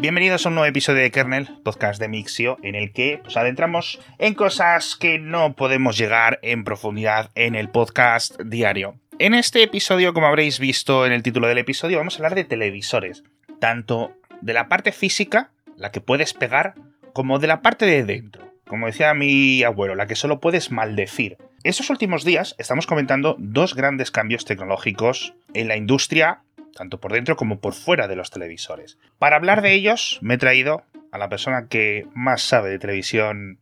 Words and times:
Bienvenidos 0.00 0.46
a 0.46 0.48
un 0.48 0.54
nuevo 0.54 0.66
episodio 0.66 1.02
de 1.02 1.10
Kernel, 1.10 1.46
podcast 1.62 2.00
de 2.00 2.08
Mixio, 2.08 2.56
en 2.62 2.74
el 2.74 2.90
que 2.90 3.20
nos 3.22 3.36
adentramos 3.36 4.00
en 4.16 4.32
cosas 4.32 4.96
que 4.96 5.18
no 5.18 5.54
podemos 5.54 5.98
llegar 5.98 6.38
en 6.40 6.64
profundidad 6.64 7.30
en 7.34 7.54
el 7.54 7.68
podcast 7.68 8.40
diario. 8.40 8.94
En 9.18 9.34
este 9.34 9.62
episodio, 9.62 10.14
como 10.14 10.26
habréis 10.26 10.58
visto 10.58 11.04
en 11.04 11.12
el 11.12 11.22
título 11.22 11.48
del 11.48 11.58
episodio, 11.58 11.98
vamos 11.98 12.14
a 12.14 12.16
hablar 12.16 12.34
de 12.34 12.44
televisores, 12.44 13.24
tanto 13.58 14.12
de 14.40 14.54
la 14.54 14.68
parte 14.68 14.92
física, 14.92 15.50
la 15.76 15.90
que 15.90 16.00
puedes 16.00 16.32
pegar, 16.32 16.76
como 17.12 17.38
de 17.38 17.48
la 17.48 17.60
parte 17.60 17.84
de 17.84 18.02
dentro. 18.02 18.50
Como 18.66 18.86
decía 18.86 19.12
mi 19.12 19.64
abuelo, 19.64 19.96
la 19.96 20.06
que 20.06 20.16
solo 20.16 20.40
puedes 20.40 20.70
maldecir. 20.70 21.36
Estos 21.62 21.90
últimos 21.90 22.24
días 22.24 22.54
estamos 22.56 22.86
comentando 22.86 23.36
dos 23.38 23.74
grandes 23.74 24.10
cambios 24.10 24.46
tecnológicos 24.46 25.34
en 25.52 25.68
la 25.68 25.76
industria 25.76 26.40
tanto 26.74 27.00
por 27.00 27.12
dentro 27.12 27.36
como 27.36 27.60
por 27.60 27.74
fuera 27.74 28.08
de 28.08 28.16
los 28.16 28.30
televisores. 28.30 28.98
Para 29.18 29.36
hablar 29.36 29.62
de 29.62 29.74
ellos, 29.74 30.18
me 30.22 30.34
he 30.34 30.38
traído 30.38 30.82
a 31.12 31.18
la 31.18 31.28
persona 31.28 31.66
que 31.68 32.06
más 32.14 32.42
sabe 32.42 32.70
de 32.70 32.78
televisión 32.78 33.58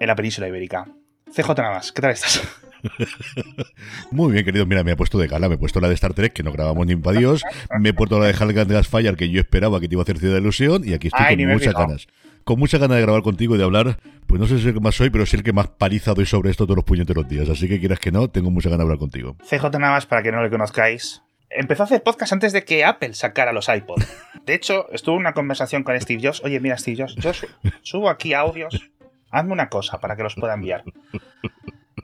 en 0.00 0.06
la 0.06 0.16
península 0.16 0.48
ibérica. 0.48 0.86
CJ 1.34 1.48
Navas, 1.56 1.92
¿qué 1.92 2.02
tal 2.02 2.10
estás? 2.10 2.42
Muy 4.10 4.32
bien, 4.32 4.44
querido. 4.44 4.66
Mira, 4.66 4.84
me 4.84 4.92
he 4.92 4.96
puesto 4.96 5.18
de 5.18 5.28
gala, 5.28 5.48
me 5.48 5.54
he 5.54 5.58
puesto 5.58 5.80
la 5.80 5.88
de 5.88 5.94
Star 5.94 6.14
Trek, 6.14 6.32
que 6.32 6.42
no 6.42 6.52
grabamos 6.52 6.86
ni 6.86 6.96
para 6.96 7.18
Dios. 7.18 7.42
Me 7.78 7.90
he 7.90 7.94
puesto 7.94 8.18
la 8.18 8.26
de 8.26 8.34
Halgan 8.34 8.68
de 8.68 8.82
Fire, 8.82 9.16
que 9.16 9.30
yo 9.30 9.40
esperaba 9.40 9.80
que 9.80 9.88
te 9.88 9.94
iba 9.94 10.02
a 10.02 10.04
hacer 10.04 10.18
Ciudad 10.18 10.34
de 10.34 10.40
Ilusión. 10.40 10.82
Y 10.84 10.94
aquí 10.94 11.08
estoy 11.08 11.36
con 11.36 11.52
muchas 11.52 11.74
ganas. 11.74 12.06
Con 12.44 12.58
muchas 12.58 12.80
ganas 12.80 12.96
de 12.96 13.02
grabar 13.02 13.22
contigo 13.22 13.54
y 13.54 13.58
de 13.58 13.64
hablar. 13.64 13.98
Pues 14.26 14.40
no 14.40 14.46
sé 14.46 14.56
si 14.56 14.62
es 14.62 14.66
el 14.66 14.74
que 14.74 14.80
más 14.80 14.96
soy, 14.96 15.10
pero 15.10 15.26
sí 15.26 15.36
el 15.36 15.42
que 15.42 15.52
más 15.52 15.68
paliza 15.68 16.12
doy 16.14 16.26
sobre 16.26 16.50
esto 16.50 16.64
todos 16.64 16.76
los 16.76 16.84
puñeteros 16.84 17.28
días. 17.28 17.48
Así 17.48 17.68
que 17.68 17.78
quieras 17.78 18.00
que 18.00 18.10
no, 18.10 18.28
tengo 18.28 18.50
muchas 18.50 18.70
ganas 18.70 18.80
de 18.80 18.84
hablar 18.84 18.98
contigo. 18.98 19.36
CJ 19.48 19.78
Navas, 19.78 20.06
para 20.06 20.22
que 20.22 20.32
no 20.32 20.42
le 20.42 20.50
conozcáis, 20.50 21.22
empezó 21.56 21.82
a 21.82 21.86
hacer 21.86 22.02
podcast 22.02 22.32
antes 22.32 22.52
de 22.52 22.64
que 22.64 22.84
Apple 22.84 23.14
sacara 23.14 23.52
los 23.52 23.68
iPods. 23.68 24.06
De 24.44 24.54
hecho, 24.54 24.90
estuvo 24.92 25.16
en 25.16 25.20
una 25.20 25.34
conversación 25.34 25.82
con 25.84 25.98
Steve 26.00 26.20
Jobs. 26.22 26.42
Oye, 26.44 26.60
mira, 26.60 26.76
Steve 26.78 27.02
Jobs, 27.02 27.14
yo 27.16 27.32
subo 27.82 28.10
aquí 28.10 28.34
audios. 28.34 28.90
Hazme 29.30 29.52
una 29.52 29.68
cosa 29.68 30.00
para 30.00 30.16
que 30.16 30.22
los 30.22 30.34
pueda 30.34 30.54
enviar. 30.54 30.84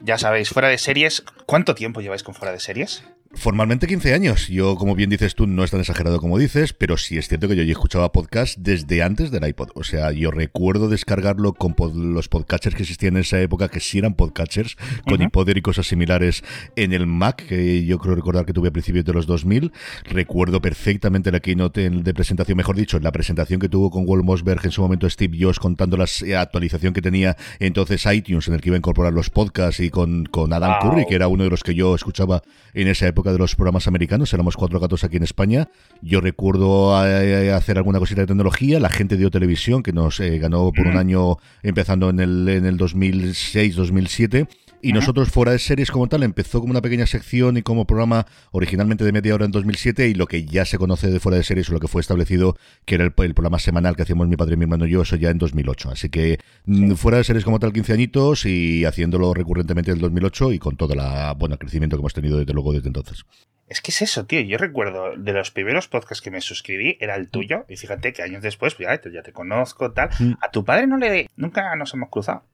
Ya 0.01 0.19
sabéis, 0.19 0.51
fuera 0.51 0.69
de 0.69 0.79
series. 0.79 1.25
¿Cuánto 1.47 1.75
tiempo 1.75 2.01
lleváis 2.01 2.23
con 2.23 2.35
fuera 2.35 2.53
de 2.53 2.61
series? 2.61 3.05
Formalmente 3.35 3.87
15 3.87 4.15
años. 4.15 4.49
Yo, 4.49 4.77
como 4.77 4.95
bien 4.95 5.11
dices 5.11 5.35
tú, 5.35 5.47
no 5.47 5.63
es 5.63 5.71
tan 5.71 5.81
exagerado 5.81 6.19
como 6.19 6.39
dices, 6.39 6.73
pero 6.73 6.97
sí 6.97 7.19
es 7.19 7.29
cierto 7.29 7.47
que 7.47 7.57
yo 7.57 7.63
ya 7.63 7.73
escuchaba 7.73 8.11
podcast 8.11 8.57
desde 8.57 9.03
antes 9.03 9.31
del 9.31 9.47
iPod. 9.47 9.69
O 9.75 9.85
sea, 9.85 10.13
yo 10.13 10.31
recuerdo 10.31 10.89
descargarlo 10.89 11.53
con 11.53 11.75
los 12.15 12.29
podcatchers 12.29 12.75
que 12.75 12.85
existían 12.85 13.17
en 13.17 13.21
esa 13.21 13.39
época, 13.39 13.69
que 13.69 13.81
sí 13.81 13.99
eran 13.99 14.15
podcatchers, 14.15 14.79
con 15.07 15.21
iPod 15.21 15.47
y 15.55 15.61
cosas 15.61 15.87
similares 15.87 16.43
en 16.75 16.95
el 16.95 17.07
Mac, 17.07 17.45
que 17.47 17.85
yo 17.85 17.99
creo 17.99 18.15
recordar 18.15 18.47
que 18.47 18.55
tuve 18.55 18.69
a 18.69 18.71
principios 18.71 19.05
de 19.05 19.13
los 19.13 19.27
2000. 19.27 19.73
Recuerdo 20.05 20.63
perfectamente 20.63 21.31
la 21.31 21.41
keynote 21.41 21.91
de 21.91 22.15
presentación, 22.15 22.57
mejor 22.57 22.77
dicho, 22.77 22.99
la 22.99 23.13
presentación 23.13 23.61
que 23.61 23.69
tuvo 23.69 23.91
con 23.91 24.05
Walt 24.07 24.25
Mossberg 24.25 24.65
en 24.65 24.71
su 24.71 24.81
momento 24.81 25.09
Steve 25.09 25.37
Jobs 25.39 25.59
contando 25.59 25.99
la 25.99 26.07
actualización 26.41 26.95
que 26.95 27.03
tenía 27.03 27.37
entonces 27.59 28.07
iTunes, 28.07 28.49
en 28.49 28.55
el 28.55 28.63
que 28.63 28.71
iba 28.71 28.77
a 28.77 28.79
incorporar 28.79 29.13
los 29.13 29.29
podcasts 29.29 29.81
y 29.81 29.91
con, 29.91 30.25
con 30.25 30.55
Adam 30.55 30.81
Curry, 30.81 31.05
que 31.07 31.15
era 31.15 31.29
uno 31.29 31.45
de 31.45 31.51
los 31.51 31.63
que 31.63 31.75
yo 31.75 31.95
escuchaba 31.95 32.43
en 32.73 32.89
esa 32.89 33.07
época 33.07 33.18
de 33.25 33.39
los 33.39 33.57
programas 33.57 33.89
americanos, 33.89 34.33
éramos 34.33 34.57
cuatro 34.57 34.81
gatos 34.81 35.05
aquí 35.05 35.17
en 35.17 35.23
España. 35.23 35.69
Yo 36.03 36.21
recuerdo 36.21 36.95
eh, 37.05 37.53
hacer 37.53 37.77
alguna 37.77 37.99
cosita 37.99 38.23
de 38.23 38.27
tecnología, 38.27 38.81
la 38.81 38.91
gente 38.91 39.17
dio 39.17 39.31
televisión, 39.31 39.83
que 39.83 39.93
nos 39.93 40.21
eh, 40.21 40.39
ganó 40.39 40.71
por 40.73 40.87
un 40.87 40.97
año 40.97 41.37
empezando 41.63 42.11
en 42.11 42.21
el, 42.21 42.49
en 42.49 42.67
el 42.67 42.79
2006-2007 42.79 44.49
y 44.83 44.93
nosotros 44.93 45.31
fuera 45.31 45.53
de 45.53 45.59
series 45.59 45.91
como 45.91 46.07
tal 46.09 46.23
empezó 46.23 46.61
como 46.61 46.71
una 46.71 46.83
pequeña 46.83 47.07
sección 47.07 47.57
y 47.57 47.63
como 47.63 47.87
programa 47.87 48.27
originalmente 48.53 49.05
de 49.05 49.13
media 49.13 49.35
hora 49.35 49.45
en 49.45 49.51
2007 49.51 50.09
y 50.09 50.15
lo 50.15 50.27
que 50.27 50.45
ya 50.45 50.65
se 50.65 50.79
conoce 50.79 51.09
de 51.11 51.21
fuera 51.21 51.39
de 51.39 51.45
series 51.45 51.69
o 51.71 51.73
lo 51.73 51.81
que 51.81 51.89
fue 51.89 52.01
establecido 52.01 52.57
que 52.85 52.95
era 52.97 53.05
el, 53.05 53.13
programa 53.13 53.59
semanal 53.59 53.97
que 53.97 54.03
hacíamos 54.03 54.29
mi 54.29 54.37
padre, 54.37 54.57
mi 54.57 54.65
hermano 54.65 54.87
y 54.87 54.91
yo, 54.91 55.03
eso 55.03 55.17
ya 55.17 55.31
en 55.31 55.39
2008. 55.39 55.91
Así 55.91 56.09
que 56.09 56.39
mm, 56.67 56.93
fuera 56.93 57.19
de 57.19 57.25
series 57.25 57.45
como 57.45 57.59
tal 57.59 57.73
15 57.73 57.93
añitos 57.93 58.47
y 58.47 58.85
haciéndolo 58.85 59.35
recurrentemente 59.35 59.91
en 59.91 59.97
el 59.97 60.03
2008 60.03 60.53
y 60.53 60.59
con 60.59 60.77
todo 60.77 60.95
el 60.95 61.01
bueno, 61.37 61.59
crecimiento 61.59 61.97
que 61.97 62.01
hemos 62.01 62.15
tenido 62.15 62.39
desde 62.39 62.53
luego 62.53 62.73
desde 62.73 62.89
entonces. 62.89 63.25
Es 63.69 63.83
que 63.83 63.91
es 63.91 64.01
eso, 64.01 64.25
tío. 64.25 64.41
Yo 64.41 64.57
recuerdo 64.57 65.17
de 65.17 65.33
los 65.33 65.51
primeros 65.51 65.89
podcasts 65.89 66.23
que 66.23 66.31
me 66.31 66.41
suscribí, 66.41 66.97
era 67.01 67.17
el 67.17 67.29
tuyo. 67.29 67.67
Y 67.69 67.77
fíjate 67.77 68.15
que 68.15 68.23
años 68.23 68.43
después, 68.43 68.75
pues 68.75 68.89
ya, 68.89 69.11
ya 69.11 69.23
te 69.23 69.33
conozco, 69.33 69.93
tal. 69.93 70.09
Mm. 70.19 70.33
A 70.41 70.51
tu 70.51 70.65
padre 70.65 70.87
no 70.87 70.97
le. 70.97 71.29
Nunca 71.37 71.77
nos 71.77 71.93
hemos 71.93 72.09
cruzado. 72.09 72.45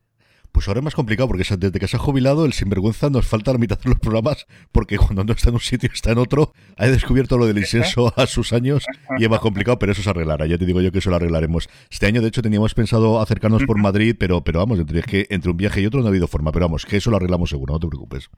Pues 0.55 0.69
ahora 0.69 0.79
es 0.79 0.85
más 0.85 0.95
complicado 0.95 1.27
porque 1.27 1.43
desde 1.59 1.81
que 1.81 1.89
se 1.89 1.97
ha 1.97 1.99
jubilado 1.99 2.47
el 2.47 2.53
sinvergüenza 2.53 3.11
nos 3.11 3.27
falta 3.27 3.53
la 3.53 3.59
mitad 3.59 3.77
de 3.77 3.91
los 3.91 3.99
programas 3.99 4.47
porque 4.71 4.97
cuando 4.99 5.25
no 5.25 5.33
está 5.33 5.49
en 5.49 5.57
un 5.57 5.61
sitio 5.61 5.91
está 5.93 6.13
en 6.13 6.19
otro. 6.19 6.53
Ha 6.77 6.87
descubierto 6.87 7.37
lo 7.37 7.47
del 7.47 7.59
incenso 7.59 8.15
a 8.17 8.25
sus 8.27 8.53
años 8.53 8.87
y 9.19 9.25
es 9.25 9.29
más 9.29 9.41
complicado, 9.41 9.81
pero 9.81 9.91
eso 9.91 10.03
se 10.03 10.11
arreglará. 10.11 10.47
Ya 10.47 10.57
te 10.57 10.65
digo 10.65 10.81
yo 10.81 10.93
que 10.93 10.99
eso 10.99 11.11
lo 11.11 11.17
arreglaremos. 11.17 11.69
Este 11.91 12.07
año 12.07 12.23
de 12.23 12.29
hecho 12.29 12.41
teníamos 12.41 12.73
pensado 12.73 13.21
acercarnos 13.21 13.65
por 13.65 13.79
Madrid, 13.79 14.15
pero, 14.17 14.45
pero 14.45 14.61
vamos, 14.61 14.79
entre, 14.79 15.03
que 15.03 15.27
entre 15.29 15.51
un 15.51 15.57
viaje 15.57 15.81
y 15.81 15.87
otro 15.87 15.99
no 15.99 16.07
ha 16.07 16.11
habido 16.11 16.29
forma. 16.29 16.53
Pero 16.53 16.67
vamos, 16.67 16.87
que 16.87 16.99
eso 16.99 17.11
lo 17.11 17.17
arreglamos 17.17 17.51
seguro, 17.51 17.75
no 17.75 17.81
te 17.81 17.89
preocupes. 17.89 18.31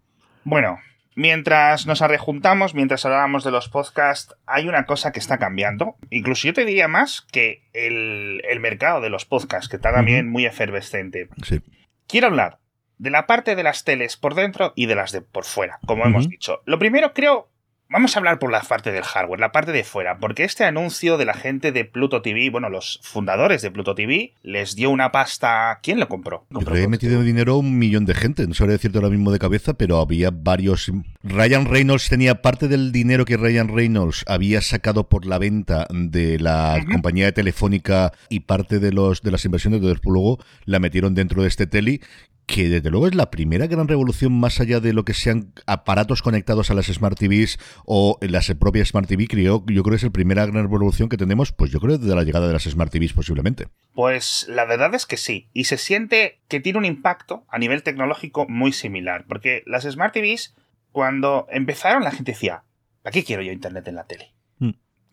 Bueno, 0.43 0.79
Mientras 1.19 1.87
nos 1.87 2.03
arrejuntamos, 2.03 2.75
mientras 2.75 3.07
hablábamos 3.07 3.43
de 3.43 3.51
los 3.51 3.71
podcasts, 3.71 4.37
hay 4.45 4.69
una 4.69 4.85
cosa 4.85 5.13
que 5.13 5.19
está 5.19 5.39
cambiando. 5.39 5.97
Incluso 6.11 6.47
yo 6.47 6.53
te 6.53 6.67
diría 6.67 6.89
más 6.89 7.27
que 7.33 7.63
el, 7.73 8.61
mercado 8.61 9.01
de 9.01 9.09
los 9.09 9.25
podcasts, 9.25 9.71
que 9.71 9.77
está 9.77 9.95
también 9.95 10.29
muy 10.29 10.45
efervescente. 10.45 11.31
Sí. 11.43 11.63
Quiero 12.07 12.29
hablar 12.29 12.59
de 12.99 13.11
la 13.11 13.27
parte 13.27 13.57
de 13.57 13.63
las 13.63 13.85
teles 13.85 14.17
por 14.17 14.35
dentro 14.35 14.73
y 14.75 14.87
de 14.87 14.95
las 14.95 15.13
de 15.13 15.21
por 15.21 15.45
fuera, 15.45 15.79
como 15.87 16.05
hemos 16.05 16.29
dicho. 16.29 16.63
Lo 16.65 16.79
primero 16.79 17.13
creo 17.13 17.49
Vamos 17.89 18.17
a 18.17 18.19
hablar 18.19 18.41
por 18.41 18.51
la 18.51 18.63
parte 18.63 18.91
del 18.91 19.05
hardware, 19.05 19.39
la 19.39 19.53
parte 19.53 19.71
de 19.71 19.85
fuera, 19.85 20.19
porque 20.19 20.43
este 20.43 20.65
anuncio 20.65 21.19
de 21.19 21.25
la 21.25 21.35
gente 21.35 21.71
de 21.71 21.85
Pluto 21.85 22.21
TV, 22.21 22.51
bueno, 22.51 22.69
los 22.69 22.99
fundadores 23.05 23.63
de 23.63 23.71
Pluto 23.71 23.95
TV, 23.95 24.33
les 24.43 24.75
dio 24.75 24.91
una 24.91 25.13
pasta. 25.13 25.79
¿Quién 25.85 26.01
lo 26.01 26.09
compró? 26.09 26.47
Yo 26.51 26.59
creo 26.59 26.75
que 26.75 26.83
he 26.83 26.89
metido 26.89 27.23
dinero 27.23 27.57
un 27.59 27.79
millón 27.79 28.05
de 28.05 28.15
gente, 28.15 28.45
no 28.49 28.55
sabría 28.55 28.73
decirte 28.73 28.99
ahora 28.99 29.11
mismo 29.11 29.31
de 29.31 29.39
cabeza, 29.39 29.75
pero 29.75 30.01
había 30.01 30.31
varios. 30.33 30.91
Ryan 31.23 31.67
Reynolds 31.67 32.09
tenía 32.09 32.43
parte 32.43 32.67
del 32.67 32.91
dinero 32.91 33.25
que 33.25 33.37
Ryan 33.37 33.69
Reynolds 33.69 34.25
había 34.27 34.63
sacado 34.63 35.09
por 35.09 35.25
la 35.25 35.39
venta 35.39 35.87
de 35.91 36.41
la 36.41 36.85
compañía 36.91 37.27
de 37.27 37.33
telefónica 37.33 38.13
y 38.29 38.41
parte 38.41 38.81
de 38.81 38.93
los 38.93 39.23
de 39.23 39.31
las 39.31 39.45
inversiones 39.45 39.81
de 39.81 39.97
luego 40.03 40.39
la 40.65 40.81
metieron 40.81 41.15
dentro 41.15 41.43
de 41.43 41.49
este 41.49 41.67
tele 41.67 42.01
que 42.47 42.69
desde 42.69 42.91
luego 42.91 43.09
es 43.09 43.15
la 43.15 43.31
primera 43.31 43.67
gran 43.67 43.89
revolución 43.89 44.33
más 44.33 44.61
allá 44.61 44.79
de 44.79 44.93
lo 44.93 45.05
que 45.05 45.15
sean 45.15 45.53
aparatos 45.67 46.23
conectados 46.23 46.71
a 46.71 46.75
las 46.75 46.87
Smart 46.87 47.19
TVs 47.19 47.59
o 47.85 48.19
las 48.21 48.53
propias 48.55 48.89
Smart 48.89 49.09
TV, 49.09 49.27
creo, 49.27 49.65
yo 49.67 49.83
creo 49.83 49.91
que 49.91 49.97
es 49.97 50.03
la 50.05 50.11
primera 50.11 50.47
gran 50.47 50.63
revolución 50.63 51.09
que 51.09 51.17
tenemos, 51.17 51.53
pues 51.53 51.73
yo 51.73 51.81
creo 51.81 51.99
desde 51.99 52.15
la 52.15 52.23
llegada 52.23 52.47
de 52.47 52.53
las 52.53 52.63
Smart 52.63 52.93
TVs 52.93 53.13
posiblemente. 53.13 53.67
Pues 53.95 54.47
la 54.49 54.65
verdad 54.65 54.95
es 54.95 55.07
que 55.07 55.17
sí, 55.17 55.49
y 55.53 55.65
se 55.65 55.77
siente 55.77 56.41
que 56.49 56.61
tiene 56.61 56.79
un 56.79 56.85
impacto 56.85 57.45
a 57.49 57.59
nivel 57.59 57.83
tecnológico 57.83 58.47
muy 58.49 58.73
similar, 58.73 59.25
porque 59.27 59.63
las 59.67 59.85
Smart 59.85 60.15
TVs, 60.15 60.55
cuando 60.93 61.49
empezaron 61.51 62.05
la 62.05 62.13
gente 62.13 62.33
decía, 62.33 62.63
¿para 63.03 63.13
qué 63.13 63.25
quiero 63.25 63.43
yo 63.43 63.53
Internet 63.53 63.89
en 63.89 63.97
la 63.97 64.05
tele? 64.05 64.33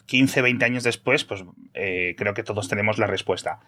15, 0.05 0.39
hmm. 0.39 0.43
20 0.43 0.65
años 0.65 0.83
después, 0.83 1.23
pues 1.23 1.43
eh, 1.73 2.13
creo 2.15 2.35
que 2.35 2.43
todos 2.43 2.69
tenemos 2.69 2.99
la 2.99 3.07
respuesta. 3.07 3.59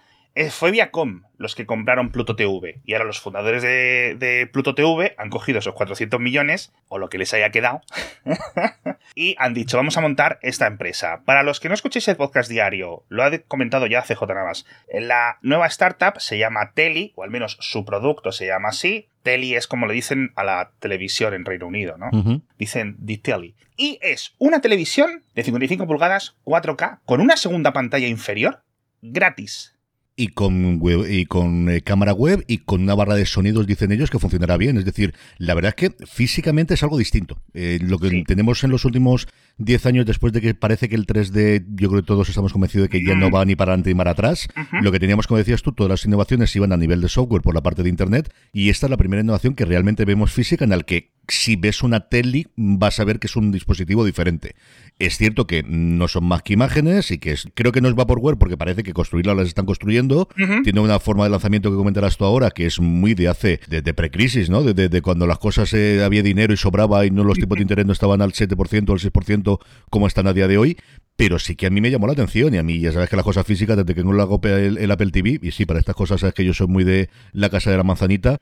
Fue 0.50 0.72
Viacom 0.72 1.23
los 1.38 1.56
que 1.56 1.66
compraron 1.66 2.12
Pluto 2.12 2.35
TV. 2.35 2.81
Y 2.85 2.94
ahora 2.94 3.06
los 3.06 3.19
fundadores 3.19 3.62
de, 3.62 4.50
Pluto 4.51 4.75
TV 4.75 5.16
han 5.18 5.29
cogido 5.29 5.59
esos 5.59 5.73
400 5.73 6.19
millones, 6.19 6.73
o 6.88 6.97
lo 6.97 7.09
que 7.09 7.18
les 7.18 7.34
haya 7.34 7.51
quedado, 7.51 7.81
y 9.16 9.35
han 9.40 9.53
dicho, 9.53 9.78
vamos 9.78 9.97
a 9.97 10.01
montar 10.01 10.40
esta 10.41 10.68
empresa. 10.68 11.22
Para 11.25 11.44
los 11.44 11.59
que 11.59 11.69
no 11.69 11.73
escuchéis 11.73 12.07
el 12.07 12.18
podcast 12.18 12.50
diario, 12.50 13.03
lo 13.09 13.23
ha 13.23 13.31
comentado 13.47 13.88
ya 13.88 14.01
CJ 14.01 14.22
Navas, 14.28 14.66
la 14.91 15.38
nueva 15.41 15.68
startup 15.68 16.19
se 16.19 16.38
llama 16.38 16.72
Teli, 16.73 17.13
o 17.16 17.23
al 17.23 17.31
menos 17.31 17.57
su 17.59 17.85
producto 17.85 18.31
se 18.31 18.47
llama 18.47 18.69
así. 18.69 19.09
Teli 19.23 19.56
es 19.56 19.67
como 19.67 19.88
le 19.88 19.94
dicen 19.94 20.31
a 20.35 20.44
la 20.44 20.72
televisión 20.79 21.34
en 21.34 21.46
Reino 21.46 21.66
Unido, 21.66 21.97
¿no? 21.97 22.41
Dicen 22.59 22.97
The 23.03 23.17
Telly. 23.17 23.56
Y 23.75 23.97
es 24.02 24.35
una 24.38 24.62
televisión 24.62 25.23
de 25.34 25.44
55 25.44 25.88
pulgadas, 25.88 26.35
4K, 26.46 27.00
con 27.06 27.22
una 27.22 27.35
segunda 27.35 27.73
pantalla 27.73 28.08
inferior, 28.08 28.61
gratis 29.02 29.74
y 30.17 30.29
con 30.29 30.79
web, 30.79 31.06
y 31.09 31.26
con 31.26 31.70
eh, 31.70 31.82
cámara 31.82 32.14
web 32.14 32.44
y 32.47 32.59
con 32.59 32.82
una 32.82 32.96
barra 32.96 33.16
de 33.16 33.26
sonidos 33.26 33.67
dicen 33.67 33.91
ellos 33.91 34.09
que 34.09 34.20
funcionará 34.20 34.58
bien. 34.58 34.78
Es 34.78 34.85
decir 34.85 35.14
la 35.38 35.53
verdad 35.53 35.73
es 35.76 35.90
que 35.90 36.06
físicamente 36.06 36.73
es 36.73 36.84
algo 36.84 36.97
distinto. 36.97 37.41
Eh, 37.53 37.79
lo 37.82 38.00
que 38.00 38.23
tenemos 38.26 38.64
en 38.64 38.72
los 38.72 38.85
últimos 38.85 39.28
10 39.58 39.85
años 39.85 40.06
después 40.06 40.32
de 40.34 40.41
que 40.41 40.53
parece 40.53 40.88
que 40.88 40.96
el 40.96 41.06
3D 41.06 41.66
yo 41.76 41.90
creo 41.90 42.02
que 42.02 42.08
todos 42.08 42.29
estamos 42.29 42.53
convencidos 42.53 42.88
de 42.88 42.90
que 42.90 43.06
ya 43.06 43.16
no 43.16 43.29
va 43.29 43.44
ni 43.46 43.56
para 43.56 43.72
adelante 43.73 43.90
ni 43.90 43.96
para 43.96 44.12
atrás. 44.12 44.47
Lo 44.82 44.91
que 44.91 45.00
teníamos 45.00 45.28
como 45.28 45.38
decías 45.38 45.62
tú 45.62 45.73
todas 45.73 45.90
las 45.90 46.06
innovaciones 46.06 46.56
iban 46.56 46.72
a 46.72 46.78
nivel 46.78 47.02
de 47.02 47.09
software 47.09 47.41
por 47.41 47.53
la 47.53 47.62
parte 47.62 47.84
de 47.84 47.90
internet 47.90 48.34
y 48.53 48.70
esta 48.70 48.88
es 48.88 48.90
la 48.91 48.97
primera 48.97 49.22
innovación 49.22 49.56
que 49.56 49.66
realmente 49.66 50.06
vemos 50.06 50.32
física 50.32 50.64
en 50.64 50.70
la 50.70 50.79
que 50.79 51.12
si 51.28 51.56
ves 51.56 51.84
una 51.84 52.08
tele 52.08 52.47
vas 52.56 53.00
a 53.00 53.03
ver 53.03 53.20
que 53.20 53.28
es 53.28 53.35
un 53.35 53.52
dispositivo 53.52 54.06
diferente. 54.06 54.56
Es 54.97 55.17
cierto 55.17 55.45
que 55.45 55.61
no 55.63 56.07
son 56.07 56.23
más 56.23 56.41
que 56.41 56.53
imágenes 56.53 57.11
y 57.11 57.17
que 57.17 57.33
es, 57.33 57.49
creo 57.53 57.73
que 57.73 57.81
no 57.81 57.89
es 57.89 57.95
Vaporware 57.95 58.37
porque 58.37 58.55
parece 58.55 58.81
que 58.81 58.93
construirlas 58.93 59.35
las 59.35 59.47
están 59.47 59.65
construyendo. 59.65 60.29
Tiene 60.63 60.79
una 60.79 60.99
forma 60.99 61.25
de 61.25 61.31
lanzamiento 61.31 61.69
que 61.69 61.75
comentarás 61.75 62.17
tú 62.17 62.23
ahora 62.23 62.51
que 62.51 62.65
es 62.65 62.79
muy 62.79 63.13
de 63.13 63.27
hace, 63.27 63.59
de, 63.67 63.81
de 63.81 63.93
precrisis, 63.93 64.49
¿no? 64.49 64.63
De, 64.63 65.01
cuando 65.01 65.27
las 65.27 65.37
cosas 65.37 65.73
eh, 65.73 66.01
había 66.03 66.23
dinero 66.23 66.53
y 66.53 66.57
sobraba 66.57 67.05
y 67.05 67.11
no 67.11 67.25
los 67.25 67.37
tipos 67.37 67.57
de 67.57 67.63
interés 67.63 67.85
no 67.85 67.91
estaban 67.91 68.21
al 68.21 68.31
7% 68.31 68.89
o 68.89 68.93
al 68.93 68.99
6% 68.99 69.59
como 69.89 70.07
están 70.07 70.27
a 70.27 70.33
día 70.33 70.47
de 70.47 70.57
hoy 70.57 70.77
pero 71.17 71.39
sí 71.39 71.55
que 71.55 71.67
a 71.67 71.69
mí 71.69 71.79
me 71.79 71.91
llamó 71.91 72.07
la 72.07 72.13
atención 72.13 72.53
y 72.53 72.57
a 72.57 72.63
mí 72.63 72.79
ya 72.79 72.91
sabes 72.91 73.09
que 73.09 73.15
las 73.15 73.23
cosas 73.23 73.45
físicas 73.45 73.77
desde 73.77 73.95
que 73.95 74.03
no 74.03 74.11
lo 74.11 74.21
hago 74.21 74.39
el, 74.43 74.77
el, 74.77 74.91
Apple 74.91 75.11
TV 75.11 75.39
y 75.41 75.51
sí 75.51 75.65
para 75.65 75.79
estas 75.79 75.95
cosas 75.95 76.19
sabes 76.19 76.33
que 76.33 76.43
yo 76.43 76.53
soy 76.53 76.67
muy 76.67 76.83
de 76.83 77.09
la 77.31 77.49
casa 77.49 77.71
de 77.71 77.77
la 77.77 77.83
manzanita 77.83 78.37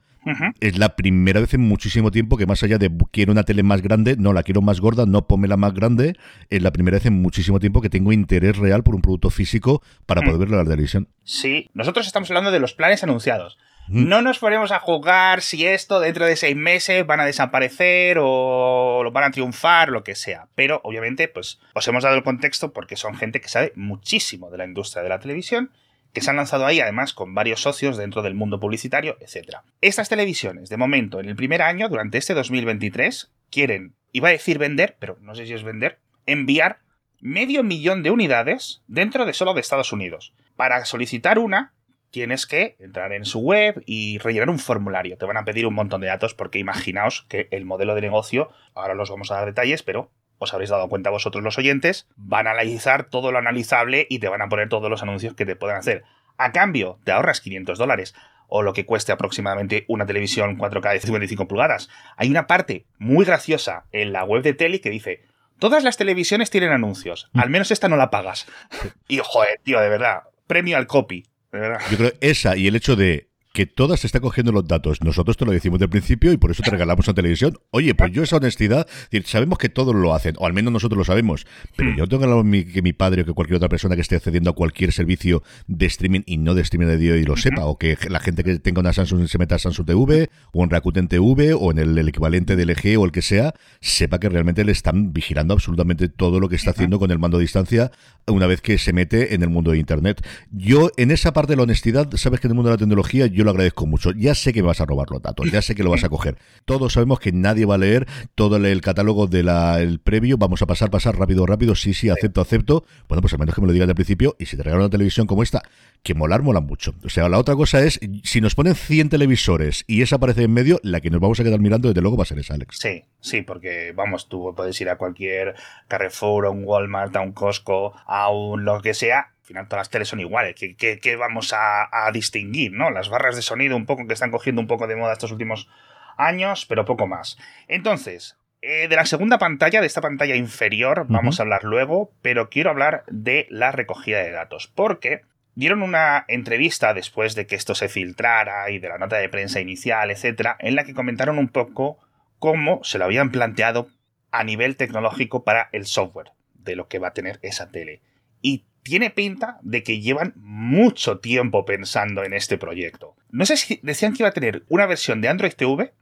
es 0.60 0.78
la 0.78 0.96
primera 0.96 1.40
vez 1.40 1.54
en 1.54 1.62
muchísimo 1.62 2.12
tiempo 2.12 2.38
que 2.38 2.46
más 2.46 2.64
allá 2.64 2.78
de 2.78 2.92
quiero 3.12 3.32
una 3.32 3.44
tele 3.44 3.64
más 3.64 3.82
grande 3.82 4.16
no 4.18 4.34
la 4.34 4.44
quiero 4.44 4.62
más 4.62 4.80
gorda 4.80 5.06
no 5.06 5.26
la 5.48 5.58
más 5.58 5.74
grande 5.74 6.16
es 6.50 6.62
la 6.62 6.72
primera 6.72 6.98
vez 6.98 7.06
en 7.06 7.22
muchísimo 7.22 7.60
tiempo 7.60 7.82
que 7.82 7.90
tengo 7.90 8.14
interés 8.14 8.58
real 8.58 8.84
por 8.84 8.96
un 8.96 9.02
producto 9.02 9.30
físico 9.30 9.82
para 10.06 10.22
mm. 10.22 10.26
poder 10.26 10.40
verlo 10.40 10.56
en 10.56 10.64
la 10.64 10.70
televisión 10.70 11.08
sí 11.24 11.70
nosotros 11.74 12.08
estamos 12.08 12.30
hablando 12.30 12.52
de 12.52 12.60
los 12.60 12.74
planes 12.74 13.04
anunciados 13.04 13.58
no 13.88 14.22
nos 14.22 14.40
ponemos 14.40 14.72
a 14.72 14.80
jugar 14.80 15.42
si 15.42 15.68
esto 15.68 16.00
dentro 16.00 16.26
de 16.26 16.36
seis 16.36 16.56
meses 16.56 17.06
van 17.06 17.20
a 17.20 17.26
desaparecer 17.26 18.18
o 18.20 19.02
lo 19.04 19.12
van 19.12 19.26
a 19.26 19.32
triunfar, 19.32 19.90
lo 19.90 20.04
que 20.04 20.16
sea. 20.16 20.48
Pero 20.56 20.80
obviamente, 20.84 21.28
pues 21.28 21.60
os 21.74 21.88
hemos 21.88 22.04
dado 22.04 22.16
el 22.16 22.24
contexto 22.24 22.72
porque 22.72 22.96
son 22.96 23.16
gente 23.16 23.42
que 23.42 23.50
sabe 23.50 23.74
muchísimo 23.76 24.50
de 24.50 24.58
la 24.58 24.66
industria 24.66 25.04
de 25.04 25.10
la 25.10 25.20
televisión, 25.20 25.72
que 26.14 26.22
se 26.22 26.30
han 26.30 26.38
lanzado 26.38 26.66
ahí 26.66 26.80
además 26.80 27.14
con 27.14 27.34
varios 27.34 27.62
socios 27.62 27.98
dentro 27.98 28.22
del 28.22 28.36
mundo 28.36 28.60
publicitario, 28.60 29.18
etc. 29.20 29.58
Estas 29.82 30.10
televisiones, 30.10 30.70
de 30.70 30.78
momento, 30.78 31.20
en 31.20 31.28
el 31.28 31.36
primer 31.36 31.62
año, 31.62 31.90
durante 31.90 32.20
este 32.20 32.34
2023, 32.34 33.32
quieren, 33.50 33.96
iba 34.12 34.30
a 34.30 34.32
decir 34.32 34.60
vender, 34.60 34.96
pero 35.00 35.18
no 35.22 35.36
sé 35.36 35.46
si 35.46 35.54
es 35.54 35.64
vender, 35.64 36.00
enviar 36.26 36.80
medio 37.20 37.64
millón 37.64 38.04
de 38.04 38.12
unidades 38.12 38.84
dentro 38.88 39.26
de 39.26 39.34
solo 39.34 39.54
de 39.54 39.62
Estados 39.62 39.92
Unidos. 39.92 40.34
Para 40.56 40.86
solicitar 40.86 41.40
una, 41.40 41.74
tienes 42.12 42.46
que 42.46 42.76
entrar 42.80 43.12
en 43.12 43.26
su 43.26 43.40
web 43.40 43.82
y 43.88 44.20
rellenar 44.20 44.52
un 44.52 44.60
formulario. 44.60 45.18
Te 45.18 45.26
van 45.26 45.38
a 45.38 45.46
pedir 45.46 45.66
un 45.66 45.74
montón 45.74 46.02
de 46.02 46.08
datos 46.08 46.36
porque 46.36 46.60
imaginaos 46.60 47.26
que 47.28 47.48
el 47.50 47.66
modelo 47.66 47.96
de 47.96 48.02
negocio, 48.02 48.52
ahora 48.76 48.94
los 48.94 49.10
vamos 49.10 49.32
a 49.32 49.36
dar 49.36 49.46
detalles, 49.46 49.82
pero 49.82 50.12
os 50.40 50.54
habréis 50.54 50.70
dado 50.70 50.90
cuenta 50.90 51.10
vosotros 51.10 51.44
los 51.44 51.58
oyentes, 51.58 52.08
van 52.16 52.48
a 52.48 52.52
analizar 52.52 53.06
todo 53.06 53.32
lo 53.32 53.38
analizable 53.38 54.08
y 54.10 54.20
te 54.20 54.30
van 54.30 54.42
a 54.42 54.50
poner 54.50 54.70
todos 54.70 54.90
los 54.90 55.04
anuncios 55.04 55.34
que 55.34 55.46
te 55.46 55.56
puedan 55.56 55.78
hacer. 55.78 56.04
A 56.38 56.52
cambio, 56.52 57.00
te 57.04 57.12
ahorras 57.12 57.42
500 57.42 57.78
dólares 57.78 58.16
o 58.48 58.62
lo 58.62 58.74
que 58.74 58.86
cueste 58.86 59.12
aproximadamente 59.12 59.86
una 59.88 60.06
televisión 60.06 60.58
4K 60.58 60.94
de 60.94 61.00
55 61.00 61.48
pulgadas. 61.48 61.90
Hay 62.18 62.30
una 62.30 62.48
parte 62.48 62.86
muy 62.98 63.26
graciosa 63.26 63.86
en 63.92 64.14
la 64.14 64.24
web 64.26 64.44
de 64.44 64.54
Tele 64.54 64.82
que 64.82 64.90
dice, 64.90 65.22
todas 65.60 65.84
las 65.84 65.98
televisiones 65.98 66.50
tienen 66.50 66.72
anuncios, 66.72 67.30
al 67.34 67.50
menos 67.50 67.72
esta 67.72 67.90
no 67.90 67.98
la 67.98 68.10
pagas. 68.10 68.48
y 69.08 69.20
joder, 69.24 69.60
tío, 69.64 69.80
de 69.80 69.90
verdad, 69.90 70.24
premio 70.48 70.78
al 70.78 70.88
copy. 70.88 71.26
Yo 71.52 71.98
creo 71.98 72.12
esa 72.22 72.58
y 72.58 72.68
el 72.68 72.76
hecho 72.76 72.96
de 72.96 73.30
que 73.54 73.68
todas 73.68 74.00
se 74.00 74.08
está 74.08 74.20
cogiendo 74.20 74.52
los 74.52 74.68
datos. 74.68 75.02
Nosotros 75.04 75.38
te 75.38 75.46
lo 75.46 75.52
decimos 75.52 75.80
del 75.80 75.88
principio 75.88 76.32
y 76.32 76.38
por 76.38 76.50
eso 76.50 76.64
te 76.64 76.72
regalamos 76.72 77.08
a 77.08 77.14
televisión. 77.14 77.60
Oye, 77.70 77.94
pues 77.94 78.12
yo 78.12 78.24
esa 78.24 78.38
honestidad, 78.38 78.88
sabemos 79.26 79.60
que 79.60 79.70
todos 79.70 79.94
lo 79.94 80.16
hacen, 80.16 80.36
o 80.40 80.48
al 80.48 80.54
menos 80.54 80.74
nosotros 80.74 80.98
lo 80.98 81.06
sabemos, 81.06 81.46
pero 81.76 81.92
hmm. 81.92 81.96
yo 81.96 82.08
tengo 82.08 82.44
que 82.44 82.82
mi 82.82 82.94
padre 82.94 83.22
o 83.22 83.26
que 83.26 83.34
cualquier 83.34 83.58
otra 83.58 83.70
persona 83.70 83.94
que 83.96 84.02
esté 84.02 84.16
accediendo 84.16 84.50
a 84.50 84.54
cualquier 84.54 84.92
servicio 84.92 85.44
de 85.68 85.86
streaming 85.86 86.22
y 86.26 86.38
no 86.38 86.56
de 86.56 86.64
streaming 86.64 86.88
de 86.88 86.98
Dios 86.98 87.20
y 87.20 87.24
lo 87.26 87.38
sepa, 87.38 87.66
o 87.66 87.78
que 87.78 87.96
la 88.10 88.20
gente 88.20 88.44
que 88.44 88.58
tenga 88.58 88.82
una 88.82 88.92
Samsung 88.92 89.28
se 89.28 89.38
meta 89.38 89.56
a 89.56 89.60
Samsung 89.60 89.86
TV, 89.86 90.30
o 90.52 90.64
en 90.64 90.70
Rakuten 90.72 91.08
TV, 91.08 91.54
o 91.54 91.70
en 91.70 91.78
el, 91.78 92.08
equivalente 92.08 92.56
de 92.56 92.66
LG 92.66 93.00
o 93.00 93.06
el 93.06 93.12
que 93.12 93.22
sea, 93.22 93.54
sepa 93.82 94.20
que 94.20 94.30
realmente 94.30 94.66
le 94.66 94.72
están 94.72 95.14
vigilando 95.14 95.54
absolutamente 95.54 96.10
todo 96.10 96.40
lo 96.40 96.50
que 96.50 96.56
está 96.56 96.72
haciendo 96.72 96.98
con 96.98 97.12
el 97.12 97.20
mando 97.20 97.38
a 97.38 97.40
distancia 97.40 97.92
una 98.28 98.48
vez 98.48 98.62
que 98.62 98.78
se 98.78 98.94
mete 98.94 99.36
en 99.36 99.44
el 99.44 99.50
mundo 99.50 99.72
de 99.72 99.78
Internet. 99.78 100.26
Yo, 100.52 100.90
en 100.98 101.12
esa 101.12 101.34
parte 101.34 101.54
de 101.54 101.58
la 101.58 101.64
honestidad, 101.64 102.10
sabes 102.16 102.40
que 102.40 102.48
en 102.48 102.52
el 102.52 102.56
mundo 102.56 102.70
de 102.70 102.76
la 102.76 102.80
tecnología, 102.80 103.28
yo 103.28 103.43
lo 103.44 103.52
agradezco 103.52 103.86
mucho. 103.86 104.12
Ya 104.12 104.36
sé 104.36 104.54
que 104.54 104.62
vas 104.62 104.82
a 104.82 104.86
robar 104.86 105.10
los 105.12 105.22
datos, 105.22 105.52
ya 105.52 105.62
sé 105.62 105.76
que 105.76 105.84
lo 105.84 105.90
vas 105.90 106.04
a 106.04 106.10
coger. 106.10 106.38
Todos 106.66 106.94
sabemos 106.94 107.20
que 107.20 107.32
nadie 107.32 107.66
va 107.66 107.76
a 107.76 107.78
leer 107.78 108.08
todo 108.36 108.58
el 108.58 108.82
catálogo 108.82 109.28
del 109.28 110.00
previo. 110.00 110.38
Vamos 110.38 110.62
a 110.62 110.66
pasar, 110.66 110.90
pasar 110.90 111.18
rápido, 111.18 111.46
rápido. 111.46 111.76
Sí, 111.76 111.94
sí, 111.94 112.10
acepto, 112.10 112.42
acepto. 112.42 112.86
Bueno, 113.08 113.22
pues 113.22 113.34
al 113.34 113.40
menos 113.40 113.56
que 113.56 113.62
me 113.62 113.68
lo 113.68 113.74
digas 113.74 113.90
al 113.90 113.96
principio. 113.96 114.36
Y 114.40 114.46
si 114.46 114.58
te 114.58 114.64
regalan 114.64 114.86
una 114.86 114.90
televisión 114.90 115.28
como 115.28 115.44
esta, 115.44 115.64
que 116.04 116.14
molar, 116.14 116.42
mola 116.42 116.60
mucho. 116.60 116.94
O 117.04 117.10
sea, 117.10 117.30
la 117.30 117.40
otra 117.40 117.56
cosa 117.56 117.84
es, 117.84 118.00
si 118.24 118.42
nos 118.42 118.56
ponen 118.56 118.76
100 118.76 119.10
televisores 119.10 119.86
y 119.88 120.02
esa 120.02 120.18
aparece 120.18 120.44
en 120.44 120.54
medio, 120.54 120.80
la 120.84 121.02
que 121.02 121.10
nos 121.10 121.22
vamos 121.22 121.40
a 121.40 121.44
quedar 121.44 121.60
mirando 121.60 121.88
desde 121.88 122.02
luego 122.02 122.18
va 122.18 122.24
a 122.24 122.28
ser 122.28 122.40
esa, 122.40 122.56
Alex. 122.56 122.78
Sí, 122.80 123.04
sí, 123.22 123.42
porque 123.42 123.94
vamos, 123.96 124.28
tú 124.28 124.54
puedes 124.56 124.80
ir 124.82 124.90
a 124.90 124.98
cualquier 124.98 125.56
Carrefour, 125.88 126.46
a 126.46 126.50
un 126.50 126.64
Walmart, 126.66 127.16
a 127.16 127.22
un 127.22 127.32
Costco, 127.32 127.94
a 128.06 128.30
un 128.32 128.66
lo 128.66 128.82
que 128.82 128.94
sea, 128.94 129.33
final 129.54 129.68
todas 129.68 129.82
las 129.82 129.90
teles 129.90 130.08
son 130.08 130.20
iguales. 130.20 130.56
¿Qué, 130.56 131.16
vamos 131.16 131.54
a, 131.56 132.10
distinguir? 132.12 132.74
¿no? 132.74 132.90
Las 132.90 133.10
barras 133.10 133.36
de 133.36 133.42
sonido 133.42 133.78
un 133.78 133.86
poco 133.86 134.08
que 134.08 134.14
están 134.14 134.32
cogiendo 134.32 134.62
un 134.62 134.68
poco 134.68 134.88
de 134.88 134.96
moda 134.96 135.14
estos 135.14 135.32
últimos 135.32 135.70
años, 136.18 136.66
pero 136.66 136.86
poco 136.86 137.08
más. 137.08 137.38
Entonces, 137.68 138.38
eh, 138.62 138.88
de 138.88 138.96
la 138.96 139.06
segunda 139.06 139.38
pantalla, 139.38 139.82
de 139.82 139.88
esta 139.88 140.02
pantalla 140.02 140.36
inferior, 140.36 141.06
vamos 141.08 141.40
a 141.40 141.44
hablar 141.44 141.64
luego, 141.64 142.12
pero 142.22 142.50
quiero 142.50 142.70
hablar 142.70 143.04
de 143.08 143.48
la 143.50 143.72
recogida 143.72 144.20
de 144.20 144.32
datos, 144.32 144.72
porque 144.74 145.22
dieron 145.56 145.82
una 145.82 146.26
entrevista 146.28 146.94
después 146.94 147.36
de 147.36 147.46
que 147.46 147.56
esto 147.56 147.76
se 147.76 147.90
filtrara 147.90 148.70
y 148.70 148.80
de 148.80 148.90
la 148.90 148.98
nota 148.98 149.18
de 149.18 149.30
prensa 149.30 149.60
inicial, 149.60 150.12
etcétera, 150.12 150.56
en 150.60 150.76
la 150.76 150.84
que 150.84 150.94
comentaron 150.94 151.38
un 151.38 151.50
poco 151.50 152.00
cómo 152.40 152.84
se 152.84 152.98
lo 152.98 153.06
habían 153.06 153.32
planteado 153.32 153.88
a 154.32 154.44
nivel 154.44 154.78
tecnológico 154.78 155.44
para 155.44 155.70
el 155.72 155.86
software 155.86 156.32
de 156.54 156.76
lo 156.76 156.88
que 156.88 157.00
va 157.00 157.10
a 157.10 157.14
tener 157.14 157.40
esa 157.44 157.70
tele. 157.70 158.02
Y 158.42 158.66
tiene 158.84 159.10
pinta 159.10 159.58
de 159.62 159.82
que 159.82 160.02
llevan 160.02 160.34
mucho 160.36 161.20
tiempo 161.20 161.66
pensando 161.66 162.24
en 162.24 162.34
este 162.34 162.58
proyecto. 162.58 163.16
No 163.30 163.46
sé 163.46 163.58
si 163.58 163.80
decían 163.82 164.14
que 164.14 164.24
iba 164.24 164.30
a 164.30 164.34
tener 164.34 164.64
una 164.68 164.86
versión 164.86 165.22
de 165.22 165.30
Android 165.30 165.54
TV. 165.54 165.94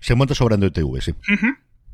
Se 0.00 0.14
monta 0.14 0.34
sobre 0.34 0.54
Android 0.54 0.72
TV, 0.72 1.00
sí. 1.00 1.14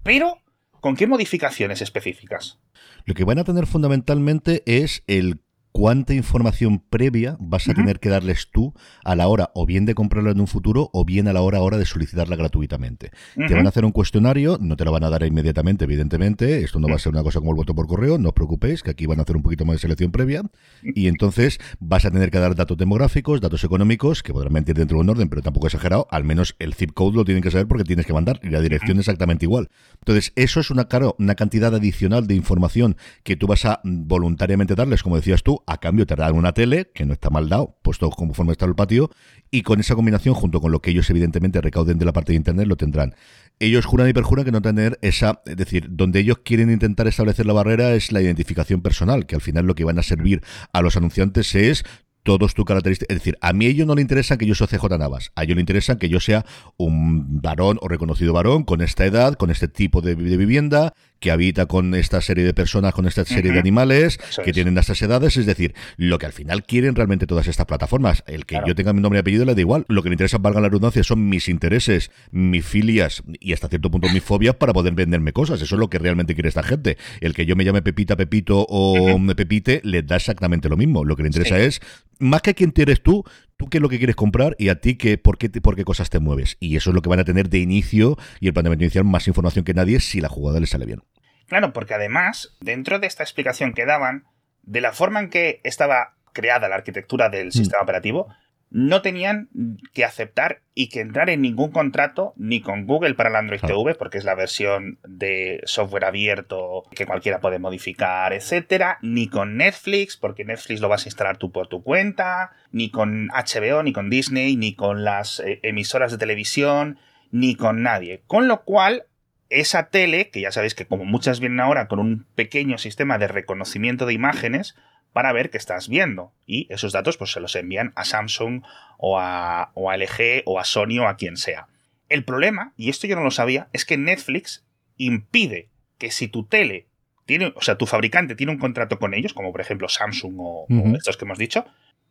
Pero, 0.02 0.38
¿con 0.81 0.96
qué 0.96 1.06
modificaciones 1.06 1.82
específicas? 1.82 2.58
Lo 3.04 3.14
que 3.14 3.25
van 3.25 3.38
a 3.38 3.44
tener 3.44 3.66
fundamentalmente 3.66 4.62
es 4.66 5.02
el 5.06 5.40
cuánta 5.76 6.14
información 6.14 6.82
previa 6.88 7.37
vas 7.38 7.69
a 7.69 7.75
tener 7.75 8.00
que 8.00 8.08
darles 8.08 8.49
tú 8.50 8.73
a 9.05 9.14
la 9.14 9.28
hora 9.28 9.50
o 9.55 9.67
bien 9.67 9.84
de 9.84 9.94
comprarla 9.94 10.31
en 10.31 10.40
un 10.40 10.46
futuro 10.46 10.88
o 10.94 11.05
bien 11.05 11.28
a 11.28 11.34
la 11.34 11.43
hora 11.43 11.58
ahora 11.58 11.76
de 11.76 11.84
solicitarla 11.84 12.34
gratuitamente. 12.34 13.11
Te 13.34 13.55
van 13.55 13.67
a 13.67 13.69
hacer 13.69 13.84
un 13.84 13.93
cuestionario, 13.93 14.56
no 14.58 14.78
te 14.78 14.87
lo 14.87 14.93
van 14.93 15.05
a 15.05 15.11
dar 15.11 15.23
inmediatamente, 15.25 15.84
evidentemente, 15.84 16.64
esto 16.64 16.81
no 16.81 16.88
va 16.88 16.94
a 16.94 16.99
ser 16.99 17.12
una 17.12 17.23
cosa 17.23 17.40
como 17.40 17.50
el 17.50 17.56
voto 17.56 17.75
por 17.75 17.87
correo, 17.87 18.17
no 18.17 18.31
os 18.31 18.34
preocupéis, 18.34 18.82
que 18.82 18.90
aquí 18.90 19.05
van 19.05 19.19
a 19.19 19.25
hacer 19.25 19.37
un 19.37 19.43
poquito 19.43 19.67
más 19.67 19.75
de 19.75 19.81
selección 19.81 20.12
previa 20.12 20.44
y 20.82 21.08
entonces 21.08 21.58
vas 21.78 22.06
a 22.06 22.11
tener 22.11 22.31
que 22.31 22.38
dar 22.38 22.55
datos 22.55 22.78
demográficos, 22.78 23.43
datos 23.43 23.62
económicos, 23.62 24.23
que 24.23 24.32
podrán 24.32 24.55
mentir 24.55 24.76
dentro 24.76 24.96
de 24.96 25.02
un 25.02 25.11
orden, 25.11 25.28
pero 25.28 25.43
tampoco 25.43 25.67
exagerado, 25.67 26.08
al 26.11 26.25
menos 26.25 26.56
el 26.58 26.73
zip 26.73 26.93
code 26.94 27.19
lo 27.19 27.25
tienen 27.26 27.43
que 27.43 27.50
saber 27.50 27.69
porque 27.69 27.84
tienes 27.84 28.06
que 28.06 28.14
mandar 28.14 28.40
y 28.43 28.49
la 28.49 28.62
dirección 28.62 28.99
exactamente 28.99 29.44
igual. 29.44 29.69
Entonces, 29.99 30.32
eso 30.37 30.58
es 30.61 30.70
una, 30.70 30.88
una 31.19 31.34
cantidad 31.34 31.75
adicional 31.75 32.26
de 32.26 32.34
información 32.34 32.96
que 33.25 33.37
tú 33.37 33.46
vas 33.46 33.67
a 33.67 33.82
voluntariamente 33.84 34.75
darles, 34.75 35.02
como 35.02 35.17
decías 35.17 35.43
tú, 35.43 35.62
a 35.66 35.78
cambio 35.78 36.06
te 36.06 36.14
dan 36.14 36.34
una 36.34 36.52
tele, 36.52 36.90
que 36.94 37.04
no 37.04 37.12
está 37.12 37.28
mal 37.28 37.49
dado, 37.49 37.76
puesto 37.82 38.08
conforme 38.11 38.52
está 38.52 38.66
el 38.66 38.75
patio, 38.75 39.11
y 39.50 39.62
con 39.62 39.80
esa 39.80 39.94
combinación, 39.94 40.35
junto 40.35 40.61
con 40.61 40.73
lo 40.73 40.80
que 40.80 40.90
ellos 40.90 41.11
evidentemente 41.11 41.61
recauden 41.61 41.99
de 41.99 42.04
la 42.04 42.12
parte 42.12 42.32
de 42.32 42.37
Internet, 42.37 42.66
lo 42.66 42.76
tendrán. 42.76 43.14
Ellos 43.58 43.85
juran 43.85 44.08
y 44.08 44.12
perjuran 44.12 44.44
que 44.44 44.52
no 44.52 44.62
tener 44.62 44.99
esa, 45.02 45.42
es 45.46 45.56
decir, 45.56 45.88
donde 45.90 46.20
ellos 46.20 46.38
quieren 46.44 46.70
intentar 46.70 47.06
establecer 47.08 47.46
la 47.46 47.52
barrera 47.52 47.94
es 47.94 48.12
la 48.12 48.23
identificación 48.23 48.80
personal, 48.80 49.26
que 49.26 49.35
al 49.35 49.40
final 49.40 49.66
lo 49.66 49.75
que 49.75 49.85
van 49.85 49.99
a 49.99 50.02
servir 50.02 50.42
a 50.73 50.82
los 50.82 50.96
anunciantes 50.96 51.54
es 51.54 51.85
todos 52.23 52.54
tus 52.54 52.64
características. 52.64 53.14
Es 53.14 53.23
decir, 53.23 53.38
a 53.40 53.52
mí 53.52 53.66
a 53.66 53.68
ellos 53.68 53.87
no 53.87 53.94
le 53.94 54.02
interesa 54.02 54.37
que 54.37 54.46
yo 54.46 54.54
sea 54.54 54.66
CJ 54.66 54.99
Navas. 54.99 55.30
A 55.37 55.44
ellos 55.44 55.54
le 55.54 55.61
interesa 55.61 55.96
que 55.96 56.08
yo 56.08 56.20
sea 56.20 56.44
un 56.76 57.40
varón 57.40 57.78
o 57.80 57.88
reconocido 57.88 58.32
varón 58.32 58.64
con 58.64 58.82
esta 58.82 59.06
edad, 59.06 59.35
con 59.35 59.50
este 59.50 59.68
tipo 59.68 60.00
de 60.02 60.16
vivienda, 60.16 60.92
que 61.26 61.33
habita 61.33 61.66
con 61.66 61.92
esta 61.97 62.21
serie 62.21 62.45
de 62.45 62.54
personas, 62.54 62.95
con 62.95 63.09
esta 63.09 63.25
serie 63.25 63.50
de 63.50 63.59
animales, 63.59 64.21
que 64.45 64.52
tienen 64.52 64.78
estas 64.78 65.02
edades, 65.02 65.37
es 65.37 65.45
decir, 65.45 65.75
lo 65.97 66.21
que 66.21 66.26
al 66.26 66.33
final 66.33 66.62
quieren 66.62 66.95
realmente 66.95 67.26
todas 67.26 67.49
estas 67.49 67.66
plataformas. 67.66 68.23
El 68.28 68.47
que 68.47 68.61
yo 68.64 68.76
tenga 68.76 68.92
mi 68.92 69.00
nombre 69.00 69.18
y 69.18 69.23
apellido 69.23 69.45
le 69.45 69.56
da 69.56 69.61
igual. 69.61 69.87
Lo 69.88 70.04
que 70.04 70.09
le 70.09 70.12
interesa, 70.12 70.38
valga 70.38 70.61
la 70.61 70.68
redundancia, 70.68 71.02
son 71.02 71.28
mis 71.28 71.49
intereses, 71.49 72.12
mis 72.30 72.64
filias 72.64 73.25
y 73.40 73.54
hasta 73.54 73.66
cierto 73.66 73.90
punto 73.90 74.09
mis 74.09 74.23
fobias 74.23 74.54
para 74.54 74.73
poder 74.73 74.95
venderme 74.95 75.33
cosas. 75.33 75.61
Eso 75.61 75.75
es 75.75 75.80
lo 75.80 75.90
que 75.90 75.99
realmente 75.99 76.35
quiere 76.35 76.49
esta 76.49 76.62
gente. 76.62 76.97
El 77.21 77.35
que 77.35 77.45
yo 77.45 77.56
me 77.56 77.64
llame 77.64 77.83
Pepita, 77.83 78.14
Pepito 78.14 78.64
o 78.68 79.18
Pepite, 79.37 79.80
le 79.83 80.04
da 80.04 80.14
exactamente 80.14 80.68
lo 80.68 80.76
mismo. 80.76 81.04
Lo 81.04 81.16
que 81.16 81.25
le 81.25 81.30
interesa 81.30 81.59
es, 81.59 81.80
más 82.21 82.40
que 82.40 82.54
quién 82.54 82.73
eres 82.76 83.02
tú, 83.02 83.25
tú 83.56 83.66
qué 83.66 83.78
es 83.78 83.83
lo 83.83 83.88
que 83.88 83.99
quieres 83.99 84.14
comprar 84.14 84.54
y 84.61 84.68
a 84.68 84.80
ti 84.80 84.95
qué, 84.95 85.18
por, 85.18 85.38
qué, 85.38 85.49
por 85.49 85.75
qué 85.75 85.83
cosas 85.85 86.09
te 86.09 86.21
mueves. 86.21 86.56
Y 86.61 86.76
eso 86.76 86.90
es 86.90 86.95
lo 86.95 87.02
que 87.02 87.09
van 87.09 87.18
a 87.18 87.25
tener 87.25 87.49
de 87.49 87.59
inicio 87.59 88.16
y 88.38 88.47
el 88.47 88.52
planteamiento 88.52 88.85
inicial 88.85 89.04
más 89.04 89.26
información 89.26 89.64
que 89.64 89.75
nadie 89.75 89.99
si 89.99 90.21
la 90.21 90.28
jugada 90.28 90.61
le 90.61 90.68
sale 90.68 90.87
bien. 90.87 91.02
Claro, 91.47 91.73
porque 91.73 91.95
además, 91.95 92.57
dentro 92.61 92.99
de 92.99 93.07
esta 93.07 93.23
explicación 93.23 93.73
que 93.73 93.87
daban, 93.87 94.25
de 94.62 94.81
la 94.81 94.93
forma 94.93 95.21
en 95.21 95.31
que 95.31 95.61
estaba 95.65 96.15
creada 96.33 96.69
la 96.69 96.76
arquitectura 96.76 97.29
del 97.29 97.49
mm. 97.49 97.53
sistema 97.53 97.83
operativo, 97.83 98.29
no 98.71 99.00
tenían 99.00 99.49
que 99.93 100.05
aceptar 100.05 100.61
y 100.75 100.88
que 100.88 101.00
entrar 101.00 101.31
en 101.31 101.41
ningún 101.41 101.71
contrato 101.71 102.35
ni 102.37 102.61
con 102.61 102.85
Google 102.85 103.15
para 103.15 103.31
el 103.31 103.37
Android 103.37 103.61
TV, 103.61 103.95
porque 103.95 104.19
es 104.19 104.25
la 104.25 104.35
versión 104.35 104.99
de 105.07 105.62
software 105.65 106.05
abierto 106.05 106.83
que 106.91 107.07
cualquiera 107.07 107.41
puede 107.41 107.59
modificar, 107.61 108.33
etcétera, 108.33 108.99
ni 109.03 109.29
con 109.29 109.57
Netflix, 109.57 110.17
porque 110.17 110.45
Netflix 110.45 110.81
lo 110.81 110.88
vas 110.88 111.07
a 111.07 111.09
instalar 111.09 111.37
tú 111.37 111.53
por 111.53 111.69
tu 111.69 111.83
cuenta, 111.83 112.53
ni 112.73 112.91
con 112.91 113.29
HBO, 113.29 113.83
ni 113.85 113.93
con 113.93 114.11
Disney, 114.11 114.57
ni 114.57 114.75
con 114.75 115.05
las 115.05 115.41
eh, 115.41 115.61
emisoras 115.62 116.11
de 116.11 116.19
televisión, 116.19 116.99
ni 117.31 117.55
con 117.55 117.83
nadie. 117.83 118.23
Con 118.26 118.49
lo 118.49 118.65
cual, 118.65 119.05
esa 119.50 119.88
tele, 119.88 120.31
que 120.31 120.41
ya 120.41 120.53
sabéis 120.53 120.75
que 120.75 120.87
como 120.87 121.05
muchas 121.05 121.41
vienen 121.41 121.61
ahora 121.61 121.88
con 121.88 121.99
un 121.99 122.26
pequeño 122.35 122.79
sistema 122.79 123.19
de 123.19 123.29
reconocimiento 123.29 124.07
de 124.07 124.15
imágenes, 124.15 124.76
para 125.12 125.33
ver 125.33 125.50
qué 125.50 125.57
estás 125.57 125.88
viendo. 125.88 126.33
Y 126.45 126.67
esos 126.71 126.93
datos 126.93 127.17
pues 127.17 127.33
se 127.33 127.41
los 127.41 127.57
envían 127.57 127.93
a 127.97 128.05
Samsung 128.05 128.62
o 128.99 129.19
a, 129.19 129.71
o 129.75 129.91
a 129.91 129.97
LG 129.97 130.43
o 130.45 130.59
a 130.61 130.65
Sony 130.65 130.99
o 131.00 131.09
a 131.09 131.17
quien 131.17 131.37
sea. 131.37 131.69
El 132.09 132.25
problema, 132.25 132.75
y 132.76 132.91
esto 132.91 133.07
yo 133.07 133.17
no 133.17 133.25
lo 133.25 133.31
sabía, 133.31 133.69
es 133.73 133.85
que 133.85 133.97
Netflix 133.97 134.65
impide 134.97 135.71
que 135.99 136.11
si 136.11 136.29
tu 136.29 136.45
tele 136.45 136.87
tiene, 137.25 137.53
o 137.57 137.62
sea, 137.62 137.76
tu 137.76 137.87
fabricante 137.87 138.37
tiene 138.37 138.53
un 138.53 138.59
contrato 138.59 138.99
con 138.99 139.15
ellos, 139.15 139.35
como 139.35 139.53
por 139.53 139.61
ejemplo 139.61 139.88
Samsung 139.88 140.35
o, 140.38 140.67
estos 140.95 141.17
que 141.17 141.25
hemos 141.25 141.38
dicho, 141.38 141.65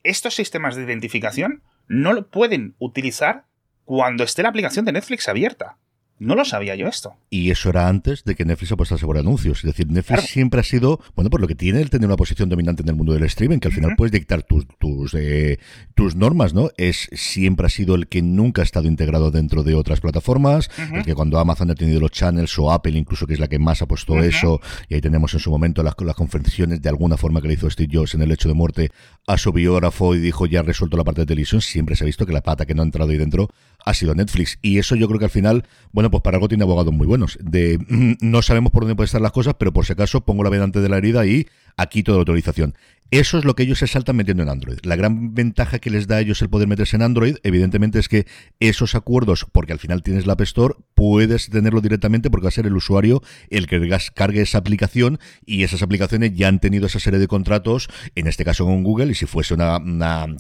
estos 0.04 0.36
sistemas 0.36 0.76
de 0.76 0.84
identificación 0.84 1.64
no 1.88 2.14
lo 2.14 2.28
pueden 2.28 2.76
utilizar 2.80 3.46
cuando 3.86 4.24
esté 4.24 4.44
la 4.44 4.50
aplicación 4.50 4.84
de 4.84 4.92
Netflix 4.92 5.30
abierta. 5.30 5.78
No 6.18 6.36
lo 6.36 6.46
sabía 6.46 6.76
yo 6.76 6.88
esto. 6.88 7.16
Y 7.30 7.52
eso 7.52 7.70
era 7.70 7.90
antes 7.90 8.24
de 8.24 8.36
que 8.36 8.46
Netflix 8.46 8.72
apostase 8.72 9.06
por 9.06 9.18
anuncios. 9.18 9.60
Es 9.60 9.64
decir, 9.66 9.92
Netflix 9.92 10.24
siempre 10.30 10.62
ha 10.62 10.64
sido, 10.64 11.02
bueno, 11.14 11.30
por 11.30 11.42
lo 11.42 11.48
que 11.48 11.56
tiene 11.56 11.82
el 11.82 11.90
tener 11.90 12.08
una 12.08 12.16
posición 12.16 12.48
dominante 12.48 12.84
en 12.84 12.90
el 12.90 12.96
mundo 12.96 13.12
del 13.12 13.24
streaming, 13.24 13.60
que 13.60 13.68
al 13.68 13.74
final 13.74 13.96
puedes 13.98 14.14
dictar 14.14 14.44
tus, 14.44 14.66
tus, 14.80 15.14
eh, 15.14 15.60
tus 15.94 16.16
normas, 16.16 16.54
¿no? 16.54 16.70
Es 16.78 17.10
siempre 17.12 17.66
ha 17.66 17.70
sido 17.70 17.96
el 17.96 18.08
que 18.08 18.22
nunca 18.22 18.62
ha 18.62 18.64
estado 18.64 18.88
integrado 18.88 19.30
dentro 19.30 19.64
de 19.64 19.76
otras 19.76 20.00
plataformas, 20.00 20.70
el 20.94 21.04
que 21.04 21.14
cuando 21.16 21.38
Amazon 21.38 21.72
ha 21.72 21.76
tenido 21.76 22.00
los 22.00 22.12
channels 22.12 22.58
o 22.60 22.72
Apple 22.72 22.98
incluso, 22.98 23.28
que 23.28 23.34
es 23.34 23.40
la 23.40 23.48
que 23.48 23.60
más 23.60 23.82
ha 23.82 23.86
puesto 23.86 24.24
eso, 24.24 24.62
y 24.88 24.96
ahí 24.96 25.02
tenemos 25.02 25.34
en 25.34 25.42
su 25.42 25.52
momento 25.52 25.84
las, 25.84 25.96
las 26.00 26.16
conferencias 26.16 26.82
de 26.82 26.90
alguna 26.90 27.18
forma 27.18 27.42
que 27.42 27.50
le 27.50 27.56
hizo 27.56 27.70
Steve 27.70 27.90
Jobs 27.92 28.14
en 28.14 28.22
el 28.22 28.32
hecho 28.32 28.48
de 28.48 28.54
muerte 28.54 28.92
a 29.28 29.38
su 29.38 29.52
biógrafo 29.52 30.16
y 30.16 30.20
dijo 30.20 30.46
ya 30.46 30.62
resuelto 30.62 30.96
la 30.96 31.04
parte 31.04 31.22
de 31.22 31.28
televisión, 31.28 31.60
siempre 31.60 31.98
se 31.98 32.04
ha 32.04 32.08
visto 32.08 32.26
que 32.26 32.32
la 32.32 32.42
pata 32.42 32.66
que 32.66 32.74
no 32.74 32.84
ha 32.84 32.86
entrado 32.86 33.12
ahí 33.12 33.18
dentro 33.18 33.50
ha 33.86 33.94
sido 33.94 34.16
Netflix. 34.16 34.58
Y 34.62 34.80
eso 34.80 34.96
yo 34.96 35.08
creo 35.08 35.20
que 35.20 35.26
al 35.26 35.32
final, 35.32 35.64
bueno, 35.92 36.12
pues 36.12 36.22
para 36.24 36.38
algo 36.38 36.48
tiene 36.48 36.64
abogados 36.64 36.94
muy 36.94 37.08
buenos. 37.08 37.38
De 37.42 37.80
no 38.20 38.42
sabemos 38.42 38.72
por 38.72 38.84
dónde 38.84 38.96
pueden 38.96 39.06
estar 39.06 39.22
las 39.22 39.32
cosas, 39.32 39.56
pero 39.58 39.72
por 39.72 39.86
si 39.86 39.94
acaso 39.94 40.26
pongo 40.26 40.44
la 40.44 40.50
vedante 40.50 40.82
de 40.82 40.90
la 40.90 40.98
herida 40.98 41.26
y 41.26 41.48
aquí 41.78 42.04
toda 42.04 42.18
la 42.18 42.22
autorización. 42.22 42.76
Eso 43.16 43.38
es 43.38 43.46
lo 43.46 43.56
que 43.56 43.64
ellos 43.64 43.80
se 43.80 43.88
saltan 43.88 44.18
metiendo 44.18 44.44
en 44.44 44.50
Android. 44.50 44.78
La 44.84 44.98
gran 44.98 45.34
ventaja 45.34 45.80
que 45.80 45.90
les 45.90 46.06
da 46.06 46.18
a 46.18 46.20
ellos 46.20 46.42
el 46.42 46.50
poder 46.50 46.68
meterse 46.68 46.98
en 46.98 47.02
Android, 47.02 47.38
evidentemente, 47.44 47.98
es 47.98 48.10
que 48.10 48.28
esos 48.60 48.94
acuerdos, 48.94 49.48
porque 49.50 49.72
al 49.72 49.80
final 49.80 50.04
tienes 50.04 50.26
la 50.26 50.34
App 50.34 50.42
Store, 50.42 50.76
puedes 50.96 51.50
tenerlo 51.50 51.80
directamente 51.80 52.30
porque 52.30 52.44
va 52.44 52.50
a 52.50 52.52
ser 52.52 52.66
el 52.66 52.76
usuario 52.76 53.24
el 53.50 53.68
que 53.68 53.80
cargue 54.14 54.42
esa 54.42 54.58
aplicación 54.58 55.18
y 55.46 55.64
esas 55.64 55.82
aplicaciones 55.82 56.36
ya 56.36 56.50
han 56.50 56.60
tenido 56.60 56.88
esa 56.88 57.00
serie 57.00 57.18
de 57.18 57.30
contratos, 57.30 57.88
en 58.16 58.28
este 58.28 58.44
caso 58.44 58.66
con 58.66 58.84
Google, 58.84 59.14
y 59.14 59.16
si 59.16 59.28
fuese 59.28 59.54
una, 59.54 59.80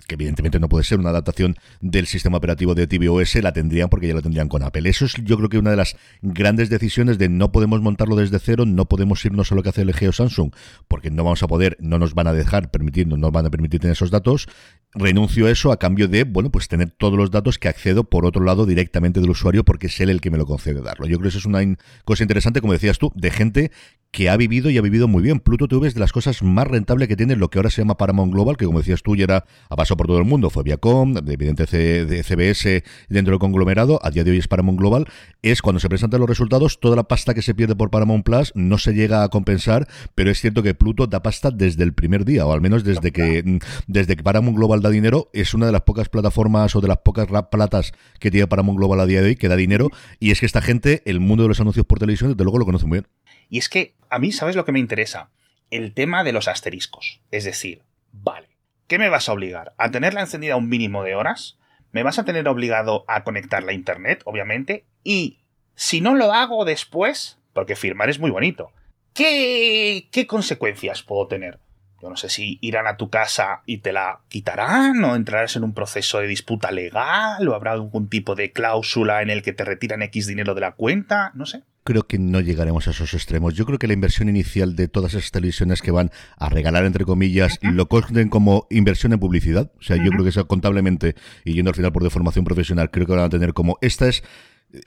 que 0.05 0.15
evidentemente 0.15 0.59
no 0.59 0.67
puede 0.67 0.83
ser 0.83 0.99
una 0.99 1.11
adaptación 1.11 1.55
del 1.79 2.07
sistema 2.07 2.39
operativo 2.39 2.75
de 2.75 2.87
tvOS, 2.87 3.35
la 3.35 3.53
tendrían 3.53 3.87
porque 3.87 4.09
ya 4.09 4.15
la 4.15 4.21
tendrían 4.21 4.49
con 4.49 4.63
Apple. 4.63 4.89
Eso 4.89 5.05
es 5.05 5.13
yo 5.23 5.37
creo 5.37 5.47
que 5.47 5.59
una 5.59 5.71
de 5.71 5.77
las 5.77 5.95
grandes 6.21 6.69
decisiones 6.69 7.17
de 7.19 7.29
no 7.29 7.53
podemos 7.53 7.79
montarlo 7.79 8.17
desde 8.17 8.37
cero, 8.39 8.65
no 8.65 8.83
podemos 8.89 9.23
irnos 9.23 9.49
a 9.53 9.55
lo 9.55 9.63
que 9.63 9.69
hace 9.69 9.85
LG 9.85 10.09
o 10.09 10.11
Samsung, 10.11 10.51
porque 10.89 11.09
no 11.09 11.23
vamos 11.23 11.41
a 11.41 11.47
poder, 11.47 11.77
no 11.79 11.99
nos 11.99 12.13
van 12.13 12.27
a 12.27 12.33
dejar 12.33 12.64
permitir, 12.67 13.07
no 13.07 13.17
nos 13.17 13.31
van 13.31 13.45
a 13.45 13.49
permitir 13.49 13.79
tener 13.79 13.93
esos 13.93 14.11
datos, 14.11 14.47
renuncio 14.95 15.47
a 15.47 15.51
eso 15.51 15.71
a 15.71 15.77
cambio 15.77 16.07
de, 16.07 16.23
bueno, 16.23 16.49
pues 16.51 16.67
tener 16.67 16.91
todos 16.91 17.17
los 17.17 17.31
datos 17.31 17.59
que 17.59 17.67
accedo 17.67 18.03
por 18.05 18.25
otro 18.25 18.43
lado 18.43 18.65
directamente 18.65 19.19
del 19.19 19.29
usuario 19.29 19.63
porque 19.63 19.87
es 19.87 19.99
él 19.99 20.09
el 20.09 20.21
que 20.21 20.31
me 20.31 20.37
lo 20.37 20.45
concede 20.45 20.81
darlo. 20.81 21.05
Yo 21.05 21.17
creo 21.17 21.23
que 21.23 21.29
eso 21.29 21.37
es 21.37 21.45
una 21.45 21.61
cosa 22.03 22.23
interesante, 22.23 22.61
como 22.61 22.73
decías 22.73 22.97
tú, 22.97 23.11
de 23.15 23.31
gente 23.31 23.71
que 24.15 24.29
ha 24.29 24.37
vivido 24.37 24.69
y 24.69 24.77
ha 24.77 24.81
vivido 24.81 25.09
muy 25.09 25.21
bien. 25.21 25.41
Pluto 25.41 25.67
TV 25.67 25.89
es 25.89 25.93
de 25.93 25.99
las 25.99 26.13
cosas 26.13 26.41
más 26.41 26.65
rentables 26.65 27.09
que 27.09 27.17
tiene 27.17 27.35
lo 27.35 27.49
que 27.49 27.59
ahora 27.59 27.69
se 27.69 27.81
llama 27.81 27.97
Paramount 27.97 28.31
Global, 28.31 28.55
que 28.55 28.65
como 28.65 28.79
decías 28.79 29.03
tú, 29.03 29.17
ya 29.17 29.25
era, 29.25 29.45
ha 29.69 29.75
pasado 29.75 29.97
por 29.97 30.07
todo 30.07 30.19
el 30.19 30.23
mundo, 30.23 30.49
fue 30.49 30.63
Viacom, 30.63 31.17
evidentemente 31.17 32.05
de 32.05 32.23
CBS 32.23 32.83
dentro 33.09 33.31
del 33.33 33.39
conglomerado, 33.39 33.99
a 34.03 34.11
día 34.11 34.23
de 34.23 34.31
hoy 34.31 34.37
es 34.37 34.47
Paramount 34.47 34.79
Global, 34.79 35.05
es 35.41 35.61
cuando 35.61 35.81
se 35.81 35.89
presentan 35.89 36.21
los 36.21 36.29
resultados, 36.29 36.79
toda 36.79 36.95
la 36.95 37.03
pasta 37.03 37.33
que 37.33 37.41
se 37.41 37.53
pierde 37.53 37.75
por 37.75 37.89
Paramount 37.89 38.23
Plus 38.23 38.53
no 38.55 38.77
se 38.77 38.93
llega 38.93 39.21
a 39.21 39.27
compensar, 39.27 39.85
pero 40.15 40.31
es 40.31 40.39
cierto 40.39 40.63
que 40.63 40.73
Pluto 40.73 41.07
da 41.07 41.21
pasta 41.21 41.51
desde 41.51 41.83
el 41.83 41.93
primer 41.93 42.23
día, 42.23 42.45
o 42.45 42.53
al 42.53 42.61
menos 42.61 42.85
desde 42.85 43.11
que, 43.11 43.59
desde 43.87 44.15
que 44.15 44.23
Paramount 44.23 44.55
Global 44.55 44.81
da 44.85 44.91
dinero, 44.91 45.29
es 45.33 45.53
una 45.53 45.65
de 45.65 45.71
las 45.71 45.81
pocas 45.81 46.09
plataformas 46.09 46.75
o 46.75 46.81
de 46.81 46.87
las 46.87 46.99
pocas 46.99 47.27
platas 47.49 47.91
que 48.19 48.29
tiene 48.29 48.47
Paramount 48.47 48.77
Global 48.77 48.99
a 48.99 49.05
día 49.05 49.21
de 49.21 49.29
hoy 49.29 49.35
que 49.35 49.47
da 49.47 49.55
dinero, 49.55 49.89
y 50.19 50.31
es 50.31 50.39
que 50.39 50.45
esta 50.45 50.61
gente, 50.61 51.01
el 51.05 51.19
mundo 51.19 51.43
de 51.43 51.49
los 51.49 51.59
anuncios 51.59 51.85
por 51.85 51.99
televisión, 51.99 52.31
desde 52.31 52.43
luego 52.43 52.59
lo 52.59 52.65
conoce 52.65 52.85
muy 52.85 52.99
bien. 52.99 53.07
Y 53.49 53.57
es 53.57 53.69
que 53.69 53.95
a 54.09 54.19
mí, 54.19 54.31
¿sabes 54.31 54.55
lo 54.55 54.63
que 54.63 54.71
me 54.71 54.79
interesa? 54.79 55.29
El 55.71 55.93
tema 55.93 56.23
de 56.23 56.31
los 56.31 56.47
asteriscos. 56.47 57.21
Es 57.31 57.43
decir, 57.43 57.81
vale, 58.11 58.47
¿qué 58.87 58.99
me 58.99 59.09
vas 59.09 59.27
a 59.27 59.33
obligar? 59.33 59.73
¿A 59.77 59.91
tenerla 59.91 60.21
encendida 60.21 60.55
un 60.55 60.69
mínimo 60.69 61.03
de 61.03 61.15
horas? 61.15 61.57
¿Me 61.91 62.03
vas 62.03 62.19
a 62.19 62.25
tener 62.25 62.47
obligado 62.47 63.05
a 63.07 63.23
conectarla 63.23 63.71
a 63.71 63.75
Internet, 63.75 64.21
obviamente? 64.25 64.85
Y 65.03 65.39
si 65.75 66.01
no 66.01 66.13
lo 66.13 66.31
hago 66.33 66.65
después, 66.65 67.39
porque 67.53 67.75
firmar 67.75 68.09
es 68.09 68.19
muy 68.19 68.31
bonito, 68.31 68.71
¿qué, 69.13 70.07
qué 70.11 70.27
consecuencias 70.27 71.03
puedo 71.03 71.27
tener? 71.27 71.59
Yo 72.05 72.11
no 72.11 72.17
sé 72.17 72.29
si 72.29 72.59
irán 72.61 72.85
a 72.85 72.97
tu 72.97 73.09
casa 73.09 73.63
y 73.65 73.79
te 73.79 73.91
la 73.91 74.19
quitarán, 74.27 75.03
o 75.03 75.15
entrarás 75.15 75.55
en 75.55 75.63
un 75.63 75.73
proceso 75.73 76.19
de 76.19 76.27
disputa 76.27 76.69
legal, 76.69 77.47
o 77.47 77.55
habrá 77.55 77.71
algún 77.71 78.09
tipo 78.09 78.35
de 78.35 78.51
cláusula 78.51 79.23
en 79.23 79.31
el 79.31 79.41
que 79.41 79.53
te 79.53 79.65
retiran 79.65 80.03
X 80.03 80.27
dinero 80.27 80.53
de 80.53 80.61
la 80.61 80.73
cuenta, 80.73 81.31
no 81.33 81.47
sé 81.47 81.63
creo 81.83 82.07
que 82.07 82.17
no 82.17 82.41
llegaremos 82.41 82.87
a 82.87 82.91
esos 82.91 83.13
extremos. 83.13 83.53
Yo 83.53 83.65
creo 83.65 83.77
que 83.77 83.85
la 83.85 83.93
inversión 83.93 84.27
inicial 84.27 84.75
de 84.75 84.87
todas 84.87 85.13
esas 85.13 85.29
televisiones 85.29 85.83
que 85.83 85.91
van 85.91 86.09
a 86.35 86.49
regalar, 86.49 86.83
entre 86.83 87.05
comillas, 87.05 87.59
lo 87.61 87.87
costen 87.87 88.27
como 88.29 88.65
inversión 88.71 89.13
en 89.13 89.19
publicidad. 89.19 89.71
O 89.79 89.83
sea, 89.83 89.95
yo 89.95 90.09
creo 90.09 90.23
que 90.23 90.29
eso 90.29 90.47
contablemente, 90.47 91.15
y 91.43 91.53
yendo 91.53 91.69
al 91.69 91.75
final 91.75 91.93
por 91.93 92.01
deformación 92.01 92.43
profesional, 92.43 92.89
creo 92.89 93.05
que 93.05 93.13
van 93.13 93.25
a 93.25 93.29
tener 93.29 93.53
como 93.53 93.77
esta 93.81 94.07
es 94.07 94.23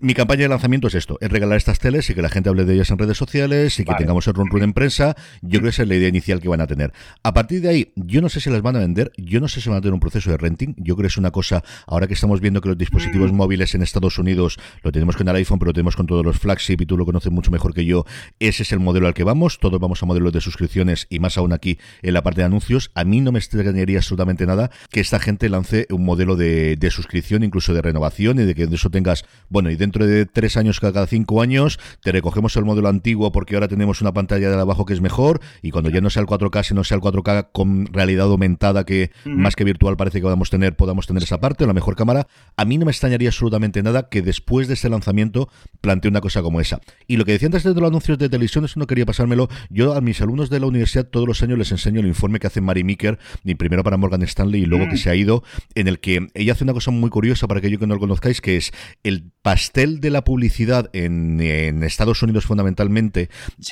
mi 0.01 0.15
campaña 0.15 0.43
de 0.43 0.49
lanzamiento 0.49 0.89
es 0.89 0.95
esto, 0.95 1.19
es 1.21 1.31
regalar 1.31 1.57
estas 1.57 1.79
teles 1.79 2.09
y 2.11 2.15
que 2.15 2.23
la 2.23 2.29
gente 2.29 2.49
hable 2.49 2.65
de 2.65 2.75
ellas 2.75 2.91
en 2.91 2.99
redes 2.99 3.17
sociales 3.17 3.79
y 3.79 3.85
que 3.85 3.95
tengamos 3.95 4.27
el 4.27 4.35
run 4.35 4.49
run 4.51 4.63
en 4.63 4.73
prensa. 4.73 5.17
Yo 5.43 5.61
creo 5.61 5.63
que 5.65 5.69
esa 5.71 5.83
es 5.83 5.89
la 5.89 5.97
idea 5.97 6.09
inicial 6.09 6.41
que 6.41 6.49
van 6.49 6.61
a 6.61 6.67
tener. 6.67 6.93
A 7.23 7.35
partir 7.35 7.61
de 7.61 7.69
ahí, 7.69 7.93
yo 7.97 8.21
no 8.21 8.29
sé 8.29 8.41
si 8.41 8.51
las 8.51 8.63
van 8.63 8.77
a 8.77 8.81
vender, 8.81 9.13
yo 9.17 9.41
no 9.41 9.49
sé 9.49 9.61
si 9.61 9.69
van 9.69 9.79
a 9.79 9.81
tener 9.81 9.95
un 9.95 10.01
proceso 10.01 10.31
de 10.31 10.37
renting. 10.37 10.75
Yo 10.77 10.97
creo 10.97 11.05
que 11.05 11.09
es 11.09 11.17
una 11.17 11.31
cosa, 11.31 11.63
ahora 11.87 12.07
que 12.07 12.15
estamos 12.15 12.41
viendo 12.41 12.61
que 12.61 12.69
los 12.69 12.79
dispositivos 12.79 13.33
mm. 13.33 13.37
móviles 13.37 13.75
en 13.75 13.83
Estados 13.83 14.19
Unidos 14.19 14.59
lo 14.83 14.93
tenemos 14.93 15.17
con 15.17 15.29
el 15.29 15.37
iPhone, 15.37 15.59
pero 15.59 15.71
lo 15.71 15.73
tenemos 15.73 15.97
con 15.97 16.07
todos 16.07 16.25
los 16.25 16.39
flagship 16.39 16.81
y 16.81 16.87
tú 16.87 16.97
lo 16.97 17.07
conoces 17.07 17.33
mucho 17.33 17.51
mejor 17.51 17.75
que 17.75 17.85
yo. 17.85 18.05
Ese 18.39 18.63
es 18.63 18.73
el 18.73 18.81
modelo 18.81 19.07
al 19.07 19.15
que 19.15 19.25
vamos. 19.25 19.59
Todos 19.59 19.81
vamos 19.81 20.03
a 20.03 20.07
modelos 20.07 20.33
de 20.33 20.41
suscripciones 20.41 21.07
y 21.11 21.19
más 21.19 21.39
aún 21.39 21.53
aquí 21.53 21.79
en 22.03 22.15
la 22.15 22.23
parte 22.23 22.43
de 22.43 22.47
anuncios. 22.47 22.91
A 22.95 23.05
mí 23.05 23.21
no 23.21 23.33
me 23.33 23.39
extrañaría 23.39 23.99
absolutamente 23.99 24.47
nada 24.47 24.71
que 24.91 25.01
esta 25.01 25.19
gente 25.19 25.49
lance 25.49 25.87
un 25.91 26.05
modelo 26.05 26.37
de, 26.37 26.77
de 26.77 26.91
suscripción, 26.91 27.43
incluso 27.43 27.75
de 27.75 27.83
renovación 27.83 28.39
y 28.41 28.45
de 28.45 28.55
que 28.55 28.67
de 28.67 28.75
eso 28.77 28.91
tengas, 28.91 29.25
bueno, 29.49 29.71
y 29.71 29.77
dentro 29.79 30.07
de 30.07 30.27
tres 30.27 30.57
años 30.57 30.81
cada 30.81 31.07
cinco 31.07 31.41
años, 31.41 31.79
te 32.03 32.13
recogemos 32.13 32.57
el 32.57 32.65
modelo 32.65 32.89
antiguo 32.89 33.33
porque 33.33 33.55
ahora 33.55 33.69
tenemos 33.69 34.01
una 34.01 34.13
pantalla 34.13 34.51
de 34.51 34.61
abajo 34.61 34.85
que 34.85 34.95
es 34.95 35.01
mejor 35.01 35.41
y 35.63 35.71
cuando 35.71 35.91
ya 35.91 36.01
no 36.01 36.11
sea 36.11 36.23
el 36.23 36.29
4K, 36.29 36.65
si 36.65 36.75
no 36.75 36.85
sea 36.85 36.97
el 36.97 37.03
4K 37.03 37.49
con 37.53 37.87
realidad 37.87 38.27
aumentada 38.27 38.85
que 38.85 39.11
más 39.25 39.57
que 39.57 39.65
virtual 39.65 39.97
parece 39.97 40.19
que 40.19 40.23
podamos 40.23 40.51
tener, 40.51 40.77
podamos 40.77 41.07
tener 41.07 41.23
esa 41.23 41.41
parte, 41.41 41.67
la 41.67 41.73
mejor 41.73 41.97
cámara, 41.97 42.27
a 42.57 42.65
mí 42.65 42.79
no 42.79 42.85
me 42.85 42.91
extrañaría 42.91 43.29
absolutamente 43.29 43.83
nada 43.83 44.09
que 44.09 44.23
después 44.23 44.69
de 44.69 44.75
ese 44.75 44.89
lanzamiento 44.89 45.49
plantee 45.81 46.11
una 46.11 46.21
cosa 46.21 46.43
como 46.43 46.61
esa. 46.61 46.81
Y 47.07 47.17
lo 47.17 47.25
que 47.25 47.33
decía 47.33 47.47
antes 47.47 47.63
de 47.63 47.75
los 47.75 47.89
anuncios 47.89 48.19
de 48.19 48.29
televisión, 48.29 48.65
eso 48.65 48.79
no 48.81 48.87
quería 48.87 49.07
pasármelo, 49.07 49.49
yo 49.71 49.95
a 49.95 50.01
mis 50.01 50.21
alumnos 50.21 50.51
de 50.51 50.61
la 50.61 50.67
universidad 50.67 51.07
todos 51.07 51.27
los 51.27 51.43
años 51.43 51.59
les 51.59 51.71
enseño 51.73 52.01
el 52.01 52.07
informe 52.07 52.41
que 52.41 52.47
hace 52.47 52.61
Mary 52.61 52.85
Meeker, 52.85 53.19
primero 53.57 53.85
para 53.85 53.97
Morgan 53.97 54.23
Stanley 54.23 54.63
y 54.63 54.67
luego 54.67 54.89
que 54.89 54.95
mm. 54.95 54.99
se 54.99 55.11
ha 55.11 55.15
ido, 55.15 55.43
en 55.75 55.89
el 55.89 56.01
que 56.01 56.29
ella 56.35 56.53
hace 56.53 56.65
una 56.65 56.73
cosa 56.73 56.91
muy 56.91 57.11
curiosa 57.11 57.47
para 57.47 57.59
aquellos 57.59 57.79
que 57.79 57.87
no 57.87 57.95
lo 57.95 58.01
conozcáis, 58.01 58.41
que 58.41 58.57
es 58.57 58.73
el 59.03 59.31
pastel 59.59 60.01
de 60.01 60.11
la 60.11 60.23
publicidad 60.23 60.89
en, 60.93 61.41
Estados 61.83 62.23
Unidos 62.23 62.45
fundamentalmente 62.45 63.29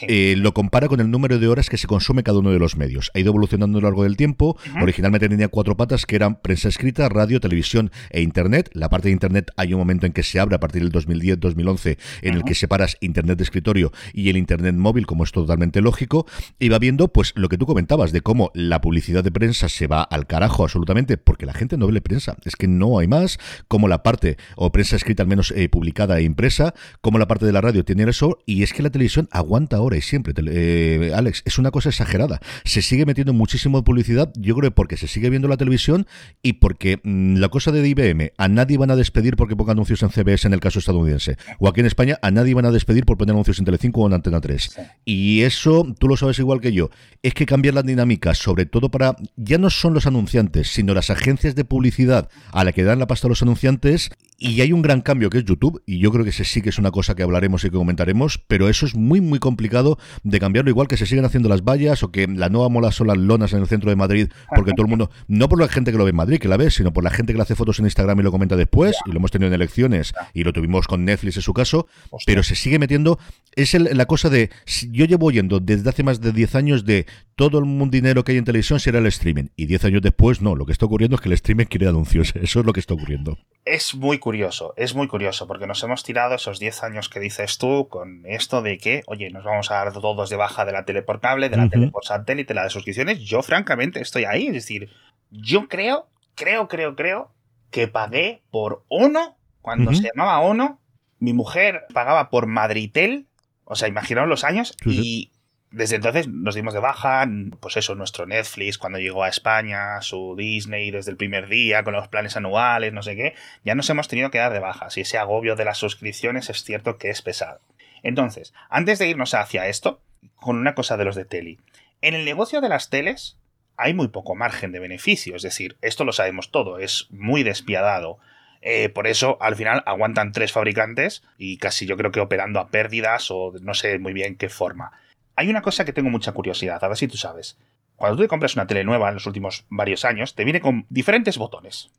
eh, 0.09 0.35
lo 0.37 0.53
compara 0.53 0.89
con 0.89 0.99
el 0.99 1.09
número 1.13 1.39
de 1.39 1.47
horas 1.47 1.71
que 1.71 1.77
se 1.77 1.87
consume 1.87 2.25
cada 2.25 2.41
uno 2.41 2.51
de 2.51 2.59
los 2.59 2.77
medios. 2.77 3.13
Ha 3.15 3.21
ido 3.21 3.29
evolucionando 3.29 3.79
a 3.79 3.81
lo 3.83 3.87
largo 3.87 4.03
del 4.03 4.17
tiempo. 4.17 4.59
Originalmente 4.83 5.29
tenía 5.29 5.47
cuatro 5.47 5.77
patas 5.77 6.05
que 6.05 6.17
eran 6.17 6.41
prensa 6.41 6.69
escrita, 6.69 7.09
radio, 7.09 7.39
televisión 7.39 7.93
e 8.11 8.21
Internet. 8.21 8.69
La 8.73 8.89
parte 8.89 9.09
de 9.09 9.13
Internet 9.13 9.53
hay 9.57 9.75
un 9.75 9.79
momento 9.79 10.07
en 10.07 10.13
que 10.13 10.25
se 10.25 10.41
abre 10.41 10.57
a 10.57 10.59
partir 10.59 10.83
del 10.83 10.91
2010-2011 10.91 11.99
en 12.23 12.35
el 12.35 12.43
que 12.43 12.57
separas 12.57 12.97
Internet 13.01 13.39
de 13.39 13.45
escritorio 13.45 13.93
y 14.13 14.29
el 14.29 14.39
Internet 14.39 14.75
móvil, 14.75 15.07
como 15.07 15.23
es 15.23 15.31
totalmente 15.31 15.83
lógico. 15.83 16.27
Y 16.59 16.69
va 16.69 16.81
viendo 16.81 17.13
pues 17.13 17.33
lo 17.37 17.49
que 17.49 17.59
tú 17.59 17.67
comentabas 17.67 18.11
de 18.11 18.23
cómo 18.23 18.51
la 18.55 18.81
publicidad 18.81 19.23
de 19.23 19.31
prensa 19.31 19.69
se 19.69 19.87
va 19.87 20.03
al 20.03 20.27
carajo 20.27 20.65
absolutamente 20.65 21.17
porque 21.17 21.47
la 21.47 21.55
gente 21.55 21.77
no 21.77 21.87
ve 21.87 22.01
prensa. 22.01 22.37
Es 22.45 22.57
que 22.57 22.67
no 22.67 22.99
hay 22.99 23.07
más. 23.07 23.39
Como 23.69 23.87
la 23.87 24.03
parte 24.03 24.37
o 24.57 24.73
prensa 24.73 24.97
escrita 24.97 25.23
al 25.23 25.29
menos 25.29 25.53
eh, 25.53 25.69
publicada 25.77 26.19
e 26.19 26.23
impresa, 26.23 26.73
como 27.03 27.19
la 27.19 27.29
parte 27.29 27.45
de 27.45 27.53
la 27.53 27.61
radio 27.61 27.85
tiene 27.85 28.09
eso, 28.09 28.39
y 28.47 28.63
es 28.63 28.73
que 28.73 28.83
la 28.83 28.89
televisión 28.89 29.29
aguanta 29.31 29.77
ahora 29.77 29.99
y 29.99 30.01
siempre, 30.01 30.33
eh, 30.49 31.13
Alex, 31.15 31.43
es 31.45 31.59
una 31.59 31.71
cosa 31.71 31.91
exagerada. 31.91 32.41
Se 32.65 32.81
sigue 32.81 33.05
metiendo 33.05 33.35
muchísimo 33.35 33.85
publicidad, 33.85 34.33
yo 34.39 34.55
creo 34.57 34.71
porque 34.71 34.97
se 34.97 35.07
sigue 35.07 35.29
viendo 35.29 35.49
la 35.49 35.59
televisión 35.59 36.07
y 36.43 36.55
porque 36.55 36.99
mm, 37.03 37.37
la 37.37 37.51
cosa 37.51 37.73
de 37.73 37.87
IBM, 37.87 38.33
a 38.39 38.49
nadie 38.49 38.79
van 38.79 38.91
a 38.91 38.97
despedir 38.97 39.37
porque 39.37 39.55
ponga 39.55 39.73
anuncios 39.73 40.03
en 40.03 40.09
CBS 40.09 40.47
en 40.47 40.55
el 40.55 40.61
caso 40.61 40.79
estadounidense, 40.79 41.37
o 41.59 41.69
aquí 41.69 41.81
en 41.81 41.87
España, 41.87 42.19
a 42.23 42.31
nadie 42.31 42.55
van 42.55 42.65
a 42.65 42.71
despedir 42.71 43.05
por 43.05 43.19
poner 43.19 43.35
anuncios 43.35 43.59
en 43.59 43.67
Telecinco 43.67 44.01
o 44.01 44.07
en 44.07 44.15
Antena 44.15 44.41
3. 44.41 44.81
Y 45.05 45.43
eso, 45.43 45.87
tú 45.99 46.09
lo 46.09 46.17
sabes 46.17 46.39
igual 46.39 46.63
que 46.63 46.73
yo, 46.73 46.89
es 47.23 47.35
que 47.35 47.45
cambiar 47.45 47.75
las 47.75 47.85
dinámicas, 47.85 48.39
sobre 48.39 48.65
todo 48.65 48.91
para, 48.91 49.15
ya 49.37 49.59
no 49.59 49.69
son 49.69 49.93
los 49.93 50.07
anunciantes, 50.07 50.69
sino 50.69 50.95
las 50.95 51.11
agencias 51.11 51.55
de 51.55 51.67
publicidad 51.67 52.31
a 52.53 52.65
la 52.65 52.73
que 52.73 52.83
dan 52.83 52.99
la 52.99 53.07
pasta 53.07 53.27
a 53.27 53.31
los 53.31 53.43
anunciantes, 53.43 54.11
y 54.39 54.61
hay 54.61 54.73
un 54.73 54.83
gran 54.83 55.01
cambio 55.01 55.31
que 55.31 55.39
es 55.39 55.45
YouTube 55.45 55.66
YouTube, 55.67 55.83
y 55.87 55.99
yo 55.99 56.11
creo 56.13 56.25
que 56.25 56.31
ese 56.31 56.45
sí 56.45 56.63
que 56.63 56.69
es 56.69 56.79
una 56.79 56.91
cosa 56.91 57.15
que 57.15 57.23
hablaremos 57.23 57.65
y 57.65 57.71
que 57.71 57.77
comentaremos, 57.77 58.39
pero 58.47 58.69
eso 58.69 58.87
es 58.87 58.95
muy, 58.95 59.21
muy 59.21 59.39
complicado 59.39 59.99
de 60.23 60.41
cambiarlo, 60.41 60.71
igual 60.71 60.89
que 60.89 60.97
se 60.97 61.07
siguen 61.07 61.25
haciendo 61.25 61.49
las 61.49 61.63
vallas 61.63 62.03
o 62.03 62.11
que 62.11 62.27
la 62.27 62.49
nueva 62.49 62.69
mola 62.69 62.93
son 62.93 63.09
las 63.09 63.17
lonas 63.17 63.53
en 63.53 63.61
el 63.61 63.67
centro 63.67 63.91
de 63.91 63.97
Madrid, 63.97 64.29
porque 64.55 64.73
todo 64.73 64.83
el 64.83 64.89
mundo, 64.89 65.11
no 65.29 65.49
por 65.49 65.61
la 65.61 65.69
gente 65.69 65.93
que 65.93 65.99
lo 65.99 66.05
ve 66.05 66.11
en 66.11 66.17
Madrid, 66.17 66.39
que 66.39 66.49
la 66.49 66.57
ve, 66.57 66.71
sino 66.71 66.93
por 66.93 67.05
la 67.05 67.11
gente 67.11 67.33
que 67.33 67.37
le 67.37 67.43
hace 67.43 67.55
fotos 67.55 67.79
en 67.79 67.87
Instagram 67.87 68.21
y 68.21 68.23
lo 68.23 68.33
comenta 68.33 68.57
después, 68.57 68.97
y 69.07 69.11
lo 69.11 69.17
hemos 69.19 69.31
tenido 69.31 69.49
en 69.49 69.55
elecciones, 69.55 70.15
y 70.35 70.45
lo 70.45 70.53
tuvimos 70.53 70.87
con 70.87 71.05
Netflix 71.05 71.37
en 71.37 71.43
su 71.43 71.55
caso, 71.55 71.87
pero 72.27 72.43
se 72.43 72.55
sigue 72.55 72.79
metiendo, 72.79 73.19
es 73.55 73.75
la 73.75 74.07
cosa 74.07 74.31
de, 74.31 74.51
yo 74.91 75.05
llevo 75.07 75.27
oyendo 75.27 75.61
desde 75.61 75.89
hace 75.89 76.03
más 76.03 76.21
de 76.21 76.33
10 76.33 76.55
años 76.55 76.85
de 76.85 77.07
todo 77.35 77.59
el 77.59 77.91
dinero 77.91 78.25
que 78.25 78.33
hay 78.33 78.39
en 78.39 78.45
televisión 78.45 78.81
será 78.81 78.99
el 78.99 79.07
streaming, 79.07 79.49
y 79.57 79.67
10 79.67 79.85
años 79.87 80.03
después 80.03 80.41
no, 80.41 80.55
lo 80.55 80.67
que 80.67 80.73
está 80.73 80.87
ocurriendo 80.87 81.17
es 81.17 81.21
que 81.21 81.29
el 81.29 81.35
streaming 81.35 81.67
quiere 81.67 81.89
anuncios, 81.89 82.35
eso 82.43 82.61
es 82.61 82.67
lo 82.67 82.73
que 82.73 82.81
está 82.81 82.95
ocurriendo. 82.95 83.39
Es 83.65 83.97
muy 83.97 84.19
curioso, 84.19 84.75
es 84.77 84.95
muy 84.95 85.09
curioso, 85.09 85.47
porque 85.47 85.56
nos 85.67 85.83
hemos 85.83 86.03
tirado 86.03 86.35
esos 86.35 86.59
10 86.59 86.83
años 86.83 87.09
que 87.09 87.21
dices 87.21 87.59
tú 87.59 87.89
con 87.89 88.23
esto 88.27 88.61
de 88.61 88.79
que, 88.79 89.03
oye, 89.07 89.31
nos 89.31 89.45
vamos 89.45 89.71
a 89.71 89.77
dar 89.77 89.93
todos 89.93 90.29
de 90.29 90.37
baja 90.37 90.65
de 90.65 90.73
la 90.73 90.85
tele 90.85 91.03
por 91.03 91.21
cable, 91.21 91.49
de 91.49 91.57
la 91.57 91.69
tele 91.69 91.89
por 91.89 92.05
satélite, 92.05 92.53
la 92.53 92.65
de 92.65 92.71
suscripciones. 92.71 93.21
Yo, 93.21 93.43
francamente, 93.43 94.01
estoy 94.01 94.25
ahí. 94.25 94.49
Es 94.49 94.55
decir, 94.55 94.91
yo 95.31 95.69
creo, 95.69 96.09
creo, 96.35 96.69
creo, 96.69 96.97
creo 96.97 97.31
que 97.71 97.89
pagué 97.89 98.43
por 98.51 98.85
Ono, 98.89 99.37
cuando 99.63 99.93
se 99.95 100.11
llamaba 100.15 100.41
Ono. 100.41 100.81
Mi 101.19 101.33
mujer 101.33 101.87
pagaba 101.95 102.29
por 102.29 102.47
Madritel, 102.47 103.27
o 103.65 103.75
sea, 103.75 103.89
imaginaos 103.89 104.29
los 104.29 104.45
años, 104.45 104.77
y 104.85 105.33
desde 105.71 105.97
entonces 105.97 106.29
nos 106.29 106.55
dimos 106.55 106.75
de 106.75 106.81
baja, 106.81 107.27
pues 107.61 107.77
eso, 107.77 107.95
nuestro 107.95 108.27
Netflix 108.27 108.79
cuando 108.79 108.99
llegó 108.99 109.25
a 109.25 109.29
España, 109.29 110.01
su 110.01 110.35
Disney 110.37 110.91
desde 110.91 111.11
el 111.11 111.17
primer 111.17 111.49
día, 111.49 111.85
con 111.85 111.95
los 111.95 112.09
planes 112.09 112.37
anuales, 112.37 112.93
no 112.93 113.03
sé 113.03 113.17
qué, 113.17 113.35
ya 113.65 113.75
nos 113.75 113.91
hemos 113.91 114.09
tenido 114.09 114.31
que 114.31 114.39
dar 114.39 114.53
de 114.53 114.61
baja. 114.61 114.89
Y 114.95 115.01
ese 115.01 115.19
agobio 115.19 115.57
de 115.57 115.65
las 115.65 115.79
suscripciones 115.79 116.51
es 116.51 116.63
cierto 116.65 116.99
que 116.99 117.11
es 117.11 117.23
pesado. 117.23 117.61
Entonces, 118.03 118.55
antes 118.71 118.99
de 118.99 119.09
irnos 119.09 119.35
hacia 119.35 119.67
esto, 119.67 120.01
con 120.37 120.57
una 120.57 120.75
cosa 120.75 120.97
de 120.97 121.05
los 121.05 121.17
de 121.17 121.25
Teli. 121.25 121.59
En 122.01 122.15
el 122.15 122.25
negocio 122.25 122.61
de 122.61 122.69
las 122.69 122.91
teles 122.91 123.39
hay 123.77 123.95
muy 123.95 124.09
poco 124.09 124.35
margen 124.35 124.73
de 124.73 124.79
beneficio, 124.79 125.37
es 125.37 125.43
decir, 125.43 125.77
esto 125.83 126.05
lo 126.05 126.13
sabemos 126.13 126.51
todo, 126.51 126.79
es 126.79 127.09
muy 127.11 127.43
despiadado. 127.43 128.19
Eh, 128.63 128.89
por 128.89 129.07
eso, 129.07 129.39
al 129.41 129.57
final, 129.57 129.83
aguantan 129.87 130.33
tres 130.33 130.53
fabricantes 130.53 131.23
y 131.37 131.59
casi 131.59 131.87
yo 131.87 131.97
creo 131.97 132.11
que 132.11 132.21
operando 132.21 132.59
a 132.59 132.69
pérdidas 132.69 133.31
o 133.31 133.53
no 133.61 133.75
sé 133.75 133.99
muy 133.99 134.13
bien 134.13 134.37
qué 134.37 134.49
forma. 134.49 134.93
Hay 135.37 135.49
una 135.49 135.63
cosa 135.63 135.85
que 135.85 135.93
tengo 135.93 136.11
mucha 136.11 136.33
curiosidad, 136.33 136.83
a 136.83 136.89
ver 136.89 136.97
si 136.97 137.09
tú 137.09 137.17
sabes. 137.17 137.59
Cuando 137.95 138.17
tú 138.17 138.23
te 138.23 138.29
compras 138.29 138.55
una 138.55 138.67
tele 138.67 138.85
nueva 138.85 139.09
en 139.09 139.15
los 139.15 139.27
últimos 139.27 139.65
varios 139.69 140.05
años, 140.05 140.35
te 140.35 140.45
viene 140.45 140.61
con 140.61 140.87
diferentes 140.89 141.39
botones. 141.39 141.91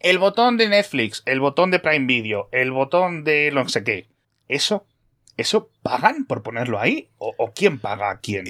El 0.00 0.18
botón 0.18 0.56
de 0.56 0.68
Netflix, 0.68 1.22
el 1.26 1.40
botón 1.40 1.70
de 1.70 1.78
Prime 1.78 2.06
Video, 2.06 2.48
el 2.52 2.72
botón 2.72 3.24
de 3.24 3.50
no 3.52 3.68
sé 3.68 3.84
qué. 3.84 4.08
Eso, 4.48 4.86
¿eso 5.36 5.70
pagan 5.82 6.26
por 6.26 6.42
ponerlo 6.42 6.78
ahí? 6.78 7.08
¿O, 7.18 7.32
o 7.38 7.52
quién 7.52 7.78
paga 7.78 8.10
a 8.10 8.20
quién? 8.20 8.44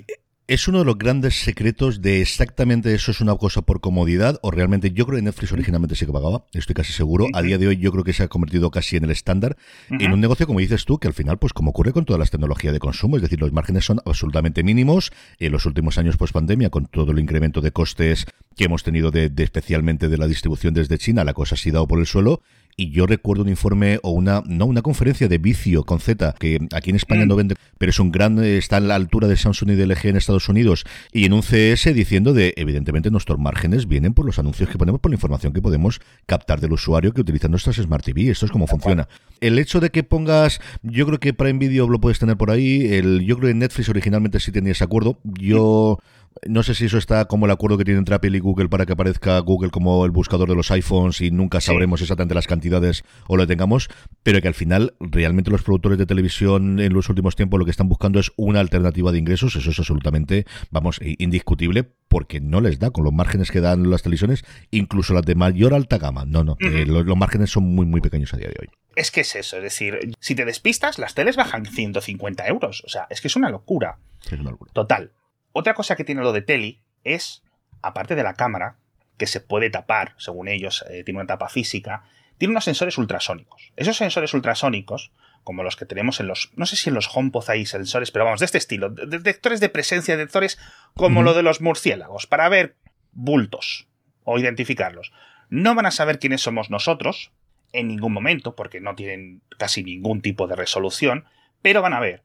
¿Es 0.47 0.69
uno 0.69 0.81
de 0.81 0.85
los 0.85 0.99
grandes 0.99 1.37
secretos 1.37 2.03
de 2.03 2.21
exactamente 2.21 2.95
eso 2.95 3.13
es 3.13 3.23
una 3.23 3.35
cosa 3.35 3.63
por 3.63 3.81
comodidad? 3.81 4.39
¿O 4.43 4.51
realmente 4.51 4.91
yo 4.93 5.07
creo 5.07 5.17
que 5.17 5.23
Netflix 5.23 5.53
originalmente 5.53 5.95
sí 5.95 6.05
que 6.05 6.13
pagaba? 6.13 6.45
Estoy 6.53 6.75
casi 6.75 6.93
seguro. 6.93 7.29
A 7.33 7.41
día 7.41 7.57
de 7.57 7.67
hoy 7.67 7.79
yo 7.79 7.91
creo 7.93 8.05
que 8.05 8.13
se 8.13 8.25
ha 8.25 8.29
convertido 8.29 8.71
casi 8.71 8.99
en 8.99 9.05
el 9.05 9.11
estándar. 9.11 9.57
En 9.89 10.13
un 10.13 10.21
negocio, 10.21 10.47
como 10.47 10.59
dices 10.59 10.85
tú, 10.85 10.99
que 10.99 11.09
al 11.09 11.15
final, 11.15 11.39
pues 11.39 11.55
como 11.55 11.71
ocurre 11.71 11.95
con 11.95 12.05
todas 12.05 12.21
las 12.21 12.31
tecnologías 12.31 12.75
de 12.75 12.79
consumo, 12.79 13.17
es 13.17 13.23
decir, 13.23 13.41
los 13.41 13.55
márgenes 13.55 13.87
son 13.87 14.03
absolutamente 14.05 14.63
mínimos. 14.63 15.13
En 15.39 15.51
los 15.51 15.65
últimos 15.65 15.97
años 15.97 16.19
post 16.19 16.35
pandemia, 16.35 16.69
con 16.69 16.89
todo 16.89 17.13
el 17.13 17.21
incremento 17.21 17.63
de 17.63 17.73
costes 17.73 18.27
que 18.55 18.65
hemos 18.65 18.83
tenido 18.83 19.11
de, 19.11 19.33
especialmente 19.39 20.11
de 20.11 20.19
la 20.19 20.27
distribución 20.27 20.75
desde 20.75 20.99
China, 20.99 21.25
la 21.25 21.33
cosa 21.33 21.55
ha 21.55 21.59
sido 21.59 21.89
por 21.89 22.01
el 22.01 22.07
suelo 22.07 22.43
y 22.77 22.91
yo 22.91 23.07
recuerdo 23.07 23.43
un 23.43 23.49
informe 23.49 23.99
o 24.03 24.11
una 24.11 24.43
no 24.47 24.67
una 24.67 24.83
conferencia 24.83 25.29
de 25.29 25.39
vicio 25.39 25.85
con 25.85 26.01
Z 26.01 26.35
que 26.39 26.59
aquí 26.73 26.91
en 26.91 26.97
España 26.97 27.25
mm. 27.25 27.29
no 27.29 27.37
vende 27.37 27.55
pero 27.79 27.91
es 27.91 27.99
un 27.99 28.11
gran 28.11 28.43
está 28.43 28.79
a 28.79 28.81
la 28.81 28.95
altura 28.95 29.29
de 29.29 29.37
Samsung 29.37 29.71
y 29.71 29.75
de 29.75 29.87
LG 29.87 30.07
en 30.07 30.17
Estados 30.17 30.49
Unidos 30.49 30.85
y 31.13 31.25
en 31.25 31.33
un 31.33 31.43
CS 31.43 31.95
diciendo 31.95 32.33
de 32.33 32.55
evidentemente 32.57 33.11
nuestros 33.11 33.39
márgenes 33.39 33.87
vienen 33.89 34.15
por 34.15 34.27
los 34.27 34.39
anuncios 34.39 34.69
que 34.69 34.79
ponemos 34.79 35.01
por 35.01 35.11
la 35.11 35.17
información 35.17 35.53
que 35.53 35.63
podemos 35.63 36.01
captar 36.27 36.61
del 36.61 36.73
usuario 36.73 37.13
que 37.13 37.21
utiliza 37.21 37.49
nuestras 37.49 37.77
Smart 37.77 38.05
TV 38.05 38.31
esto 38.31 38.47
es 38.47 38.53
como 38.53 38.67
funciona. 38.67 39.09
El 39.41 39.59
hecho 39.59 39.81
de 39.81 39.91
que 39.91 40.03
pongas 40.03 40.61
yo 40.83 41.07
creo 41.07 41.21
que 41.21 41.35
Prime 41.35 41.59
Video 41.59 41.89
lo 41.89 42.01
puedes 42.01 42.19
tener 42.19 42.37
por 42.37 42.51
ahí 42.51 42.87
el 42.93 43.25
yo 43.25 43.37
creo 43.37 43.49
que 43.49 43.55
Netflix 43.55 43.89
originalmente 43.89 44.41
sí 44.41 44.53
tenía 44.53 44.73
ese 44.73 44.85
acuerdo. 44.85 45.19
Yo 45.25 45.99
no 46.47 46.63
sé 46.63 46.75
si 46.75 46.87
eso 46.87 46.99
está 46.99 47.27
como 47.27 47.47
el 47.47 47.53
acuerdo 47.53 47.79
que 47.79 47.85
tienen 47.85 48.01
entre 48.01 48.15
Apple 48.15 48.37
y 48.37 48.41
Google 48.41 48.69
para 48.69 48.87
que 48.87 48.93
aparezca 48.93 49.39
Google 49.39 49.71
como 49.71 50.05
el 50.05 50.11
buscador 50.11 50.49
de 50.49 50.55
los 50.55 50.71
iPhones 50.71 51.21
y 51.21 51.31
nunca 51.31 51.61
sabremos 51.61 52.01
exactamente 52.01 52.35
las 52.35 52.47
cantidades 52.47 53.05
o 53.27 53.37
lo 53.37 53.47
tengamos, 53.47 53.89
pero 54.23 54.41
que 54.41 54.49
al 54.49 54.55
final 54.55 54.95
realmente 55.01 55.51
los 55.51 55.63
productores 55.63 55.99
de 55.99 56.07
televisión 56.07 56.81
en 56.81 56.93
los 56.93 57.09
últimos 57.09 57.37
tiempos 57.37 57.59
lo 57.59 57.65
que 57.65 57.71
están 57.71 57.89
buscando 57.89 58.19
es 58.19 58.33
una 58.37 58.61
alternativa 58.61 59.13
de 59.13 59.19
ingresos, 59.19 59.57
eso 59.57 59.71
es 59.71 59.79
absolutamente, 59.79 60.45
vamos, 60.71 61.01
indiscutible 61.03 61.85
porque 62.09 62.41
no 62.41 62.61
les 62.61 62.79
da 62.79 62.91
con 62.91 63.05
los 63.05 63.13
márgenes 63.13 63.51
que 63.51 63.61
dan 63.61 63.91
las 63.91 64.03
televisiones, 64.03 64.45
incluso 64.71 65.15
las 65.15 65.25
de 65.25 65.35
mayor 65.35 65.75
alta 65.75 65.99
gama. 65.99 66.25
No, 66.25 66.45
no, 66.45 66.57
eh, 66.61 66.85
los, 66.87 67.05
los, 67.05 67.17
márgenes 67.17 67.51
son 67.51 67.65
muy, 67.65 67.87
muy 67.87 68.01
pequeños 68.01 68.33
a 68.35 68.37
día 68.37 68.49
de 68.49 68.57
hoy. 68.61 68.69
Es 68.95 69.11
que 69.11 69.23
es 69.23 69.35
eso, 69.35 69.57
es 69.57 69.63
decir, 69.65 69.99
si 70.21 70.35
te 70.37 70.45
despistas, 70.45 70.99
las 70.99 71.15
teles 71.15 71.35
bajan 71.35 71.67
150 71.67 72.47
euros. 72.47 72.85
O 72.85 72.89
sea, 72.89 73.09
es 73.11 73.21
que 73.21 73.29
es 73.29 73.35
una 73.35 73.51
locura. 73.51 73.99
Es 74.31 74.39
una 74.39 74.53
locura. 74.53 74.71
Total. 74.73 75.11
Otra 75.57 75.75
cosa 75.75 75.95
que 75.95 76.03
tiene 76.03 76.21
lo 76.21 76.33
de 76.33 76.43
Teli 76.43 76.81
es, 77.05 77.45
aparte 77.81 78.17
de 78.17 78.25
la 78.25 78.35
cámara, 78.35 78.77
que 79.17 79.29
se 79.29 79.41
puede 79.41 79.71
tapar, 79.71 80.15
según 80.19 80.49
ellos, 80.49 80.85
eh, 80.91 81.05
tiene 81.05 81.21
una 81.21 81.29
tapa 81.29 81.49
física, 81.49 82.03
tiene 82.39 82.51
unos 82.51 82.65
sensores 82.65 82.99
ultrasónicos. 82.99 83.73
Esos 83.77 83.97
sensores 83.97 84.35
ultrasónicos, 84.35 85.13
como 85.45 85.63
los 85.63 85.77
que 85.77 85.87
tenemos 85.87 86.19
en 86.19 86.27
los, 86.27 86.51
no 86.57 86.67
sé 86.67 86.75
si 86.75 86.89
en 86.89 86.97
los 86.97 87.09
HomePod 87.15 87.49
hay 87.51 87.67
sensores, 87.67 88.11
pero 88.11 88.25
vamos, 88.25 88.41
de 88.41 88.47
este 88.47 88.59
estilo, 88.59 88.91
detectores 88.91 89.61
de 89.61 89.69
presencia, 89.69 90.17
detectores 90.17 90.59
como 90.97 91.23
lo 91.23 91.35
de 91.35 91.45
los 91.45 91.61
murciélagos, 91.61 92.27
para 92.27 92.49
ver 92.49 92.75
bultos 93.13 93.87
o 94.25 94.41
identificarlos. 94.41 95.13
No 95.51 95.77
van 95.77 95.87
a 95.87 95.93
saber 95.93 96.19
quiénes 96.19 96.41
somos 96.41 96.69
nosotros 96.69 97.31
en 97.73 97.87
ningún 97.87 98.13
momento, 98.13 98.57
porque 98.57 98.81
no 98.81 98.97
tienen 98.97 99.41
casi 99.57 99.85
ningún 99.85 100.21
tipo 100.21 100.49
de 100.49 100.57
resolución, 100.57 101.27
pero 101.63 101.81
van 101.81 101.93
a 101.93 102.01
ver 102.01 102.25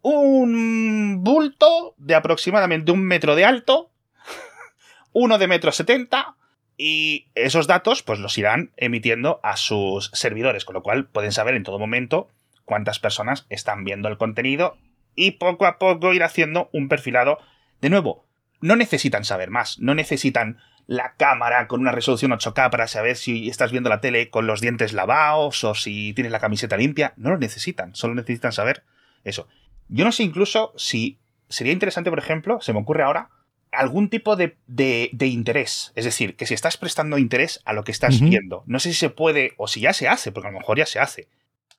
un 0.00 1.22
bulto 1.22 1.94
de 1.98 2.14
aproximadamente 2.14 2.92
un 2.92 3.02
metro 3.02 3.34
de 3.34 3.44
alto, 3.44 3.90
uno 5.12 5.38
de 5.38 5.48
metro 5.48 5.72
setenta, 5.72 6.36
y 6.76 7.28
esos 7.34 7.66
datos 7.66 8.02
pues 8.02 8.18
los 8.18 8.36
irán 8.38 8.72
emitiendo 8.76 9.40
a 9.42 9.56
sus 9.56 10.10
servidores, 10.14 10.64
con 10.64 10.74
lo 10.74 10.82
cual 10.82 11.06
pueden 11.06 11.32
saber 11.32 11.54
en 11.54 11.62
todo 11.62 11.78
momento 11.78 12.28
cuántas 12.64 12.98
personas 12.98 13.46
están 13.50 13.84
viendo 13.84 14.08
el 14.08 14.16
contenido 14.16 14.76
y 15.14 15.32
poco 15.32 15.66
a 15.66 15.78
poco 15.78 16.14
ir 16.14 16.22
haciendo 16.22 16.70
un 16.72 16.88
perfilado. 16.88 17.38
De 17.80 17.90
nuevo, 17.90 18.24
no 18.60 18.76
necesitan 18.76 19.24
saber 19.24 19.50
más, 19.50 19.78
no 19.78 19.94
necesitan 19.94 20.58
la 20.86 21.14
cámara 21.14 21.68
con 21.68 21.80
una 21.80 21.92
resolución 21.92 22.32
8K 22.32 22.70
para 22.70 22.88
saber 22.88 23.16
si 23.16 23.48
estás 23.48 23.70
viendo 23.70 23.90
la 23.90 24.00
tele 24.00 24.30
con 24.30 24.46
los 24.46 24.60
dientes 24.60 24.92
lavados 24.92 25.62
o 25.64 25.74
si 25.74 26.12
tienes 26.14 26.32
la 26.32 26.40
camiseta 26.40 26.76
limpia, 26.76 27.12
no 27.16 27.30
lo 27.30 27.38
necesitan, 27.38 27.94
solo 27.94 28.14
necesitan 28.14 28.52
saber 28.52 28.84
eso. 29.24 29.48
Yo 29.88 30.04
no 30.04 30.12
sé 30.12 30.22
incluso 30.22 30.72
si 30.76 31.18
sería 31.48 31.72
interesante, 31.72 32.10
por 32.10 32.18
ejemplo, 32.18 32.60
se 32.60 32.72
me 32.72 32.80
ocurre 32.80 33.02
ahora, 33.02 33.30
algún 33.70 34.08
tipo 34.08 34.36
de, 34.36 34.56
de, 34.66 35.26
interés. 35.26 35.92
Es 35.94 36.04
decir, 36.04 36.36
que 36.36 36.46
si 36.46 36.54
estás 36.54 36.76
prestando 36.76 37.18
interés 37.18 37.60
a 37.64 37.72
lo 37.72 37.84
que 37.84 37.92
estás 37.92 38.20
viendo, 38.20 38.62
no 38.66 38.78
sé 38.78 38.90
si 38.90 38.98
se 38.98 39.10
puede 39.10 39.52
o 39.56 39.66
si 39.66 39.80
ya 39.80 39.92
se 39.92 40.08
hace, 40.08 40.30
porque 40.30 40.48
a 40.48 40.52
lo 40.52 40.58
mejor 40.58 40.78
ya 40.78 40.86
se 40.86 41.00
hace. 41.00 41.28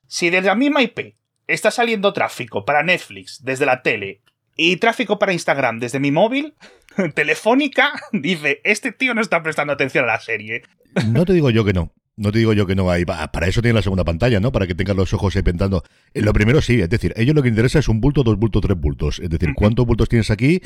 Si 0.06 0.28
desde 0.30 0.48
la 0.48 0.54
misma 0.54 0.82
IP 0.82 1.14
está 1.46 1.70
saliendo 1.70 2.12
tráfico 2.12 2.64
para 2.64 2.82
Netflix 2.82 3.44
desde 3.44 3.66
la 3.66 3.82
tele 3.82 4.22
y 4.56 4.76
tráfico 4.76 5.18
para 5.18 5.32
Instagram 5.32 5.78
desde 5.78 6.00
mi 6.00 6.10
móvil, 6.10 6.54
Telefónica 7.14 7.92
dice, 8.12 8.60
este 8.64 8.92
tío 8.92 9.14
no 9.14 9.20
está 9.20 9.42
prestando 9.42 9.72
atención 9.72 10.04
a 10.04 10.08
la 10.08 10.20
serie. 10.20 10.62
No 11.08 11.24
te 11.24 11.32
digo 11.32 11.50
yo 11.50 11.64
que 11.64 11.72
no. 11.72 11.92
No 12.16 12.30
te 12.30 12.38
digo 12.38 12.52
yo 12.52 12.64
que 12.64 12.76
no 12.76 12.90
hay. 12.90 13.04
Para 13.04 13.48
eso 13.48 13.60
tiene 13.60 13.74
la 13.74 13.82
segunda 13.82 14.04
pantalla, 14.04 14.38
¿no? 14.38 14.52
Para 14.52 14.68
que 14.68 14.74
tengas 14.76 14.94
los 14.94 15.12
ojos 15.12 15.34
ahí 15.34 15.42
pentando. 15.42 15.82
En 16.12 16.22
eh, 16.22 16.24
lo 16.24 16.32
primero 16.32 16.62
sí, 16.62 16.80
es 16.80 16.88
decir, 16.88 17.12
ellos 17.16 17.34
lo 17.34 17.42
que 17.42 17.48
interesa 17.48 17.80
es 17.80 17.88
un 17.88 18.00
bulto, 18.00 18.22
dos 18.22 18.38
bultos, 18.38 18.62
tres 18.62 18.78
bultos. 18.78 19.18
Es 19.18 19.28
decir, 19.28 19.50
¿cuántos 19.56 19.84
bultos 19.84 20.08
tienes 20.08 20.30
aquí? 20.30 20.62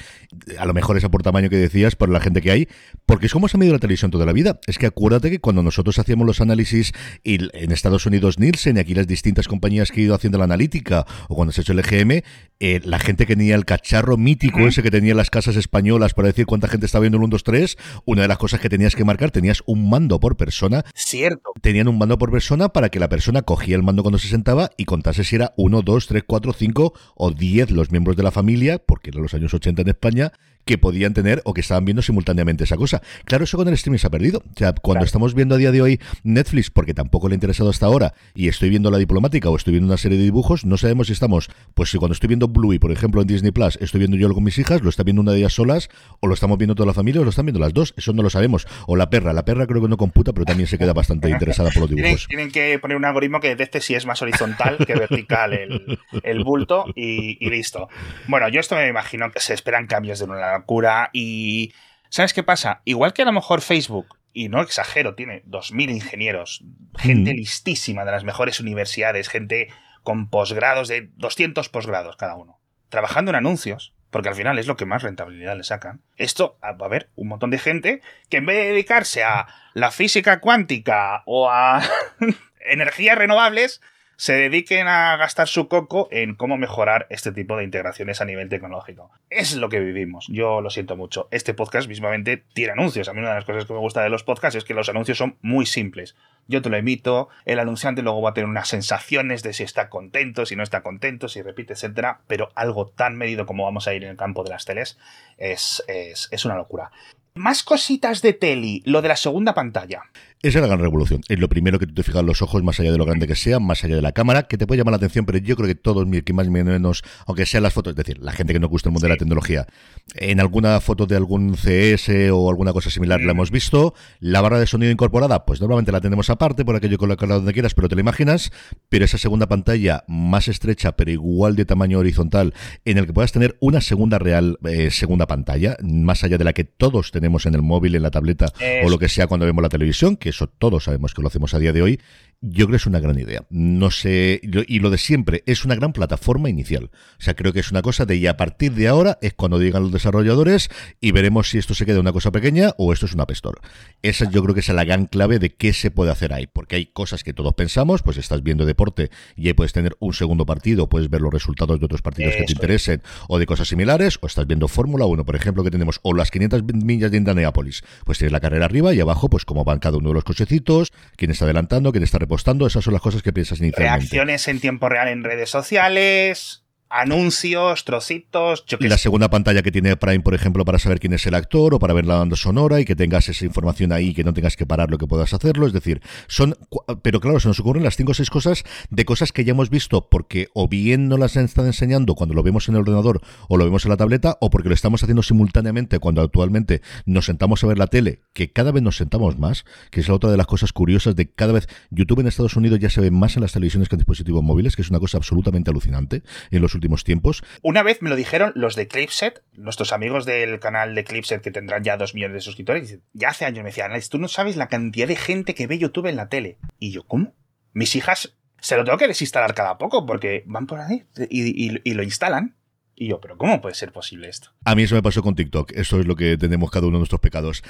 A 0.58 0.66
lo 0.66 0.74
mejor 0.74 0.98
es 0.98 1.08
por 1.08 1.22
tamaño 1.22 1.48
que 1.48 1.56
decías, 1.56 1.96
por 1.96 2.10
la 2.10 2.20
gente 2.20 2.42
que 2.42 2.50
hay. 2.50 2.68
Porque 3.06 3.26
es 3.26 3.32
como 3.32 3.48
se 3.48 3.56
ha 3.56 3.58
medido 3.58 3.74
la 3.74 3.78
televisión 3.80 4.10
toda 4.10 4.26
la 4.26 4.34
vida. 4.34 4.60
Es 4.66 4.76
que 4.76 4.84
acuérdate 4.84 5.30
que 5.30 5.40
cuando 5.40 5.62
nosotros 5.62 5.98
hacíamos 5.98 6.26
los 6.26 6.42
análisis 6.42 6.92
y 7.24 7.38
en 7.56 7.72
Estados 7.72 8.04
Unidos 8.04 8.38
Nielsen 8.38 8.76
y 8.76 8.80
aquí 8.80 8.94
las 8.94 9.06
distintas 9.06 9.48
compañías 9.48 9.90
que 9.90 10.00
han 10.00 10.04
ido 10.04 10.14
haciendo 10.14 10.36
la 10.36 10.44
analítica 10.44 11.06
o 11.28 11.34
cuando 11.34 11.52
se 11.52 11.60
ha 11.60 11.62
hecho 11.62 11.72
el 11.72 11.78
EGM, 11.78 12.22
eh, 12.60 12.80
la 12.84 12.98
gente 12.98 13.24
que 13.24 13.36
tenía 13.36 13.54
el 13.54 13.64
cacharro 13.64 14.18
mítico 14.18 14.66
ese 14.66 14.82
que 14.82 14.90
tenía 14.90 15.14
las 15.14 15.30
casas 15.30 15.56
españolas 15.56 16.12
para 16.12 16.28
decir 16.28 16.44
cuánta 16.44 16.68
gente 16.68 16.84
está 16.84 16.98
viendo 16.98 17.16
el 17.16 17.24
1, 17.24 17.30
2, 17.30 17.44
3, 17.44 17.78
una 18.04 18.22
de 18.22 18.28
las 18.28 18.36
cosas 18.36 18.60
que 18.60 18.68
tenías 18.68 18.94
que 18.94 19.04
marcar, 19.04 19.30
tenías 19.30 19.62
un 19.64 19.88
mando 19.88 20.20
por 20.20 20.36
persona. 20.36 20.84
Cierto 20.94 21.37
Tenían 21.60 21.88
un 21.88 21.98
mando 21.98 22.18
por 22.18 22.30
persona 22.30 22.68
para 22.68 22.88
que 22.88 23.00
la 23.00 23.08
persona 23.08 23.42
cogía 23.42 23.76
el 23.76 23.82
mando 23.82 24.02
cuando 24.02 24.18
se 24.18 24.28
sentaba 24.28 24.70
y 24.76 24.84
contase 24.84 25.24
si 25.24 25.36
era 25.36 25.54
1, 25.56 25.82
2, 25.82 26.06
3, 26.06 26.22
4, 26.26 26.52
5 26.52 26.92
o 27.16 27.30
10 27.30 27.70
los 27.70 27.90
miembros 27.90 28.16
de 28.16 28.22
la 28.22 28.30
familia, 28.30 28.78
porque 28.78 29.10
eran 29.10 29.22
los 29.22 29.34
años 29.34 29.54
80 29.54 29.82
en 29.82 29.88
España, 29.88 30.32
que 30.64 30.78
podían 30.78 31.14
tener 31.14 31.40
o 31.44 31.54
que 31.54 31.60
estaban 31.60 31.84
viendo 31.84 32.02
simultáneamente 32.02 32.64
esa 32.64 32.76
cosa. 32.76 33.02
Claro, 33.24 33.44
eso 33.44 33.56
con 33.56 33.68
el 33.68 33.74
streaming 33.74 33.98
se 33.98 34.06
ha 34.06 34.10
perdido. 34.10 34.40
O 34.40 34.58
sea, 34.58 34.72
cuando 34.72 35.04
estamos 35.04 35.34
viendo 35.34 35.54
a 35.54 35.58
día 35.58 35.72
de 35.72 35.82
hoy 35.82 36.00
Netflix, 36.22 36.70
porque 36.70 36.94
tampoco 36.94 37.28
le 37.28 37.34
ha 37.34 37.36
interesado 37.36 37.70
hasta 37.70 37.86
ahora, 37.86 38.14
y 38.34 38.48
estoy 38.48 38.68
viendo 38.68 38.90
la 38.90 38.98
diplomática 38.98 39.48
o 39.50 39.56
estoy 39.56 39.72
viendo 39.72 39.86
una 39.86 39.96
serie 39.96 40.18
de 40.18 40.24
dibujos, 40.24 40.64
no 40.64 40.76
sabemos 40.76 41.08
si 41.08 41.14
estamos, 41.14 41.50
pues 41.74 41.90
si 41.90 41.98
cuando 41.98 42.12
estoy 42.12 42.28
viendo 42.28 42.48
Bluey, 42.48 42.78
por 42.78 42.92
ejemplo, 42.92 43.22
en 43.22 43.26
Disney 43.26 43.50
Plus, 43.50 43.78
estoy 43.80 43.98
viendo 43.98 44.16
yo 44.16 44.32
con 44.32 44.44
mis 44.44 44.58
hijas, 44.58 44.82
lo 44.82 44.90
está 44.90 45.02
viendo 45.02 45.22
una 45.22 45.32
de 45.32 45.38
ellas 45.38 45.54
solas, 45.54 45.88
o 46.20 46.26
lo 46.26 46.34
estamos 46.34 46.58
viendo 46.58 46.74
toda 46.74 46.86
la 46.86 46.94
familia, 46.94 47.20
o 47.20 47.24
lo 47.24 47.30
están 47.30 47.46
viendo 47.46 47.60
las 47.60 47.72
dos. 47.72 47.94
Eso 47.96 48.12
no 48.12 48.22
lo 48.22 48.30
sabemos. 48.30 48.66
O 48.86 48.96
la 48.96 49.10
perra. 49.10 49.32
La 49.32 49.44
perra 49.44 49.66
creo 49.66 49.82
que 49.82 49.88
no 49.88 49.96
computa, 49.96 50.32
pero 50.32 50.44
también 50.44 50.66
se 50.66 50.78
queda 50.78 50.92
bastante 50.92 51.28
interesada 51.30 51.70
por 51.70 51.82
los 51.82 51.90
dibujos. 51.90 52.26
Tienen, 52.28 52.50
que 52.50 52.78
poner 52.78 52.96
un 52.96 53.04
algoritmo 53.04 53.40
que 53.40 53.48
detecte 53.48 53.80
si 53.80 53.94
es 53.94 54.06
más 54.06 54.22
horizontal 54.22 54.78
que 54.86 54.94
vertical 54.94 55.52
el, 55.54 56.44
bulto 56.44 56.84
y, 56.94 57.36
y 57.44 57.50
listo. 57.50 57.88
Bueno, 58.26 58.48
yo 58.48 58.60
esto 58.60 58.76
me 58.76 58.88
imagino 58.88 59.30
que 59.30 59.40
se 59.40 59.54
esperan 59.54 59.86
cambios 59.86 60.18
de 60.18 60.24
una 60.26 60.47
locura 60.52 61.10
y... 61.12 61.72
¿Sabes 62.10 62.32
qué 62.32 62.42
pasa? 62.42 62.80
Igual 62.86 63.12
que 63.12 63.20
a 63.20 63.26
lo 63.26 63.32
mejor 63.32 63.60
Facebook, 63.60 64.18
y 64.32 64.48
no 64.48 64.62
exagero, 64.62 65.14
tiene 65.14 65.42
2.000 65.44 65.90
ingenieros, 65.90 66.64
gente 66.96 67.34
listísima 67.34 68.04
de 68.04 68.12
las 68.12 68.24
mejores 68.24 68.60
universidades, 68.60 69.28
gente 69.28 69.68
con 70.02 70.30
posgrados 70.30 70.88
de 70.88 71.10
200 71.16 71.68
posgrados 71.68 72.16
cada 72.16 72.36
uno, 72.36 72.60
trabajando 72.88 73.30
en 73.30 73.36
anuncios, 73.36 73.94
porque 74.10 74.28
al 74.28 74.34
final 74.34 74.58
es 74.58 74.66
lo 74.66 74.76
que 74.76 74.86
más 74.86 75.02
rentabilidad 75.02 75.56
le 75.56 75.64
sacan. 75.64 76.02
Esto 76.16 76.58
va 76.62 76.76
a 76.80 76.84
haber 76.84 77.10
un 77.14 77.28
montón 77.28 77.50
de 77.50 77.58
gente 77.58 78.00
que 78.30 78.38
en 78.38 78.46
vez 78.46 78.56
de 78.56 78.68
dedicarse 78.68 79.24
a 79.24 79.48
la 79.74 79.90
física 79.90 80.40
cuántica 80.40 81.22
o 81.26 81.50
a 81.50 81.82
energías 82.60 83.18
renovables, 83.18 83.82
se 84.18 84.32
dediquen 84.32 84.88
a 84.88 85.16
gastar 85.16 85.46
su 85.46 85.68
coco 85.68 86.08
en 86.10 86.34
cómo 86.34 86.58
mejorar 86.58 87.06
este 87.08 87.30
tipo 87.30 87.56
de 87.56 87.62
integraciones 87.62 88.20
a 88.20 88.24
nivel 88.24 88.48
tecnológico. 88.48 89.12
Es 89.30 89.54
lo 89.54 89.68
que 89.68 89.78
vivimos. 89.78 90.26
Yo 90.28 90.60
lo 90.60 90.70
siento 90.70 90.96
mucho. 90.96 91.28
Este 91.30 91.54
podcast 91.54 91.88
mismamente 91.88 92.42
tiene 92.52 92.72
anuncios. 92.72 93.08
A 93.08 93.12
mí 93.12 93.20
una 93.20 93.28
de 93.28 93.34
las 93.36 93.44
cosas 93.44 93.64
que 93.64 93.72
me 93.72 93.78
gusta 93.78 94.02
de 94.02 94.10
los 94.10 94.24
podcasts 94.24 94.56
es 94.56 94.64
que 94.64 94.74
los 94.74 94.88
anuncios 94.88 95.18
son 95.18 95.36
muy 95.40 95.66
simples. 95.66 96.16
Yo 96.48 96.62
te 96.62 96.70
lo 96.70 96.76
emito, 96.76 97.28
el 97.44 97.58
anunciante 97.58 98.02
luego 98.02 98.22
va 98.22 98.30
a 98.30 98.34
tener 98.34 98.48
unas 98.48 98.68
sensaciones 98.68 99.42
de 99.42 99.52
si 99.52 99.62
está 99.62 99.88
contento, 99.88 100.46
si 100.46 100.56
no 100.56 100.62
está 100.62 100.82
contento, 100.82 101.28
si 101.28 101.42
repite, 101.42 101.74
etcétera, 101.74 102.20
pero 102.26 102.50
algo 102.54 102.88
tan 102.88 103.16
medido 103.16 103.46
como 103.46 103.64
vamos 103.64 103.86
a 103.86 103.94
ir 103.94 104.02
en 104.02 104.10
el 104.10 104.16
campo 104.16 104.42
de 104.44 104.50
las 104.50 104.64
teles 104.64 104.98
es, 105.36 105.84
es, 105.86 106.28
es 106.30 106.44
una 106.44 106.56
locura. 106.56 106.90
Más 107.34 107.62
cositas 107.62 108.20
de 108.20 108.32
Teli, 108.32 108.82
lo 108.84 109.00
de 109.00 109.08
la 109.08 109.16
segunda 109.16 109.54
pantalla. 109.54 110.02
Esa 110.40 110.58
es 110.58 110.62
la 110.62 110.68
gran 110.68 110.80
revolución. 110.80 111.20
Es 111.28 111.40
lo 111.40 111.48
primero 111.48 111.80
que 111.80 111.86
tú 111.86 111.94
te 111.94 112.04
fijas 112.04 112.22
los 112.24 112.42
ojos, 112.42 112.62
más 112.62 112.78
allá 112.78 112.92
de 112.92 112.98
lo 112.98 113.04
grande 113.04 113.26
que 113.26 113.34
sea, 113.34 113.58
más 113.58 113.82
allá 113.82 113.96
de 113.96 114.02
la 114.02 114.12
cámara, 114.12 114.44
que 114.44 114.56
te 114.56 114.68
puede 114.68 114.78
llamar 114.78 114.92
la 114.92 114.98
atención, 114.98 115.26
pero 115.26 115.38
yo 115.38 115.56
creo 115.56 115.66
que 115.66 115.74
todos, 115.74 116.06
que 116.24 116.32
más 116.32 116.46
o 116.46 116.50
menos, 116.50 117.02
aunque 117.26 117.44
sean 117.44 117.64
las 117.64 117.72
fotos, 117.72 117.92
es 117.92 117.96
decir, 117.96 118.18
la 118.18 118.30
gente 118.30 118.52
que 118.52 118.60
no 118.60 118.68
gusta 118.68 118.88
el 118.88 118.92
mundo 118.92 119.06
de 119.06 119.14
la 119.14 119.16
tecnología, 119.16 119.66
en 120.14 120.38
alguna 120.38 120.80
foto 120.80 121.06
de 121.06 121.16
algún 121.16 121.56
CS 121.56 122.30
o 122.32 122.50
alguna 122.50 122.72
cosa 122.72 122.88
similar 122.88 123.20
la 123.20 123.32
hemos 123.32 123.50
visto. 123.50 123.94
La 124.20 124.40
barra 124.40 124.60
de 124.60 124.66
sonido 124.66 124.92
incorporada, 124.92 125.44
pues 125.44 125.60
normalmente 125.60 125.90
la 125.90 126.00
tenemos 126.00 126.30
aparte, 126.38 126.64
por 126.64 126.76
aquello 126.76 126.98
colocarla 126.98 127.34
donde 127.34 127.52
quieras, 127.52 127.74
pero 127.74 127.88
te 127.88 127.96
la 127.96 128.00
imaginas. 128.00 128.52
Pero 128.88 129.04
esa 129.04 129.18
segunda 129.18 129.48
pantalla 129.48 130.04
más 130.06 130.46
estrecha, 130.46 130.92
pero 130.92 131.10
igual 131.10 131.56
de 131.56 131.64
tamaño 131.64 131.98
horizontal, 131.98 132.54
en 132.84 132.98
el 132.98 133.06
que 133.06 133.12
puedas 133.12 133.32
tener 133.32 133.56
una 133.60 133.80
segunda 133.80 134.18
real, 134.18 134.58
eh, 134.64 134.90
segunda 134.90 135.26
pantalla, 135.26 135.76
más 135.82 136.22
allá 136.22 136.38
de 136.38 136.44
la 136.44 136.52
que 136.52 136.64
todos 136.64 137.10
tenemos 137.10 137.44
en 137.46 137.54
el 137.54 137.62
móvil, 137.62 137.96
en 137.96 138.02
la 138.02 138.10
tableta 138.10 138.52
o 138.84 138.88
lo 138.88 138.98
que 138.98 139.08
sea 139.08 139.26
cuando 139.26 139.46
vemos 139.46 139.62
la 139.62 139.68
televisión, 139.68 140.16
que 140.16 140.28
eso 140.28 140.46
todos 140.46 140.84
sabemos 140.84 141.12
que 141.12 141.22
lo 141.22 141.28
hacemos 141.28 141.54
a 141.54 141.58
día 141.58 141.72
de 141.72 141.82
hoy, 141.82 142.00
yo 142.40 142.66
creo 142.66 142.70
que 142.70 142.76
es 142.76 142.86
una 142.86 143.00
gran 143.00 143.18
idea. 143.18 143.44
No 143.50 143.90
sé, 143.90 144.40
y 144.42 144.78
lo 144.78 144.90
de 144.90 144.98
siempre, 144.98 145.42
es 145.46 145.64
una 145.64 145.74
gran 145.74 145.92
plataforma 145.92 146.48
inicial. 146.48 146.90
O 147.18 147.22
sea, 147.22 147.34
creo 147.34 147.52
que 147.52 147.60
es 147.60 147.70
una 147.70 147.82
cosa 147.82 148.06
de 148.06 148.16
y 148.16 148.26
a 148.26 148.36
partir 148.36 148.72
de 148.74 148.88
ahora 148.88 149.18
es 149.22 149.34
cuando 149.34 149.58
digan 149.58 149.82
los 149.82 149.92
desarrolladores 149.92 150.70
y 151.00 151.12
veremos 151.12 151.50
si 151.50 151.58
esto 151.58 151.74
se 151.74 151.84
queda 151.86 152.00
una 152.00 152.12
cosa 152.12 152.30
pequeña 152.30 152.70
o 152.78 152.92
esto 152.92 153.06
es 153.06 153.14
una 153.14 153.26
pestor. 153.26 153.60
Esa 154.02 154.30
yo 154.30 154.42
creo 154.42 154.54
que 154.54 154.60
es 154.60 154.68
la 154.68 154.84
gran 154.84 155.06
clave 155.06 155.38
de 155.38 155.54
qué 155.54 155.72
se 155.72 155.90
puede 155.90 156.10
hacer 156.10 156.32
ahí, 156.32 156.46
porque 156.46 156.76
hay 156.76 156.86
cosas 156.86 157.24
que 157.24 157.32
todos 157.32 157.54
pensamos, 157.54 158.02
pues 158.02 158.16
estás 158.16 158.42
viendo 158.42 158.66
deporte 158.66 159.10
y 159.36 159.48
ahí 159.48 159.54
puedes 159.54 159.72
tener 159.72 159.96
un 159.98 160.14
segundo 160.14 160.46
partido, 160.46 160.88
puedes 160.88 161.10
ver 161.10 161.20
los 161.20 161.32
resultados 161.32 161.80
de 161.80 161.86
otros 161.86 162.02
partidos 162.02 162.34
que 162.36 162.44
te 162.44 162.52
interesen 162.52 163.02
o 163.28 163.38
de 163.38 163.46
cosas 163.46 163.68
similares, 163.68 164.18
o 164.20 164.26
estás 164.26 164.46
viendo 164.46 164.68
Fórmula 164.68 165.06
1, 165.06 165.24
por 165.24 165.34
ejemplo, 165.34 165.64
que 165.64 165.70
tenemos, 165.70 165.98
o 166.02 166.14
las 166.14 166.30
500 166.30 166.62
millas 166.74 167.10
de 167.10 167.16
Indianapolis, 167.16 167.82
pues 168.04 168.18
tienes 168.18 168.32
la 168.32 168.40
carrera 168.40 168.66
arriba 168.66 168.94
y 168.94 169.00
abajo, 169.00 169.28
pues 169.28 169.44
cómo 169.44 169.64
van 169.64 169.78
cada 169.80 169.96
uno 169.96 170.10
de 170.10 170.14
los 170.14 170.24
cochecitos, 170.24 170.92
quién 171.16 171.30
está 171.30 171.44
adelantando, 171.44 171.90
quién 171.90 172.04
está 172.04 172.18
repostando, 172.28 172.66
esas 172.66 172.84
son 172.84 172.92
las 172.92 173.00
cosas 173.00 173.22
que 173.22 173.32
piensas 173.32 173.58
inicialmente. 173.58 174.00
Reacciones 174.00 174.48
en 174.48 174.60
tiempo 174.60 174.90
real 174.90 175.08
en 175.08 175.24
redes 175.24 175.48
sociales, 175.48 176.62
anuncios, 176.90 177.84
trocitos. 177.84 178.64
Yo 178.66 178.78
y 178.80 178.88
la 178.88 178.98
segunda 178.98 179.30
pantalla 179.30 179.62
que 179.62 179.72
tiene 179.72 179.96
Prime, 179.96 180.20
por 180.20 180.34
ejemplo, 180.34 180.64
para 180.64 180.78
saber 180.78 181.00
quién 181.00 181.12
es 181.12 181.26
el 181.26 181.34
actor 181.34 181.74
o 181.74 181.78
para 181.78 181.94
ver 181.94 182.06
la 182.06 182.16
banda 182.16 182.36
sonora 182.36 182.80
y 182.80 182.84
que 182.84 182.96
tengas 182.96 183.28
esa 183.28 183.44
información 183.44 183.92
ahí, 183.92 184.14
que 184.14 184.24
no 184.24 184.32
tengas 184.32 184.56
que 184.56 184.66
parar 184.66 184.90
lo 184.90 184.98
que 184.98 185.06
puedas 185.06 185.32
hacerlo. 185.34 185.66
Es 185.66 185.72
decir, 185.72 186.00
son. 186.26 186.56
Pero 187.02 187.20
claro, 187.20 187.40
se 187.40 187.48
nos 187.48 187.60
ocurren 187.60 187.84
las 187.84 187.96
cinco 187.96 188.12
o 188.12 188.14
seis 188.14 188.30
cosas 188.30 188.64
de 188.90 189.04
cosas 189.04 189.32
que 189.32 189.44
ya 189.44 189.52
hemos 189.52 189.70
visto 189.70 190.08
porque 190.08 190.48
o 190.54 190.68
bien 190.68 191.08
no 191.08 191.16
las 191.16 191.36
están 191.36 191.66
enseñando 191.66 192.14
cuando 192.14 192.34
lo 192.34 192.42
vemos 192.42 192.68
en 192.68 192.74
el 192.74 192.80
ordenador 192.80 193.20
o 193.48 193.56
lo 193.56 193.64
vemos 193.64 193.84
en 193.84 193.90
la 193.90 193.96
tableta 193.96 194.36
o 194.40 194.50
porque 194.50 194.68
lo 194.68 194.74
estamos 194.74 195.02
haciendo 195.02 195.22
simultáneamente 195.22 195.98
cuando 195.98 196.22
actualmente 196.22 196.82
nos 197.06 197.26
sentamos 197.26 197.62
a 197.64 197.66
ver 197.66 197.78
la 197.78 197.86
tele, 197.86 198.22
que 198.32 198.52
cada 198.52 198.72
vez 198.72 198.82
nos 198.82 198.96
sentamos 198.96 199.38
más, 199.38 199.64
que 199.90 200.00
es 200.00 200.08
la 200.08 200.14
otra 200.14 200.30
de 200.30 200.36
las 200.36 200.46
cosas 200.46 200.72
curiosas 200.72 201.16
de 201.16 201.30
cada 201.30 201.52
vez. 201.52 201.68
YouTube 201.90 202.20
en 202.20 202.26
Estados 202.26 202.56
Unidos 202.56 202.78
ya 202.78 202.90
se 202.90 203.00
ve 203.00 203.10
más 203.10 203.36
en 203.36 203.42
las 203.42 203.52
televisiones 203.52 203.88
que 203.88 203.96
en 203.96 204.00
dispositivos 204.00 204.42
móviles, 204.42 204.76
que 204.76 204.82
es 204.82 204.90
una 204.90 205.00
cosa 205.00 205.18
absolutamente 205.18 205.70
alucinante 205.70 206.22
en 206.50 206.62
los 206.62 206.74
últimos 206.78 207.04
tiempos. 207.04 207.42
Una 207.62 207.82
vez 207.82 208.02
me 208.02 208.10
lo 208.10 208.16
dijeron 208.16 208.52
los 208.54 208.76
de 208.76 208.88
Clipset, 208.88 209.42
nuestros 209.52 209.92
amigos 209.92 210.24
del 210.24 210.60
canal 210.60 210.94
de 210.94 211.04
Clipset 211.04 211.42
que 211.42 211.50
tendrán 211.50 211.84
ya 211.84 211.96
dos 211.96 212.14
millones 212.14 212.34
de 212.34 212.40
suscriptores, 212.40 212.98
ya 213.12 213.28
hace 213.28 213.44
años 213.44 213.64
me 213.64 213.70
decían, 213.70 213.92
tú 214.10 214.18
no 214.18 214.28
sabes 214.28 214.56
la 214.56 214.68
cantidad 214.68 215.08
de 215.08 215.16
gente 215.16 215.54
que 215.54 215.66
ve 215.66 215.78
YouTube 215.78 216.06
en 216.06 216.16
la 216.16 216.28
tele. 216.28 216.58
Y 216.78 216.92
yo, 216.92 217.04
¿cómo? 217.04 217.34
Mis 217.72 217.94
hijas 217.96 218.36
se 218.60 218.76
lo 218.76 218.84
tengo 218.84 218.98
que 218.98 219.08
desinstalar 219.08 219.54
cada 219.54 219.78
poco 219.78 220.06
porque 220.06 220.42
van 220.46 220.66
por 220.66 220.80
ahí 220.80 221.04
y 221.28 221.94
lo 221.94 222.02
instalan 222.02 222.58
y 223.00 223.08
yo, 223.08 223.20
pero 223.20 223.38
¿cómo 223.38 223.60
puede 223.60 223.76
ser 223.76 223.92
posible 223.92 224.28
esto? 224.28 224.50
A 224.64 224.74
mí 224.74 224.82
eso 224.82 224.96
me 224.96 225.02
pasó 225.02 225.22
con 225.22 225.36
TikTok. 225.36 225.70
Eso 225.76 226.00
es 226.00 226.06
lo 226.06 226.16
que 226.16 226.36
tenemos 226.36 226.68
cada 226.68 226.86
uno 226.88 226.96
de 226.96 227.00
nuestros 227.00 227.20
pecados. 227.20 227.62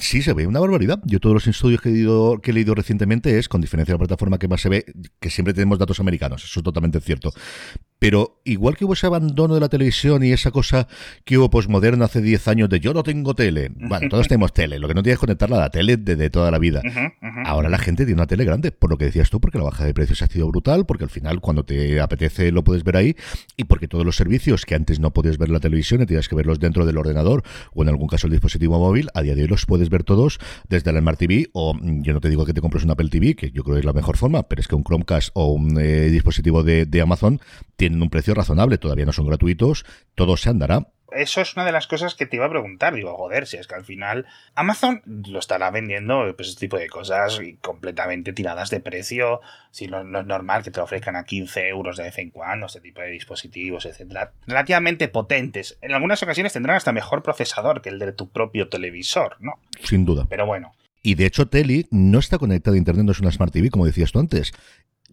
Sí, 0.00 0.20
se 0.20 0.32
ve 0.32 0.48
una 0.48 0.58
barbaridad. 0.58 1.00
Yo 1.04 1.20
todos 1.20 1.34
los 1.34 1.46
estudios 1.46 1.80
que 1.80 1.90
he, 1.90 1.92
leído, 1.92 2.40
que 2.40 2.50
he 2.50 2.54
leído 2.54 2.74
recientemente 2.74 3.38
es, 3.38 3.48
con 3.48 3.60
diferencia 3.60 3.92
de 3.92 3.98
la 3.98 4.06
plataforma 4.06 4.38
que 4.38 4.48
más 4.48 4.60
se 4.60 4.68
ve, 4.68 4.84
que 5.20 5.30
siempre 5.30 5.54
tenemos 5.54 5.78
datos 5.78 6.00
americanos. 6.00 6.42
Eso 6.42 6.58
es 6.58 6.64
totalmente 6.64 7.00
cierto. 7.00 7.32
Pero 7.98 8.40
igual 8.44 8.76
que 8.76 8.84
hubo 8.84 8.92
ese 8.92 9.06
abandono 9.06 9.54
de 9.54 9.60
la 9.60 9.68
televisión 9.68 10.22
y 10.24 10.32
esa 10.32 10.50
cosa 10.50 10.88
que 11.24 11.38
hubo 11.38 11.48
posmoderna 11.48 12.04
hace 12.04 12.20
10 12.20 12.48
años 12.48 12.68
de 12.68 12.80
yo 12.80 12.92
no 12.92 13.02
tengo 13.02 13.34
tele. 13.34 13.70
Bueno, 13.74 14.08
todos 14.10 14.28
tenemos 14.28 14.52
tele. 14.52 14.78
Lo 14.78 14.88
que 14.88 14.94
no 14.94 15.02
tienes 15.02 15.16
es 15.16 15.20
conectarla 15.20 15.56
a 15.56 15.60
la 15.60 15.70
tele 15.70 15.96
de, 15.96 16.30
toda 16.30 16.50
la 16.50 16.58
vida. 16.58 16.82
Ahora 17.46 17.68
la 17.68 17.78
gente 17.78 18.04
tiene 18.04 18.20
una 18.20 18.26
tele 18.26 18.44
grande, 18.44 18.72
por 18.72 18.90
lo 18.90 18.98
que 18.98 19.06
decías 19.06 19.30
tú, 19.30 19.40
porque 19.40 19.58
la 19.58 19.64
baja 19.64 19.84
de 19.84 19.94
precios 19.94 20.20
ha 20.22 20.26
sido 20.26 20.48
brutal, 20.48 20.84
porque 20.86 21.04
al 21.04 21.10
final 21.10 21.40
cuando 21.40 21.64
te 21.64 22.00
apetece 22.00 22.52
lo 22.52 22.62
puedes 22.64 22.84
ver 22.84 22.96
ahí 22.96 23.16
y 23.56 23.64
porque 23.64 23.88
todos 23.88 24.04
los 24.04 24.16
servicios 24.16 24.66
que 24.66 24.74
antes 24.74 25.00
no 25.00 25.12
podías 25.12 25.38
ver 25.38 25.48
la 25.48 25.60
televisión 25.60 26.02
y 26.02 26.06
tenías 26.06 26.28
que 26.28 26.36
verlos 26.36 26.60
dentro 26.60 26.84
del 26.84 26.98
ordenador 26.98 27.42
o 27.72 27.82
en 27.82 27.88
algún 27.88 28.08
caso 28.08 28.26
el 28.26 28.32
dispositivo 28.32 28.78
móvil, 28.78 29.08
a 29.14 29.22
día 29.22 29.34
de 29.34 29.42
hoy 29.42 29.48
los 29.48 29.66
puedes 29.66 29.88
ver 29.88 30.04
todos 30.04 30.38
desde 30.68 30.92
la 30.92 31.00
Smart 31.00 31.18
TV 31.18 31.48
o 31.52 31.74
mm, 31.74 32.02
yo 32.02 32.12
no 32.12 32.20
te 32.20 32.28
digo 32.28 32.44
que 32.44 32.52
te 32.52 32.60
compres 32.60 32.84
un 32.84 32.90
Apple 32.90 33.08
TV, 33.08 33.34
que 33.34 33.50
yo 33.50 33.62
creo 33.62 33.76
que 33.76 33.80
es 33.80 33.86
la 33.86 33.92
mejor 33.92 34.16
forma, 34.16 34.42
pero 34.44 34.60
es 34.60 34.68
que 34.68 34.74
un 34.74 34.84
Chromecast 34.84 35.30
o 35.34 35.52
un 35.52 35.78
eh, 35.80 36.10
dispositivo 36.10 36.62
de, 36.62 36.86
de 36.86 37.00
Amazon 37.00 37.40
tienen 37.84 38.02
un 38.02 38.08
precio 38.08 38.32
razonable, 38.32 38.78
todavía 38.78 39.04
no 39.04 39.12
son 39.12 39.26
gratuitos, 39.26 39.84
todo 40.14 40.38
se 40.38 40.48
andará 40.48 40.86
eso 41.16 41.40
es 41.40 41.54
una 41.54 41.64
de 41.64 41.70
las 41.70 41.86
cosas 41.86 42.14
que 42.14 42.26
te 42.26 42.36
iba 42.36 42.46
a 42.46 42.50
preguntar. 42.50 42.94
Digo, 42.94 43.16
joder, 43.16 43.46
si 43.46 43.56
es 43.56 43.66
que 43.68 43.76
al 43.76 43.84
final 43.84 44.26
Amazon 44.56 45.02
lo 45.06 45.38
estará 45.38 45.70
vendiendo, 45.70 46.24
pues 46.34 46.48
este 46.48 46.66
tipo 46.66 46.76
de 46.76 46.88
cosas 46.88 47.40
completamente 47.60 48.32
tiradas 48.32 48.70
de 48.70 48.80
precio. 48.80 49.40
Si 49.70 49.86
no, 49.86 50.00
es 50.00 50.26
normal 50.26 50.64
que 50.64 50.72
te 50.72 50.78
lo 50.78 50.84
ofrezcan 50.84 51.14
a 51.14 51.24
15 51.24 51.68
euros 51.68 51.96
de 51.98 52.04
vez 52.04 52.18
en 52.18 52.30
cuando, 52.30 52.66
este 52.66 52.80
tipo 52.80 53.00
de 53.00 53.10
dispositivos, 53.10 53.86
etcétera. 53.86 54.32
Relativamente 54.46 55.06
potentes. 55.06 55.78
En 55.82 55.92
algunas 55.92 56.20
ocasiones 56.22 56.52
tendrán 56.52 56.76
hasta 56.76 56.92
mejor 56.92 57.22
procesador 57.22 57.80
que 57.80 57.90
el 57.90 58.00
de 58.00 58.12
tu 58.12 58.30
propio 58.30 58.68
televisor, 58.68 59.36
¿no? 59.38 59.60
Sin 59.84 60.04
duda. 60.04 60.26
Pero 60.28 60.46
bueno. 60.46 60.72
Y 61.00 61.16
de 61.16 61.26
hecho, 61.26 61.46
Teli 61.46 61.86
no 61.90 62.18
está 62.18 62.38
conectada 62.38 62.74
a 62.74 62.78
Internet, 62.78 63.04
no 63.04 63.12
es 63.12 63.20
una 63.20 63.30
Smart 63.30 63.52
TV, 63.52 63.70
como 63.70 63.86
decías 63.86 64.10
tú 64.10 64.18
antes 64.18 64.52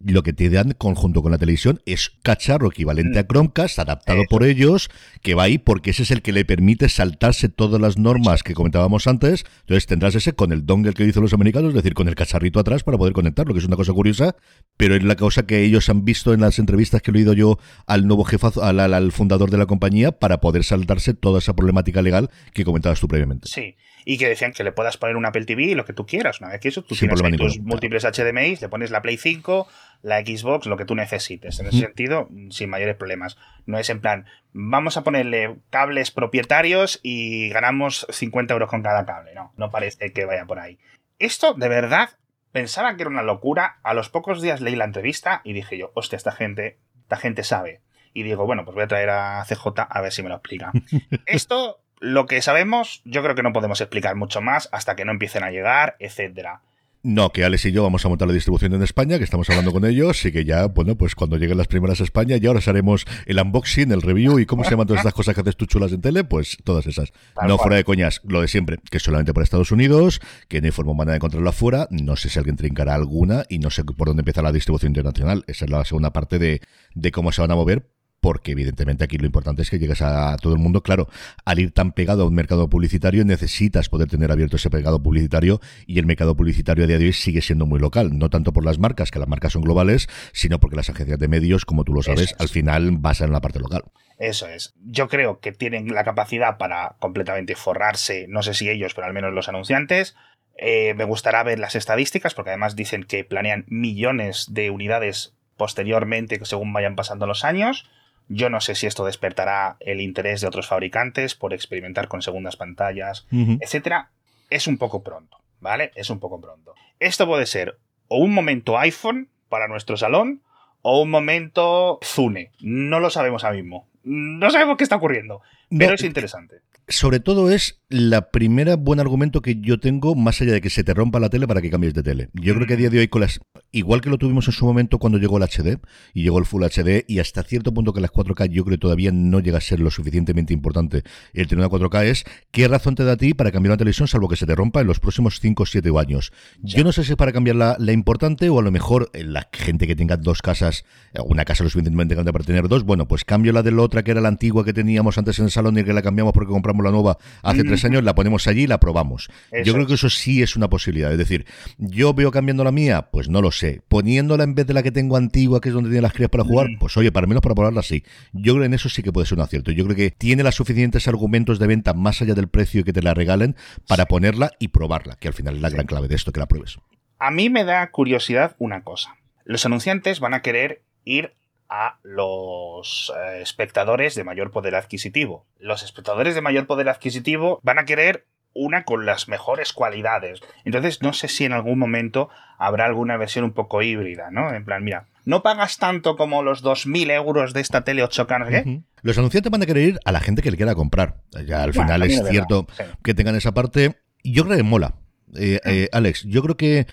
lo 0.04 0.22
que 0.22 0.32
te 0.32 0.50
dan 0.50 0.72
conjunto 0.72 1.22
con 1.22 1.32
la 1.32 1.38
televisión 1.38 1.80
es 1.86 2.12
cacharro 2.22 2.68
equivalente 2.68 3.18
a 3.18 3.26
Chromecast, 3.26 3.78
adaptado 3.78 4.22
por 4.28 4.44
ellos, 4.44 4.90
que 5.22 5.34
va 5.34 5.44
ahí 5.44 5.58
porque 5.58 5.90
ese 5.90 6.02
es 6.02 6.10
el 6.10 6.22
que 6.22 6.32
le 6.32 6.44
permite 6.44 6.88
saltarse 6.88 7.48
todas 7.48 7.80
las 7.80 7.98
normas 7.98 8.42
que 8.42 8.54
comentábamos 8.54 9.06
antes. 9.06 9.44
Entonces 9.60 9.86
tendrás 9.86 10.14
ese 10.14 10.32
con 10.32 10.52
el 10.52 10.66
dongle 10.66 10.92
que 10.92 11.04
dicen 11.04 11.22
los 11.22 11.32
americanos, 11.32 11.70
es 11.70 11.74
decir, 11.74 11.94
con 11.94 12.08
el 12.08 12.14
cacharrito 12.14 12.60
atrás 12.60 12.82
para 12.82 12.98
poder 12.98 13.12
conectarlo, 13.12 13.54
que 13.54 13.60
es 13.60 13.66
una 13.66 13.76
cosa 13.76 13.92
curiosa, 13.92 14.36
pero 14.76 14.94
es 14.94 15.02
la 15.02 15.16
cosa 15.16 15.46
que 15.46 15.62
ellos 15.62 15.88
han 15.88 16.04
visto 16.04 16.32
en 16.32 16.40
las 16.40 16.58
entrevistas 16.58 17.02
que 17.02 17.10
he 17.10 17.14
oído 17.14 17.32
yo 17.32 17.58
al 17.86 18.06
nuevo 18.06 18.24
jefe, 18.24 18.48
al, 18.60 18.80
al 18.80 19.12
fundador 19.12 19.50
de 19.50 19.58
la 19.58 19.66
compañía, 19.66 20.12
para 20.12 20.40
poder 20.40 20.64
saltarse 20.64 21.14
toda 21.14 21.38
esa 21.38 21.54
problemática 21.54 22.02
legal 22.02 22.30
que 22.52 22.64
comentabas 22.64 23.00
tú 23.00 23.08
previamente. 23.08 23.48
Sí 23.48 23.76
y 24.04 24.18
que 24.18 24.28
decían 24.28 24.52
que 24.52 24.64
le 24.64 24.72
puedas 24.72 24.96
poner 24.96 25.16
un 25.16 25.26
Apple 25.26 25.44
TV 25.44 25.62
y 25.64 25.74
lo 25.74 25.84
que 25.84 25.92
tú 25.92 26.06
quieras. 26.06 26.40
Una 26.40 26.50
vez 26.50 26.60
que 26.60 26.68
eso, 26.68 26.82
tú 26.82 26.94
tienes 26.94 27.20
tus 27.36 27.60
múltiples 27.60 28.04
HDMI, 28.04 28.56
le 28.56 28.68
pones 28.68 28.90
la 28.90 29.02
Play 29.02 29.16
5, 29.16 29.68
la 30.02 30.20
Xbox 30.20 30.66
lo 30.66 30.76
que 30.76 30.84
tú 30.84 30.94
necesites. 30.94 31.60
En 31.60 31.66
ese 31.66 31.78
sentido, 31.80 32.28
sin 32.50 32.70
mayores 32.70 32.96
problemas. 32.96 33.36
No 33.66 33.78
es 33.78 33.90
en 33.90 34.00
plan, 34.00 34.26
vamos 34.52 34.96
a 34.96 35.04
ponerle 35.04 35.56
cables 35.70 36.10
propietarios 36.10 37.00
y 37.02 37.48
ganamos 37.50 38.06
50 38.10 38.52
euros 38.52 38.68
con 38.68 38.82
cada 38.82 39.04
cable. 39.06 39.34
No, 39.34 39.52
no 39.56 39.70
parece 39.70 40.12
que 40.12 40.24
vaya 40.24 40.46
por 40.46 40.58
ahí. 40.58 40.78
Esto, 41.18 41.54
de 41.54 41.68
verdad, 41.68 42.10
pensaba 42.52 42.96
que 42.96 43.02
era 43.02 43.10
una 43.10 43.22
locura. 43.22 43.78
A 43.82 43.94
los 43.94 44.08
pocos 44.08 44.42
días 44.42 44.60
leí 44.60 44.76
la 44.76 44.84
entrevista 44.84 45.40
y 45.44 45.52
dije 45.52 45.78
yo, 45.78 45.92
hostia, 45.94 46.16
esta 46.16 46.32
gente, 46.32 46.78
esta 47.02 47.16
gente 47.16 47.44
sabe. 47.44 47.80
Y 48.14 48.24
digo, 48.24 48.44
bueno, 48.44 48.64
pues 48.64 48.74
voy 48.74 48.84
a 48.84 48.88
traer 48.88 49.10
a 49.10 49.44
CJ 49.44 49.86
a 49.88 50.00
ver 50.00 50.12
si 50.12 50.22
me 50.22 50.28
lo 50.28 50.36
explica. 50.36 50.72
Esto, 51.26 51.81
lo 52.02 52.26
que 52.26 52.42
sabemos, 52.42 53.00
yo 53.04 53.22
creo 53.22 53.36
que 53.36 53.44
no 53.44 53.52
podemos 53.52 53.80
explicar 53.80 54.16
mucho 54.16 54.42
más 54.42 54.68
hasta 54.72 54.96
que 54.96 55.04
no 55.04 55.12
empiecen 55.12 55.44
a 55.44 55.50
llegar, 55.50 55.96
etcétera. 56.00 56.60
No, 57.04 57.30
que 57.30 57.44
Alex 57.44 57.64
y 57.66 57.72
yo 57.72 57.82
vamos 57.82 58.04
a 58.04 58.08
montar 58.08 58.26
la 58.28 58.34
distribución 58.34 58.74
en 58.74 58.82
España, 58.82 59.18
que 59.18 59.24
estamos 59.24 59.48
hablando 59.50 59.72
con 59.72 59.84
ellos, 59.84 60.24
y 60.24 60.32
que 60.32 60.44
ya, 60.44 60.66
bueno, 60.66 60.96
pues 60.96 61.14
cuando 61.14 61.36
lleguen 61.36 61.58
las 61.58 61.68
primeras 61.68 62.00
a 62.00 62.04
España, 62.04 62.36
ya 62.36 62.48
ahora 62.48 62.60
haremos 62.66 63.04
el 63.26 63.40
unboxing, 63.40 63.90
el 63.92 64.02
review 64.02 64.40
y 64.40 64.46
cómo 64.46 64.64
se 64.64 64.70
llaman 64.70 64.86
todas 64.86 65.00
estas 65.00 65.14
cosas 65.14 65.34
que 65.34 65.40
haces 65.40 65.56
tú 65.56 65.66
chulas 65.66 65.92
en 65.92 66.00
tele, 66.00 66.24
pues 66.24 66.58
todas 66.64 66.86
esas. 66.86 67.12
no 67.46 67.56
fuera 67.58 67.76
de 67.76 67.84
coñas, 67.84 68.20
lo 68.24 68.40
de 68.40 68.48
siempre, 68.48 68.78
que 68.90 68.96
es 68.96 69.02
solamente 69.02 69.32
por 69.32 69.44
Estados 69.44 69.70
Unidos, 69.70 70.20
que 70.48 70.60
no 70.60 70.66
hay 70.66 70.72
forma 70.72 70.94
manera 70.94 71.12
de 71.12 71.16
encontrarlo 71.16 71.48
afuera, 71.48 71.86
no 71.90 72.16
sé 72.16 72.28
si 72.28 72.38
alguien 72.38 72.56
trincará 72.56 72.94
alguna 72.94 73.44
y 73.48 73.58
no 73.58 73.70
sé 73.70 73.84
por 73.84 74.08
dónde 74.08 74.22
empieza 74.22 74.42
la 74.42 74.52
distribución 74.52 74.90
internacional. 74.90 75.44
Esa 75.46 75.64
es 75.64 75.70
la 75.70 75.84
segunda 75.84 76.12
parte 76.12 76.38
de, 76.38 76.62
de 76.94 77.10
cómo 77.12 77.30
se 77.30 77.42
van 77.42 77.50
a 77.50 77.56
mover, 77.56 77.88
porque 78.22 78.52
evidentemente 78.52 79.02
aquí 79.02 79.18
lo 79.18 79.26
importante 79.26 79.62
es 79.62 79.68
que 79.68 79.80
llegues 79.80 80.00
a 80.00 80.36
todo 80.36 80.52
el 80.52 80.60
mundo. 80.60 80.84
Claro, 80.84 81.08
al 81.44 81.58
ir 81.58 81.72
tan 81.72 81.90
pegado 81.90 82.22
a 82.22 82.26
un 82.26 82.34
mercado 82.34 82.68
publicitario 82.68 83.24
necesitas 83.24 83.88
poder 83.88 84.08
tener 84.08 84.30
abierto 84.30 84.54
ese 84.54 84.70
mercado 84.70 85.02
publicitario 85.02 85.60
y 85.86 85.98
el 85.98 86.06
mercado 86.06 86.36
publicitario 86.36 86.84
a 86.84 86.86
día 86.86 86.98
de 86.98 87.06
hoy 87.06 87.12
sigue 87.12 87.42
siendo 87.42 87.66
muy 87.66 87.80
local, 87.80 88.16
no 88.16 88.30
tanto 88.30 88.52
por 88.52 88.64
las 88.64 88.78
marcas, 88.78 89.10
que 89.10 89.18
las 89.18 89.26
marcas 89.26 89.54
son 89.54 89.62
globales, 89.62 90.08
sino 90.32 90.60
porque 90.60 90.76
las 90.76 90.88
agencias 90.88 91.18
de 91.18 91.26
medios, 91.26 91.64
como 91.64 91.82
tú 91.82 91.92
lo 91.92 92.02
sabes, 92.04 92.36
al 92.38 92.48
final 92.48 92.92
basan 92.92 93.26
en 93.26 93.32
la 93.32 93.40
parte 93.40 93.58
local. 93.58 93.82
Eso 94.20 94.46
es. 94.46 94.72
Yo 94.76 95.08
creo 95.08 95.40
que 95.40 95.50
tienen 95.50 95.92
la 95.92 96.04
capacidad 96.04 96.58
para 96.58 96.94
completamente 97.00 97.56
forrarse, 97.56 98.26
no 98.28 98.44
sé 98.44 98.54
si 98.54 98.70
ellos, 98.70 98.94
pero 98.94 99.08
al 99.08 99.14
menos 99.14 99.34
los 99.34 99.48
anunciantes. 99.48 100.14
Eh, 100.56 100.94
me 100.94 101.04
gustará 101.04 101.42
ver 101.42 101.58
las 101.58 101.74
estadísticas, 101.74 102.34
porque 102.34 102.50
además 102.50 102.76
dicen 102.76 103.02
que 103.02 103.24
planean 103.24 103.64
millones 103.66 104.46
de 104.50 104.70
unidades 104.70 105.34
posteriormente 105.56 106.38
según 106.44 106.72
vayan 106.72 106.94
pasando 106.94 107.26
los 107.26 107.44
años. 107.44 107.90
Yo 108.34 108.48
no 108.48 108.60
sé 108.60 108.74
si 108.74 108.86
esto 108.86 109.04
despertará 109.04 109.76
el 109.80 110.00
interés 110.00 110.40
de 110.40 110.46
otros 110.46 110.66
fabricantes 110.66 111.34
por 111.34 111.52
experimentar 111.52 112.08
con 112.08 112.22
segundas 112.22 112.56
pantallas, 112.56 113.26
etcétera. 113.30 114.10
Es 114.48 114.66
un 114.66 114.78
poco 114.78 115.02
pronto, 115.02 115.38
¿vale? 115.60 115.92
Es 115.94 116.10
un 116.10 116.18
poco 116.18 116.40
pronto. 116.40 116.74
Esto 116.98 117.26
puede 117.26 117.46
ser 117.46 117.78
o 118.08 118.18
un 118.18 118.32
momento 118.32 118.78
iPhone 118.78 119.28
para 119.48 119.68
nuestro 119.68 119.96
salón 119.96 120.42
o 120.80 121.02
un 121.02 121.10
momento 121.10 121.98
Zune. 122.02 122.52
No 122.60 123.00
lo 123.00 123.10
sabemos 123.10 123.44
ahora 123.44 123.56
mismo. 123.56 123.88
No 124.02 124.50
sabemos 124.50 124.76
qué 124.76 124.84
está 124.84 124.96
ocurriendo, 124.96 125.42
pero 125.70 125.94
es 125.94 126.02
interesante 126.02 126.62
sobre 126.88 127.20
todo 127.20 127.50
es 127.50 127.80
la 127.88 128.30
primera 128.30 128.76
buen 128.76 129.00
argumento 129.00 129.42
que 129.42 129.60
yo 129.60 129.78
tengo, 129.78 130.14
más 130.14 130.40
allá 130.40 130.52
de 130.52 130.60
que 130.60 130.70
se 130.70 130.82
te 130.82 130.94
rompa 130.94 131.20
la 131.20 131.28
tele 131.28 131.46
para 131.46 131.60
que 131.60 131.70
cambies 131.70 131.94
de 131.94 132.02
tele. 132.02 132.30
Yo 132.32 132.54
creo 132.54 132.66
que 132.66 132.74
a 132.74 132.76
día 132.76 132.90
de 132.90 132.98
hoy, 132.98 133.08
con 133.08 133.20
las, 133.20 133.40
igual 133.70 134.00
que 134.00 134.08
lo 134.08 134.18
tuvimos 134.18 134.46
en 134.48 134.52
su 134.52 134.64
momento 134.64 134.98
cuando 134.98 135.18
llegó 135.18 135.36
el 135.36 135.44
HD 135.44 135.78
y 136.14 136.22
llegó 136.22 136.38
el 136.38 136.46
Full 136.46 136.64
HD, 136.64 137.04
y 137.06 137.18
hasta 137.18 137.42
cierto 137.42 137.72
punto 137.74 137.92
que 137.92 138.00
las 138.00 138.10
4K 138.10 138.48
yo 138.48 138.64
creo 138.64 138.76
que 138.76 138.80
todavía 138.80 139.12
no 139.12 139.40
llega 139.40 139.58
a 139.58 139.60
ser 139.60 139.80
lo 139.80 139.90
suficientemente 139.90 140.54
importante 140.54 141.02
el 141.34 141.46
tener 141.46 141.64
una 141.64 141.70
4K, 141.70 142.04
es 142.04 142.24
qué 142.50 142.66
razón 142.66 142.94
te 142.94 143.04
da 143.04 143.12
a 143.12 143.16
ti 143.16 143.34
para 143.34 143.52
cambiar 143.52 143.72
una 143.72 143.78
televisión 143.78 144.08
salvo 144.08 144.28
que 144.28 144.36
se 144.36 144.46
te 144.46 144.54
rompa 144.54 144.80
en 144.80 144.86
los 144.86 144.98
próximos 144.98 145.38
5 145.40 145.62
o 145.62 145.66
7 145.66 145.90
años. 145.98 146.32
Yo 146.62 146.84
no 146.84 146.92
sé 146.92 147.04
si 147.04 147.12
es 147.12 147.16
para 147.16 147.32
cambiar 147.32 147.56
la, 147.56 147.76
la, 147.78 147.92
importante 147.92 148.48
o 148.48 148.58
a 148.58 148.62
lo 148.62 148.70
mejor 148.70 149.10
eh, 149.12 149.22
la 149.22 149.48
gente 149.52 149.86
que 149.86 149.94
tenga 149.94 150.16
dos 150.16 150.40
casas, 150.40 150.84
eh, 151.12 151.20
una 151.24 151.44
casa 151.44 151.62
lo 151.62 151.70
suficientemente 151.70 152.14
grande 152.14 152.32
para 152.32 152.44
tener 152.44 152.68
dos, 152.68 152.84
bueno, 152.84 153.06
pues 153.06 153.24
cambio 153.24 153.52
la 153.52 153.62
de 153.62 153.70
la 153.70 153.82
otra 153.82 154.02
que 154.02 154.12
era 154.12 154.20
la 154.20 154.28
antigua 154.28 154.64
que 154.64 154.72
teníamos 154.72 155.18
antes 155.18 155.38
en 155.38 155.46
el 155.46 155.50
salón 155.50 155.78
y 155.78 155.84
que 155.84 155.92
la 155.92 156.02
cambiamos 156.02 156.32
porque 156.32 156.50
compramos 156.50 156.71
la 156.80 156.90
nueva 156.90 157.18
hace 157.42 157.64
tres 157.64 157.84
años, 157.84 158.02
la 158.02 158.14
ponemos 158.14 158.46
allí 158.46 158.62
y 158.62 158.66
la 158.66 158.80
probamos. 158.80 159.28
Yo 159.64 159.74
creo 159.74 159.86
que 159.86 159.94
eso 159.94 160.08
sí 160.08 160.42
es 160.42 160.56
una 160.56 160.68
posibilidad. 160.68 161.12
Es 161.12 161.18
decir, 161.18 161.46
yo 161.78 162.14
veo 162.14 162.30
cambiando 162.30 162.64
la 162.64 162.72
mía, 162.72 163.08
pues 163.10 163.28
no 163.28 163.42
lo 163.42 163.50
sé. 163.50 163.82
Poniéndola 163.88 164.44
en 164.44 164.54
vez 164.54 164.66
de 164.66 164.74
la 164.74 164.82
que 164.82 164.92
tengo 164.92 165.16
antigua, 165.16 165.60
que 165.60 165.68
es 165.68 165.74
donde 165.74 165.90
tiene 165.90 166.02
las 166.02 166.12
crías 166.12 166.30
para 166.30 166.44
jugar, 166.44 166.68
pues 166.78 166.96
oye, 166.96 167.12
para 167.12 167.26
menos 167.26 167.42
para 167.42 167.54
probarla 167.54 167.82
sí. 167.82 168.04
Yo 168.32 168.54
creo 168.54 168.62
que 168.62 168.66
en 168.66 168.74
eso 168.74 168.88
sí 168.88 169.02
que 169.02 169.12
puede 169.12 169.26
ser 169.26 169.38
un 169.38 169.44
acierto. 169.44 169.70
Yo 169.72 169.84
creo 169.84 169.96
que 169.96 170.10
tiene 170.10 170.42
los 170.42 170.54
suficientes 170.54 171.08
argumentos 171.08 171.58
de 171.58 171.66
venta 171.66 171.94
más 171.94 172.22
allá 172.22 172.34
del 172.34 172.48
precio 172.48 172.80
y 172.80 172.84
que 172.84 172.92
te 172.92 173.02
la 173.02 173.14
regalen 173.14 173.56
para 173.88 174.06
ponerla 174.06 174.52
y 174.58 174.68
probarla, 174.68 175.16
que 175.16 175.28
al 175.28 175.34
final 175.34 175.56
es 175.56 175.62
la 175.62 175.70
gran 175.70 175.86
clave 175.86 176.08
de 176.08 176.14
esto, 176.14 176.32
que 176.32 176.40
la 176.40 176.46
pruebes. 176.46 176.78
A 177.18 177.30
mí 177.30 177.50
me 177.50 177.64
da 177.64 177.90
curiosidad 177.90 178.56
una 178.58 178.82
cosa. 178.82 179.16
Los 179.44 179.66
anunciantes 179.66 180.20
van 180.20 180.34
a 180.34 180.42
querer 180.42 180.82
ir 181.04 181.34
a 181.74 181.98
los 182.02 183.10
eh, 183.16 183.40
espectadores 183.40 184.14
de 184.14 184.24
mayor 184.24 184.50
poder 184.50 184.74
adquisitivo. 184.74 185.46
Los 185.58 185.82
espectadores 185.82 186.34
de 186.34 186.42
mayor 186.42 186.66
poder 186.66 186.90
adquisitivo 186.90 187.60
van 187.62 187.78
a 187.78 187.86
querer 187.86 188.26
una 188.52 188.84
con 188.84 189.06
las 189.06 189.26
mejores 189.26 189.72
cualidades. 189.72 190.40
Entonces 190.66 191.00
no 191.00 191.14
sé 191.14 191.28
si 191.28 191.46
en 191.46 191.54
algún 191.54 191.78
momento 191.78 192.28
habrá 192.58 192.84
alguna 192.84 193.16
versión 193.16 193.46
un 193.46 193.52
poco 193.52 193.80
híbrida, 193.80 194.30
¿no? 194.30 194.52
En 194.52 194.66
plan, 194.66 194.84
mira, 194.84 195.06
no 195.24 195.42
pagas 195.42 195.78
tanto 195.78 196.18
como 196.18 196.42
los 196.42 196.62
2.000 196.62 197.10
euros 197.10 197.54
de 197.54 197.62
esta 197.62 197.84
tele 197.84 198.04
8K, 198.04 198.38
¿no? 198.38 198.46
¿qué? 198.48 198.82
Los 199.00 199.16
anunciantes 199.16 199.50
van 199.50 199.62
a 199.62 199.66
querer 199.66 199.88
ir 199.88 200.00
a 200.04 200.12
la 200.12 200.20
gente 200.20 200.42
que 200.42 200.50
le 200.50 200.58
quiera 200.58 200.74
comprar. 200.74 201.22
Ya 201.46 201.62
al 201.62 201.72
final 201.72 202.02
es 202.02 202.22
cierto 202.28 202.66
que 203.02 203.14
tengan 203.14 203.34
esa 203.34 203.54
parte. 203.54 203.96
Yo 204.22 204.44
creo 204.44 204.58
que 204.58 204.62
mola. 204.62 204.96
Eh, 205.34 205.60
eh, 205.64 205.88
Alex, 205.92 206.24
yo 206.24 206.42
creo 206.42 206.56
que 206.56 206.86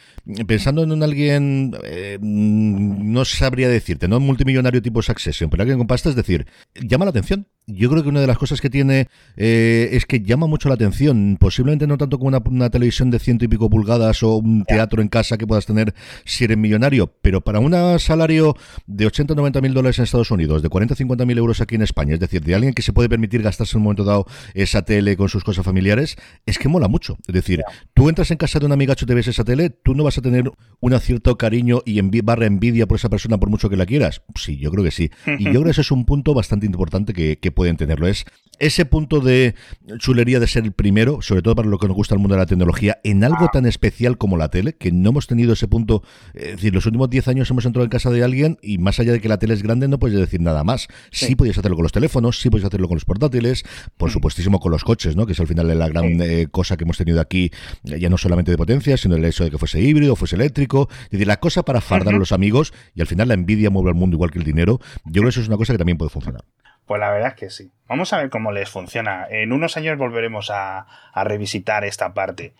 pensando 0.48 0.84
en 0.84 0.92
un 0.92 1.04
alguien, 1.04 1.76
eh, 1.84 2.18
no 2.22 3.26
sabría 3.26 3.68
decirte, 3.68 4.08
no 4.08 4.18
un 4.18 4.26
multimillonario 4.26 4.82
tipo 4.82 5.02
Succession, 5.02 5.50
pero 5.50 5.64
alguien 5.64 5.78
con 5.78 5.88
pasta, 5.88 6.10
es 6.10 6.16
decir, 6.16 6.48
llama 6.76 7.06
la 7.06 7.12
atención 7.12 7.48
yo 7.70 7.90
creo 7.90 8.04
que 8.04 8.10
una 8.10 8.22
de 8.22 8.28
las 8.28 8.38
cosas 8.38 8.62
que 8.62 8.70
tiene 8.70 9.08
eh, 9.38 9.90
es 9.92 10.06
que 10.06 10.22
llama 10.22 10.48
mucho 10.48 10.70
la 10.70 10.76
atención. 10.76 11.38
Posiblemente 11.40 11.88
no 11.88 11.98
tanto 11.98 12.18
como 12.18 12.30
una, 12.46 12.70
televisión 12.70 13.12
de 13.12 13.20
ciento 13.20 13.46
y 13.46 13.48
pico 13.48 13.70
pulgadas 13.70 14.24
o 14.24 14.38
un 14.38 14.64
teatro 14.66 15.02
en 15.02 15.08
casa 15.08 15.38
que 15.38 15.48
puedas 15.48 15.66
tener 15.66 15.94
si 16.26 16.44
eres 16.44 16.58
millonario, 16.58 17.14
pero 17.22 17.42
para 17.42 17.60
un 17.60 17.74
salario 18.00 18.56
de 18.88 19.06
80 19.06 19.34
o 19.34 19.36
90 19.36 19.62
mil 19.62 19.74
dólares 19.74 20.00
en 20.00 20.04
Estados 20.04 20.32
Unidos, 20.32 20.62
de 20.62 20.70
40 20.70 20.94
o 20.94 20.98
50 20.98 21.26
mil 21.26 21.38
euros 21.38 21.62
aquí 21.62 21.76
en 21.76 21.84
España, 21.84 22.14
es 22.16 22.20
decir, 22.20 22.44
de 22.44 22.56
alguien 22.56 22.74
que 22.74 22.82
se 22.82 22.94
puede 22.94 23.10
permitir 23.10 23.42
gastarse 23.42 23.76
en 23.76 23.80
un 23.80 23.84
momento 23.84 24.04
dado 24.04 24.26
esa 24.54 24.84
tele 24.84 25.16
con 25.16 25.30
sus 25.30 25.44
cosas 25.44 25.66
familiares, 25.66 26.18
es 26.46 26.58
que 26.58 26.70
mola 26.70 26.88
mucho. 26.88 27.18
Es 27.28 27.34
decir, 27.34 27.62
tú 27.94 28.10
entras 28.10 28.29
en 28.32 28.38
casa 28.38 28.60
de 28.60 28.66
un 28.66 28.72
amigacho, 28.72 29.06
te 29.06 29.14
ves 29.14 29.28
esa 29.28 29.44
tele, 29.44 29.70
tú 29.70 29.96
no 29.96 30.04
vas 30.04 30.18
a 30.18 30.22
tener 30.22 30.52
un 30.80 31.00
cierto 31.00 31.38
cariño 31.38 31.82
y 31.86 32.02
barra 32.22 32.46
envidia 32.46 32.88
por 32.88 32.98
esa 32.98 33.10
persona 33.10 33.38
por 33.38 33.50
mucho 33.50 33.70
que 33.70 33.78
la 33.78 33.86
quieras. 33.86 34.22
Sí, 34.36 34.58
yo 34.58 34.72
creo 34.72 34.84
que 34.84 34.92
sí. 34.92 35.12
Y 35.38 35.46
yo 35.46 35.52
creo 35.52 35.64
que 35.66 35.72
ese 35.72 35.82
es 35.82 35.92
un 35.92 36.06
punto 36.06 36.34
bastante 36.34 36.66
importante 36.66 37.14
que, 37.14 37.38
que 37.38 37.52
pueden 37.52 37.78
tenerlo. 37.78 38.08
Es 38.08 38.26
ese 38.60 38.86
punto 38.86 39.20
de 39.20 39.56
chulería 39.98 40.40
de 40.40 40.48
ser 40.48 40.64
el 40.64 40.72
primero, 40.72 41.22
sobre 41.22 41.42
todo 41.42 41.56
para 41.56 41.68
lo 41.68 41.78
que 41.78 41.88
nos 41.88 41.96
gusta 41.96 42.16
el 42.16 42.20
mundo 42.20 42.36
de 42.36 42.40
la 42.40 42.46
tecnología, 42.46 43.00
en 43.04 43.24
algo 43.24 43.48
tan 43.52 43.66
especial 43.66 44.18
como 44.18 44.38
la 44.38 44.50
tele, 44.50 44.74
que 44.74 44.92
no 44.92 45.10
hemos 45.10 45.28
tenido 45.28 45.54
ese 45.54 45.68
punto. 45.68 46.04
Es 46.34 46.52
decir, 46.52 46.74
los 46.74 46.86
últimos 46.86 47.10
10 47.10 47.28
años 47.30 47.50
hemos 47.50 47.66
entrado 47.66 47.84
en 47.84 47.90
casa 47.90 48.10
de 48.10 48.24
alguien 48.24 48.58
y 48.62 48.78
más 48.78 49.00
allá 49.00 49.14
de 49.14 49.22
que 49.22 49.30
la 49.30 49.40
tele 49.40 49.54
es 49.54 49.64
grande, 49.64 49.88
no 49.88 50.00
puedes 50.00 50.20
decir 50.20 50.42
nada 50.42 50.64
más. 50.64 50.88
Sí, 51.12 51.36
podías 51.36 51.58
hacerlo 51.58 51.78
con 51.78 51.84
los 51.84 51.92
teléfonos, 51.92 52.40
sí 52.40 52.50
podías 52.50 52.68
hacerlo 52.68 52.88
con 52.88 52.96
los 52.96 53.06
portátiles, 53.06 53.64
por 53.98 54.10
mm. 54.10 54.14
supuestísimo 54.14 54.60
con 54.60 54.72
los 54.72 54.84
coches, 54.84 55.16
¿no? 55.16 55.26
Que 55.26 55.34
es 55.34 55.40
al 55.40 55.48
final 55.48 55.68
la 55.78 55.88
gran 55.88 56.22
eh, 56.22 56.48
cosa 56.52 56.78
que 56.78 56.84
hemos 56.84 56.98
tenido 56.98 57.22
aquí, 57.22 57.52
ya 57.84 58.10
no 58.10 58.18
solamente 58.18 58.52
de 58.52 58.58
potencia, 58.58 58.98
sino 58.98 59.16
el 59.16 59.26
hecho 59.26 59.44
de 59.44 59.52
que 59.52 59.58
fuese 59.58 59.82
híbrido, 59.82 60.16
fuese 60.16 60.36
eléctrico. 60.36 60.90
Es 61.04 61.12
decir, 61.12 61.28
la 61.28 61.40
cosa 61.40 61.64
para 61.64 61.82
fardar 61.82 62.16
a 62.16 62.18
los 62.18 62.32
amigos 62.32 62.74
y 62.96 63.02
al 63.02 63.08
final 63.08 63.28
la 63.28 63.34
envidia 63.34 63.70
mueve 63.70 63.90
al 63.90 63.96
mundo 63.96 64.16
igual 64.16 64.32
que 64.32 64.40
el 64.40 64.46
dinero. 64.46 64.80
Yo 65.06 65.22
creo 65.22 65.24
que 65.26 65.30
eso 65.30 65.42
es 65.42 65.48
una 65.48 65.58
cosa 65.58 65.74
que 65.74 65.78
también 65.78 65.98
puede 65.98 66.10
funcionar. 66.10 66.44
Pues 66.90 67.00
la 67.00 67.12
verdad 67.12 67.28
es 67.28 67.36
que 67.36 67.50
sí. 67.52 67.72
Vamos 67.88 68.14
a 68.14 68.18
ver 68.18 68.32
cómo 68.32 68.52
les 68.52 68.68
funciona. 68.68 69.28
En 69.30 69.54
unos 69.54 69.78
años 69.78 69.96
volveremos 69.96 70.50
a, 70.52 70.88
revisitar 71.14 71.84
esta 71.84 72.16
parte. 72.16 72.56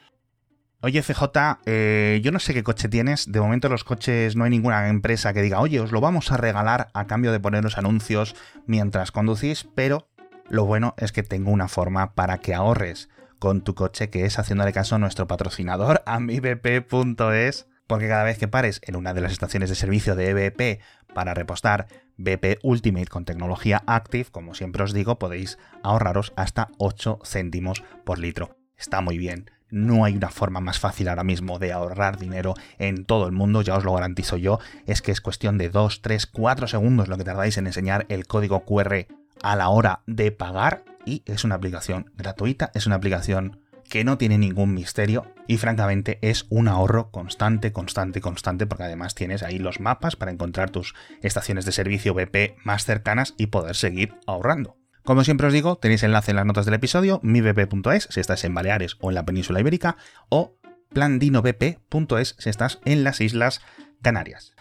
Oye, 0.82 1.02
CJ, 1.02 1.24
eh, 1.66 2.22
yo 2.22 2.32
no 2.32 2.38
sé 2.38 2.54
qué 2.54 2.62
coche 2.62 2.90
tienes. 2.90 3.32
De 3.32 3.42
momento 3.42 3.70
los 3.70 3.84
coches 3.84 4.36
no 4.36 4.44
hay 4.44 4.52
ninguna 4.52 4.88
empresa 4.88 5.34
que 5.34 5.42
diga, 5.42 5.60
oye, 5.60 5.80
os 5.80 5.92
lo 5.92 6.00
vamos 6.00 6.32
a 6.32 6.38
regalar 6.38 6.90
a 6.94 7.08
cambio 7.08 7.32
de 7.32 7.40
poner 7.40 7.64
los 7.64 7.80
anuncios 7.80 8.36
mientras 8.68 9.12
conducís, 9.12 9.68
pero 9.74 10.08
lo 10.48 10.64
bueno 10.66 10.94
es 11.00 11.12
que 11.12 11.24
tengo 11.24 11.50
una 11.50 11.68
forma 11.68 12.14
para 12.14 12.38
que 12.38 12.54
ahorres 12.54 13.10
con 13.40 13.62
tu 13.62 13.74
coche, 13.74 14.12
que 14.12 14.26
es 14.26 14.38
haciéndole 14.38 14.74
caso 14.74 14.94
a 14.94 15.00
nuestro 15.00 15.26
patrocinador, 15.26 16.04
amibp.es, 16.06 17.68
porque 17.90 18.08
cada 18.08 18.24
vez 18.24 18.38
que 18.38 18.48
pares 18.48 18.82
en 18.84 18.96
una 18.96 19.16
de 19.16 19.22
las 19.22 19.32
estaciones 19.32 19.68
de 19.68 19.76
servicio 19.76 20.16
de 20.16 20.30
EBP 20.30 20.80
para 21.16 21.34
repostar 21.34 21.88
BP 22.18 22.60
Ultimate 22.62 23.08
con 23.08 23.26
tecnología 23.26 23.82
Active, 23.88 24.30
como 24.30 24.54
siempre 24.54 24.84
os 24.84 24.94
digo, 24.94 25.18
podéis 25.18 25.58
ahorraros 25.82 26.32
hasta 26.36 26.70
8 26.78 27.18
céntimos 27.26 27.84
por 28.04 28.20
litro. 28.20 28.56
Está 28.78 29.02
muy 29.02 29.18
bien. 29.18 29.50
No 29.72 30.06
hay 30.06 30.16
una 30.16 30.30
forma 30.30 30.60
más 30.60 30.78
fácil 30.78 31.08
ahora 31.08 31.24
mismo 31.24 31.58
de 31.58 31.72
ahorrar 31.74 32.20
dinero 32.20 32.54
en 32.78 33.06
todo 33.06 33.26
el 33.26 33.32
mundo, 33.32 33.64
ya 33.64 33.76
os 33.76 33.84
lo 33.84 33.94
garantizo 33.94 34.38
yo. 34.38 34.60
Es 34.86 35.02
que 35.02 35.12
es 35.12 35.20
cuestión 35.20 35.58
de 35.58 35.70
2, 35.70 36.04
3, 36.04 36.28
4 36.28 36.68
segundos 36.68 37.08
lo 37.08 37.18
que 37.18 37.24
tardáis 37.24 37.58
en 37.58 37.66
enseñar 37.66 38.06
el 38.10 38.28
código 38.28 38.66
QR 38.66 39.08
a 39.42 39.56
la 39.56 39.70
hora 39.70 40.02
de 40.06 40.32
pagar. 40.32 40.84
Y 41.06 41.24
es 41.26 41.44
una 41.44 41.56
aplicación 41.56 42.12
gratuita, 42.16 42.70
es 42.76 42.86
una 42.86 42.98
aplicación 42.98 43.62
que 43.90 44.04
no 44.04 44.18
tiene 44.18 44.38
ningún 44.38 44.74
misterio 44.74 45.26
y 45.48 45.58
francamente 45.58 46.20
es 46.22 46.46
un 46.50 46.68
ahorro 46.68 47.12
constante, 47.12 47.74
constante, 47.74 48.22
constante, 48.22 48.68
porque 48.68 48.84
además 48.84 49.16
tienes 49.16 49.44
ahí 49.44 49.58
los 49.58 49.80
mapas 49.80 50.16
para 50.16 50.32
encontrar 50.32 50.70
tus 50.70 50.94
estaciones 51.22 51.66
de 51.66 51.72
servicio 51.72 52.14
BP 52.14 52.58
más 52.64 52.86
cercanas 52.86 53.34
y 53.38 53.48
poder 53.48 53.76
seguir 53.76 54.14
ahorrando. 54.28 54.78
Como 55.04 55.24
siempre 55.24 55.48
os 55.48 55.54
digo, 55.54 55.78
tenéis 55.78 56.04
enlace 56.04 56.32
en 56.32 56.38
las 56.38 56.46
notas 56.46 56.66
del 56.66 56.76
episodio, 56.76 57.20
mibp.es 57.24 58.08
si 58.12 58.20
estás 58.20 58.44
en 58.44 58.54
Baleares 58.54 58.96
o 59.02 59.10
en 59.10 59.16
la 59.16 59.26
península 59.26 59.60
ibérica, 59.60 59.98
o 60.30 60.56
plandinobp.es 60.94 62.36
si 62.38 62.50
estás 62.50 62.80
en 62.86 63.04
las 63.04 63.20
Islas 63.20 63.62
Canarias. 64.02 64.56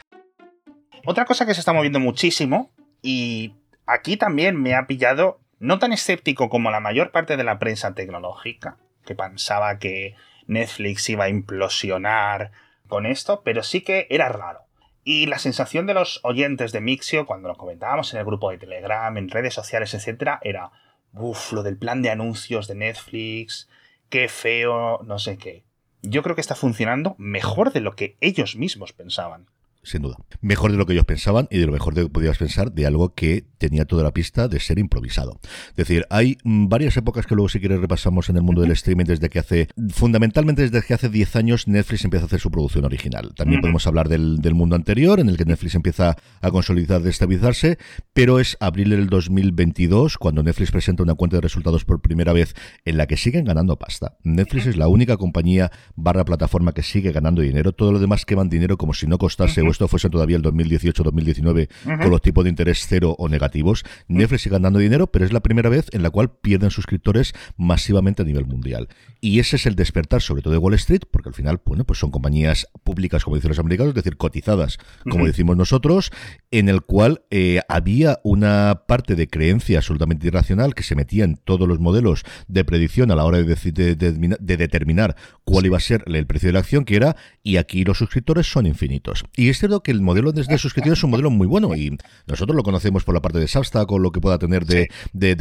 Otra 1.05 1.27
cosa 1.27 1.45
que 1.45 1.55
se 1.55 1.61
está 1.61 1.73
moviendo 1.73 2.01
muchísimo, 2.01 2.71
y 3.03 3.55
aquí 3.87 4.17
también 4.17 4.61
me 4.61 4.75
ha 4.75 4.87
pillado, 4.87 5.41
no 5.59 5.79
tan 5.79 5.93
escéptico 5.93 6.49
como 6.49 6.71
la 6.71 6.81
mayor 6.81 7.11
parte 7.11 7.37
de 7.37 7.45
la 7.45 7.59
prensa 7.59 7.95
tecnológica, 7.95 8.79
que 9.09 9.15
pensaba 9.15 9.79
que 9.79 10.15
Netflix 10.47 11.09
iba 11.09 11.25
a 11.25 11.29
implosionar 11.31 12.53
con 12.89 13.07
esto, 13.07 13.41
pero 13.43 13.63
sí 13.63 13.81
que 13.81 14.07
era 14.11 14.29
raro. 14.29 14.61
Y 15.03 15.25
la 15.25 15.39
sensación 15.39 15.87
de 15.87 15.95
los 15.95 16.21
oyentes 16.25 16.73
de 16.73 16.83
Mixio, 16.83 17.25
cuando 17.25 17.49
lo 17.49 17.57
comentábamos 17.57 18.13
en 18.13 18.21
el 18.21 18.27
grupo 18.27 18.51
de 18.51 18.59
Telegram, 18.59 19.17
en 19.17 19.31
redes 19.31 19.55
sociales, 19.55 19.95
etc., 19.95 20.33
era, 20.43 20.71
uff, 21.15 21.53
lo 21.53 21.63
del 21.63 21.79
plan 21.79 22.03
de 22.03 22.11
anuncios 22.11 22.69
de 22.69 22.75
Netflix, 22.75 23.71
qué 24.11 24.29
feo, 24.29 25.01
no 25.05 25.19
sé 25.19 25.39
qué. 25.39 25.65
Yo 26.03 26.23
creo 26.23 26.35
que 26.35 26.43
está 26.43 26.55
funcionando 26.55 27.15
mejor 27.17 27.73
de 27.73 27.81
lo 27.81 27.97
que 27.97 28.19
ellos 28.21 28.57
mismos 28.57 28.93
pensaban 28.93 29.47
sin 29.89 30.03
duda. 30.03 30.17
Mejor 30.41 30.71
de 30.71 30.79
lo 30.79 30.87
que 30.87 30.93
ellos 30.93 31.05
pensaban 31.05 31.49
y 31.51 31.59
de 31.59 31.67
lo 31.67 31.73
mejor 31.73 31.95
que 31.95 32.07
podías 32.09 32.39
pensar 32.39 32.73
de 32.73 32.87
algo 32.87 33.15
que 33.15 33.47
tenía 33.59 33.85
toda 33.85 34.03
la 34.03 34.13
pista 34.13 34.49
de 34.49 34.61
ser 34.61 34.79
improvisado. 34.79 35.41
Es 35.71 35.77
decir, 35.77 36.07
hay 36.11 36.39
mm, 36.45 36.69
varias 36.69 36.97
épocas 36.97 37.27
que 37.27 37.35
luego 37.35 37.49
si 37.49 37.61
quieres 37.61 37.81
repasamos 37.81 38.29
en 38.29 38.37
el 38.37 38.43
mundo 38.43 38.63
del 38.63 38.71
streaming 38.73 39.05
desde 39.05 39.29
que 39.29 39.39
hace, 39.39 39.69
fundamentalmente 39.91 40.63
desde 40.63 40.87
que 40.87 40.95
hace 40.95 41.09
10 41.09 41.37
años 41.37 41.69
Netflix 41.69 42.05
empieza 42.05 42.25
a 42.25 42.27
hacer 42.27 42.41
su 42.41 42.51
producción 42.51 42.85
original. 42.85 43.33
También 43.35 43.61
podemos 43.61 43.87
hablar 43.87 44.09
del, 44.09 44.41
del, 44.41 44.55
mundo 44.55 44.77
anterior 44.77 45.21
en 45.21 45.29
el 45.29 45.37
que 45.37 45.45
Netflix 45.45 45.75
empieza 45.75 46.17
a 46.41 46.51
consolidar, 46.51 47.07
estabilizarse, 47.07 47.79
pero 48.13 48.39
es 48.39 48.57
abril 48.61 48.91
del 48.91 49.09
2022 49.09 50.19
cuando 50.19 50.43
Netflix 50.43 50.71
presenta 50.71 51.03
una 51.03 51.15
cuenta 51.15 51.37
de 51.37 51.41
resultados 51.41 51.85
por 51.85 52.01
primera 52.01 52.33
vez 52.33 52.55
en 52.85 52.97
la 52.97 53.07
que 53.07 53.17
siguen 53.17 53.45
ganando 53.45 53.79
pasta. 53.79 54.17
Netflix 54.23 54.67
es 54.67 54.77
la 54.77 54.89
única 54.89 55.17
compañía 55.17 55.71
barra 55.97 56.25
plataforma 56.25 56.73
que 56.73 56.83
sigue 56.83 57.13
ganando 57.13 57.43
dinero. 57.43 57.73
Todo 57.73 57.93
lo 57.93 57.99
demás 57.99 58.25
queman 58.25 58.49
dinero 58.49 58.77
como 58.77 58.95
si 58.95 59.07
no 59.07 59.19
costase 59.19 59.63
esto 59.79 59.87
fuese 59.87 60.11
todavía 60.11 60.37
el 60.37 60.43
2018-2019 60.43 61.69
con 61.85 62.11
los 62.11 62.21
tipos 62.21 62.43
de 62.43 62.51
interés 62.51 62.85
cero 62.89 63.15
o 63.17 63.29
negativos. 63.29 63.85
Netflix 64.09 64.43
sigue 64.43 64.55
ganando 64.55 64.81
dinero, 64.81 65.07
pero 65.07 65.25
es 65.25 65.33
la 65.33 65.39
primera 65.41 65.69
vez 65.69 65.87
en 65.93 66.03
la 66.03 66.11
cual 66.11 66.33
pierden 66.33 66.71
suscriptores 66.71 67.33
masivamente 67.57 68.23
a 68.23 68.25
nivel 68.25 68.45
mundial. 68.45 68.89
Y 69.21 69.39
ese 69.39 69.55
es 69.55 69.67
el 69.67 69.77
despertar, 69.77 70.21
sobre 70.21 70.43
todo 70.43 70.53
de 70.53 70.59
Wall 70.59 70.75
Street, 70.75 71.03
porque 71.09 71.29
al 71.29 71.35
final, 71.35 71.61
bueno, 71.65 71.85
pues 71.85 72.01
son 72.01 72.11
compañías 72.11 72.67
públicas, 72.83 73.23
como 73.23 73.37
dicen 73.37 73.51
los 73.51 73.59
americanos, 73.61 73.91
es 73.91 73.95
decir, 73.95 74.17
cotizadas, 74.17 74.79
como 75.09 75.27
decimos 75.27 75.57
nosotros, 75.57 76.11
en 76.51 76.69
el 76.69 76.83
cual 76.83 77.23
eh, 77.31 77.61
había 77.69 78.19
una 78.25 78.83
parte 78.89 79.15
de 79.15 79.29
creencia 79.29 79.79
absolutamente 79.79 80.27
irracional 80.27 80.75
que 80.75 80.83
se 80.83 80.97
metía 80.97 81.23
en 81.23 81.37
todos 81.37 81.69
los 81.69 81.79
modelos 81.79 82.25
de 82.49 82.65
predicción 82.65 83.13
a 83.13 83.15
la 83.17 83.25
hora 83.25 83.39
de, 83.39 83.45
de, 83.45 83.95
de 83.95 84.57
determinar 84.57 85.15
cuál 85.45 85.67
iba 85.67 85.77
a 85.77 85.81
ser 85.81 86.03
el 86.07 86.27
precio 86.27 86.49
de 86.49 86.55
la 86.55 86.61
acción, 86.61 86.85
que 86.85 86.97
era, 86.97 87.17
y 87.45 87.59
aquí 87.59 87.85
los 87.85 87.99
suscriptores 87.99 88.51
son 88.51 88.67
infinitos. 88.67 89.25
Y 89.37 89.49
este 89.59 89.79
que 89.83 89.91
el 89.91 90.01
modelo 90.01 90.33
de, 90.33 90.59
suscripción 90.59 90.95
es 90.95 91.05
un 91.05 91.11
modelo 91.11 91.31
muy 91.31 91.47
bueno 91.47 91.75
y 91.75 91.97
nosotros 92.27 92.57
lo 92.57 92.63
conocemos 92.63 93.05
por 93.05 93.15
la 93.15 93.21
parte 93.21 93.39
de 93.39 93.49
Substack 93.49 93.91
o 93.91 93.99
lo 93.99 94.13
que 94.13 94.21
pueda 94.21 94.39
tener 94.39 94.65
de, 94.65 94.89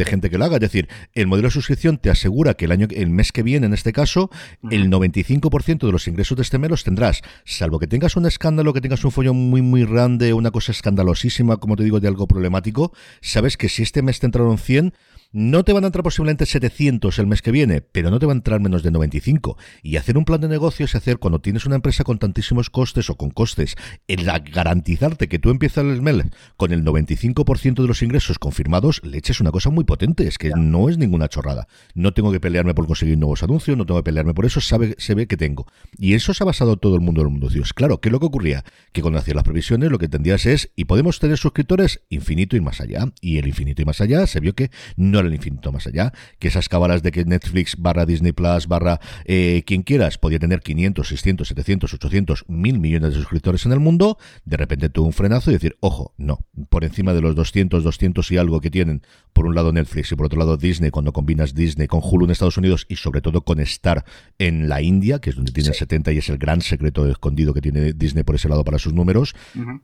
gente 0.06 0.30
que 0.30 0.38
lo 0.38 0.46
haga. 0.46 0.56
Es 0.56 0.62
decir, 0.62 0.88
el 1.14 1.28
modelo 1.28 1.48
de 1.48 1.52
suscripción 1.52 1.98
te 1.98 2.10
asegura 2.10 2.54
que 2.56 2.66
el 2.66 2.72
año, 2.72 2.88
el 2.92 3.10
mes 3.10 3.32
que 3.32 3.44
viene, 3.44 3.68
en 3.68 3.74
este 3.74 3.94
caso, 3.94 4.30
el 4.70 4.90
95% 4.90 5.86
de 5.86 5.92
los 5.92 6.08
ingresos 6.08 6.36
de 6.36 6.44
este 6.44 6.58
mes 6.58 6.70
los 6.70 6.84
tendrás, 6.84 7.22
salvo 7.46 7.80
que 7.80 7.88
tengas 7.88 8.16
un 8.16 8.26
escándalo, 8.26 8.74
que 8.74 8.82
tengas 8.82 9.04
un 9.06 9.12
follón 9.12 9.38
muy, 9.50 9.62
muy 9.62 9.86
grande, 9.86 10.34
una 10.34 10.52
cosa 10.52 10.72
escandalosísima, 10.72 11.58
como 11.58 11.76
te 11.76 11.84
digo, 11.84 12.00
de 12.00 12.08
algo 12.08 12.28
problemático, 12.28 12.94
sabes 13.22 13.58
que 13.58 13.70
si 13.70 13.84
este 13.84 14.02
mes 14.02 14.20
te 14.20 14.26
entraron 14.26 14.58
100, 14.58 14.94
no 15.32 15.64
te 15.64 15.74
van 15.74 15.84
a 15.84 15.88
entrar 15.88 16.04
posiblemente 16.04 16.46
700 16.46 17.20
el 17.20 17.28
mes 17.28 17.42
que 17.42 17.52
viene, 17.52 17.82
pero 17.82 18.10
no 18.10 18.20
te 18.20 18.26
van 18.26 18.38
a 18.38 18.40
entrar 18.40 18.60
menos 18.60 18.84
de 18.84 18.92
95. 18.92 19.58
Y 19.84 19.98
hacer 19.98 20.18
un 20.18 20.26
plan 20.26 20.42
de 20.42 20.48
negocio 20.48 20.86
es 20.86 20.96
hacer, 20.96 21.18
cuando 21.18 21.40
tienes 21.40 21.66
una 21.66 21.76
empresa 21.76 22.04
con 22.04 22.20
tantísimos 22.20 22.70
costes 22.70 23.10
o 23.10 23.16
con 23.16 23.32
costes, 23.32 23.76
el 24.08 24.26
garantizarte 24.26 25.28
que 25.28 25.40
tú 25.40 25.50
empiezas 25.50 25.86
el 25.86 26.02
mes 26.02 26.18
con 26.56 26.72
el 26.72 26.84
95% 26.84 27.82
de 27.82 27.88
los 27.88 28.02
ingresos 28.02 28.40
confirmados, 28.40 29.02
le 29.04 29.18
eches 29.18 29.42
una 29.42 29.52
cosa 29.52 29.70
muy 29.70 29.84
potente. 29.84 30.28
Es 30.28 30.38
que 30.38 30.52
no 30.56 30.90
es 30.90 30.98
ninguna 30.98 31.28
chorrada. 31.28 31.68
No 31.94 32.14
tengo 32.14 32.32
que 32.32 32.40
pelearme 32.40 32.74
por 32.74 32.88
conseguir 32.88 33.18
nuevos 33.18 33.44
anuncios, 33.44 33.78
no 33.78 33.86
tengo 33.86 34.00
que 34.00 34.06
pelearme 34.06 34.34
por 34.34 34.46
eso, 34.46 34.62
sabe, 34.62 34.96
se 34.98 35.16
ve 35.16 35.28
que 35.28 35.38
tengo. 35.38 35.68
Y 35.98 36.14
eso 36.14 36.34
se 36.34 36.44
ha 36.44 36.46
basado 36.46 36.78
todo 36.78 36.96
el 36.96 37.02
mundo 37.02 37.22
en 37.22 37.28
el 37.28 37.32
mundo 37.32 37.50
Dios. 37.50 37.74
Claro, 37.74 38.00
¿qué 38.00 38.10
es 38.10 38.14
lo 38.14 38.20
que 38.20 38.26
ocurría? 38.26 38.64
Que 38.92 39.02
cuando 39.02 39.20
hacías 39.20 39.36
las 39.36 39.44
previsiones 39.44 39.92
lo 39.92 40.00
que 40.00 40.06
entendías 40.06 40.46
es, 40.46 40.72
y 40.76 40.86
podemos 40.86 41.20
tener 41.20 41.38
suscriptores 41.38 42.02
infinito 42.10 42.56
y 42.56 42.62
más 42.62 42.82
allá. 42.82 43.12
Y 43.22 43.38
el 43.38 43.48
infinito 43.48 43.82
y 43.82 43.86
más 43.86 44.02
allá 44.02 44.26
se 44.28 44.40
vio 44.40 44.54
que 44.54 44.72
no 44.96 45.17
el 45.26 45.34
infinito 45.34 45.72
más 45.72 45.88
allá, 45.88 46.14
que 46.40 46.48
esas 46.48 46.70
cábalas 46.70 47.04
de 47.04 47.12
que 47.12 47.26
Netflix 47.26 47.76
barra 47.78 48.06
Disney 48.06 48.32
Plus 48.32 48.68
barra 48.68 49.00
eh, 49.26 49.64
quien 49.66 49.84
quieras 49.84 50.18
podía 50.18 50.40
tener 50.40 50.62
500, 50.62 51.08
600, 51.08 51.48
700, 51.48 51.94
800, 51.94 52.46
mil 52.48 52.80
millones 52.80 53.12
de 53.12 53.16
suscriptores 53.16 53.66
en 53.66 53.72
el 53.72 53.80
mundo, 53.80 54.18
de 54.46 54.58
repente 54.58 54.90
tuvo 54.90 55.08
un 55.08 55.14
frenazo 55.14 55.50
y 55.50 55.54
decir, 55.54 55.78
ojo, 55.80 56.14
no, 56.18 56.46
por 56.70 56.84
encima 56.84 57.14
de 57.14 57.22
los 57.22 57.36
200, 57.36 57.84
200 57.84 58.32
y 58.32 58.38
algo 58.38 58.62
que 58.62 58.70
tienen, 58.70 59.02
por 59.34 59.46
un 59.46 59.56
lado 59.56 59.72
Netflix 59.72 60.12
y 60.12 60.16
por 60.16 60.26
otro 60.26 60.40
lado 60.40 60.58
Disney, 60.58 60.92
cuando 60.92 61.14
combinas 61.14 61.54
Disney 61.54 61.88
con 61.88 62.02
Hulu 62.04 62.26
en 62.26 62.32
Estados 62.32 62.58
Unidos 62.58 62.86
y 62.90 62.96
sobre 62.96 63.22
todo 63.22 63.42
con 63.42 63.60
Star 63.60 64.06
en 64.38 64.70
la 64.70 64.82
India, 64.82 65.20
que 65.20 65.30
es 65.30 65.36
donde 65.36 65.52
tiene 65.52 65.70
el 65.70 65.76
70 65.76 66.12
y 66.12 66.18
es 66.18 66.30
el 66.30 66.38
gran 66.38 66.62
secreto 66.62 67.08
escondido 67.08 67.54
que 67.54 67.62
tiene 67.62 67.94
Disney 67.94 68.24
por 68.24 68.36
ese 68.36 68.50
lado 68.50 68.64
para 68.64 68.80
sus 68.80 68.94
números, 68.94 69.36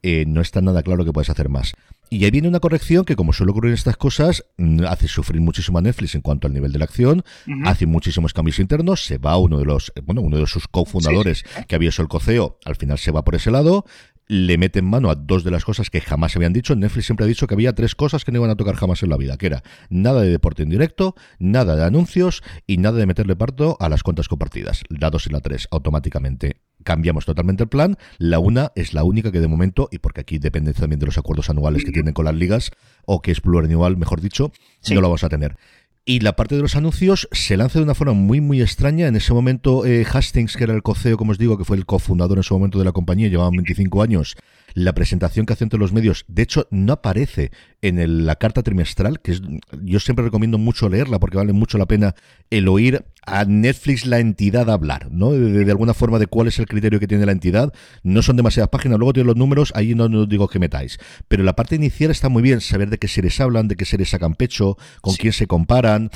eh, 0.01 0.25
no 0.27 0.41
está 0.41 0.61
nada 0.61 0.83
claro 0.83 1.05
que 1.05 1.13
puedes 1.13 1.29
hacer 1.29 1.49
más. 1.49 1.73
Y 2.09 2.25
ahí 2.25 2.31
viene 2.31 2.47
una 2.47 2.59
corrección 2.59 3.05
que, 3.05 3.15
como 3.15 3.33
suele 3.33 3.51
ocurrir 3.51 3.69
en 3.69 3.75
estas 3.75 3.97
cosas, 3.97 4.45
mm, 4.57 4.83
hace 4.87 5.07
sufrir 5.23 5.41
muchísimo 5.41 5.77
a 5.77 5.81
Netflix 5.81 6.15
en 6.15 6.21
cuanto 6.21 6.47
al 6.47 6.53
nivel 6.53 6.71
de 6.71 6.79
la 6.79 6.85
acción, 6.85 7.23
hace 7.63 7.85
muchísimos 7.85 8.33
cambios 8.33 8.59
internos, 8.59 9.05
se 9.05 9.17
va 9.17 9.37
uno 9.37 9.57
de 9.57 9.65
los, 9.65 9.91
bueno, 10.03 10.21
uno 10.21 10.37
de 10.37 10.47
sus 10.47 10.67
cofundadores 10.67 11.43
que 11.67 11.75
había 11.75 11.89
hecho 11.89 12.01
el 12.01 12.07
coceo, 12.09 12.59
al 12.65 12.75
final 12.75 12.97
se 12.97 13.11
va 13.11 13.23
por 13.23 13.35
ese 13.35 13.51
lado, 13.51 13.85
le 14.27 14.57
mete 14.57 14.79
en 14.79 14.85
mano 14.85 15.09
a 15.09 15.15
dos 15.15 15.43
de 15.43 15.51
las 15.51 15.65
cosas 15.65 15.89
que 15.89 16.01
jamás 16.01 16.31
se 16.31 16.39
habían 16.39 16.53
dicho. 16.53 16.75
Netflix 16.75 17.05
siempre 17.05 17.25
ha 17.25 17.27
dicho 17.27 17.47
que 17.47 17.53
había 17.53 17.73
tres 17.73 17.95
cosas 17.95 18.23
que 18.23 18.31
no 18.31 18.39
iban 18.39 18.49
a 18.49 18.55
tocar 18.55 18.75
jamás 18.75 19.03
en 19.03 19.09
la 19.09 19.17
vida, 19.17 19.37
que 19.37 19.47
era 19.47 19.63
nada 19.89 20.21
de 20.21 20.29
deporte 20.29 20.63
en 20.63 20.69
directo, 20.69 21.15
nada 21.39 21.75
de 21.75 21.83
anuncios 21.83 22.41
y 22.65 22.77
nada 22.77 22.97
de 22.97 23.05
meterle 23.05 23.35
parto 23.35 23.77
a 23.79 23.89
las 23.89 24.03
cuentas 24.03 24.27
compartidas. 24.27 24.83
La 24.89 25.09
dos 25.09 25.27
y 25.27 25.29
la 25.29 25.41
tres 25.41 25.67
automáticamente 25.71 26.57
cambiamos 26.83 27.25
totalmente 27.25 27.63
el 27.63 27.69
plan. 27.69 27.97
La 28.17 28.39
una 28.39 28.71
es 28.75 28.93
la 28.93 29.03
única 29.03 29.31
que 29.31 29.39
de 29.39 29.47
momento, 29.47 29.89
y 29.91 29.99
porque 29.99 30.21
aquí 30.21 30.39
depende 30.39 30.73
también 30.73 30.99
de 30.99 31.05
los 31.05 31.17
acuerdos 31.17 31.49
anuales 31.49 31.83
que 31.83 31.91
tienen 31.91 32.13
con 32.13 32.25
las 32.25 32.35
ligas, 32.35 32.71
o 33.05 33.21
que 33.21 33.31
es 33.31 33.41
plurianual, 33.41 33.97
mejor 33.97 34.21
dicho, 34.21 34.51
no 34.89 34.95
lo 34.95 35.07
vamos 35.07 35.23
a 35.23 35.29
tener. 35.29 35.57
Y 36.05 36.19
la 36.19 36.35
parte 36.35 36.55
de 36.55 36.61
los 36.61 36.75
anuncios 36.75 37.29
se 37.31 37.55
lanza 37.55 37.79
de 37.79 37.83
una 37.83 37.95
forma 37.95 38.11
muy, 38.11 38.41
muy 38.41 38.61
extraña. 38.61 39.07
En 39.07 39.15
ese 39.15 39.33
momento, 39.33 39.85
eh, 39.85 40.05
Hastings, 40.11 40.57
que 40.57 40.65
era 40.65 40.73
el 40.73 40.83
coceo, 40.83 41.15
como 41.15 41.31
os 41.31 41.37
digo, 41.37 41.57
que 41.57 41.63
fue 41.63 41.77
el 41.77 41.85
cofundador 41.85 42.37
en 42.37 42.43
su 42.43 42.53
momento 42.53 42.77
de 42.77 42.83
la 42.83 42.91
compañía, 42.91 43.29
llevaba 43.29 43.49
25 43.51 44.03
años, 44.03 44.35
la 44.73 44.93
presentación 44.93 45.45
que 45.45 45.53
hace 45.53 45.63
entre 45.63 45.79
los 45.79 45.93
medios, 45.93 46.25
de 46.27 46.43
hecho, 46.43 46.67
no 46.71 46.93
aparece 46.93 47.51
en 47.81 48.25
la 48.25 48.35
carta 48.35 48.63
trimestral, 48.63 49.19
que 49.19 49.37
yo 49.81 49.99
siempre 49.99 50.23
recomiendo 50.23 50.57
mucho 50.57 50.87
leerla 50.87 51.19
porque 51.19 51.37
vale 51.37 51.53
mucho 51.53 51.77
la 51.77 51.85
pena 51.85 52.15
el 52.49 52.67
oír 52.67 53.03
a 53.25 53.45
Netflix 53.45 54.05
la 54.05 54.19
entidad 54.19 54.69
hablar, 54.69 55.09
¿no? 55.11 55.31
De, 55.31 55.69
alguna 55.69 55.93
forma 55.93 56.19
de 56.19 56.27
cuál 56.27 56.47
es 56.47 56.59
el 56.59 56.67
criterio 56.67 56.99
que 56.99 57.07
tiene 57.07 57.25
la 57.25 57.31
entidad. 57.31 57.73
No 58.03 58.21
son 58.21 58.35
demasiadas 58.35 58.69
páginas, 58.69 58.99
luego 58.99 59.13
tiene 59.13 59.27
los 59.27 59.35
números, 59.35 59.71
ahí 59.75 59.95
no, 59.95 60.05
os 60.05 60.29
digo 60.29 60.47
que 60.47 60.59
metáis. 60.59 60.99
Pero 61.27 61.43
la 61.43 61.55
parte 61.55 61.75
inicial 61.75 62.11
está 62.11 62.29
muy 62.29 62.43
bien, 62.43 62.61
saber 62.61 62.89
de 62.89 62.97
qué 62.97 63.07
seres 63.07 63.39
hablan, 63.39 63.67
de 63.67 63.75
qué 63.75 63.85
seres 63.85 64.09
sacan 64.09 64.35
pecho, 64.35 64.77
con 65.01 65.15
quién 65.15 65.33
se 65.33 65.47
comparan. 65.47 66.09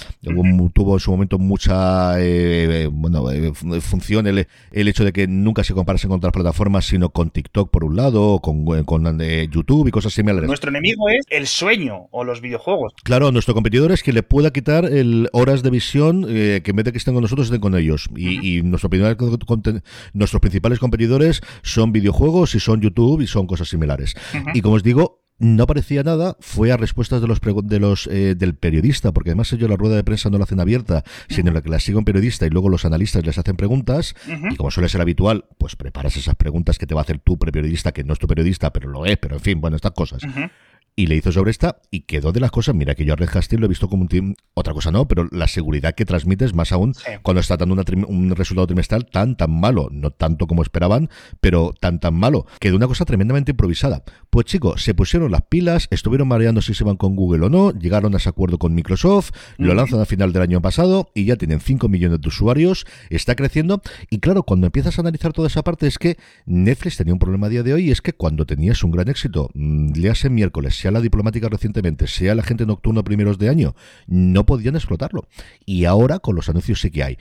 Tuvo 0.73 0.93
en 0.95 0.99
su 0.99 1.11
momento 1.11 1.39
mucha 1.39 2.19
eh, 2.19 2.83
eh, 2.83 2.89
bueno, 2.91 3.29
eh, 3.31 3.53
función 3.81 4.27
el, 4.27 4.47
hecho 4.71 5.03
de 5.03 5.13
que 5.13 5.27
nunca 5.27 5.63
se 5.63 5.73
comparasen 5.73 6.09
con 6.09 6.17
otras 6.17 6.33
plataformas, 6.33 6.85
sino 6.85 7.09
con 7.09 7.29
TikTok 7.29 7.71
por 7.71 7.83
un 7.83 7.95
lado, 7.95 8.39
con, 8.47 8.83
con 8.85 9.19
YouTube 9.51 9.87
y 9.87 9.91
cosas 9.91 10.13
similares. 10.13 10.47
Nuestro 10.47 10.69
enemigo 10.69 11.09
es 11.09 11.25
el 11.29 11.47
sueño 11.47 12.07
o 12.11 12.23
los 12.23 12.41
videojuegos. 12.41 12.93
Claro, 13.03 13.31
nuestro 13.31 13.53
competidor 13.53 13.91
es 13.91 14.03
que 14.03 14.13
le 14.13 14.23
pueda 14.23 14.51
quitar 14.51 14.85
el 14.85 15.29
horas 15.33 15.63
de 15.63 15.69
visión 15.69 16.25
que 16.25 16.63
en 16.65 16.75
vez 16.75 16.85
de 16.85 16.91
que 16.91 16.97
estén 16.97 17.13
con 17.13 17.23
nosotros, 17.23 17.47
estén 17.47 17.61
con 17.61 17.75
ellos. 17.75 18.07
Y, 18.15 18.61
nuestros 18.61 20.41
principales 20.41 20.79
competidores 20.79 21.41
son 21.61 21.91
videojuegos 21.91 22.55
y 22.55 22.59
son 22.59 22.81
YouTube 22.81 23.21
y 23.21 23.27
son 23.27 23.47
cosas 23.47 23.69
similares. 23.69 24.15
Y 24.53 24.61
como 24.61 24.75
os 24.75 24.83
digo, 24.83 25.26
no 25.39 25.63
aparecía 25.63 26.03
nada, 26.03 26.35
fue 26.39 26.71
a 26.71 26.77
respuestas 26.77 27.21
de 27.21 27.27
los, 27.27 27.39
de 27.41 27.79
los 27.79 28.07
eh, 28.07 28.35
del 28.35 28.55
periodista, 28.55 29.11
porque 29.11 29.31
además 29.31 29.53
ellos 29.53 29.69
la 29.69 29.75
rueda 29.75 29.95
de 29.95 30.03
prensa 30.03 30.29
no 30.29 30.37
la 30.37 30.45
hacen 30.45 30.59
abierta, 30.59 31.03
sino 31.29 31.51
la 31.51 31.61
que 31.61 31.69
la 31.69 31.79
sigue 31.79 31.97
un 31.97 32.05
periodista 32.05 32.45
y 32.45 32.49
luego 32.49 32.69
los 32.69 32.85
analistas 32.85 33.25
les 33.25 33.37
hacen 33.37 33.55
preguntas, 33.55 34.15
y 34.51 34.55
como 34.55 34.71
suele 34.71 34.89
ser 34.89 35.01
habitual, 35.01 35.45
pues 35.57 35.75
preparas 35.75 36.17
esas 36.17 36.35
preguntas 36.35 36.77
que 36.77 36.87
te 36.87 36.95
va 36.95 37.01
a 37.01 37.03
hacer 37.03 37.19
tu 37.19 37.37
periodista, 37.37 37.91
que 37.91 38.03
no 38.03 38.13
es 38.13 38.19
tu 38.19 38.27
periodista, 38.27 38.73
pero 38.73 38.89
lo 38.89 39.05
es, 39.05 39.17
pero 39.17 39.35
en 39.35 39.41
fin, 39.41 39.61
bueno, 39.61 39.75
estas 39.75 39.91
cosas. 39.91 40.21
y 40.99 41.05
le 41.05 41.15
hizo 41.15 41.31
sobre 41.31 41.51
esta 41.51 41.79
y 41.91 42.01
quedó 42.01 42.31
de 42.31 42.39
las 42.39 42.49
cosas. 42.49 42.73
Mira 42.73 42.95
que 42.95 43.05
yo 43.05 43.13
a 43.13 43.15
Red 43.15 43.29
Hastings 43.31 43.59
lo 43.59 43.67
he 43.67 43.69
visto 43.69 43.87
como 43.87 44.01
un 44.01 44.07
team, 44.07 44.33
otra 44.55 44.73
cosa 44.73 44.91
no, 44.91 45.07
pero 45.07 45.29
la 45.31 45.47
seguridad 45.47 45.93
que 45.93 46.05
transmites 46.05 46.55
más 46.55 46.71
aún 46.71 46.93
cuando 47.21 47.39
está 47.39 47.55
dando 47.55 47.75
un 48.07 48.35
resultado 48.35 48.65
trimestral 48.65 49.05
tan, 49.05 49.37
tan 49.37 49.51
malo. 49.51 49.89
No 49.91 50.09
tanto 50.09 50.47
como 50.47 50.63
esperaban, 50.63 51.09
pero 51.39 51.75
tan, 51.79 51.99
tan 51.99 52.15
malo. 52.15 52.47
Quedó 52.59 52.75
una 52.75 52.87
cosa 52.87 53.05
tremendamente 53.05 53.51
improvisada. 53.51 54.03
Pues 54.37 54.45
chicos, 54.45 54.83
se 54.83 54.93
pusieron 54.93 55.31
las 55.31 55.41
pilas, 55.41 55.87
estuvieron 55.89 56.27
mareando 56.27 56.61
si 56.61 56.75
se 56.75 56.83
van 56.83 56.95
con 56.95 57.15
Google 57.15 57.47
o 57.47 57.49
no, 57.49 57.71
llegaron 57.71 58.13
a 58.13 58.17
ese 58.17 58.29
acuerdo 58.29 58.59
con 58.59 58.75
Microsoft, 58.75 59.31
lo 59.57 59.73
lanzan 59.73 59.99
a 59.99 60.05
final 60.05 60.31
del 60.31 60.43
año 60.43 60.61
pasado 60.61 61.09
y 61.15 61.25
ya 61.25 61.37
tienen 61.37 61.59
5 61.59 61.89
millones 61.89 62.21
de 62.21 62.27
usuarios, 62.27 62.85
está 63.09 63.33
creciendo. 63.33 63.81
Y 64.11 64.19
claro, 64.19 64.43
cuando 64.43 64.67
empiezas 64.67 64.95
a 64.95 65.01
analizar 65.01 65.33
toda 65.33 65.47
esa 65.47 65.63
parte 65.63 65.87
es 65.87 65.97
que 65.97 66.17
Netflix 66.45 66.97
tenía 66.97 67.13
un 67.13 67.19
problema 67.19 67.47
a 67.47 67.49
día 67.49 67.63
de 67.63 67.73
hoy 67.73 67.87
y 67.87 67.91
es 67.91 68.03
que 68.03 68.13
cuando 68.13 68.45
tenías 68.45 68.83
un 68.83 68.91
gran 68.91 69.09
éxito, 69.09 69.49
mm, 69.55 69.93
le 69.95 70.11
hace 70.11 70.29
miércoles, 70.29 70.77
sea 70.77 70.91
la 70.91 71.01
diplomática 71.01 71.49
recientemente, 71.49 72.05
sea 72.05 72.35
la 72.35 72.43
gente 72.43 72.67
nocturna 72.67 73.01
primeros 73.01 73.39
de 73.39 73.49
año, 73.49 73.73
no 74.05 74.45
podían 74.45 74.75
explotarlo. 74.75 75.27
Y 75.65 75.85
ahora 75.85 76.19
con 76.19 76.35
los 76.35 76.47
anuncios 76.47 76.79
sí 76.79 76.91
que 76.91 77.03
hay. 77.03 77.17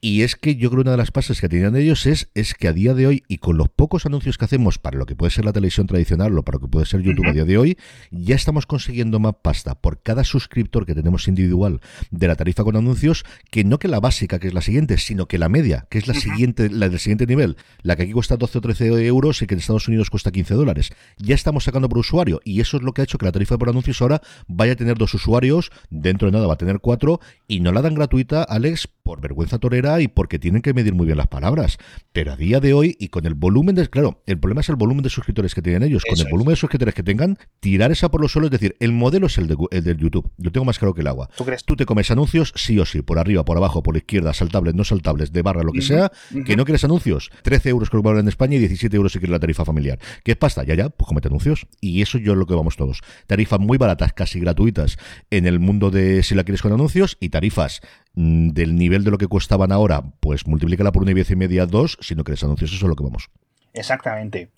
Y 0.00 0.22
es 0.22 0.36
que 0.36 0.56
yo 0.56 0.68
creo 0.68 0.82
que 0.82 0.88
una 0.88 0.90
de 0.92 0.96
las 0.98 1.10
pases 1.10 1.40
que 1.40 1.48
tenían 1.48 1.74
ellos 1.74 2.06
es, 2.06 2.28
es 2.34 2.54
que 2.54 2.68
a 2.68 2.72
día 2.72 2.92
de 2.92 3.06
hoy, 3.06 3.22
y 3.28 3.38
con 3.38 3.56
los 3.56 3.68
pocos 3.68 4.04
anuncios 4.04 4.36
que 4.36 4.44
hacemos 4.44 4.78
para 4.78 4.98
lo 4.98 5.06
que 5.06 5.16
puede 5.16 5.30
ser 5.30 5.44
la 5.44 5.52
televisión 5.52 5.86
tradicional 5.86 6.36
o 6.36 6.44
para 6.44 6.56
lo 6.56 6.60
que 6.60 6.68
puede 6.68 6.86
ser 6.86 7.00
YouTube 7.00 7.26
a 7.26 7.32
día 7.32 7.44
de 7.44 7.56
hoy, 7.56 7.78
ya 8.10 8.34
estamos 8.34 8.66
consiguiendo 8.66 9.18
más 9.20 9.36
pasta 9.42 9.74
por 9.74 10.02
cada 10.02 10.22
suscriptor 10.22 10.84
que 10.84 10.94
tenemos 10.94 11.28
individual 11.28 11.80
de 12.10 12.28
la 12.28 12.36
tarifa 12.36 12.62
con 12.62 12.76
anuncios, 12.76 13.24
que 13.50 13.64
no 13.64 13.78
que 13.78 13.88
la 13.88 13.98
básica, 14.00 14.38
que 14.38 14.48
es 14.48 14.54
la 14.54 14.60
siguiente, 14.60 14.98
sino 14.98 15.26
que 15.26 15.38
la 15.38 15.48
media, 15.48 15.86
que 15.88 15.98
es 15.98 16.06
la 16.06 16.14
siguiente, 16.14 16.68
la 16.68 16.88
del 16.90 16.98
siguiente 16.98 17.26
nivel, 17.26 17.56
la 17.82 17.96
que 17.96 18.02
aquí 18.02 18.12
cuesta 18.12 18.36
12 18.36 18.58
o 18.58 18.60
13 18.60 19.06
euros 19.06 19.40
y 19.40 19.46
que 19.46 19.54
en 19.54 19.60
Estados 19.60 19.88
Unidos 19.88 20.10
cuesta 20.10 20.30
15 20.30 20.54
dólares. 20.54 20.90
Ya 21.16 21.34
estamos 21.34 21.64
sacando 21.64 21.88
por 21.88 21.98
usuario, 21.98 22.40
y 22.44 22.60
eso 22.60 22.76
es 22.76 22.82
lo 22.82 22.92
que 22.92 23.00
ha 23.00 23.04
hecho 23.04 23.16
que 23.16 23.26
la 23.26 23.32
tarifa 23.32 23.56
por 23.56 23.70
anuncios 23.70 24.02
ahora 24.02 24.20
vaya 24.46 24.74
a 24.74 24.76
tener 24.76 24.98
dos 24.98 25.14
usuarios, 25.14 25.70
dentro 25.88 26.28
de 26.28 26.32
nada 26.32 26.46
va 26.46 26.54
a 26.54 26.58
tener 26.58 26.80
cuatro, 26.80 27.20
y 27.48 27.60
no 27.60 27.72
la 27.72 27.80
dan 27.80 27.94
gratuita, 27.94 28.42
Alex, 28.42 28.88
por 29.02 29.20
vergüenza 29.20 29.58
torera 29.58 29.85
y 30.00 30.08
porque 30.08 30.38
tienen 30.38 30.62
que 30.62 30.74
medir 30.74 30.94
muy 30.94 31.06
bien 31.06 31.18
las 31.18 31.28
palabras. 31.28 31.78
Pero 32.12 32.32
a 32.32 32.36
día 32.36 32.60
de 32.60 32.74
hoy 32.74 32.96
y 32.98 33.08
con 33.08 33.26
el 33.26 33.34
volumen 33.34 33.74
de... 33.74 33.88
Claro, 33.88 34.22
el 34.26 34.38
problema 34.38 34.60
es 34.60 34.68
el 34.68 34.76
volumen 34.76 35.02
de 35.02 35.10
suscriptores 35.10 35.54
que 35.54 35.62
tienen 35.62 35.82
ellos. 35.82 36.02
con 36.08 36.18
el 36.18 36.30
volumen 36.30 36.52
de 36.52 36.56
suscriptores 36.56 36.94
que 36.94 37.02
tengan, 37.02 37.38
tirar 37.60 37.92
esa 37.92 38.10
por 38.10 38.20
los 38.20 38.32
suelos, 38.32 38.48
es 38.48 38.60
decir, 38.60 38.76
el 38.80 38.92
modelo 38.92 39.26
es 39.26 39.38
el, 39.38 39.46
de, 39.46 39.56
el 39.70 39.84
del 39.84 39.98
YouTube. 39.98 40.30
Yo 40.36 40.50
tengo 40.52 40.64
más 40.64 40.78
claro 40.78 40.94
que 40.94 41.02
el 41.02 41.06
agua. 41.06 41.28
¿Tú 41.36 41.44
crees? 41.44 41.64
Tú 41.64 41.76
te 41.76 41.86
comes 41.86 42.10
anuncios 42.10 42.52
sí 42.56 42.78
o 42.78 42.84
sí, 42.84 43.02
por 43.02 43.18
arriba, 43.18 43.44
por 43.44 43.56
abajo, 43.56 43.82
por 43.82 43.94
la 43.94 43.98
izquierda, 43.98 44.32
saltables, 44.32 44.74
no 44.74 44.84
saltables, 44.84 45.32
de 45.32 45.42
barra, 45.42 45.62
lo 45.62 45.72
que 45.72 45.82
sea, 45.82 46.10
que 46.44 46.56
no 46.56 46.64
quieres 46.64 46.84
anuncios. 46.84 47.30
13 47.42 47.68
euros 47.70 47.90
que 47.90 47.96
lo 47.96 48.18
en 48.18 48.28
España 48.28 48.56
y 48.56 48.58
17 48.60 48.96
euros 48.96 49.12
si 49.12 49.18
quieres 49.18 49.32
la 49.32 49.40
tarifa 49.40 49.64
familiar. 49.64 49.98
¿Qué 50.24 50.32
es 50.32 50.36
pasta? 50.36 50.64
Ya, 50.64 50.74
ya, 50.74 50.88
pues 50.88 51.06
comete 51.06 51.28
anuncios. 51.28 51.66
Y 51.80 52.02
eso 52.02 52.18
yo 52.18 52.32
es 52.32 52.38
lo 52.38 52.46
que 52.46 52.54
vamos 52.54 52.76
todos. 52.76 53.02
Tarifas 53.26 53.60
muy 53.60 53.78
baratas, 53.78 54.12
casi 54.12 54.40
gratuitas 54.40 54.98
en 55.30 55.46
el 55.46 55.58
mundo 55.58 55.90
de 55.90 56.22
si 56.22 56.34
la 56.34 56.44
quieres 56.44 56.62
con 56.62 56.72
anuncios 56.72 57.16
y 57.20 57.30
tarifas 57.30 57.80
del 58.16 58.76
nivel 58.76 59.04
de 59.04 59.10
lo 59.10 59.18
que 59.18 59.28
costaban 59.28 59.70
ahora, 59.70 60.02
pues 60.20 60.46
multiplícala 60.46 60.90
por 60.90 61.02
una 61.02 61.12
y 61.12 61.32
y 61.32 61.36
media, 61.36 61.66
dos, 61.66 61.98
sino 62.00 62.24
que 62.24 62.32
les 62.32 62.42
anuncios 62.42 62.72
eso 62.72 62.86
es 62.86 62.88
lo 62.88 62.96
que 62.96 63.04
vamos. 63.04 63.28
Exactamente. 63.74 64.50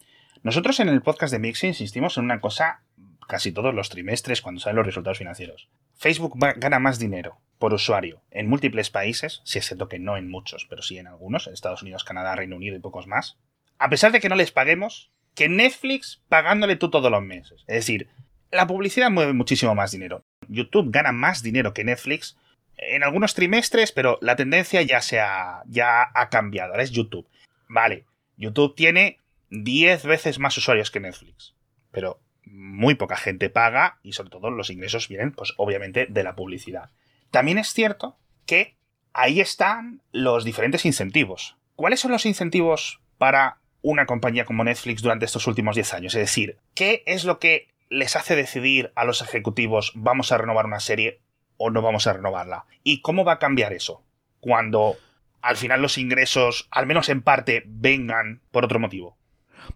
Nosotros 0.43 0.79
en 0.79 0.89
el 0.89 1.03
podcast 1.03 1.33
de 1.33 1.41
Mix 1.41 1.65
insistimos 1.65 2.17
en 2.17 2.25
una 2.25 2.41
cosa 2.41 2.83
casi 3.27 3.53
todos 3.53 3.75
los 3.75 3.91
trimestres 3.91 4.41
cuando 4.41 4.61
salen 4.61 4.77
los 4.77 4.87
resultados 4.87 5.19
financieros. 5.19 5.69
Facebook 5.97 6.39
gana 6.57 6.79
más 6.79 6.99
dinero 6.99 7.39
por 7.59 7.75
usuario 7.75 8.23
en 8.31 8.49
múltiples 8.49 8.91
países, 8.91 9.43
si 9.45 9.59
es 9.59 9.67
cierto 9.67 9.89
que 9.89 9.99
no 9.99 10.17
en 10.17 10.31
muchos, 10.31 10.67
pero 10.71 10.81
sí 10.81 10.97
en 10.97 11.09
algunos, 11.09 11.47
en 11.47 11.53
Estados 11.53 11.83
Unidos, 11.83 12.05
Canadá, 12.05 12.37
Reino 12.37 12.57
Unido 12.57 12.77
y 12.77 12.81
pocos 12.81 13.09
más, 13.09 13.37
a 13.79 13.91
pesar 13.91 14.13
de 14.13 14.21
que 14.21 14.29
no 14.29 14.37
les 14.37 14.53
paguemos, 14.53 15.11
que 15.35 15.49
Netflix 15.49 16.23
pagándole 16.29 16.77
tú 16.77 16.91
todos 16.91 17.11
los 17.11 17.23
meses. 17.23 17.65
Es 17.67 17.75
decir, 17.75 18.09
la 18.53 18.67
publicidad 18.69 19.11
mueve 19.11 19.33
muchísimo 19.33 19.75
más 19.75 19.91
dinero. 19.91 20.23
YouTube 20.49 20.91
gana 20.91 21.13
más 21.13 21.43
dinero 21.43 21.75
que 21.75 21.85
Netflix 21.85 22.39
en 22.79 23.03
algunos 23.03 23.35
trimestres, 23.35 23.93
pero 23.93 24.19
la 24.23 24.37
tendencia 24.37 24.83
ya 24.83 25.03
se 25.03 25.21
ha, 25.21 25.63
ya 25.67 26.11
ha 26.15 26.29
cambiado. 26.31 26.73
Ahora 26.73 26.83
es 26.83 26.91
YouTube. 26.91 27.29
Vale, 27.69 28.07
YouTube 28.37 28.75
tiene 28.75 29.19
10 29.51 30.05
veces 30.05 30.39
más 30.39 30.57
usuarios 30.57 30.91
que 30.91 31.01
Netflix, 31.01 31.55
pero 31.91 32.21
muy 32.45 32.95
poca 32.95 33.17
gente 33.17 33.51
paga 33.51 33.99
y 34.03 34.13
sobre 34.13 34.31
todo 34.31 34.51
los 34.51 34.71
ingresos 34.71 35.09
vienen, 35.09 35.33
pues 35.33 35.53
obviamente, 35.57 36.07
de 36.09 36.23
la 36.23 36.35
publicidad. 36.35 36.91
También 37.31 37.59
es 37.59 37.73
cierto 37.73 38.17
que 38.47 38.77
ahí 39.13 39.41
están 39.41 40.03
los 40.13 40.45
diferentes 40.45 40.87
incentivos. 40.87 41.57
¿Cuáles 41.75 42.01
son 42.01 42.13
los 42.13 42.27
incentivos 42.27 43.01
para 43.19 43.59
una 43.83 44.07
compañía 44.07 44.45
como 44.45 44.65
Netflix 44.65 45.03
durante 45.03 45.27
estos 45.27 45.47
últimos 45.47 45.75
10 45.75 45.95
años? 45.95 46.15
Es 46.15 46.21
decir, 46.21 46.59
¿qué 46.75 47.03
es 47.07 47.25
lo 47.25 47.39
que 47.39 47.69
les 47.91 48.17
hace 48.17 48.37
decidir 48.37 48.93
a 48.95 49.05
los 49.05 49.23
ejecutivos 49.23 49.93
vamos 49.95 50.33
a 50.33 50.39
renovar 50.39 50.67
una 50.67 50.81
serie 50.81 51.21
o 51.59 51.71
no 51.71 51.83
vamos 51.83 52.07
a 52.07 52.15
renovarla. 52.15 52.65
¿Y 52.83 53.03
cómo 53.03 53.25
va 53.25 53.35
a 53.35 53.39
cambiar 53.39 53.75
eso? 53.75 54.03
Cuando 54.41 54.97
al 55.43 55.57
final 55.57 55.83
los 55.83 55.99
ingresos, 55.99 56.69
al 56.71 56.87
menos 56.87 57.09
en 57.09 57.23
parte, 57.23 57.65
vengan 57.67 58.41
por 58.51 58.65
otro 58.65 58.81
motivo. 58.81 59.19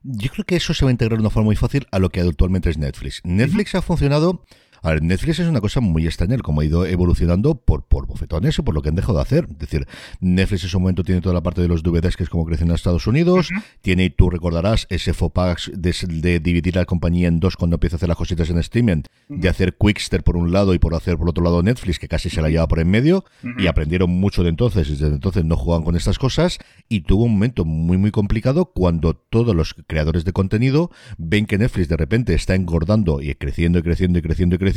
Yo 0.02 0.30
creo 0.30 0.44
que 0.44 0.56
eso 0.56 0.72
se 0.72 0.84
va 0.84 0.90
a 0.90 0.92
integrar 0.92 1.18
de 1.18 1.22
una 1.22 1.30
forma 1.30 1.46
muy 1.46 1.56
fácil 1.56 1.86
a 1.90 1.98
lo 1.98 2.08
que 2.08 2.20
actualmente 2.20 2.70
es 2.70 2.78
Netflix. 2.78 3.20
Netflix 3.24 3.74
ha 3.74 3.82
funcionado 3.82 4.44
a 4.82 4.90
ver, 4.90 5.02
Netflix 5.02 5.38
es 5.38 5.46
una 5.46 5.60
cosa 5.60 5.80
muy 5.80 6.06
extraña, 6.06 6.36
como 6.38 6.60
ha 6.60 6.64
ido 6.64 6.84
evolucionando 6.84 7.54
por, 7.54 7.84
por 7.84 8.06
bofetones 8.06 8.58
o 8.58 8.64
por 8.64 8.74
lo 8.74 8.82
que 8.82 8.88
han 8.88 8.96
dejado 8.96 9.14
de 9.14 9.22
hacer. 9.22 9.46
Es 9.48 9.58
decir, 9.58 9.86
Netflix 10.20 10.64
en 10.64 10.70
su 10.70 10.80
momento 10.80 11.04
tiene 11.04 11.20
toda 11.20 11.34
la 11.34 11.40
parte 11.40 11.62
de 11.62 11.68
los 11.68 11.84
DVDs, 11.84 12.16
que 12.16 12.24
es 12.24 12.28
como 12.28 12.44
crecen 12.44 12.68
en 12.68 12.74
Estados 12.74 13.06
Unidos. 13.06 13.50
Tiene, 13.80 14.06
y 14.06 14.10
tú 14.10 14.28
recordarás, 14.28 14.88
ese 14.90 15.14
FOPAX 15.14 15.70
de, 15.72 16.40
dividir 16.40 16.74
la 16.74 16.84
compañía 16.84 17.28
en 17.28 17.38
dos 17.38 17.56
cuando 17.56 17.76
empieza 17.76 17.94
a 17.94 17.98
hacer 17.98 18.08
las 18.08 18.18
cositas 18.18 18.50
en 18.50 18.58
streaming, 18.58 19.02
de 19.28 19.48
hacer 19.48 19.76
Quickster 19.76 20.24
por 20.24 20.36
un 20.36 20.50
lado 20.50 20.74
y 20.74 20.80
por 20.80 20.96
hacer 20.96 21.16
por 21.16 21.28
otro 21.28 21.44
lado 21.44 21.62
Netflix, 21.62 22.00
que 22.00 22.08
casi 22.08 22.28
se 22.28 22.42
la 22.42 22.48
lleva 22.48 22.66
por 22.66 22.80
en 22.80 22.90
medio. 22.90 23.24
Y 23.58 23.68
aprendieron 23.68 24.10
mucho 24.10 24.42
de 24.42 24.48
entonces, 24.48 24.88
y 24.88 24.92
desde 24.92 25.14
entonces 25.14 25.44
no 25.44 25.56
juegan 25.56 25.84
con 25.84 25.94
estas 25.94 26.18
cosas. 26.18 26.58
Y 26.88 27.02
tuvo 27.02 27.24
un 27.24 27.34
momento 27.34 27.64
muy, 27.64 27.98
muy 27.98 28.10
complicado 28.10 28.64
cuando 28.66 29.14
todos 29.14 29.54
los 29.54 29.74
creadores 29.86 30.24
de 30.24 30.32
contenido 30.32 30.90
ven 31.18 31.46
que 31.46 31.56
Netflix 31.56 31.88
de 31.88 31.96
repente 31.96 32.34
está 32.34 32.56
engordando 32.56 33.22
y 33.22 33.32
creciendo 33.36 33.78
y 33.78 33.82
creciendo 33.82 34.18
y 34.18 34.22
creciendo 34.22 34.56
y 34.56 34.58
creciendo 34.58 34.71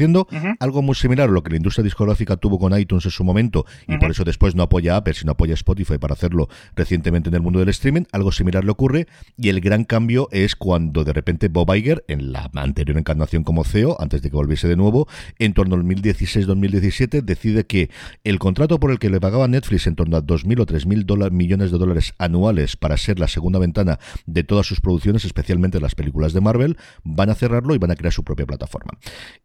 algo 0.59 0.81
muy 0.81 0.95
similar 0.95 1.29
a 1.29 1.31
lo 1.31 1.43
que 1.43 1.51
la 1.51 1.57
industria 1.57 1.83
discográfica 1.83 2.37
tuvo 2.37 2.59
con 2.59 2.77
iTunes 2.77 3.05
en 3.05 3.11
su 3.11 3.23
momento 3.23 3.65
y 3.87 3.97
por 3.97 4.11
eso 4.11 4.23
después 4.23 4.55
no 4.55 4.63
apoya 4.63 4.93
a 4.93 4.97
Apple, 4.97 5.13
sino 5.13 5.31
apoya 5.31 5.53
a 5.53 5.55
Spotify 5.55 5.97
para 5.97 6.13
hacerlo 6.13 6.49
recientemente 6.75 7.29
en 7.29 7.35
el 7.35 7.41
mundo 7.41 7.59
del 7.59 7.69
streaming. 7.69 8.03
Algo 8.11 8.31
similar 8.31 8.63
le 8.63 8.71
ocurre 8.71 9.07
y 9.37 9.49
el 9.49 9.61
gran 9.61 9.83
cambio 9.83 10.29
es 10.31 10.55
cuando 10.55 11.03
de 11.03 11.13
repente 11.13 11.47
Bob 11.47 11.73
Iger, 11.73 12.03
en 12.07 12.31
la 12.31 12.49
anterior 12.55 12.97
encarnación 12.97 13.43
como 13.43 13.63
CEO, 13.63 13.97
antes 13.99 14.21
de 14.21 14.29
que 14.29 14.35
volviese 14.35 14.67
de 14.67 14.75
nuevo, 14.75 15.07
en 15.39 15.53
torno 15.53 15.75
al 15.75 15.83
2016-2017, 15.83 17.21
decide 17.21 17.65
que 17.65 17.89
el 18.23 18.39
contrato 18.39 18.79
por 18.79 18.91
el 18.91 18.99
que 18.99 19.09
le 19.09 19.19
pagaba 19.19 19.47
Netflix 19.47 19.87
en 19.87 19.95
torno 19.95 20.17
a 20.17 20.21
2.000 20.23 20.61
o 20.61 20.65
3.000 20.65 21.31
millones 21.31 21.71
de 21.71 21.77
dólares 21.77 22.13
anuales 22.17 22.75
para 22.75 22.97
ser 22.97 23.19
la 23.19 23.27
segunda 23.27 23.59
ventana 23.59 23.99
de 24.25 24.43
todas 24.43 24.65
sus 24.65 24.81
producciones, 24.81 25.25
especialmente 25.25 25.79
las 25.79 25.95
películas 25.95 26.33
de 26.33 26.41
Marvel, 26.41 26.77
van 27.03 27.29
a 27.29 27.35
cerrarlo 27.35 27.75
y 27.75 27.77
van 27.77 27.91
a 27.91 27.95
crear 27.95 28.13
su 28.13 28.23
propia 28.23 28.45
plataforma. 28.45 28.91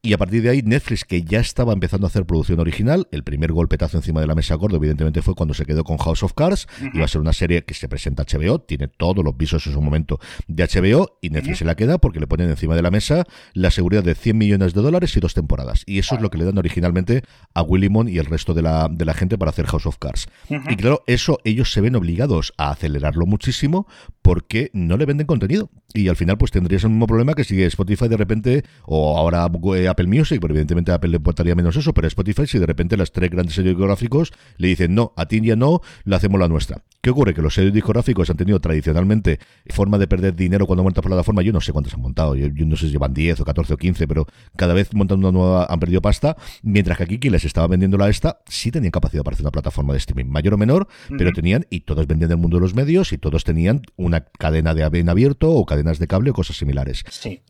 Y 0.02 0.12
a 0.12 0.18
partir 0.18 0.39
de 0.40 0.50
ahí 0.50 0.62
Netflix, 0.62 1.04
que 1.04 1.22
ya 1.22 1.40
estaba 1.40 1.72
empezando 1.72 2.06
a 2.06 2.08
hacer 2.08 2.24
producción 2.24 2.60
original, 2.60 3.08
el 3.10 3.24
primer 3.24 3.52
golpetazo 3.52 3.96
encima 3.96 4.20
de 4.20 4.26
la 4.26 4.34
mesa 4.34 4.54
gordo, 4.54 4.76
evidentemente, 4.76 5.22
fue 5.22 5.34
cuando 5.34 5.54
se 5.54 5.64
quedó 5.64 5.84
con 5.84 5.98
House 5.98 6.22
of 6.22 6.34
Cards. 6.34 6.66
Iba 6.94 7.04
a 7.04 7.08
ser 7.08 7.20
una 7.20 7.32
serie 7.32 7.64
que 7.64 7.74
se 7.74 7.88
presenta 7.88 8.22
a 8.22 8.26
HBO, 8.26 8.60
tiene 8.60 8.88
todos 8.88 9.24
los 9.24 9.36
visos 9.36 9.66
en 9.66 9.72
su 9.72 9.80
momento 9.80 10.18
de 10.48 10.64
HBO, 10.64 11.18
y 11.20 11.30
Netflix 11.30 11.58
se 11.58 11.64
la 11.64 11.74
queda 11.74 11.98
porque 11.98 12.20
le 12.20 12.26
ponen 12.26 12.50
encima 12.50 12.74
de 12.76 12.82
la 12.82 12.90
mesa 12.90 13.24
la 13.54 13.70
seguridad 13.70 14.02
de 14.02 14.14
100 14.14 14.36
millones 14.36 14.74
de 14.74 14.82
dólares 14.82 15.16
y 15.16 15.20
dos 15.20 15.34
temporadas. 15.34 15.82
Y 15.86 15.98
eso 15.98 16.14
es 16.14 16.20
lo 16.20 16.30
que 16.30 16.38
le 16.38 16.44
dan 16.44 16.58
originalmente 16.58 17.22
a 17.54 17.62
Willimon 17.62 18.08
y 18.08 18.18
el 18.18 18.26
resto 18.26 18.54
de 18.54 18.62
la, 18.62 18.88
de 18.90 19.04
la 19.04 19.14
gente 19.14 19.38
para 19.38 19.50
hacer 19.50 19.66
House 19.66 19.86
of 19.86 19.98
Cards. 19.98 20.28
Y 20.48 20.76
claro, 20.76 21.02
eso 21.06 21.38
ellos 21.44 21.72
se 21.72 21.80
ven 21.80 21.96
obligados 21.96 22.52
a 22.56 22.70
acelerarlo 22.70 23.26
muchísimo 23.26 23.86
porque 24.22 24.70
no 24.72 24.96
le 24.96 25.06
venden 25.06 25.26
contenido. 25.26 25.70
Y 25.92 26.08
al 26.08 26.16
final, 26.16 26.38
pues 26.38 26.52
tendrías 26.52 26.84
el 26.84 26.90
mismo 26.90 27.06
problema 27.06 27.34
que 27.34 27.44
si 27.44 27.62
Spotify 27.62 28.08
de 28.08 28.16
repente, 28.16 28.64
o 28.86 29.18
ahora 29.18 29.50
eh, 29.76 29.88
Apple 29.88 30.06
Music, 30.06 30.40
evidentemente 30.42 30.92
a 30.92 30.96
Apple 30.96 31.10
le 31.10 31.16
importaría 31.16 31.54
menos 31.54 31.76
eso, 31.76 31.92
pero 31.92 32.06
Spotify 32.06 32.46
si 32.46 32.58
de 32.58 32.66
repente 32.66 32.96
las 32.96 33.12
tres 33.12 33.30
grandes 33.30 33.54
sellos 33.54 33.70
discográficos 33.70 34.32
le 34.56 34.68
dicen 34.68 34.94
no, 34.94 35.12
a 35.16 35.26
ti 35.26 35.40
ya 35.40 35.56
no, 35.56 35.80
le 36.04 36.16
hacemos 36.16 36.38
la 36.38 36.48
nuestra. 36.48 36.82
¿Qué 37.00 37.10
ocurre? 37.10 37.34
Que 37.34 37.42
los 37.42 37.54
sellos 37.54 37.72
discográficos 37.72 38.28
han 38.30 38.36
tenido 38.36 38.60
tradicionalmente 38.60 39.40
forma 39.70 39.98
de 39.98 40.06
perder 40.06 40.36
dinero 40.36 40.66
cuando 40.66 40.82
montan 40.84 41.02
plataforma. 41.02 41.42
Yo 41.42 41.52
no 41.52 41.60
sé 41.60 41.72
cuántos 41.72 41.94
han 41.94 42.00
montado, 42.00 42.36
yo, 42.36 42.48
no 42.66 42.76
sé 42.76 42.86
si 42.86 42.92
llevan 42.92 43.14
10 43.14 43.40
o 43.40 43.44
14 43.44 43.74
o 43.74 43.76
15, 43.76 44.06
pero 44.06 44.26
cada 44.56 44.74
vez 44.74 44.92
montando 44.92 45.28
una 45.28 45.36
nueva 45.36 45.66
han 45.68 45.80
perdido 45.80 46.02
pasta, 46.02 46.36
mientras 46.62 46.98
que 46.98 47.04
aquí 47.04 47.18
quien 47.18 47.32
les 47.32 47.44
estaba 47.44 47.66
vendiendo 47.66 47.96
la 47.96 48.08
esta 48.08 48.40
sí 48.46 48.70
tenían 48.70 48.90
capacidad 48.90 49.22
para 49.22 49.34
hacer 49.34 49.44
una 49.44 49.50
plataforma 49.50 49.92
de 49.94 49.98
streaming, 49.98 50.30
mayor 50.30 50.54
o 50.54 50.58
menor, 50.58 50.88
pero 51.16 51.32
tenían, 51.32 51.66
y 51.70 51.80
todos 51.80 52.06
vendían 52.06 52.30
el 52.30 52.36
mundo 52.36 52.58
de 52.58 52.62
los 52.62 52.74
medios, 52.74 53.12
y 53.12 53.18
todos 53.18 53.44
tenían 53.44 53.82
una 54.10 54.24
cadena 54.38 54.74
de 54.74 54.84
AV 54.84 55.08
abierto 55.08 55.50
o 55.50 55.64
cadenas 55.64 55.98
de 55.98 56.06
cable 56.06 56.30
o 56.30 56.34
cosas 56.34 56.56
similares. 56.56 57.04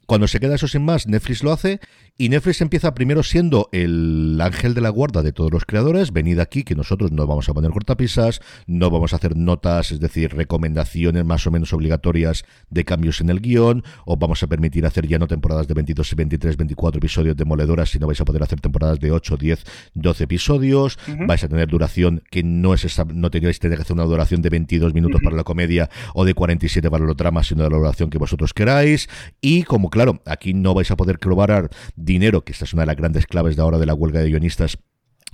Cuando 0.07 0.29
se 0.29 0.41
queda 0.41 0.55
eso 0.55 0.69
sin 0.69 0.85
más, 0.85 1.07
Netflix 1.07 1.43
lo 1.43 1.53
hace, 1.53 1.81
y 2.17 2.29
Netflix 2.29 2.61
empieza 2.61 2.93
primero 2.93 3.23
siendo 3.23 3.69
el 3.73 4.39
ángel 4.43 4.75
de 4.75 4.83
la 4.83 4.91
guarda 4.91 5.23
de 5.23 5.33
todos 5.33 5.51
los 5.51 5.65
creadores, 5.65 6.13
venid 6.13 6.39
aquí 6.39 6.65
que 6.65 6.75
nosotros 6.75 7.13
no 7.13 7.27
vamos 7.27 7.49
a 7.49 7.55
poner 7.55 7.71
cortapisas, 7.71 8.41
no 8.67 8.91
vamos 8.91 9.13
a 9.13 9.17
hacer 9.17 9.37
notas, 9.37 9.91
es 9.91 10.01
decir, 10.01 10.35
recomendaciones 10.35 11.25
más 11.25 11.47
o 11.47 11.51
menos 11.51 11.73
obligatorias 11.73 12.45
de 12.69 12.85
cambios 12.85 13.21
en 13.21 13.31
el 13.31 13.41
guion, 13.41 13.85
os 14.05 14.19
vamos 14.19 14.43
a 14.43 14.49
permitir 14.49 14.85
hacer 14.85 15.07
ya 15.07 15.19
no 15.19 15.29
temporadas 15.29 15.67
de 15.67 15.75
22 15.75 16.13
y 16.13 16.15
23, 16.17 16.57
24 16.59 16.99
episodios 16.99 17.37
demoledoras, 17.37 17.89
sino 17.89 18.07
vais 18.07 18.21
a 18.21 18.25
poder 18.27 18.43
hacer 18.43 18.61
temporadas 18.61 19.01
de 19.01 19.13
8, 19.13 19.37
10, 19.39 19.65
12 19.95 20.25
episodios, 20.25 20.99
vais 21.27 21.43
a 21.43 21.49
tener 21.49 21.69
duración 21.69 22.23
que 22.31 22.43
no 22.43 22.75
es 22.75 22.85
esa, 22.85 23.05
no 23.05 23.31
tenéis 23.31 23.59
que 23.59 23.69
hacer 23.69 23.95
una 23.95 24.05
duración 24.05 24.43
de 24.43 24.51
22 24.51 24.93
minutos 24.93 25.21
para 25.25 25.37
la 25.37 25.45
comedia 25.45 25.89
o 26.15 26.25
de 26.25 26.35
47 26.51 26.91
para 26.91 27.05
los 27.05 27.17
dramas, 27.17 27.47
sino 27.47 27.63
de 27.63 27.71
la 27.71 27.77
duración 27.77 28.11
que 28.11 28.19
vosotros 28.19 28.53
queráis, 28.53 29.09
y 29.41 29.63
como 29.63 29.89
claro, 29.89 30.21
aquí 30.27 30.53
no 30.53 30.75
vais 30.75 30.91
a 30.91 30.97
poder 30.97 31.19
cobrar 31.19 31.71
dinero, 31.95 32.45
que 32.45 32.53
esta 32.53 32.65
es 32.65 32.73
una 32.73 32.83
de 32.83 32.87
las 32.87 32.97
grandes 32.97 33.27
claves 33.27 33.57
de 33.57 33.63
ahora 33.63 33.79
de 33.79 33.87
la 33.87 33.95
huelga 33.95 34.21
de 34.21 34.29
guionistas 34.29 34.79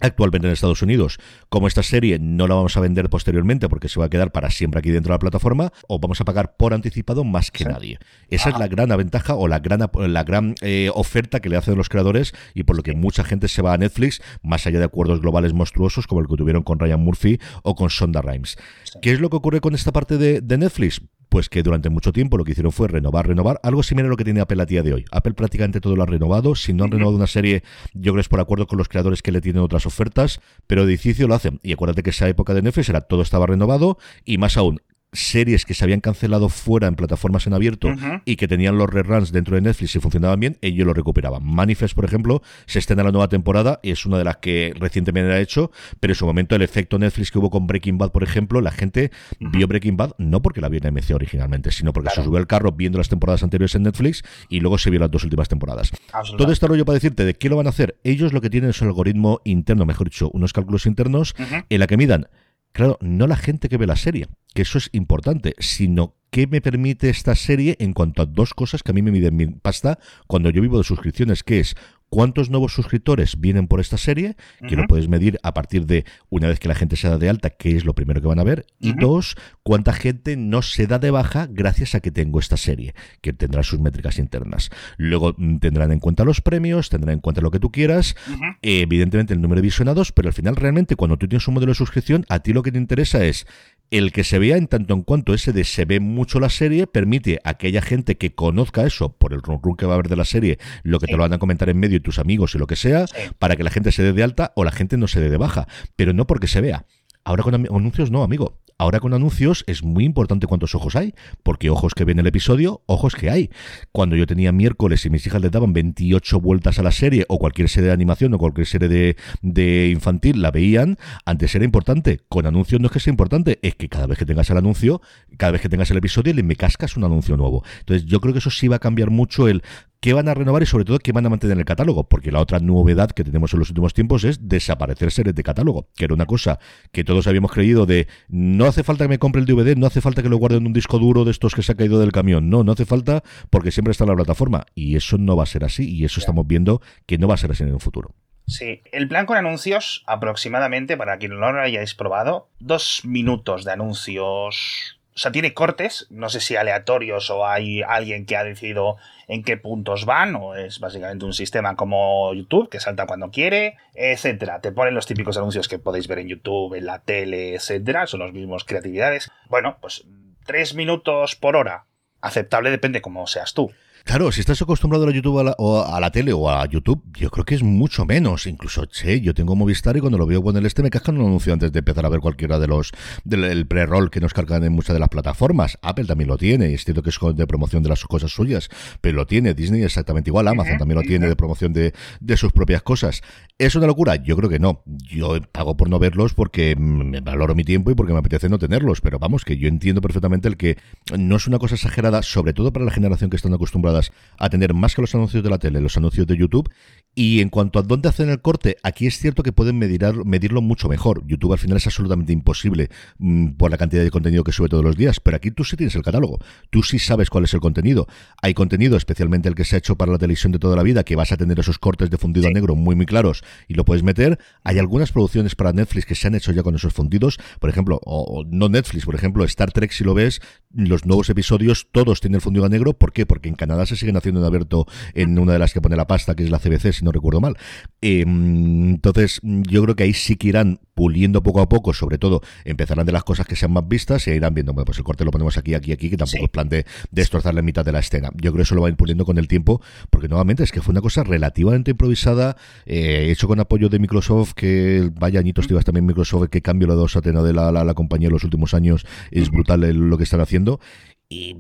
actualmente 0.01 0.47
en 0.47 0.53
Estados 0.53 0.83
Unidos, 0.83 1.19
como 1.49 1.69
esta 1.69 1.83
serie 1.83 2.19
no 2.19 2.47
la 2.47 2.55
vamos 2.55 2.77
a 2.77 2.81
vender 2.81 3.09
posteriormente 3.11 3.69
porque 3.69 3.89
se 3.89 3.99
va 3.99 4.07
a 4.07 4.11
quedar 4.11 4.33
para 4.33 4.51
siempre 4.51 4.81
aquí 4.81 4.91
dentro 4.91 5.13
de 5.13 5.15
la 5.15 5.21
plataforma, 5.21 5.73
o 5.89 5.99
vamos 5.99 6.21
a 6.21 6.25
pagar 6.25 6.57
por 6.57 6.75
anticipado 6.75 7.25
más 7.25 7.51
que 7.51 7.65
nadie. 7.65 7.99
Esa 8.29 8.51
es 8.51 8.59
la 8.59 8.69
gran 8.69 8.89
ventaja 8.97 9.35
o 9.35 9.49
la 9.49 9.59
gran, 9.59 9.81
la 9.95 10.25
gran 10.25 10.55
eh, 10.61 10.91
oferta 10.95 11.41
que 11.41 11.49
le 11.49 11.57
hacen 11.57 11.77
los 11.77 11.89
creadores 11.89 12.33
y 12.55 12.65
por 12.65 12.77
lo 12.77 12.83
que 12.83 12.95
mucha 12.95 13.25
gente 13.25 13.49
se 13.49 13.63
va 13.63 13.73
a 13.73 13.79
Netflix, 13.79 14.23
más 14.43 14.67
allá 14.67 14.79
de 14.79 14.85
acuerdos 14.85 15.21
globales 15.21 15.53
monstruosos 15.53 16.07
como 16.07 16.21
el 16.21 16.29
que 16.29 16.37
tuvieron 16.37 16.63
con 16.63 16.79
Ryan 16.79 17.01
Murphy 17.01 17.39
o 17.63 17.75
con 17.75 17.91
Sonda 17.91 18.23
Rhimes. 18.23 18.57
¿Qué 19.03 19.13
es 19.13 19.21
lo 19.21 19.31
que 19.31 19.37
ocurre 19.37 19.61
con 19.61 19.75
esta 19.75 19.93
parte 19.93 20.19
de, 20.19 20.41
de 20.41 20.59
Netflix? 20.59 21.01
Pues 21.29 21.49
que 21.49 21.63
durante 21.63 21.91
mucho 21.91 22.13
tiempo 22.13 22.39
lo 22.39 22.45
que 22.45 22.53
hicieron 22.53 22.73
fue 22.73 22.89
renovar, 22.89 23.27
renovar, 23.27 23.61
algo 23.63 23.83
similar 23.83 24.07
a 24.07 24.11
lo 24.11 24.17
que 24.17 24.25
tiene 24.25 24.41
Apple 24.41 24.63
a 24.63 24.67
día 24.67 24.83
de 24.83 24.95
hoy. 24.95 25.05
Apple 25.11 25.35
prácticamente 25.35 25.81
todo 25.81 25.97
lo 25.97 26.03
ha 26.03 26.07
renovado, 26.07 26.55
si 26.55 26.73
no 26.73 26.85
han 26.85 26.91
renovado 26.91 27.17
una 27.17 27.27
serie, 27.27 27.63
yo 27.95 28.13
creo 28.13 28.15
que 28.17 28.21
es 28.21 28.29
por 28.29 28.41
acuerdo 28.41 28.67
con 28.67 28.79
los 28.79 28.89
creadores 28.89 29.23
que 29.23 29.33
le 29.33 29.41
tienen 29.41 29.63
otras 29.63 29.87
ofertas, 29.87 30.41
pero 30.67 30.87
de 30.87 30.93
edificio 30.93 31.29
lo 31.29 31.35
hacen. 31.35 31.61
Y 31.63 31.73
acuérdate 31.73 32.03
que 32.03 32.11
esa 32.11 32.29
época 32.29 32.55
de 32.55 32.63
Netflix 32.63 32.89
era 32.89 33.01
todo 33.03 33.23
estaba 33.23 33.47
renovado 33.47 33.99
y 34.25 34.39
más 34.39 34.57
aún, 34.57 34.81
series 35.17 35.65
que 35.65 35.75
se 35.75 35.85
habían 35.85 36.01
cancelado 36.01 36.49
fuera 36.49 36.87
en 36.87 36.95
plataformas 36.95 37.47
en 37.47 37.55
abierto 37.55 37.93
y 38.25 38.37
que 38.37 38.49
tenían 38.49 38.79
los 38.79 38.89
reruns 38.89 39.33
dentro 39.33 39.57
de 39.57 39.63
Netflix 39.63 39.97
y 39.97 40.01
funcionaban 40.01 40.39
bien, 40.39 40.59
ellos 40.61 40.87
lo 40.87 40.95
recuperaban. 40.95 41.45
Manifest, 41.45 41.95
por 41.95 42.05
ejemplo, 42.05 42.43
se 42.67 42.79
estrena 42.79 43.03
la 43.03 43.13
nueva 43.13 43.29
temporada 43.29 43.81
y 43.83 43.91
es 43.91 44.07
una 44.07 44.19
de 44.19 44.25
las 44.25 44.37
que 44.39 44.73
recientemente 44.79 45.33
ha 45.33 45.41
hecho, 45.41 45.71
pero 46.01 46.13
en 46.13 46.17
su 46.17 46.27
momento 46.27 46.55
el 46.55 46.63
efecto 46.63 46.99
Netflix 46.99 47.31
que 47.31 47.39
hubo 47.39 47.51
con 47.51 47.67
Breaking 47.67 47.99
Bad, 47.99 48.13
por 48.13 48.23
ejemplo, 48.23 48.61
la 48.61 48.71
gente 48.71 49.11
vio 49.41 49.67
Breaking 49.67 49.97
Bad 49.97 50.13
no 50.19 50.43
porque 50.43 50.61
la 50.61 50.69
vio 50.69 50.81
en 50.83 50.95
MC 50.95 51.15
originalmente, 51.15 51.71
sino 51.71 51.93
porque 51.93 52.11
se 52.11 52.23
subió 52.23 52.39
al 52.39 52.47
carro 52.47 52.73
viendo 52.73 52.99
las 52.99 53.09
temporadas 53.09 53.43
anteriores 53.43 53.75
en 53.75 53.83
Netflix 53.83 54.23
y 54.49 54.61
luego 54.61 54.79
se 54.79 54.91
vio 54.91 55.01
las 55.01 55.11
dos 55.11 55.25
últimas 55.25 55.49
temporadas. 55.49 55.91
Todo 56.37 56.53
este 56.53 56.67
rollo 56.67 56.85
para 56.85 56.95
decirte 56.95 57.25
de 57.25 57.35
qué 57.35 57.49
lo 57.49 57.57
van 57.57 57.67
a 57.67 57.71
hacer, 57.71 57.97
ellos 58.05 58.33
lo 58.33 58.41
que 58.41 58.51
tienen 58.51 58.71
es 58.71 58.81
un 58.83 58.89
algoritmo 58.89 59.41
interno, 59.45 59.87
mejor 59.87 60.09
dicho, 60.09 60.31
unos 60.33 60.53
cálculos 60.53 60.87
internos 60.87 61.35
en 61.69 61.81
la 61.81 61.87
que 61.87 61.97
midan 61.97 62.29
Claro, 62.77 62.99
no 63.01 63.27
la 63.27 63.37
gente 63.37 63.71
que 63.71 63.79
ve 63.79 63.87
la 63.87 63.97
serie, 63.97 64.29
que 64.53 64.61
eso 64.61 64.77
es 64.77 64.91
importante, 64.93 65.55
sino 65.59 66.15
qué 66.31 66.47
me 66.47 66.61
permite 66.61 67.09
esta 67.09 67.35
serie 67.35 67.75
en 67.79 67.95
cuanto 67.95 68.21
a 68.21 68.27
dos 68.27 68.53
cosas 68.53 68.83
que 68.83 68.91
a 68.91 68.95
mí 68.95 69.01
me 69.01 69.11
miden 69.11 69.35
mi 69.35 69.47
pasta 69.47 69.99
cuando 70.27 70.51
yo 70.51 70.61
vivo 70.61 70.77
de 70.77 70.85
suscripciones, 70.85 71.43
que 71.43 71.61
es 71.61 71.75
cuántos 72.09 72.51
nuevos 72.51 72.73
suscriptores 72.73 73.41
vienen 73.41 73.69
por 73.69 73.81
esta 73.81 73.99
serie, 73.99 74.37
que 74.69 74.77
lo 74.77 74.87
puedes 74.87 75.09
medir 75.09 75.39
a 75.43 75.55
partir 75.55 75.87
de 75.87 76.05
una 76.31 76.49
vez 76.49 76.61
que 76.61 76.69
la 76.69 76.75
gente 76.75 76.97
se 76.97 77.09
da 77.09 77.19
de 77.19 77.29
alta, 77.29 77.51
que 77.51 77.77
es 77.77 77.85
lo 77.85 77.95
primero 77.95 78.21
que 78.21 78.27
van 78.27 78.39
a 78.39 78.45
ver, 78.45 78.67
y 78.79 78.93
dos, 78.93 79.37
cuánta 79.63 79.93
gente 79.93 80.37
no 80.37 80.63
se 80.63 80.87
da 80.87 80.99
de 80.99 81.11
baja 81.11 81.49
gracias 81.51 81.95
a 81.95 82.01
que 82.01 82.11
tengo 82.11 82.39
esta 82.39 82.57
serie, 82.57 82.95
que 83.21 83.33
tendrá 83.33 83.63
sus 83.63 83.81
métricas 83.81 84.19
internas. 84.19 84.71
Luego 84.97 85.35
mm, 85.37 85.59
tendrán 85.59 85.93
en 85.93 86.01
cuenta 86.01 86.25
los 86.25 86.41
premios, 86.41 86.89
tendrán 86.89 87.15
en 87.15 87.21
cuenta 87.21 87.41
lo 87.41 87.51
que 87.51 87.61
tú 87.61 87.71
quieras, 87.71 88.17
evidentemente 88.63 89.35
el 89.35 89.41
número 89.41 89.61
de 89.61 89.67
visionados, 89.67 90.13
pero 90.13 90.29
al 90.29 90.35
final 90.35 90.57
realmente 90.57 90.97
cuando 90.97 91.17
tú 91.17 91.29
tienes 91.29 91.47
un 91.49 91.55
modelo 91.55 91.73
de 91.73 91.77
suscripción, 91.77 92.25
a 92.29 92.41
ti 92.41 92.53
lo 92.53 92.63
que 92.63 92.73
te 92.73 92.79
interesa 92.79 93.25
es 93.25 93.47
el 93.91 94.13
que 94.13 94.25
se 94.25 94.39
vea 94.39 94.57
en 94.57 94.67
tanto 94.67 94.95
en 94.95 95.03
cuanto 95.03 95.35
ese 95.35 95.53
de 95.53 95.65
se 95.65 95.85
ve 95.85 96.01
mucho 96.01 96.41
la 96.41 96.49
serie 96.49 96.87
permite 96.87 97.41
a 97.45 97.51
aquella 97.51 97.83
gente 97.83 98.17
que 98.17 98.35
conozca 98.35 98.85
eso 98.87 99.13
por 99.13 99.33
el 99.33 99.43
run 99.43 99.61
run 99.63 99.77
que 99.77 99.87
va 99.87 99.93
a 99.93 99.95
haber 99.95 100.09
de 100.09 100.17
la 100.17 100.25
serie, 100.25 100.59
lo 100.83 100.99
que 100.99 101.07
te 101.07 101.13
lo 101.13 101.23
van 101.23 101.33
a 101.33 101.39
comentar 101.39 101.69
en 101.69 101.79
medio 101.79 101.97
y 101.97 102.01
tus 102.01 102.19
amigos 102.19 102.55
y 102.55 102.59
lo 102.59 102.67
que 102.67 102.77
sea, 102.77 103.07
para 103.39 103.57
que 103.57 103.63
la 103.63 103.71
gente 103.71 103.93
se 103.93 104.03
dé 104.03 104.13
de 104.13 104.23
alta 104.23 104.53
o 104.57 104.65
la 104.65 104.73
gente 104.73 104.97
no 104.97 105.09
se 105.09 105.21
dé 105.21 105.31
de 105.31 105.37
baja, 105.37 105.67
pero 105.95 106.13
no 106.13 106.27
porque 106.27 106.49
se 106.49 106.61
vea. 106.61 106.87
Ahora 107.25 107.43
con 107.43 107.55
anuncios 107.55 108.11
no, 108.11 108.23
amigo. 108.23 108.59
Ahora 108.79 109.01
con 109.01 109.15
anuncios 109.15 109.65
es 109.67 109.83
muy 109.83 110.05
importante 110.05 110.47
cuántos 110.47 110.75
ojos 110.75 110.97
hay, 110.97 111.15
porque 111.43 111.71
ojos 111.71 111.95
que 111.95 112.05
ven 112.05 112.19
el 112.19 112.27
episodio, 112.27 112.83
ojos 112.85 113.15
que 113.15 113.31
hay. 113.31 113.51
Cuando 113.91 114.17
yo 114.17 114.27
tenía 114.27 114.53
miércoles 114.53 115.07
y 115.07 115.11
mis 115.11 115.27
hijas 115.27 115.41
le 115.41 115.49
daban 115.49 115.73
28 115.73 116.41
vueltas 116.41 116.79
a 116.79 116.83
la 116.83 116.93
serie, 116.93 117.25
o 117.29 117.39
cualquier 117.39 117.71
serie 117.71 117.87
de 117.89 117.95
animación, 117.95 118.35
o 118.35 118.39
cualquier 118.39 118.67
serie 118.67 118.89
de, 118.89 119.17
de 119.41 119.89
infantil, 119.89 120.43
la 120.43 120.51
veían, 120.51 120.99
antes 121.25 121.55
era 121.55 121.65
importante. 121.65 122.21
Con 122.29 122.45
anuncios 122.45 122.79
no 122.79 122.89
es 122.89 122.93
que 122.93 123.01
sea 123.01 123.13
importante, 123.13 123.59
es 123.63 123.77
que 123.77 123.89
cada 123.89 124.07
vez 124.07 124.19
que 124.19 124.27
tengas 124.27 124.51
el 124.51 124.59
anuncio, 124.59 125.01
cada 125.39 125.53
vez 125.53 125.63
que 125.63 125.71
tengas 125.71 125.91
el 125.91 125.97
episodio, 125.97 126.35
le 126.35 126.43
me 126.43 126.55
cascas 126.55 126.99
un 126.99 127.05
anuncio 127.05 127.39
nuevo. 127.39 127.65
Entonces 127.81 128.05
yo 128.05 128.21
creo 128.21 128.35
que 128.35 128.41
eso 128.41 128.51
sí 128.51 128.69
va 128.69 128.77
a 128.77 128.81
cambiar 128.81 129.09
mucho 129.09 129.49
el 129.49 129.63
qué 130.01 130.13
van 130.13 130.29
a 130.29 130.35
renovar 130.35 130.63
y 130.63 130.67
sobre 130.67 130.85
todo 130.85 130.99
qué 130.99 131.13
van 131.13 131.27
a 131.27 131.31
mantener 131.31 131.55
en 131.55 131.61
el 131.61 131.65
catálogo, 131.65 132.09
porque 132.09 132.33
la 132.33 132.41
otra 132.41 132.59
novedad 132.59 133.11
que 133.11 133.25
tenemos 133.25 133.53
en 133.53 133.59
los 133.59 133.71
últimos 133.71 133.95
tiempos 133.95 134.25
es 134.25 134.49
desaparecer 134.49 135.11
series 135.11 135.35
de 135.35 135.43
catálogo, 135.43 135.89
que 135.97 136.05
era 136.05 136.15
una 136.15 136.27
cosa 136.27 136.59
que 136.93 137.05
todos 137.05 137.27
habíamos 137.27 137.53
creído 137.53 137.87
de 137.87 138.09
no 138.29 138.67
hace 138.67 138.83
falta 138.83 139.05
que 139.05 139.09
me 139.09 139.19
compre 139.19 139.41
el 139.41 139.47
DVD, 139.47 139.77
no 139.77 139.87
hace 139.87 140.01
falta 140.01 140.23
que 140.23 140.29
lo 140.29 140.37
guarde 140.37 140.57
en 140.57 140.67
un 140.67 140.73
disco 140.73 140.99
duro 140.99 141.25
de 141.25 141.31
estos 141.31 141.55
que 141.55 141.63
se 141.63 141.73
ha 141.73 141.75
caído 141.75 141.99
del 141.99 142.13
camión, 142.13 142.51
no, 142.51 142.65
no 142.65 142.73
hace 142.73 142.85
falta 142.85 143.23
porque 143.51 143.71
siempre 143.71 143.93
está 143.93 144.05
en 144.05 144.11
la 144.11 144.17
plataforma 144.17 144.67
y 144.75 144.97
eso 144.97 145.19
no 145.19 145.37
va 145.37 145.45
a 145.45 145.47
ser 145.47 145.65
así 145.65 145.89
y 145.89 146.05
eso 146.05 146.21
estamos 146.21 146.47
viendo 146.47 146.81
que 147.07 147.19
no 147.19 147.29
va 147.29 147.35
a 147.35 147.39
ser 147.39 147.51
así 147.51 147.63
en 147.63 147.71
el 147.71 147.81
futuro. 147.81 148.15
Sí, 148.47 148.83
el 148.93 149.09
plan 149.09 149.27
con 149.27 149.37
anuncios 149.37 150.05
aproximadamente, 150.07 150.97
para 150.97 151.19
quien 151.19 151.33
no 151.33 151.53
lo 151.53 151.61
hayáis 151.61 151.95
probado, 151.95 152.49
dos 152.61 153.01
minutos 153.05 153.65
de 153.65 153.73
anuncios 153.73 154.96
o 155.17 155.19
sea, 155.19 155.33
tiene 155.33 155.55
cortes, 155.55 156.07
no 156.11 156.29
sé 156.29 156.41
si 156.41 156.57
aleatorios 156.57 157.31
o 157.31 157.47
hay 157.47 157.81
alguien 157.81 158.27
que 158.27 158.37
ha 158.37 158.45
decidido 158.45 158.99
en 159.29 159.45
qué 159.45 159.57
puntos 159.57 160.05
van, 160.05 160.37
o 160.37 160.55
es 160.55 160.79
básicamente 160.79 161.25
un 161.25 161.33
sistema 161.33 161.75
como 161.75 162.35
YouTube, 162.35 162.69
que 162.69 162.81
salta 162.81 163.07
cuando 163.07 163.31
quiere, 163.31 163.79
etcétera. 163.95 164.61
Te 164.61 164.73
ponen 164.73 164.95
los 164.95 165.07
típicos 165.07 165.39
anuncios 165.39 165.69
que 165.69 165.79
podéis 165.79 166.07
ver 166.07 166.19
en 166.19 166.29
YouTube, 166.29 166.75
en 166.75 166.85
la 166.85 166.99
tele, 166.99 167.55
etcétera, 167.55 168.07
son 168.07 168.21
los 168.21 168.35
mismos 168.35 168.65
creatividades. 168.65 169.31
Bueno, 169.49 169.79
pues 169.81 170.05
tres 170.45 170.75
minutos 170.75 171.35
por 171.35 171.57
hora. 171.57 171.87
Aceptable 172.21 172.71
depende 172.71 173.01
cómo 173.01 173.27
seas 173.27 173.55
tú. 173.55 173.73
Claro, 174.07 174.31
si 174.31 174.39
estás 174.39 174.63
acostumbrado 174.63 175.03
a 175.03 175.09
la 175.09 175.13
YouTube 175.13 175.53
o 175.59 175.85
a 175.85 175.99
la 175.99 176.13
tele 176.13 176.33
o 176.33 176.49
a 176.49 176.65
YouTube, 176.69 177.03
yo 177.19 177.29
creo 177.29 177.45
que 177.45 177.57
es 177.57 177.65
mucho 177.65 178.05
menos. 178.05 178.47
Incluso, 178.47 178.87
che, 178.87 179.21
yo 179.21 179.35
tengo 179.35 179.57
Movistar 179.57 179.97
y 179.97 180.01
cuando 180.01 180.17
lo 180.17 180.27
veo 180.29 180.45
con 180.45 180.57
el 180.57 180.65
este 180.65 180.85
me 180.85 180.91
cascan 180.91 181.19
un 181.19 181.27
anuncio 181.27 181.53
antes 181.53 181.73
de 181.73 181.81
empezar 181.81 182.07
a 182.07 182.09
ver 182.09 182.21
cualquiera 182.21 182.61
de 182.61 182.69
los 182.69 182.93
del 183.25 183.67
pre-roll 183.67 184.09
que 184.09 184.21
nos 184.21 184.33
cargan 184.33 184.63
en 184.63 184.73
muchas 184.73 184.95
de 184.95 185.01
las 185.01 185.09
plataformas. 185.09 185.77
Apple 185.83 186.05
también 186.05 186.29
lo 186.29 186.39
tiene, 186.39 186.71
y 186.71 186.75
es 186.75 186.85
cierto 186.85 187.03
que 187.03 187.11
es 187.11 187.19
de 187.35 187.47
promoción 187.49 187.83
de 187.83 187.89
las 187.89 188.05
cosas 188.05 188.31
suyas, 188.31 188.69
pero 189.01 189.17
lo 189.17 189.27
tiene. 189.27 189.55
Disney 189.55 189.83
exactamente 189.83 190.31
igual, 190.31 190.47
Amazon 190.47 190.79
también 190.79 191.01
lo 191.01 191.03
tiene 191.03 191.27
de 191.27 191.35
promoción 191.35 191.73
de, 191.73 191.93
de 192.21 192.37
sus 192.37 192.53
propias 192.53 192.83
cosas. 192.83 193.23
¿Es 193.59 193.75
una 193.75 193.89
locura? 193.89 194.15
Yo 194.15 194.37
creo 194.37 194.49
que 194.49 194.61
no. 194.61 194.85
Yo 194.87 195.37
pago 195.51 195.77
por 195.77 195.91
no 195.91 195.99
verlos 195.99 196.33
porque 196.33 196.77
me 196.77 197.23
valoro 197.23 197.57
mi 197.57 197.65
tiempo 197.65 197.91
y 197.91 197.97
porque 197.97 198.13
me 198.13 198.21
apetece 198.21 198.49
no 198.49 198.61
tenerlos, 198.61 199.01
pero 199.01 199.19
vamos, 199.19 199.45
que 199.45 199.57
yo 199.57 199.67
entiendo 199.67 200.01
perfectamente 200.01 200.47
el 200.47 200.57
que 200.57 200.79
no 201.19 201.35
es 201.35 201.49
una 201.49 201.59
cosa 201.59 201.75
exagerada, 201.75 202.23
sobre 202.23 202.53
todo 202.53 202.73
para 202.73 202.85
la 202.85 202.93
generación 202.93 203.31
que 203.31 203.37
están 203.37 203.53
acostumbrada 203.53 203.96
a 204.39 204.49
tener 204.49 204.75
más 204.75 204.95
que 204.95 205.03
los 205.03 205.15
anuncios 205.15 205.43
de 205.43 205.51
la 205.51 205.59
tele, 205.59 205.81
los 205.81 205.97
anuncios 205.97 206.27
de 206.27 206.37
YouTube. 206.37 206.71
Y 207.19 207.41
en 207.41 207.49
cuanto 207.49 207.79
a 207.79 207.83
dónde 207.83 208.11
hacen 208.11 208.29
el 208.29 208.43
corte, 208.43 208.77
aquí 208.83 209.07
es 209.07 209.19
cierto 209.19 209.43
que 209.43 209.51
pueden 209.51 209.79
medir, 209.79 210.03
medirlo 210.27 210.61
mucho 210.61 210.87
mejor. 210.87 211.27
YouTube 211.27 211.53
al 211.53 211.59
final 211.59 211.79
es 211.79 211.87
absolutamente 211.87 212.35
imposible 212.35 212.91
mm, 213.19 213.53
por 213.53 213.71
la 213.71 213.79
cantidad 213.79 214.03
de 214.03 214.11
contenido 214.11 214.45
que 214.45 214.53
sube 214.53 214.69
todos 214.69 214.85
los 214.85 214.97
días, 214.97 215.19
pero 215.21 215.39
aquí 215.39 215.51
tú 215.51 215.65
sí 215.65 215.77
tienes 215.77 215.95
el 215.95 216.03
catálogo, 216.03 216.39
tú 216.69 216.83
sí 216.83 216.99
sabes 216.99 217.31
cuál 217.31 217.45
es 217.45 217.55
el 217.55 217.61
contenido. 217.61 218.07
Hay 218.43 218.53
contenido, 218.53 218.99
especialmente 218.99 219.49
el 219.49 219.55
que 219.55 219.65
se 219.65 219.77
ha 219.77 219.79
hecho 219.79 219.97
para 219.97 220.13
la 220.13 220.19
televisión 220.19 220.53
de 220.53 220.59
toda 220.59 220.77
la 220.77 220.83
vida, 220.83 221.05
que 221.05 221.17
vas 221.17 221.33
a 221.33 221.39
tener 221.39 221.59
esos 221.59 221.79
cortes 221.79 222.11
de 222.11 222.19
fundido 222.19 222.49
a 222.49 222.51
negro 222.51 222.75
muy 222.75 222.95
muy 222.95 223.07
claros 223.07 223.43
y 223.67 223.75
lo 223.75 223.87
puedes 223.87 224.03
meter. 224.03 224.39
Hay 224.63 224.79
algunas 224.79 225.11
producciones 225.11 225.55
para 225.55 225.73
Netflix 225.73 226.05
que 226.05 226.15
se 226.15 226.27
han 226.27 226.35
hecho 226.35 226.53
ya 226.53 226.63
con 226.63 226.75
esos 226.75 226.93
fundidos, 226.93 227.39
por 227.61 227.71
ejemplo, 227.71 227.99
o, 228.05 228.45
no 228.47 228.69
Netflix, 228.69 229.07
por 229.07 229.15
ejemplo, 229.15 229.43
Star 229.45 229.73
Trek 229.73 229.91
si 229.91 230.05
lo 230.05 230.13
ves, 230.13 230.43
los 230.75 231.07
nuevos 231.07 231.31
episodios 231.31 231.89
todos 231.93 232.21
tienen 232.21 232.37
el 232.37 232.41
fundido 232.43 232.67
a 232.67 232.69
negro, 232.69 232.93
¿por 232.93 233.13
qué? 233.15 233.25
Porque 233.25 233.49
en 233.49 233.55
Canadá 233.55 233.86
se 233.87 233.97
siguen 233.97 234.17
haciendo 234.17 234.41
en 234.41 234.47
abierto 234.47 234.87
en 235.15 235.39
una 235.39 235.53
de 235.53 235.59
las 235.59 235.73
que 235.73 235.81
pone 235.81 235.97
la 235.97 236.07
pasta, 236.07 236.35
que 236.35 236.45
es 236.45 236.51
la 236.51 236.59
CBC, 236.59 236.93
si 236.93 237.05
no 237.05 237.13
recuerdo 237.13 237.41
mal. 237.41 237.57
Em, 238.01 238.91
entonces, 238.91 239.41
yo 239.43 239.83
creo 239.83 239.97
que 239.97 240.05
ahí 240.05 240.13
sí 240.13 240.37
que 240.37 240.49
irán 240.49 240.81
puliendo 240.95 241.43
poco 241.43 241.61
a 241.61 241.69
poco, 241.69 241.93
sobre 241.93 242.17
todo 242.17 242.41
empezarán 242.65 243.05
de 243.05 243.13
las 243.13 243.23
cosas 243.23 243.47
que 243.47 243.55
sean 243.55 243.73
más 243.73 243.87
vistas 243.87 244.27
y 244.27 244.31
irán 244.31 244.55
viendo, 244.55 244.73
bueno, 244.73 244.87
pues 244.87 244.99
el 244.99 245.05
corte 245.05 245.25
lo 245.25 245.31
ponemos 245.31 245.59
aquí, 245.59 245.75
aquí, 245.75 245.93
aquí, 245.93 246.09
que 246.09 246.17
tampoco 246.17 246.45
es 246.45 246.51
plan 246.51 246.69
de 246.69 246.87
destrozar 247.11 247.55
la 247.55 247.63
mitad 247.63 247.85
de 247.85 247.93
la 247.93 247.99
escena. 247.99 248.31
Yo 248.35 248.53
creo 248.53 248.57
que 248.57 248.63
eso 248.63 248.75
lo 248.75 248.81
va 248.81 248.89
a 248.89 248.91
ir 248.91 248.97
puliendo 248.97 249.25
con 249.25 249.37
el 249.39 249.47
tiempo, 249.47 249.83
porque 250.11 250.29
nuevamente 250.29 250.65
es 250.65 250.73
que 250.73 250.81
fue 250.81 250.93
una 250.93 251.03
cosa 251.03 251.23
relativamente 251.23 251.91
improvisada, 251.91 252.57
eh, 252.87 253.29
hecho 253.31 253.47
con 253.47 253.61
apoyo 253.61 253.89
de 253.89 253.99
Microsoft, 253.99 254.55
que 254.55 255.11
vaya 255.15 255.41
añitos 255.41 255.71
mm. 255.71 255.79
también 255.81 256.07
Microsoft, 256.07 256.49
que 256.49 256.63
cambio 256.63 256.89
la 256.89 256.95
dos 256.95 257.17
a 257.17 257.21
de 257.21 257.53
la, 257.53 257.73
la, 257.73 257.85
la 257.85 257.95
compañía 257.95 258.29
en 258.29 258.33
los 258.33 258.45
últimos 258.45 258.75
años, 258.75 259.05
es 259.31 259.51
brutal 259.51 259.81
lo 259.81 260.17
que 260.17 260.25
están 260.25 260.41
haciendo 260.41 260.81
y 261.29 261.57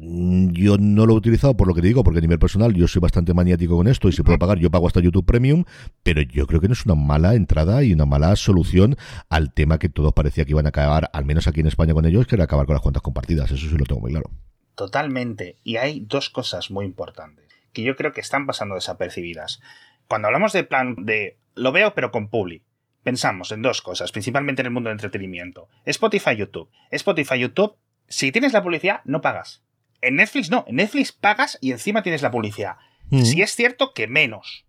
yo 0.53 0.77
no 0.79 1.07
lo 1.07 1.15
he 1.15 1.17
utilizado 1.17 1.57
por 1.57 1.67
lo 1.67 1.75
que 1.75 1.81
te 1.81 1.89
digo, 1.89 2.05
porque 2.05 2.19
a 2.19 2.23
nivel 2.23 2.39
personal 2.39 2.73
yo 2.75 2.87
soy 2.87 3.01
bastante 3.01 3.35
maniático 3.35 3.77
con 3.77 3.89
esto 3.89 4.09
y 4.09 4.13
si 4.13 4.23
puedo 4.23 4.39
pagar, 4.39 4.59
yo 4.59 4.71
pago 4.71 4.87
hasta 4.87 5.01
YouTube 5.01 5.27
Premium, 5.27 5.65
pero 6.03 6.23
yo 6.23 6.47
creo 6.47 6.61
que 6.61 6.69
no 6.69 6.75
es 6.75 6.85
una 6.87 6.95
mala 6.95 7.35
entrada 7.35 7.83
y 7.83 7.93
una 7.93 8.07
mala 8.07 8.37
solución 8.37 8.97
al 9.29 9.53
tema 9.53 9.79
que 9.79 9.89
todos 9.89 10.13
parecía 10.13 10.45
que 10.45 10.53
iban 10.53 10.67
a 10.67 10.69
acabar, 10.69 11.11
al 11.13 11.25
menos 11.25 11.49
aquí 11.49 11.61
en 11.61 11.67
España 11.67 11.95
con 11.95 12.07
ellos, 12.07 12.27
que 12.27 12.37
era 12.37 12.45
acabar 12.45 12.67
con 12.67 12.75
las 12.75 12.83
cuentas 12.83 13.03
compartidas. 13.03 13.51
Eso 13.51 13.69
sí 13.69 13.77
lo 13.77 13.85
tengo 13.85 14.01
muy 14.01 14.13
claro. 14.13 14.31
Totalmente. 14.77 15.57
Y 15.65 15.77
hay 15.77 16.01
dos 16.01 16.31
cosas 16.31 16.71
muy 16.71 16.85
importantes 16.85 17.47
que 17.73 17.83
yo 17.83 17.97
creo 17.97 18.13
que 18.13 18.23
están 18.23 18.47
pasando 18.47 18.75
desapercibidas. 18.75 19.61
Cuando 20.09 20.29
hablamos 20.29 20.53
de 20.55 20.65
plan 20.65 20.95
de 21.05 21.37
lo 21.55 21.73
veo 21.73 21.93
pero 21.95 22.11
con 22.11 22.29
Publi, 22.29 22.63
pensamos 23.03 23.53
en 23.53 23.63
dos 23.63 23.83
cosas, 23.83 24.13
principalmente 24.13 24.63
en 24.63 24.67
el 24.67 24.73
mundo 24.73 24.89
del 24.89 24.95
entretenimiento. 24.95 25.69
Spotify, 25.85 26.37
YouTube. 26.37 26.71
Spotify, 26.91 27.39
YouTube 27.39 27.77
si 28.09 28.33
tienes 28.33 28.53
la 28.53 28.63
publicidad, 28.63 29.01
no 29.05 29.21
pagas. 29.21 29.63
En 30.01 30.17
Netflix 30.17 30.51
no, 30.51 30.65
en 30.69 30.77
Netflix 30.77 31.13
pagas 31.13 31.59
y 31.61 31.73
encima 31.73 32.03
tienes 32.03 32.23
la 32.23 32.31
publicidad. 32.31 32.77
Si 33.11 33.25
Sí 33.25 33.43
es 33.43 33.55
cierto 33.55 33.93
que 33.95 34.07
menos. 34.07 34.65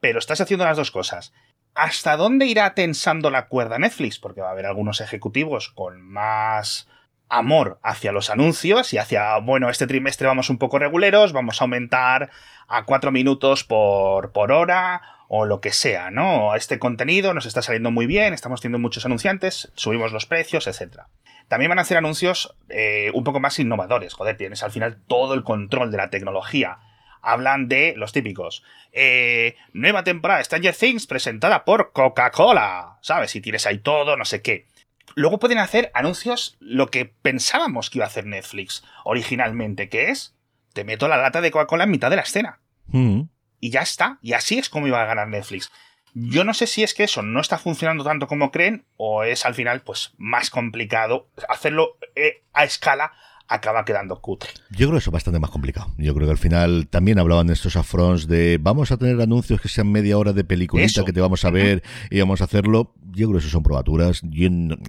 Pero 0.00 0.18
estás 0.18 0.40
haciendo 0.40 0.64
las 0.64 0.76
dos 0.76 0.90
cosas. 0.90 1.32
¿Hasta 1.74 2.16
dónde 2.16 2.46
irá 2.46 2.74
tensando 2.74 3.30
la 3.30 3.48
cuerda 3.48 3.78
Netflix? 3.78 4.18
Porque 4.18 4.40
va 4.40 4.48
a 4.48 4.52
haber 4.52 4.66
algunos 4.66 5.00
ejecutivos 5.00 5.68
con 5.68 6.00
más 6.00 6.88
amor 7.28 7.78
hacia 7.82 8.12
los 8.12 8.28
anuncios 8.28 8.92
y 8.92 8.98
hacia, 8.98 9.38
bueno, 9.38 9.70
este 9.70 9.86
trimestre 9.86 10.26
vamos 10.26 10.50
un 10.50 10.58
poco 10.58 10.78
reguleros, 10.78 11.32
vamos 11.32 11.60
a 11.60 11.64
aumentar 11.64 12.30
a 12.66 12.84
cuatro 12.84 13.12
minutos 13.12 13.62
por, 13.64 14.32
por 14.32 14.50
hora 14.52 15.02
o 15.28 15.46
lo 15.46 15.60
que 15.60 15.72
sea, 15.72 16.10
¿no? 16.10 16.56
Este 16.56 16.80
contenido 16.80 17.32
nos 17.32 17.46
está 17.46 17.62
saliendo 17.62 17.92
muy 17.92 18.06
bien, 18.06 18.34
estamos 18.34 18.60
teniendo 18.60 18.80
muchos 18.80 19.06
anunciantes, 19.06 19.70
subimos 19.76 20.12
los 20.12 20.26
precios, 20.26 20.66
etcétera. 20.66 21.08
También 21.50 21.68
van 21.68 21.80
a 21.80 21.82
hacer 21.82 21.96
anuncios 21.96 22.54
eh, 22.68 23.10
un 23.12 23.24
poco 23.24 23.40
más 23.40 23.58
innovadores. 23.58 24.14
Joder, 24.14 24.36
tienes 24.36 24.62
al 24.62 24.70
final 24.70 25.02
todo 25.08 25.34
el 25.34 25.42
control 25.42 25.90
de 25.90 25.96
la 25.96 26.08
tecnología. 26.08 26.78
Hablan 27.22 27.66
de 27.66 27.92
los 27.96 28.12
típicos. 28.12 28.62
Eh, 28.92 29.56
nueva 29.72 30.04
temporada 30.04 30.38
de 30.38 30.44
Stranger 30.44 30.76
Things 30.76 31.08
presentada 31.08 31.64
por 31.64 31.90
Coca-Cola. 31.90 32.98
¿Sabes? 33.00 33.34
Y 33.34 33.40
tienes 33.40 33.66
ahí 33.66 33.78
todo, 33.78 34.16
no 34.16 34.24
sé 34.24 34.42
qué. 34.42 34.68
Luego 35.16 35.40
pueden 35.40 35.58
hacer 35.58 35.90
anuncios 35.92 36.56
lo 36.60 36.88
que 36.88 37.06
pensábamos 37.06 37.90
que 37.90 37.98
iba 37.98 38.04
a 38.04 38.10
hacer 38.10 38.26
Netflix 38.26 38.84
originalmente, 39.02 39.88
que 39.88 40.10
es 40.10 40.36
te 40.72 40.84
meto 40.84 41.08
la 41.08 41.16
lata 41.16 41.40
de 41.40 41.50
Coca-Cola 41.50 41.82
en 41.82 41.90
mitad 41.90 42.10
de 42.10 42.16
la 42.16 42.22
escena. 42.22 42.60
Mm. 42.86 43.22
Y 43.58 43.70
ya 43.70 43.80
está. 43.80 44.20
Y 44.22 44.34
así 44.34 44.56
es 44.56 44.68
como 44.68 44.86
iba 44.86 45.02
a 45.02 45.06
ganar 45.06 45.26
Netflix. 45.26 45.72
Yo 46.14 46.44
no 46.44 46.54
sé 46.54 46.66
si 46.66 46.82
es 46.82 46.94
que 46.94 47.04
eso 47.04 47.22
no 47.22 47.40
está 47.40 47.58
funcionando 47.58 48.04
tanto 48.04 48.26
como 48.26 48.50
creen 48.50 48.84
o 48.96 49.22
es 49.22 49.46
al 49.46 49.54
final 49.54 49.82
pues 49.82 50.12
más 50.18 50.50
complicado 50.50 51.28
hacerlo 51.48 51.96
eh, 52.16 52.42
a 52.52 52.64
escala 52.64 53.12
acaba 53.50 53.84
quedando 53.84 54.20
cutre. 54.20 54.50
Yo 54.70 54.86
creo 54.86 54.92
que 54.92 54.98
eso 54.98 55.10
es 55.10 55.12
bastante 55.12 55.40
más 55.40 55.50
complicado. 55.50 55.88
Yo 55.98 56.14
creo 56.14 56.28
que 56.28 56.30
al 56.30 56.38
final 56.38 56.86
también 56.88 57.18
hablaban 57.18 57.50
estos 57.50 57.74
afronts 57.74 58.28
de 58.28 58.58
vamos 58.62 58.92
a 58.92 58.96
tener 58.96 59.20
anuncios 59.20 59.60
que 59.60 59.68
sean 59.68 59.90
media 59.90 60.16
hora 60.16 60.32
de 60.32 60.44
peliculita 60.44 61.04
que 61.04 61.12
te 61.12 61.20
vamos 61.20 61.44
a 61.44 61.50
ver 61.50 61.82
y 62.10 62.20
vamos 62.20 62.40
a 62.40 62.44
hacerlo. 62.44 62.94
Yo 63.10 63.26
creo 63.26 63.32
que 63.32 63.38
eso 63.38 63.48
son 63.48 63.64
probaturas. 63.64 64.22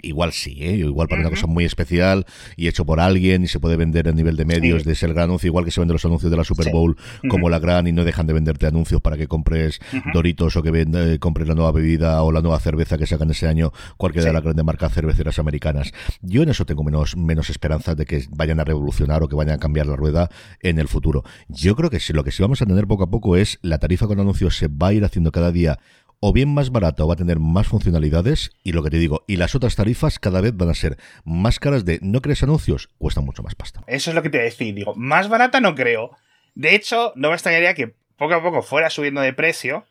igual 0.04 0.32
sí, 0.32 0.58
¿eh? 0.60 0.76
igual 0.76 1.08
para 1.08 1.22
una 1.22 1.32
cosa 1.32 1.48
muy 1.48 1.66
especial 1.66 2.28
y 2.56 2.68
hecho 2.68 2.86
por 2.86 3.00
alguien 3.00 3.44
y 3.44 3.48
se 3.48 3.60
puede 3.60 3.78
vender 3.78 4.08
a 4.08 4.12
nivel 4.12 4.38
de 4.38 4.46
medios 4.46 4.84
de 4.84 4.94
ser 4.94 5.10
el 5.10 5.16
gran 5.16 5.26
anuncio, 5.26 5.48
igual 5.48 5.66
que 5.66 5.72
se 5.72 5.82
venden 5.82 5.94
los 5.94 6.06
anuncios 6.06 6.30
de 6.30 6.38
la 6.38 6.44
Super 6.44 6.72
Bowl 6.72 6.96
como 7.30 7.50
la 7.50 7.58
gran 7.58 7.88
y 7.88 7.92
no 7.92 8.06
dejan 8.06 8.28
de 8.28 8.34
venderte 8.34 8.68
anuncios 8.68 9.02
para 9.02 9.18
que 9.18 9.28
compres 9.28 9.80
Doritos 10.14 10.56
o 10.56 10.62
que 10.62 10.70
vende, 10.70 11.18
compres 11.18 11.48
la 11.48 11.56
nueva 11.56 11.72
bebida 11.72 12.22
o 12.22 12.32
la 12.32 12.42
nueva 12.42 12.60
cerveza 12.60 13.00
que 13.00 13.08
sacan 13.08 13.32
ese 13.32 13.48
año 13.48 13.72
cualquiera 13.98 14.28
de 14.28 14.34
las 14.34 14.44
grandes 14.44 14.64
marcas 14.64 14.94
cerveceras 14.94 15.40
americanas. 15.40 15.94
Yo 16.22 16.44
en 16.44 16.50
eso 16.50 16.66
tengo 16.66 16.84
menos, 16.84 17.18
menos 17.18 17.50
esperanza 17.50 17.96
de 17.96 18.06
que 18.06 18.24
vaya 18.30 18.51
a 18.60 18.64
revolucionar 18.64 19.24
o 19.24 19.30
que 19.30 19.36
vayan 19.36 19.56
a 19.56 19.60
cambiar 19.60 19.88
la 19.88 19.96
rueda 19.96 20.30
en 20.62 20.80
el 20.80 20.88
futuro. 20.88 21.24
Yo 21.48 21.76
creo 21.76 21.90
que 21.90 22.00
lo 22.14 22.24
que 22.24 22.32
sí 22.32 22.42
vamos 22.42 22.62
a 22.62 22.66
tener 22.66 22.88
poco 22.88 23.04
a 23.04 23.10
poco 23.10 23.38
es 23.38 23.60
la 23.62 23.80
tarifa 23.80 24.08
con 24.08 24.20
anuncios 24.20 24.58
se 24.58 24.68
va 24.68 24.88
a 24.88 24.94
ir 24.94 25.06
haciendo 25.06 25.32
cada 25.32 25.52
día 25.52 25.80
o 26.22 26.32
bien 26.34 26.54
más 26.54 26.70
barata 26.70 27.04
o 27.04 27.08
va 27.08 27.16
a 27.16 27.18
tener 27.18 27.40
más 27.40 27.68
funcionalidades 27.68 28.52
y 28.64 28.74
lo 28.74 28.84
que 28.84 28.92
te 28.92 29.00
digo, 29.00 29.24
y 29.28 29.38
las 29.38 29.56
otras 29.56 29.76
tarifas 29.76 30.20
cada 30.20 30.40
vez 30.40 30.56
van 30.56 30.70
a 30.70 30.76
ser 30.76 30.98
más 31.26 31.60
caras 31.60 31.84
de 31.84 32.00
no 32.02 32.22
crees 32.22 32.44
anuncios, 32.44 32.90
cuesta 33.00 33.22
mucho 33.22 33.42
más 33.42 33.56
pasta. 33.56 33.82
Eso 33.88 34.12
es 34.12 34.16
lo 34.16 34.22
que 34.22 34.30
te 34.30 34.38
voy 34.38 34.44
a 34.44 34.50
decir, 34.50 34.74
digo, 34.76 34.94
más 34.96 35.30
barata 35.30 35.60
no 35.60 35.74
creo. 35.74 36.12
De 36.54 36.76
hecho, 36.76 37.12
no 37.16 37.30
me 37.30 37.34
extrañaría 37.34 37.74
que 37.74 37.96
poco 38.18 38.36
a 38.36 38.44
poco 38.44 38.62
fuera 38.62 38.92
subiendo 38.92 39.22
de 39.22 39.34
precio 39.34 39.86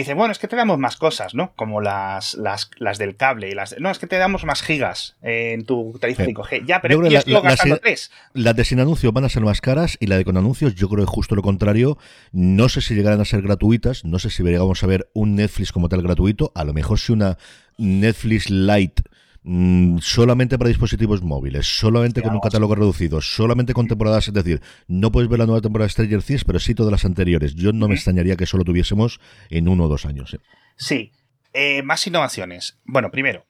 dice, 0.00 0.14
bueno, 0.14 0.32
es 0.32 0.38
que 0.38 0.48
te 0.48 0.56
damos 0.56 0.78
más 0.78 0.96
cosas, 0.96 1.34
¿no? 1.34 1.52
Como 1.56 1.80
las, 1.80 2.34
las, 2.34 2.70
las 2.78 2.98
del 2.98 3.16
cable 3.16 3.50
y 3.50 3.54
las... 3.54 3.78
no, 3.78 3.90
es 3.90 3.98
que 3.98 4.06
te 4.06 4.16
damos 4.16 4.44
más 4.44 4.62
gigas 4.62 5.16
en 5.22 5.64
tu 5.64 5.96
tarifa 6.00 6.24
5G. 6.24 6.64
Ya, 6.66 6.80
pero 6.80 7.06
yo 7.08 7.42
gastando 7.42 7.78
tres. 7.78 8.10
Las 8.32 8.56
de 8.56 8.64
sin 8.64 8.80
anuncios 8.80 9.12
van 9.12 9.24
a 9.24 9.28
ser 9.28 9.42
más 9.42 9.60
caras 9.60 9.96
y 10.00 10.06
la 10.06 10.16
de 10.16 10.24
con 10.24 10.36
anuncios 10.36 10.74
yo 10.74 10.88
creo 10.88 11.04
que 11.04 11.10
justo 11.10 11.34
lo 11.34 11.42
contrario. 11.42 11.98
No 12.32 12.68
sé 12.68 12.80
si 12.80 12.94
llegarán 12.94 13.20
a 13.20 13.24
ser 13.24 13.42
gratuitas, 13.42 14.04
no 14.04 14.18
sé 14.18 14.30
si 14.30 14.42
llegamos 14.42 14.82
a 14.82 14.86
ver 14.86 15.08
un 15.12 15.36
Netflix 15.36 15.72
como 15.72 15.88
tal 15.88 16.02
gratuito, 16.02 16.52
a 16.54 16.64
lo 16.64 16.72
mejor 16.72 16.98
si 16.98 17.12
una 17.12 17.38
Netflix 17.78 18.50
Lite 18.50 19.02
Mm, 19.48 19.98
solamente 19.98 20.58
para 20.58 20.66
dispositivos 20.66 21.22
móviles, 21.22 21.66
solamente 21.78 22.20
con 22.20 22.34
un 22.34 22.40
catálogo 22.40 22.74
reducido, 22.74 23.20
solamente 23.20 23.74
con 23.74 23.86
temporadas, 23.86 24.26
es 24.26 24.34
decir, 24.34 24.60
no 24.88 25.12
puedes 25.12 25.30
ver 25.30 25.38
la 25.38 25.46
nueva 25.46 25.60
temporada 25.60 25.86
de 25.86 25.92
Stranger 25.92 26.20
Things, 26.20 26.44
pero 26.44 26.58
sí 26.58 26.74
todas 26.74 26.90
las 26.90 27.04
anteriores. 27.04 27.54
Yo 27.54 27.72
no 27.72 27.86
me 27.86 27.94
extrañaría 27.94 28.34
que 28.34 28.44
solo 28.44 28.64
tuviésemos 28.64 29.20
en 29.48 29.68
uno 29.68 29.84
o 29.84 29.88
dos 29.88 30.04
años. 30.04 30.34
¿eh? 30.34 30.40
Sí, 30.74 31.12
eh, 31.52 31.84
más 31.84 32.04
innovaciones. 32.08 32.80
Bueno, 32.86 33.12
primero, 33.12 33.46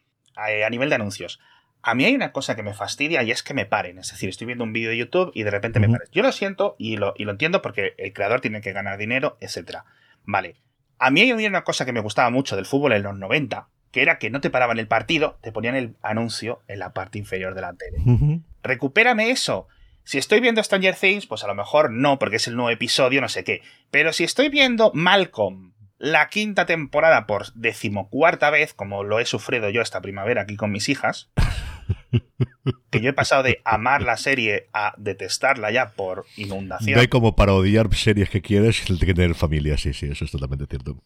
eh, 0.47 0.67
a 0.67 0.69
nivel 0.69 0.91
de 0.91 0.97
anuncios. 0.97 1.41
A 1.81 1.95
mí 1.95 2.05
hay 2.05 2.15
una 2.15 2.31
cosa 2.31 2.57
que 2.57 2.63
me 2.63 2.75
fastidia 2.75 3.23
y 3.23 3.31
es 3.31 3.43
que 3.43 3.55
me 3.55 3.65
paren. 3.65 3.99
Es 3.99 4.11
decir, 4.11 4.29
estoy 4.29 4.49
viendo 4.49 4.65
un 4.65 4.75
vídeo 4.75 4.91
de 4.91 4.99
YouTube 4.99 5.31
y 5.33 5.45
de 5.45 5.51
repente 5.51 5.81
me 5.81 5.89
paren. 5.89 6.09
Yo 6.13 6.23
lo 6.23 6.31
siento 6.31 6.77
y 6.79 6.99
lo, 6.99 7.15
y 7.17 7.25
lo 7.25 7.31
entiendo 7.31 7.63
porque 7.63 7.95
el 7.97 8.13
creador 8.13 8.43
tiene 8.43 8.61
que 8.61 8.75
ganar 8.75 8.99
dinero, 8.99 9.39
etc. 9.41 9.79
Vale. 10.25 10.57
A 10.99 11.11
mí 11.11 11.23
hay 11.23 11.33
una 11.33 11.65
cosa 11.65 11.87
que 11.87 11.93
me 11.95 12.01
gustaba 12.01 12.29
mucho 12.29 12.55
del 12.55 12.67
fútbol 12.67 12.93
en 12.93 13.03
los 13.03 13.17
90, 13.17 13.69
que 13.91 14.03
era 14.03 14.19
que 14.19 14.31
no 14.31 14.41
te 14.41 14.51
paraban 14.51 14.79
el 14.79 14.89
partido, 14.89 15.39
te 15.43 15.53
ponían 15.53 15.75
el 15.75 15.97
anuncio 16.03 16.63
en 16.69 16.79
la 16.79 16.93
parte 16.93 17.19
inferior 17.19 17.55
de 17.55 17.61
la 17.61 17.75
tele. 17.75 18.43
Recupérame 18.63 19.31
eso. 19.31 19.69
Si 20.05 20.19
estoy 20.19 20.41
viendo 20.41 20.63
Stranger 20.63 20.95
Things, 20.95 21.27
pues 21.27 21.43
a 21.43 21.49
lo 21.49 21.55
mejor 21.55 21.91
no, 21.91 22.19
porque 22.19 22.37
es 22.37 22.47
el 22.47 22.55
nuevo 22.55 22.71
episodio, 22.71 23.21
no 23.21 23.29
sé 23.29 23.43
qué. 23.43 23.63
Pero 23.91 24.13
si 24.13 24.23
estoy 24.23 24.49
viendo 24.49 24.93
Malcolm, 24.95 25.73
la 25.99 26.29
quinta 26.29 26.67
temporada 26.67 27.27
por 27.27 27.53
decimocuarta 27.55 28.51
vez, 28.51 28.75
como 28.75 29.03
lo 29.03 29.19
he 29.19 29.27
sufrido 29.27 29.71
yo 29.71 29.83
esta 29.83 30.01
primavera 30.01 30.43
aquí 30.43 30.57
con 30.57 30.71
mis 30.71 30.89
hijas, 30.89 31.31
que 32.91 33.01
yo 33.01 33.11
he 33.11 33.15
pasado 33.15 33.43
de 33.43 33.61
amar 33.65 34.03
la 34.03 34.17
serie 34.17 34.69
a 34.73 34.95
detestarla 34.97 35.71
ya 35.71 35.91
por 35.91 36.25
inundación. 36.37 36.95
No 36.95 37.01
hay 37.01 37.09
como 37.09 37.35
para 37.35 37.55
odiar 37.55 37.93
series 37.95 38.31
que 38.31 38.43
quieres 38.43 38.89
el 38.89 38.99
tener 38.99 39.35
familia, 39.35 39.77
sí, 39.79 39.93
sí, 39.93 40.07
eso 40.07 40.25
es 40.25 40.31
totalmente 40.31 40.67
cierto. 40.67 41.03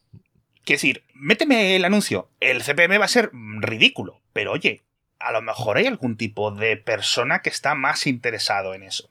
Quiero 0.70 0.82
decir, 0.82 1.04
méteme 1.14 1.74
el 1.74 1.84
anuncio. 1.84 2.30
El 2.38 2.62
CPM 2.62 2.96
va 3.00 3.06
a 3.06 3.08
ser 3.08 3.32
ridículo. 3.32 4.20
Pero 4.32 4.52
oye, 4.52 4.84
a 5.18 5.32
lo 5.32 5.42
mejor 5.42 5.78
hay 5.78 5.86
algún 5.86 6.16
tipo 6.16 6.52
de 6.52 6.76
persona 6.76 7.42
que 7.42 7.50
está 7.50 7.74
más 7.74 8.06
interesado 8.06 8.72
en 8.72 8.84
eso. 8.84 9.10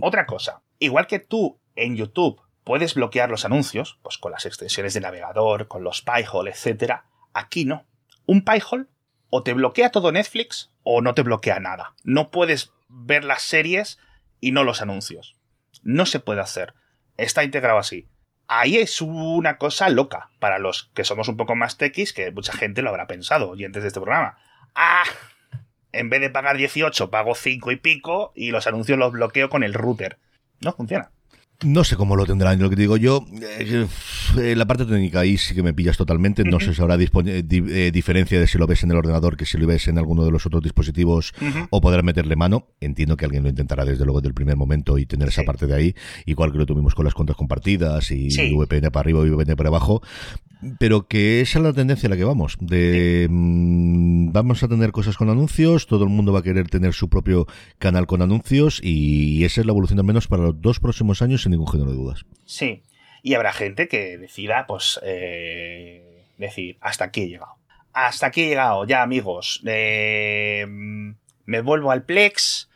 Otra 0.00 0.24
cosa, 0.24 0.62
igual 0.78 1.06
que 1.06 1.18
tú 1.18 1.60
en 1.76 1.94
YouTube 1.94 2.40
puedes 2.64 2.94
bloquear 2.94 3.28
los 3.28 3.44
anuncios, 3.44 3.98
pues 4.02 4.16
con 4.16 4.32
las 4.32 4.46
extensiones 4.46 4.94
de 4.94 5.00
navegador, 5.00 5.68
con 5.68 5.84
los 5.84 6.00
piehole, 6.00 6.52
etc. 6.52 7.02
Aquí 7.34 7.66
no. 7.66 7.84
Un 8.24 8.42
piehole 8.42 8.86
o 9.28 9.42
te 9.42 9.52
bloquea 9.52 9.90
todo 9.90 10.10
Netflix 10.10 10.72
o 10.84 11.02
no 11.02 11.12
te 11.12 11.20
bloquea 11.20 11.60
nada. 11.60 11.96
No 12.02 12.30
puedes 12.30 12.72
ver 12.88 13.24
las 13.24 13.42
series 13.42 13.98
y 14.40 14.52
no 14.52 14.64
los 14.64 14.80
anuncios. 14.80 15.36
No 15.82 16.06
se 16.06 16.18
puede 16.18 16.40
hacer. 16.40 16.72
Está 17.18 17.44
integrado 17.44 17.76
así 17.76 18.08
ahí 18.48 18.78
es 18.78 19.00
una 19.00 19.58
cosa 19.58 19.88
loca 19.90 20.30
para 20.40 20.58
los 20.58 20.90
que 20.94 21.04
somos 21.04 21.28
un 21.28 21.36
poco 21.36 21.54
más 21.54 21.76
techis, 21.76 22.12
que 22.12 22.32
mucha 22.32 22.52
gente 22.52 22.82
lo 22.82 22.90
habrá 22.90 23.06
pensado 23.06 23.50
oyentes 23.50 23.82
de 23.82 23.88
este 23.88 24.00
programa. 24.00 24.38
¡Ah! 24.74 25.04
En 25.92 26.10
vez 26.10 26.20
de 26.20 26.30
pagar 26.30 26.56
18, 26.56 27.10
pago 27.10 27.34
5 27.34 27.70
y 27.70 27.76
pico 27.76 28.32
y 28.34 28.50
los 28.50 28.66
anuncios 28.66 28.98
los 28.98 29.12
bloqueo 29.12 29.48
con 29.48 29.62
el 29.62 29.74
router. 29.74 30.18
No 30.60 30.72
funciona. 30.72 31.10
No 31.64 31.82
sé 31.82 31.96
cómo 31.96 32.14
lo 32.14 32.24
tendrán, 32.24 32.60
lo 32.60 32.70
que 32.70 32.76
digo 32.76 32.96
yo, 32.96 33.26
eh, 33.42 33.84
eh, 34.38 34.54
la 34.54 34.64
parte 34.64 34.84
técnica 34.84 35.18
ahí 35.18 35.36
sí 35.36 35.56
que 35.56 35.64
me 35.64 35.74
pillas 35.74 35.96
totalmente, 35.96 36.44
no 36.44 36.60
sé 36.60 36.72
si 36.72 36.80
habrá 36.80 36.96
eh, 36.96 37.90
diferencia 37.92 38.38
de 38.38 38.46
si 38.46 38.58
lo 38.58 38.68
ves 38.68 38.84
en 38.84 38.92
el 38.92 38.96
ordenador 38.96 39.36
que 39.36 39.44
si 39.44 39.58
lo 39.58 39.66
ves 39.66 39.88
en 39.88 39.98
alguno 39.98 40.24
de 40.24 40.30
los 40.30 40.46
otros 40.46 40.62
dispositivos 40.62 41.34
o 41.70 41.80
podrás 41.80 42.04
meterle 42.04 42.36
mano, 42.36 42.68
entiendo 42.80 43.16
que 43.16 43.24
alguien 43.24 43.42
lo 43.42 43.48
intentará 43.48 43.84
desde 43.84 44.04
luego 44.04 44.20
desde 44.20 44.28
el 44.28 44.34
primer 44.34 44.54
momento 44.54 44.98
y 44.98 45.06
tener 45.06 45.30
esa 45.30 45.42
parte 45.42 45.66
de 45.66 45.74
ahí, 45.74 45.94
igual 46.26 46.52
que 46.52 46.58
lo 46.58 46.66
tuvimos 46.66 46.94
con 46.94 47.04
las 47.04 47.14
cuentas 47.14 47.34
compartidas 47.34 48.08
y 48.12 48.28
VPN 48.28 48.92
para 48.92 49.00
arriba 49.00 49.26
y 49.26 49.30
VPN 49.30 49.56
para 49.56 49.68
abajo, 49.68 50.00
pero 50.78 51.06
que 51.06 51.40
esa 51.40 51.58
es 51.58 51.64
la 51.64 51.72
tendencia 51.72 52.06
a 52.06 52.10
la 52.10 52.16
que 52.16 52.24
vamos. 52.24 52.56
De 52.60 53.26
mm, 53.30 54.32
vamos 54.32 54.62
a 54.62 54.68
tener 54.68 54.92
cosas 54.92 55.16
con 55.16 55.30
anuncios, 55.30 55.86
todo 55.86 56.04
el 56.04 56.10
mundo 56.10 56.32
va 56.32 56.40
a 56.40 56.42
querer 56.42 56.68
tener 56.68 56.92
su 56.92 57.08
propio 57.08 57.46
canal 57.78 58.06
con 58.06 58.22
anuncios 58.22 58.80
y 58.82 59.44
esa 59.44 59.60
es 59.60 59.66
la 59.66 59.72
evolución 59.72 59.98
al 59.98 60.04
menos 60.04 60.28
para 60.28 60.44
los 60.44 60.60
dos 60.60 60.80
próximos 60.80 61.22
años 61.22 61.42
sin 61.42 61.52
ningún 61.52 61.68
género 61.68 61.90
de 61.90 61.96
dudas. 61.96 62.24
Sí, 62.44 62.82
y 63.22 63.34
habrá 63.34 63.52
gente 63.52 63.88
que 63.88 64.18
decida, 64.18 64.66
pues, 64.66 65.00
eh, 65.02 66.26
decir, 66.38 66.78
hasta 66.80 67.06
aquí 67.06 67.22
he 67.22 67.28
llegado. 67.28 67.54
Hasta 67.92 68.26
aquí 68.26 68.42
he 68.42 68.48
llegado, 68.48 68.84
ya 68.86 69.02
amigos. 69.02 69.62
Eh, 69.66 70.66
me 71.44 71.60
vuelvo 71.62 71.90
al 71.90 72.04
Plex. 72.04 72.68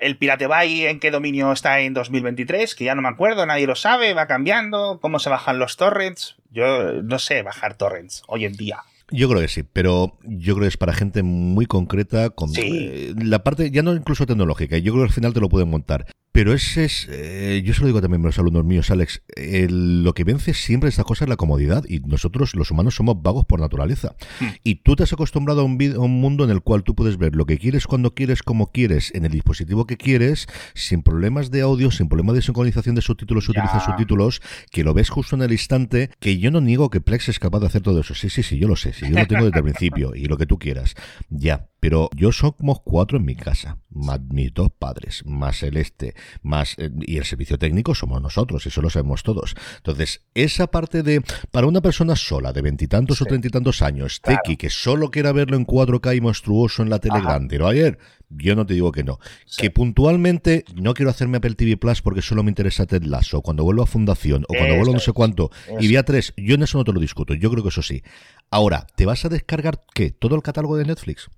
El 0.00 0.16
Pirate 0.16 0.46
Bay 0.46 0.86
en 0.86 0.98
qué 1.00 1.10
dominio 1.10 1.52
está 1.52 1.80
en 1.80 1.94
2023, 1.94 2.74
que 2.74 2.84
ya 2.84 2.94
no 2.94 3.02
me 3.02 3.08
acuerdo, 3.08 3.46
nadie 3.46 3.66
lo 3.66 3.76
sabe, 3.76 4.14
va 4.14 4.26
cambiando, 4.26 4.98
cómo 5.00 5.18
se 5.18 5.30
bajan 5.30 5.58
los 5.58 5.76
torrents. 5.76 6.36
Yo 6.50 7.02
no 7.02 7.18
sé 7.18 7.42
bajar 7.42 7.74
torrents 7.74 8.22
hoy 8.26 8.44
en 8.44 8.54
día. 8.54 8.78
Yo 9.12 9.28
creo 9.28 9.40
que 9.40 9.48
sí, 9.48 9.64
pero 9.64 10.18
yo 10.22 10.54
creo 10.54 10.64
que 10.64 10.68
es 10.68 10.76
para 10.76 10.92
gente 10.92 11.22
muy 11.22 11.66
concreta 11.66 12.30
con 12.30 12.48
sí. 12.50 13.12
la 13.16 13.42
parte 13.42 13.70
ya 13.70 13.82
no 13.82 13.94
incluso 13.94 14.26
tecnológica. 14.26 14.78
Yo 14.78 14.92
creo 14.92 15.04
que 15.04 15.08
al 15.08 15.14
final 15.14 15.34
te 15.34 15.40
lo 15.40 15.48
pueden 15.48 15.68
montar. 15.68 16.06
Pero 16.40 16.54
ese 16.54 16.86
es, 16.86 17.06
eh, 17.10 17.60
yo 17.66 17.74
se 17.74 17.82
lo 17.82 17.88
digo 17.88 18.00
también 18.00 18.22
a 18.22 18.28
los 18.28 18.38
alumnos 18.38 18.64
míos, 18.64 18.90
Alex, 18.90 19.20
lo 19.36 20.14
que 20.14 20.24
vence 20.24 20.54
siempre 20.54 20.88
esta 20.88 21.04
cosa 21.04 21.26
es 21.26 21.28
la 21.28 21.36
comodidad 21.36 21.84
y 21.86 22.00
nosotros 22.00 22.54
los 22.54 22.70
humanos 22.70 22.94
somos 22.94 23.20
vagos 23.20 23.44
por 23.44 23.60
naturaleza. 23.60 24.14
Hmm. 24.40 24.46
Y 24.64 24.76
tú 24.76 24.96
te 24.96 25.02
has 25.02 25.12
acostumbrado 25.12 25.60
a 25.60 25.64
un, 25.64 25.78
a 25.94 25.98
un, 25.98 26.18
mundo 26.18 26.44
en 26.44 26.48
el 26.48 26.62
cual 26.62 26.82
tú 26.82 26.94
puedes 26.94 27.18
ver 27.18 27.36
lo 27.36 27.44
que 27.44 27.58
quieres 27.58 27.86
cuando 27.86 28.14
quieres, 28.14 28.42
como 28.42 28.72
quieres, 28.72 29.14
en 29.14 29.26
el 29.26 29.32
dispositivo 29.32 29.86
que 29.86 29.98
quieres, 29.98 30.46
sin 30.72 31.02
problemas 31.02 31.50
de 31.50 31.60
audio, 31.60 31.90
sin 31.90 32.08
problemas 32.08 32.36
de 32.36 32.40
sincronización 32.40 32.94
de 32.94 33.02
subtítulos, 33.02 33.44
ya. 33.44 33.50
utiliza 33.50 33.84
subtítulos, 33.84 34.40
que 34.70 34.82
lo 34.82 34.94
ves 34.94 35.10
justo 35.10 35.36
en 35.36 35.42
el 35.42 35.52
instante, 35.52 36.08
que 36.20 36.38
yo 36.38 36.50
no 36.50 36.62
niego 36.62 36.88
que 36.88 37.02
Plex 37.02 37.28
es 37.28 37.38
capaz 37.38 37.60
de 37.60 37.66
hacer 37.66 37.82
todo 37.82 38.00
eso. 38.00 38.14
Sí, 38.14 38.30
sí, 38.30 38.42
sí, 38.42 38.58
yo 38.58 38.66
lo 38.66 38.76
sé, 38.76 38.94
sí, 38.94 39.04
yo 39.10 39.18
lo 39.18 39.26
tengo 39.26 39.44
desde 39.44 39.58
el 39.58 39.64
principio 39.64 40.14
y 40.14 40.24
lo 40.24 40.38
que 40.38 40.46
tú 40.46 40.58
quieras. 40.58 40.94
Ya, 41.28 41.68
pero 41.80 42.10
yo 42.14 42.30
somos 42.30 42.80
cuatro 42.84 43.18
en 43.18 43.24
mi 43.24 43.34
casa, 43.34 43.78
más 43.90 44.20
mis 44.20 44.52
dos 44.52 44.70
padres, 44.70 45.22
más 45.24 45.62
el 45.62 45.76
este, 45.76 46.14
más 46.42 46.76
eh, 46.78 46.90
y 47.00 47.16
el 47.16 47.24
servicio 47.24 47.58
técnico 47.58 47.94
somos 47.94 48.20
nosotros, 48.22 48.66
eso 48.66 48.82
lo 48.82 48.90
sabemos 48.90 49.22
todos. 49.22 49.54
Entonces, 49.78 50.22
esa 50.34 50.66
parte 50.68 51.02
de 51.02 51.22
para 51.50 51.66
una 51.66 51.80
persona 51.80 52.14
sola 52.16 52.52
de 52.52 52.62
veintitantos 52.62 53.18
sí. 53.18 53.24
o 53.24 53.26
treinta 53.26 53.48
y 53.48 53.50
tantos 53.50 53.82
años, 53.82 54.20
claro. 54.20 54.40
Tequi, 54.44 54.56
que 54.56 54.70
solo 54.70 55.10
quiera 55.10 55.32
verlo 55.32 55.56
en 55.56 55.66
4K 55.66 56.16
y 56.16 56.20
monstruoso 56.20 56.82
en 56.82 56.90
la 56.90 56.98
tele 56.98 57.20
grande, 57.20 57.58
¿no? 57.58 57.66
Ayer, 57.66 57.98
yo 58.28 58.54
no 58.54 58.64
te 58.64 58.74
digo 58.74 58.92
que 58.92 59.02
no. 59.02 59.18
Sí. 59.44 59.62
Que 59.62 59.70
puntualmente 59.70 60.64
no 60.74 60.94
quiero 60.94 61.10
hacerme 61.10 61.38
Apple 61.38 61.54
TV 61.54 61.76
Plus 61.76 62.02
porque 62.02 62.22
solo 62.22 62.42
me 62.42 62.50
interesa 62.50 62.86
Ted 62.86 63.02
Lasso, 63.02 63.40
cuando 63.40 63.64
vuelvo 63.64 63.82
a 63.82 63.86
Fundación 63.86 64.44
o 64.44 64.54
cuando 64.54 64.66
eso 64.66 64.76
vuelvo 64.76 64.92
a 64.92 64.94
no 64.94 65.00
sé 65.00 65.12
cuánto 65.12 65.50
y 65.80 65.88
vía 65.88 66.04
3, 66.04 66.34
yo 66.36 66.54
en 66.54 66.62
eso 66.62 66.78
no 66.78 66.84
te 66.84 66.92
lo 66.92 67.00
discuto, 67.00 67.34
yo 67.34 67.50
creo 67.50 67.62
que 67.62 67.70
eso 67.70 67.82
sí. 67.82 68.02
Ahora, 68.50 68.86
¿te 68.96 69.06
vas 69.06 69.24
a 69.24 69.28
descargar 69.28 69.80
qué? 69.94 70.10
¿Todo 70.10 70.36
el 70.36 70.42
catálogo 70.42 70.76
de 70.76 70.84
Netflix? 70.84 71.28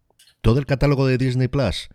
¿Todo 0.43 0.59
el 0.59 0.67
catálogo 0.67 1.07
de 1.07 1.19
Disney 1.19 1.49
Plus? 1.49 1.89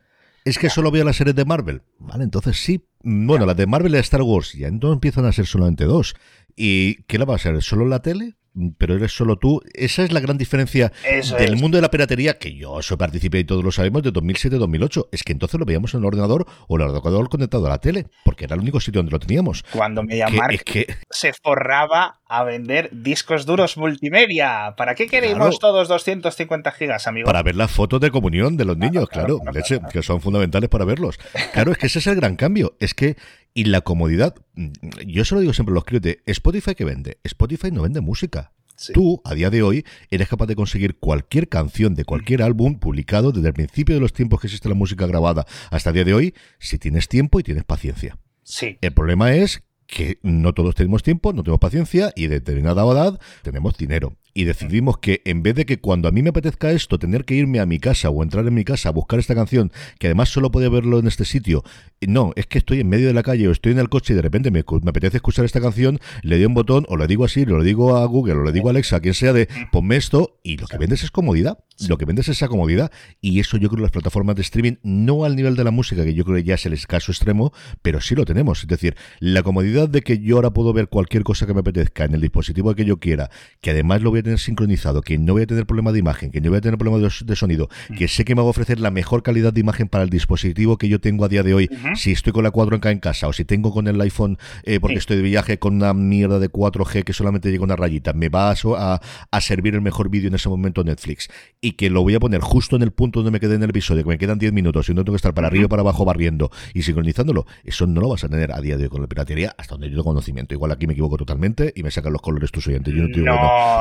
¿Es 0.45 0.57
que 0.57 0.69
solo 0.69 0.89
veo 0.89 1.03
las 1.03 1.17
series 1.17 1.35
de 1.35 1.43
Marvel? 1.43 1.81
Vale, 1.99 2.23
entonces 2.23 2.57
sí. 2.57 2.85
Bueno, 3.03 3.45
las 3.45 3.57
de 3.57 3.67
Marvel 3.67 3.93
y 3.93 3.97
Star 3.97 4.21
Wars 4.21 4.53
ya 4.53 4.67
entonces 4.67 4.95
empiezan 4.95 5.25
a 5.25 5.33
ser 5.33 5.45
solamente 5.45 5.83
dos. 5.83 6.15
¿Y 6.55 7.03
qué 7.03 7.17
la 7.17 7.25
va 7.25 7.35
a 7.35 7.39
ser? 7.39 7.61
¿Solo 7.61 7.85
la 7.85 8.01
tele? 8.01 8.37
Pero 8.77 8.95
eres 8.95 9.11
solo 9.11 9.37
tú. 9.37 9.61
Esa 9.73 10.03
es 10.03 10.11
la 10.11 10.19
gran 10.19 10.37
diferencia 10.37 10.91
Eso 11.03 11.35
del 11.35 11.53
es. 11.53 11.61
mundo 11.61 11.77
de 11.77 11.81
la 11.81 11.91
piratería, 11.91 12.37
que 12.37 12.55
yo 12.55 12.81
soy 12.81 12.97
participé 12.97 13.39
y 13.39 13.43
todos 13.43 13.63
lo 13.63 13.71
sabemos, 13.71 14.03
de 14.03 14.11
2007-2008. 14.11 15.07
Es 15.11 15.23
que 15.23 15.33
entonces 15.33 15.59
lo 15.59 15.65
veíamos 15.65 15.93
en 15.93 15.99
el 16.01 16.05
ordenador 16.05 16.45
o 16.67 16.75
el 16.75 16.81
ordenador 16.83 17.29
conectado 17.29 17.65
a 17.67 17.69
la 17.69 17.77
tele, 17.79 18.07
porque 18.23 18.45
era 18.45 18.55
el 18.55 18.61
único 18.61 18.79
sitio 18.79 18.99
donde 18.99 19.11
lo 19.11 19.19
teníamos. 19.19 19.63
Cuando 19.71 20.03
MediaMarkt 20.03 20.53
es 20.53 20.63
que... 20.63 20.95
se 21.09 21.33
forraba 21.33 22.19
a 22.29 22.43
vender 22.43 22.89
discos 22.91 23.45
duros 23.45 23.77
multimedia. 23.77 24.73
¿Para 24.77 24.95
qué 24.95 25.07
queremos 25.07 25.37
Claro. 25.37 25.57
todos 25.59 25.87
250 25.87 26.71
gigas, 26.71 27.07
amigo? 27.07 27.25
Para 27.25 27.43
ver 27.43 27.55
las 27.55 27.71
fotos 27.71 28.01
de 28.01 28.11
comunión 28.11 28.57
de 28.57 28.65
los 28.65 28.77
niños, 28.77 29.07
claro, 29.09 29.39
claro, 29.39 29.51
leche, 29.53 29.77
claro. 29.77 29.91
que 29.93 30.03
son 30.03 30.21
fundamentales 30.21 30.69
para 30.69 30.85
verlos. 30.85 31.17
Claro, 31.53 31.71
es 31.71 31.77
que 31.77 31.87
ese 31.87 31.99
es 31.99 32.07
el 32.07 32.15
gran 32.15 32.35
cambio. 32.35 32.75
Es 32.79 32.93
que, 32.93 33.15
y 33.53 33.65
la 33.65 33.81
comodidad, 33.81 34.35
mm, 34.55 34.69
yo 35.05 35.25
se 35.25 35.35
lo 35.35 35.41
digo 35.41 35.53
siempre 35.53 35.73
a 35.73 35.75
los 35.75 36.01
de 36.01 36.21
Spotify 36.25 36.75
que 36.75 36.85
vende. 36.85 37.17
Spotify 37.23 37.71
no 37.71 37.83
vende 37.83 38.01
música. 38.01 38.53
Sí. 38.75 38.93
Tú, 38.93 39.21
a 39.25 39.33
día 39.33 39.49
de 39.49 39.63
hoy, 39.63 39.85
eres 40.11 40.27
capaz 40.27 40.45
de 40.45 40.55
conseguir 40.55 40.99
cualquier 40.99 41.49
canción 41.49 41.95
de 41.95 42.05
cualquier 42.05 42.43
álbum 42.43 42.79
publicado 42.79 43.31
desde 43.31 43.47
el 43.47 43.53
principio 43.53 43.95
de 43.95 44.01
los 44.01 44.13
tiempos 44.13 44.39
que 44.39 44.47
existe 44.47 44.69
la 44.69 44.75
música 44.75 45.07
grabada 45.07 45.47
hasta 45.71 45.89
el 45.89 45.95
día 45.95 46.03
de 46.03 46.13
hoy, 46.13 46.35
si 46.59 46.77
tienes 46.77 47.07
tiempo 47.07 47.39
y 47.39 47.43
tienes 47.43 47.63
paciencia. 47.63 48.19
Sí. 48.43 48.77
El 48.81 48.93
problema 48.93 49.33
es 49.33 49.63
que 49.87 50.19
no 50.21 50.53
todos 50.53 50.75
tenemos 50.75 51.01
tiempo, 51.01 51.33
no 51.33 51.41
tenemos 51.41 51.59
paciencia 51.59 52.11
y 52.15 52.27
de 52.27 52.35
determinada 52.35 52.83
edad 52.83 53.19
tenemos 53.41 53.77
dinero. 53.77 54.15
Y 54.37 54.43
decidimos 54.43 54.99
que 54.99 55.23
en 55.25 55.41
vez 55.41 55.55
de 55.55 55.65
que 55.65 55.79
cuando 55.79 56.07
a 56.07 56.11
mí 56.11 56.21
me 56.21 56.29
apetezca 56.29 56.69
esto, 56.71 56.99
tener 56.99 57.25
que 57.25 57.33
irme 57.33 57.59
a 57.59 57.65
mi 57.65 57.79
casa 57.79 58.11
o 58.11 58.21
entrar 58.21 58.45
en 58.45 58.53
mi 58.53 58.63
casa 58.63 58.89
a 58.89 58.91
buscar 58.91 59.17
esta 59.17 59.33
canción, 59.33 59.71
que 59.97 60.05
además 60.05 60.29
solo 60.29 60.51
podía 60.51 60.69
verlo 60.69 60.99
en 60.99 61.07
este 61.07 61.25
sitio, 61.25 61.63
no, 62.01 62.33
es 62.35 62.45
que 62.45 62.59
estoy 62.59 62.81
en 62.81 62.87
medio 62.87 63.07
de 63.07 63.15
la 63.15 63.23
calle 63.23 63.47
o 63.47 63.51
estoy 63.51 63.71
en 63.71 63.79
el 63.79 63.89
coche 63.89 64.13
y 64.13 64.15
de 64.15 64.21
repente 64.21 64.51
me, 64.51 64.63
me 64.83 64.89
apetece 64.91 65.17
escuchar 65.17 65.43
esta 65.43 65.59
canción, 65.59 65.97
le 66.21 66.35
doy 66.35 66.45
un 66.45 66.53
botón 66.53 66.85
o 66.87 66.97
le 66.97 67.07
digo 67.07 67.25
así, 67.25 67.45
o 67.49 67.57
le 67.57 67.63
digo 67.63 67.97
a 67.97 68.05
Google 68.05 68.35
o 68.35 68.43
le 68.43 68.51
digo 68.51 68.67
a 68.67 68.73
Alexa, 68.73 68.97
a 68.97 68.99
quien 68.99 69.15
sea, 69.15 69.33
de 69.33 69.49
ponme 69.71 69.95
esto 69.95 70.37
y 70.43 70.57
lo 70.57 70.67
que 70.67 70.77
vendes 70.77 71.03
es 71.03 71.09
comodidad. 71.09 71.57
Lo 71.87 71.99
que 71.99 72.05
vendes 72.05 72.27
es 72.27 72.37
esa 72.37 72.47
comodidad 72.47 72.91
y 73.21 73.39
eso 73.39 73.57
yo 73.57 73.69
creo 73.69 73.77
que 73.77 73.83
las 73.83 73.91
plataformas 73.91 74.35
de 74.35 74.41
streaming, 74.41 74.77
no 74.81 75.25
al 75.25 75.35
nivel 75.35 75.55
de 75.55 75.63
la 75.63 75.69
música, 75.69 76.03
que 76.03 76.15
yo 76.15 76.25
creo 76.25 76.37
que 76.37 76.43
ya 76.43 76.55
es 76.55 76.65
el 76.65 76.73
escaso 76.73 77.11
extremo, 77.11 77.53
pero 77.83 78.01
sí 78.01 78.15
lo 78.15 78.25
tenemos. 78.25 78.61
Es 78.61 78.67
decir, 78.67 78.95
la 79.19 79.43
comodidad 79.43 79.87
de 79.87 80.01
que 80.01 80.17
yo 80.17 80.37
ahora 80.37 80.51
puedo 80.51 80.73
ver 80.73 80.87
cualquier 80.87 81.23
cosa 81.23 81.45
que 81.45 81.53
me 81.53 81.59
apetezca 81.59 82.05
en 82.05 82.15
el 82.15 82.21
dispositivo 82.21 82.73
que 82.73 82.83
yo 82.83 82.97
quiera, 82.97 83.29
que 83.61 83.71
además 83.71 84.01
lo 84.01 84.09
voy 84.09 84.19
a 84.19 84.23
tener 84.27 84.39
sincronizado, 84.39 85.01
que 85.01 85.17
no 85.17 85.33
voy 85.33 85.43
a 85.43 85.47
tener 85.47 85.65
problema 85.65 85.91
de 85.91 85.99
imagen, 85.99 86.31
que 86.31 86.41
no 86.41 86.49
voy 86.49 86.57
a 86.57 86.61
tener 86.61 86.77
problema 86.77 86.99
de, 87.05 87.11
de 87.25 87.35
sonido, 87.35 87.69
que 87.97 88.07
sé 88.07 88.23
que 88.25 88.35
me 88.35 88.41
va 88.41 88.47
a 88.47 88.51
ofrecer 88.51 88.79
la 88.79 88.91
mejor 88.91 89.23
calidad 89.23 89.53
de 89.53 89.61
imagen 89.61 89.87
para 89.87 90.03
el 90.03 90.09
dispositivo 90.09 90.77
que 90.77 90.87
yo 90.89 90.99
tengo 90.99 91.25
a 91.25 91.27
día 91.29 91.43
de 91.43 91.53
hoy, 91.53 91.69
si 91.95 92.11
estoy 92.11 92.33
con 92.33 92.43
la 92.43 92.51
4K 92.51 92.91
en 92.91 92.99
casa 92.99 93.27
o 93.27 93.33
si 93.33 93.45
tengo 93.45 93.71
con 93.73 93.87
el 93.87 93.99
iPhone 94.01 94.37
eh, 94.63 94.79
porque 94.79 94.95
Sí. 94.95 94.99
estoy 94.99 95.17
de 95.17 95.23
viaje 95.23 95.59
con 95.59 95.75
una 95.75 95.93
mierda 95.93 96.39
de 96.39 96.49
4G 96.51 97.03
que 97.03 97.13
solamente 97.13 97.49
llega 97.51 97.63
una 97.63 97.75
rayita, 97.75 98.13
me 98.13 98.29
va 98.29 98.51
a, 98.51 98.55
so- 98.55 98.75
a, 98.77 98.99
a 99.31 99.41
servir 99.41 99.73
el 99.75 99.81
mejor 99.81 100.09
vídeo 100.09 100.27
en 100.27 100.35
ese 100.35 100.49
momento 100.49 100.83
Netflix 100.83 101.29
y 101.61 101.71
que 101.73 101.89
lo 101.89 102.01
voy 102.03 102.15
a 102.15 102.19
poner 102.19 102.41
justo 102.41 102.75
en 102.75 102.81
el 102.83 102.91
punto 102.91 103.19
donde 103.19 103.31
me 103.31 103.39
quedé 103.39 103.55
en 103.55 103.63
el 103.63 103.69
episodio, 103.69 104.03
que 104.03 104.09
me 104.09 104.17
quedan 104.17 104.37
10 104.39 104.53
minutos 104.53 104.89
y 104.89 104.93
no 104.93 105.03
tengo 105.03 105.13
que 105.13 105.17
estar 105.17 105.33
para 105.33 105.47
arriba 105.47 105.65
y 105.65 105.67
para 105.67 105.81
abajo 105.81 106.03
barriendo 106.05 106.49
y 106.73 106.81
sincronizándolo, 106.83 107.45
eso 107.63 107.87
no 107.87 108.01
lo 108.01 108.09
vas 108.09 108.23
a 108.23 108.29
tener 108.29 108.51
a 108.51 108.59
día 108.61 108.77
de 108.77 108.83
hoy 108.83 108.89
con 108.89 109.01
la 109.01 109.07
piratería 109.07 109.53
hasta 109.57 109.75
donde 109.75 109.87
yo 109.89 109.93
tengo 109.93 110.03
conocimiento. 110.05 110.53
Igual 110.53 110.71
aquí 110.71 110.87
me 110.87 110.93
equivoco 110.93 111.17
totalmente 111.17 111.71
y 111.75 111.83
me 111.83 111.91
sacan 111.91 112.11
los 112.13 112.21
colores 112.21 112.51
tus 112.51 112.67
oyentes. 112.67 112.93
Yo 112.93 113.03
no 113.03 113.07
te 113.09 113.19
digo 113.21 113.25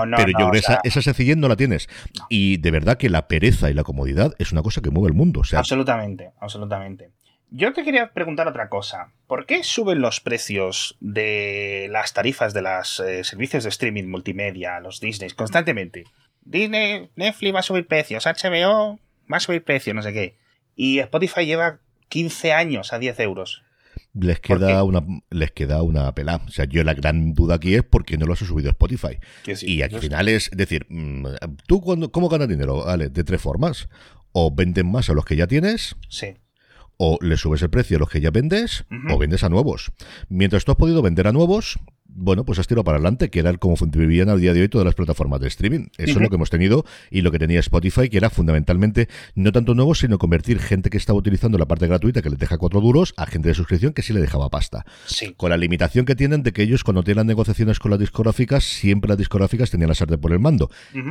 no. 0.06 0.16
No, 0.32 0.35
no, 0.38 0.46
yo 0.46 0.50
creo 0.50 0.52
que 0.52 0.58
o 0.58 0.62
sea, 0.62 0.80
esa, 0.84 1.00
esa 1.00 1.02
sencillez 1.02 1.36
no 1.36 1.48
la 1.48 1.56
tienes. 1.56 1.88
Y 2.28 2.58
de 2.58 2.70
verdad 2.70 2.96
que 2.98 3.10
la 3.10 3.28
pereza 3.28 3.70
y 3.70 3.74
la 3.74 3.84
comodidad 3.84 4.34
es 4.38 4.52
una 4.52 4.62
cosa 4.62 4.80
que 4.80 4.90
mueve 4.90 5.08
el 5.08 5.14
mundo. 5.14 5.40
O 5.40 5.44
sea, 5.44 5.58
Absolutamente, 5.58 6.32
absolutamente. 6.40 7.10
Yo 7.50 7.72
te 7.72 7.84
quería 7.84 8.12
preguntar 8.12 8.48
otra 8.48 8.68
cosa. 8.68 9.12
¿Por 9.26 9.46
qué 9.46 9.62
suben 9.62 10.00
los 10.00 10.20
precios 10.20 10.96
de 11.00 11.88
las 11.90 12.12
tarifas 12.12 12.52
de 12.52 12.62
los 12.62 13.02
servicios 13.22 13.62
de 13.62 13.70
streaming 13.70 14.04
multimedia, 14.04 14.80
los 14.80 15.00
Disney, 15.00 15.30
constantemente? 15.30 16.04
Disney, 16.42 17.10
Netflix 17.16 17.54
va 17.54 17.60
a 17.60 17.62
subir 17.62 17.86
precios, 17.86 18.26
HBO 18.26 18.98
va 19.30 19.36
a 19.36 19.40
subir 19.40 19.62
precios, 19.64 19.94
no 19.94 20.02
sé 20.02 20.12
qué. 20.12 20.36
Y 20.74 20.98
Spotify 21.00 21.46
lleva 21.46 21.78
15 22.08 22.52
años 22.52 22.92
a 22.92 22.98
10 22.98 23.20
euros. 23.20 23.62
Les 24.18 24.40
¿Por 24.40 24.58
queda 24.58 24.82
una 24.84 25.04
les 25.30 25.52
queda 25.52 25.82
una 25.82 26.14
pela. 26.14 26.36
O 26.46 26.50
sea, 26.50 26.64
yo 26.64 26.82
la 26.84 26.94
gran 26.94 27.34
duda 27.34 27.56
aquí 27.56 27.74
es 27.74 27.82
por 27.82 28.04
qué 28.04 28.16
no 28.16 28.26
lo 28.26 28.32
has 28.32 28.38
subido 28.38 28.68
a 28.68 28.72
Spotify. 28.72 29.18
Sí, 29.54 29.74
y 29.74 29.82
al 29.82 29.90
final 30.00 30.28
es 30.28 30.50
decir, 30.52 30.86
mm, 30.88 31.26
¿tú 31.66 31.80
cuando, 31.80 32.10
cómo 32.10 32.28
ganas 32.28 32.48
dinero? 32.48 32.84
Vale, 32.84 33.08
de 33.10 33.24
tres 33.24 33.40
formas. 33.40 33.88
O 34.32 34.54
vendes 34.54 34.84
más 34.84 35.08
a 35.10 35.14
los 35.14 35.24
que 35.24 35.36
ya 35.36 35.46
tienes, 35.46 35.96
Sí. 36.08 36.34
o 36.98 37.18
le 37.22 37.36
subes 37.36 37.62
el 37.62 37.70
precio 37.70 37.96
a 37.96 38.00
los 38.00 38.08
que 38.10 38.20
ya 38.20 38.30
vendes, 38.30 38.84
o 39.10 39.18
vendes 39.18 39.44
a 39.44 39.48
nuevos. 39.48 39.92
Mientras 40.28 40.64
tú 40.64 40.72
has 40.72 40.78
podido 40.78 41.02
vender 41.02 41.26
a 41.26 41.32
nuevos, 41.32 41.78
bueno, 42.16 42.44
pues 42.44 42.58
has 42.58 42.66
tirado 42.66 42.84
para 42.84 42.96
adelante, 42.96 43.28
que 43.30 43.40
era 43.40 43.52
como 43.58 43.76
vivían 43.76 44.28
al 44.28 44.40
día 44.40 44.54
de 44.54 44.62
hoy 44.62 44.68
todas 44.68 44.84
las 44.84 44.94
plataformas 44.94 45.40
de 45.40 45.48
streaming. 45.48 45.88
Eso 45.98 46.12
es 46.12 46.20
lo 46.20 46.28
que 46.28 46.36
hemos 46.36 46.50
tenido 46.50 46.84
y 47.10 47.20
lo 47.20 47.30
que 47.30 47.38
tenía 47.38 47.60
Spotify, 47.60 48.08
que 48.08 48.16
era 48.16 48.30
fundamentalmente 48.30 49.08
no 49.34 49.52
tanto 49.52 49.74
nuevos, 49.74 49.98
sino 49.98 50.18
convertir 50.18 50.58
gente 50.58 50.90
que 50.90 50.96
estaba 50.96 51.18
utilizando 51.18 51.58
la 51.58 51.66
parte 51.66 51.86
gratuita, 51.86 52.22
que 52.22 52.30
les 52.30 52.38
deja 52.38 52.58
cuatro 52.58 52.80
duros, 52.80 53.14
a 53.16 53.26
gente 53.26 53.48
de 53.48 53.54
suscripción 53.54 53.92
que 53.92 54.02
sí 54.02 54.12
le 54.12 54.20
dejaba 54.20 54.48
pasta. 54.48 54.84
Sí. 55.04 55.34
Con 55.36 55.50
la 55.50 55.56
limitación 55.56 56.06
que 56.06 56.14
tienen 56.14 56.42
de 56.42 56.52
que 56.52 56.62
ellos, 56.62 56.84
cuando 56.84 57.02
tienen 57.02 57.18
las 57.18 57.26
negociaciones 57.26 57.78
con 57.78 57.90
las 57.90 58.00
discográficas, 58.00 58.64
siempre 58.64 59.08
las 59.08 59.18
discográficas 59.18 59.70
tenían 59.70 59.88
la 59.88 59.94
sartén 59.94 60.20
por 60.20 60.32
el 60.32 60.40
mando. 60.40 60.70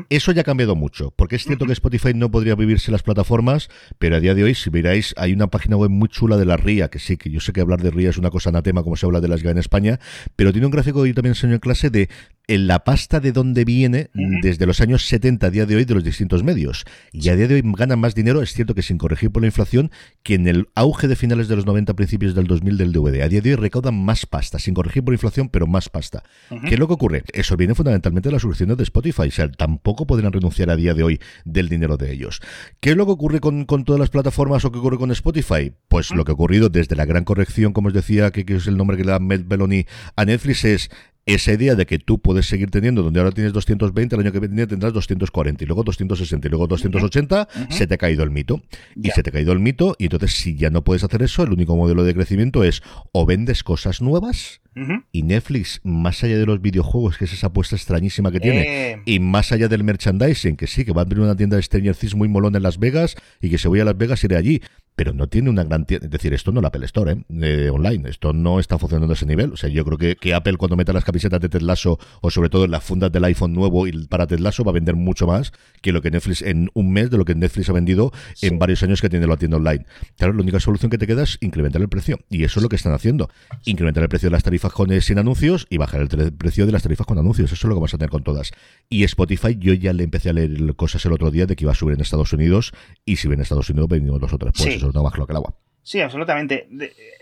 Eso 0.10 0.32
ya 0.32 0.42
ha 0.42 0.44
cambiado 0.44 0.76
mucho, 0.76 1.12
porque 1.16 1.36
es 1.36 1.44
cierto 1.44 1.66
que 1.66 1.74
Spotify 1.74 2.14
no 2.16 2.32
podría 2.32 2.56
vivirse 2.56 2.92
las 2.92 3.04
plataformas, 3.04 3.70
pero 4.00 4.16
a 4.16 4.20
día 4.20 4.34
de 4.34 4.44
hoy, 4.44 4.56
si 4.56 4.70
miráis, 4.72 5.14
hay 5.18 5.34
una 5.34 5.48
página 5.48 5.78
web 5.78 5.90
muy 5.90 6.10
chula 6.10 6.38
de 6.38 6.46
la 6.46 6.58
RIA, 6.58 6.90
que 6.90 7.00
sí, 7.00 7.18
que 7.18 7.30
yo 7.30 7.40
sé 7.40 7.54
que 7.54 7.62
hablar 7.62 7.82
de 7.82 7.92
RIA 7.92 8.10
es 8.10 8.18
una 8.18 8.32
cosa 8.32 8.50
anatema, 8.50 8.84
como 8.84 8.96
se 8.96 9.06
habla 9.06 9.22
de 9.22 9.28
las 9.28 9.44
GA 9.44 9.52
en 9.52 9.58
España, 9.58 10.00
pero 10.36 10.52
tiene 10.52 10.66
un 10.66 10.72
gráfico 10.72 10.95
que 11.04 11.10
yo 11.10 11.16
también 11.16 11.32
enseño 11.32 11.54
en 11.54 11.60
clase 11.60 11.90
de 11.90 12.10
en 12.48 12.68
la 12.68 12.84
pasta 12.84 13.20
de 13.20 13.32
dónde 13.32 13.66
viene 13.66 14.10
desde 14.14 14.66
los 14.66 14.82
años 14.82 15.06
70 15.08 15.48
a 15.48 15.50
día 15.50 15.66
de 15.66 15.76
hoy 15.76 15.86
de 15.86 15.94
los 15.94 16.04
distintos 16.04 16.44
medios. 16.44 16.86
Y 17.12 17.30
a 17.30 17.36
día 17.36 17.48
de 17.48 17.56
hoy 17.56 17.62
ganan 17.66 18.00
más 18.00 18.16
dinero, 18.16 18.42
es 18.42 18.54
cierto 18.54 18.76
que 18.76 18.82
sin 18.82 18.98
corregir 18.98 19.32
por 19.32 19.42
la 19.42 19.48
inflación, 19.48 19.92
que 20.24 20.36
en 20.36 20.48
el 20.48 20.70
auge 20.76 21.08
de 21.08 21.16
finales 21.16 21.48
de 21.48 21.56
los 21.56 21.66
90, 21.66 21.94
principios 21.96 22.36
del 22.36 22.48
2000 22.48 22.78
del 22.78 22.92
DVD. 22.92 23.22
A 23.22 23.30
día 23.30 23.42
de 23.42 23.52
hoy 23.52 23.56
recaudan 23.56 23.96
más 23.96 24.26
pasta, 24.26 24.60
sin 24.60 24.74
corregir 24.74 25.04
por 25.04 25.14
inflación, 25.14 25.50
pero 25.50 25.68
más 25.68 25.90
pasta. 25.90 26.24
¿Qué 26.50 26.76
es 26.76 26.80
lo 26.80 26.88
que 26.88 26.94
ocurre? 26.94 27.24
Eso 27.34 27.58
viene 27.58 27.76
fundamentalmente 27.76 28.30
de 28.30 28.34
las 28.34 28.42
soluciones 28.42 28.78
de 28.78 28.84
Spotify. 28.84 29.28
O 29.28 29.32
sea, 29.32 29.52
tampoco 29.52 30.06
podrán 30.06 30.32
renunciar 30.32 30.70
a 30.70 30.76
día 30.76 30.94
de 30.94 31.04
hoy 31.04 31.20
del 31.46 31.70
dinero 31.70 31.98
de 31.98 32.12
ellos. 32.12 32.42
¿Qué 32.80 32.92
es 32.92 32.98
lo 32.98 33.06
que 33.06 33.12
ocurre 33.12 33.40
con, 33.40 33.66
con 33.66 33.86
todas 33.86 34.00
las 34.00 34.10
plataformas 34.10 34.66
o 34.66 34.72
qué 34.72 34.80
ocurre 34.80 34.98
con 34.98 35.12
Spotify? 35.12 35.74
Pues 35.88 36.12
lo 36.12 36.26
que 36.26 36.32
ha 36.32 36.36
ocurrido 36.36 36.70
desde 36.70 36.96
la 36.96 37.06
gran 37.06 37.24
corrección, 37.24 37.74
como 37.74 37.88
os 37.88 37.94
decía, 37.94 38.32
que, 38.32 38.46
que 38.46 38.56
es 38.56 38.68
el 38.68 38.78
nombre 38.78 38.98
que 38.98 39.04
le 39.04 39.12
da 39.12 39.20
Matt 39.20 39.48
Belloni 39.48 39.86
a 40.16 40.26
Netflix, 40.26 40.66
es 40.66 40.85
esa 41.26 41.54
idea 41.54 41.76
de 41.76 41.86
que 41.86 41.98
tú 41.98 42.20
puedes 42.20 42.46
seguir 42.46 42.70
teniendo, 42.70 43.02
donde 43.02 43.20
ahora 43.20 43.32
tienes 43.32 43.52
220, 43.54 44.16
el 44.16 44.22
año 44.22 44.32
que 44.32 44.40
viene 44.40 44.68
tendrás 44.68 44.94
240 44.94 45.64
y 45.64 45.68
luego 45.68 45.84
260 45.84 46.48
y 46.48 46.50
luego 46.50 46.68
280, 46.68 47.48
se 47.70 47.88
te 47.88 47.96
ha 47.96 47.98
caído 47.98 48.24
el 48.24 48.30
mito. 48.30 48.62
Y 48.96 49.10
se 49.10 49.24
te 49.24 49.32
ha 49.32 49.34
caído 49.34 49.52
el 49.52 49.60
mito 49.60 49.96
y 49.98 50.06
entonces 50.06 50.34
si 50.34 50.56
ya 50.56 50.70
no 50.70 50.84
puedes 50.84 51.04
hacer 51.04 51.24
eso, 51.24 51.44
el 51.44 51.52
único 51.52 51.76
modelo 51.76 52.04
de 52.04 52.14
crecimiento 52.14 52.64
es 52.64 52.84
o 53.12 53.26
vendes 53.26 53.64
cosas 53.64 54.02
nuevas 54.02 54.62
y 55.12 55.24
Netflix, 55.24 55.80
más 55.84 56.24
allá 56.24 56.38
de 56.38 56.46
los 56.46 56.62
videojuegos, 56.62 57.18
que 57.18 57.26
es 57.26 57.34
esa 57.34 57.48
apuesta 57.48 57.76
extrañísima 57.76 58.32
que 58.32 58.40
tiene, 58.40 58.92
eh. 58.92 59.02
y 59.06 59.20
más 59.20 59.52
allá 59.52 59.68
del 59.68 59.84
merchandising, 59.84 60.58
que 60.58 60.68
sí, 60.68 60.84
que 60.84 60.92
va 60.92 61.02
a 61.02 61.06
abrir 61.06 61.22
una 61.22 61.36
tienda 61.36 61.56
de 61.56 61.64
Stranger 61.64 61.96
Things 61.96 62.16
muy 62.16 62.28
molón 62.28 62.56
en 62.56 62.64
Las 62.64 62.78
Vegas 62.78 63.16
y 63.42 63.50
que 63.50 63.58
se 63.58 63.68
voy 63.68 63.80
a 63.80 63.86
Las 63.86 63.98
Vegas 63.98 64.24
iré 64.24 64.36
allí 64.36 64.62
pero 64.96 65.14
no 65.14 65.28
tiene 65.28 65.50
una 65.50 65.64
gran 65.64 65.86
tienda. 65.86 66.06
Es 66.06 66.12
decir, 66.12 66.34
esto 66.34 66.52
no 66.52 66.60
es 66.60 66.62
la 66.62 66.70
Apple 66.70 66.86
Store 66.86 67.12
¿eh? 67.42 67.70
online. 67.70 68.10
Esto 68.10 68.34
no 68.34 68.60
está 68.60 68.80
funcionando 68.80 69.12
a 69.12 69.16
ese 69.16 69.26
nivel. 69.26 69.52
O 69.52 69.58
sea, 69.58 69.70
yo 69.70 69.84
creo 69.84 69.98
que, 69.98 70.16
que 70.16 70.34
Apple 70.34 70.58
cuando 70.58 70.78
meta 70.78 70.94
las 70.94 71.04
camisetas 71.04 71.40
de 71.42 71.50
Ted 71.50 71.62
Lasso 71.62 72.00
o 72.22 72.32
sobre 72.32 72.50
todo 72.50 72.66
en 72.66 72.72
las 72.72 72.84
fundas 72.84 73.12
del 73.12 73.24
iPhone 73.26 73.54
nuevo 73.54 73.88
y 73.88 74.08
para 74.08 74.26
Ted 74.26 74.40
Lasso 74.40 74.64
va 74.64 74.72
a 74.72 74.74
vender 74.74 74.96
mucho 74.96 75.28
más 75.28 75.52
que 75.82 75.92
lo 75.92 76.02
que 76.02 76.12
Netflix 76.12 76.42
en 76.42 76.70
un 76.74 76.92
mes 76.92 77.12
de 77.12 77.18
lo 77.18 77.26
que 77.26 77.36
Netflix 77.36 77.70
ha 77.70 77.74
vendido 77.74 78.12
en 78.42 78.58
varios 78.58 78.82
años 78.84 79.02
que 79.02 79.10
tiene 79.10 79.28
la 79.28 79.38
tienda 79.38 79.58
online. 79.58 79.86
Claro, 80.18 80.34
la 80.34 80.42
única 80.42 80.60
solución 80.60 80.90
que 80.90 80.98
te 80.98 81.08
queda 81.08 81.24
es 81.24 81.38
incrementar 81.42 81.82
el 81.82 81.90
precio. 81.90 82.20
Y 82.30 82.44
eso 82.44 82.60
es 82.60 82.64
lo 82.64 82.70
que 82.70 82.78
están 82.78 82.94
haciendo. 82.94 83.30
Incrementar 83.66 84.04
el 84.04 84.10
precio 84.10 84.28
de 84.28 84.32
las 84.32 84.44
tarifas 84.44 84.65
eh, 84.90 85.02
sin 85.02 85.18
anuncios 85.18 85.68
y 85.70 85.78
bajar 85.78 86.02
el 86.02 86.34
precio 86.34 86.66
de 86.66 86.72
las 86.72 86.84
tarifas 86.84 87.08
con 87.08 87.18
anuncios. 87.18 87.52
Eso 87.52 87.56
es 87.56 87.64
lo 87.64 87.76
que 87.76 87.80
vamos 87.80 87.94
a 87.94 87.98
tener 87.98 88.10
con 88.10 88.24
todas. 88.24 88.52
Y 88.90 89.04
Spotify, 89.04 89.56
yo 89.58 89.74
ya 89.74 89.94
le 89.94 90.04
empecé 90.04 90.30
a 90.30 90.34
leer 90.34 90.76
cosas 90.76 91.06
el 91.06 91.14
otro 91.14 91.32
día 91.32 91.46
de 91.46 91.56
que 91.56 91.64
iba 91.64 91.72
a 91.72 91.76
subir 91.76 91.96
en 91.96 92.02
Estados 92.02 92.34
Unidos 92.34 92.74
y 93.06 93.18
si 93.18 93.28
viene 93.28 93.42
en 93.42 93.44
Estados 93.44 93.70
Unidos 93.70 93.90
venimos 93.90 94.22
los 94.22 94.34
otros. 94.34 94.54
Pues 94.56 94.76
eso 94.76 94.90
es 94.90 94.96
más 94.96 95.18
lo 95.18 95.26
que 95.26 95.34
el 95.34 95.38
agua. 95.38 95.56
Sí, 95.86 96.02
absolutamente. 96.02 96.68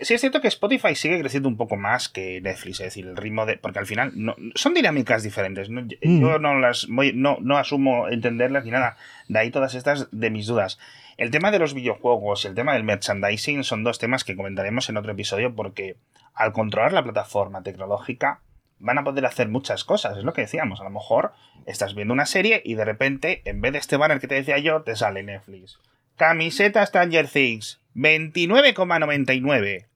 Sí 0.00 0.14
es 0.14 0.20
cierto 0.22 0.40
que 0.40 0.48
Spotify 0.48 0.94
sigue 0.94 1.20
creciendo 1.20 1.50
un 1.50 1.58
poco 1.58 1.76
más 1.76 2.08
que 2.08 2.40
Netflix, 2.40 2.80
es 2.80 2.86
decir, 2.86 3.06
el 3.06 3.14
ritmo 3.14 3.44
de... 3.44 3.58
Porque 3.58 3.78
al 3.78 3.84
final 3.84 4.12
no, 4.14 4.34
son 4.54 4.72
dinámicas 4.72 5.22
diferentes. 5.22 5.68
¿no? 5.68 5.86
Yo 5.86 5.98
mm. 6.38 6.40
no 6.40 6.58
las 6.58 6.88
no, 6.88 7.36
no 7.42 7.58
asumo 7.58 8.08
entenderlas 8.08 8.64
ni 8.64 8.70
nada. 8.70 8.96
De 9.28 9.38
ahí 9.38 9.50
todas 9.50 9.74
estas 9.74 10.08
de 10.12 10.30
mis 10.30 10.46
dudas. 10.46 10.78
El 11.16 11.30
tema 11.30 11.50
de 11.50 11.58
los 11.58 11.74
videojuegos 11.74 12.44
y 12.44 12.48
el 12.48 12.54
tema 12.54 12.74
del 12.74 12.84
merchandising 12.84 13.62
son 13.64 13.84
dos 13.84 13.98
temas 13.98 14.24
que 14.24 14.36
comentaremos 14.36 14.88
en 14.88 14.96
otro 14.96 15.12
episodio 15.12 15.54
porque 15.54 15.96
al 16.34 16.52
controlar 16.52 16.92
la 16.92 17.04
plataforma 17.04 17.62
tecnológica 17.62 18.40
van 18.80 18.98
a 18.98 19.04
poder 19.04 19.24
hacer 19.24 19.48
muchas 19.48 19.84
cosas, 19.84 20.18
es 20.18 20.24
lo 20.24 20.32
que 20.32 20.42
decíamos. 20.42 20.80
A 20.80 20.84
lo 20.84 20.90
mejor 20.90 21.32
estás 21.66 21.94
viendo 21.94 22.12
una 22.12 22.26
serie 22.26 22.60
y 22.64 22.74
de 22.74 22.84
repente, 22.84 23.42
en 23.44 23.60
vez 23.60 23.72
de 23.72 23.78
este 23.78 23.96
banner 23.96 24.20
que 24.20 24.28
te 24.28 24.34
decía 24.34 24.58
yo, 24.58 24.82
te 24.82 24.96
sale 24.96 25.22
Netflix. 25.22 25.78
Camiseta 26.16 26.84
Stranger 26.84 27.28
Things, 27.28 27.80
29,99. 27.94 29.86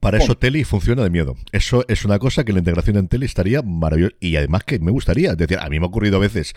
Para 0.00 0.18
eso 0.18 0.36
Tele 0.36 0.64
funciona 0.64 1.04
de 1.04 1.10
miedo. 1.10 1.36
Eso 1.52 1.84
es 1.86 2.04
una 2.04 2.18
cosa 2.18 2.42
que 2.44 2.52
la 2.52 2.58
integración 2.58 2.96
en 2.96 3.06
Tele 3.06 3.24
estaría 3.24 3.62
maravillosa. 3.62 4.16
Y 4.18 4.34
además 4.34 4.64
que 4.64 4.80
me 4.80 4.90
gustaría. 4.90 5.30
Es 5.30 5.36
decir, 5.36 5.60
a 5.60 5.68
mí 5.68 5.78
me 5.78 5.86
ha 5.86 5.88
ocurrido 5.88 6.16
a 6.16 6.20
veces. 6.20 6.54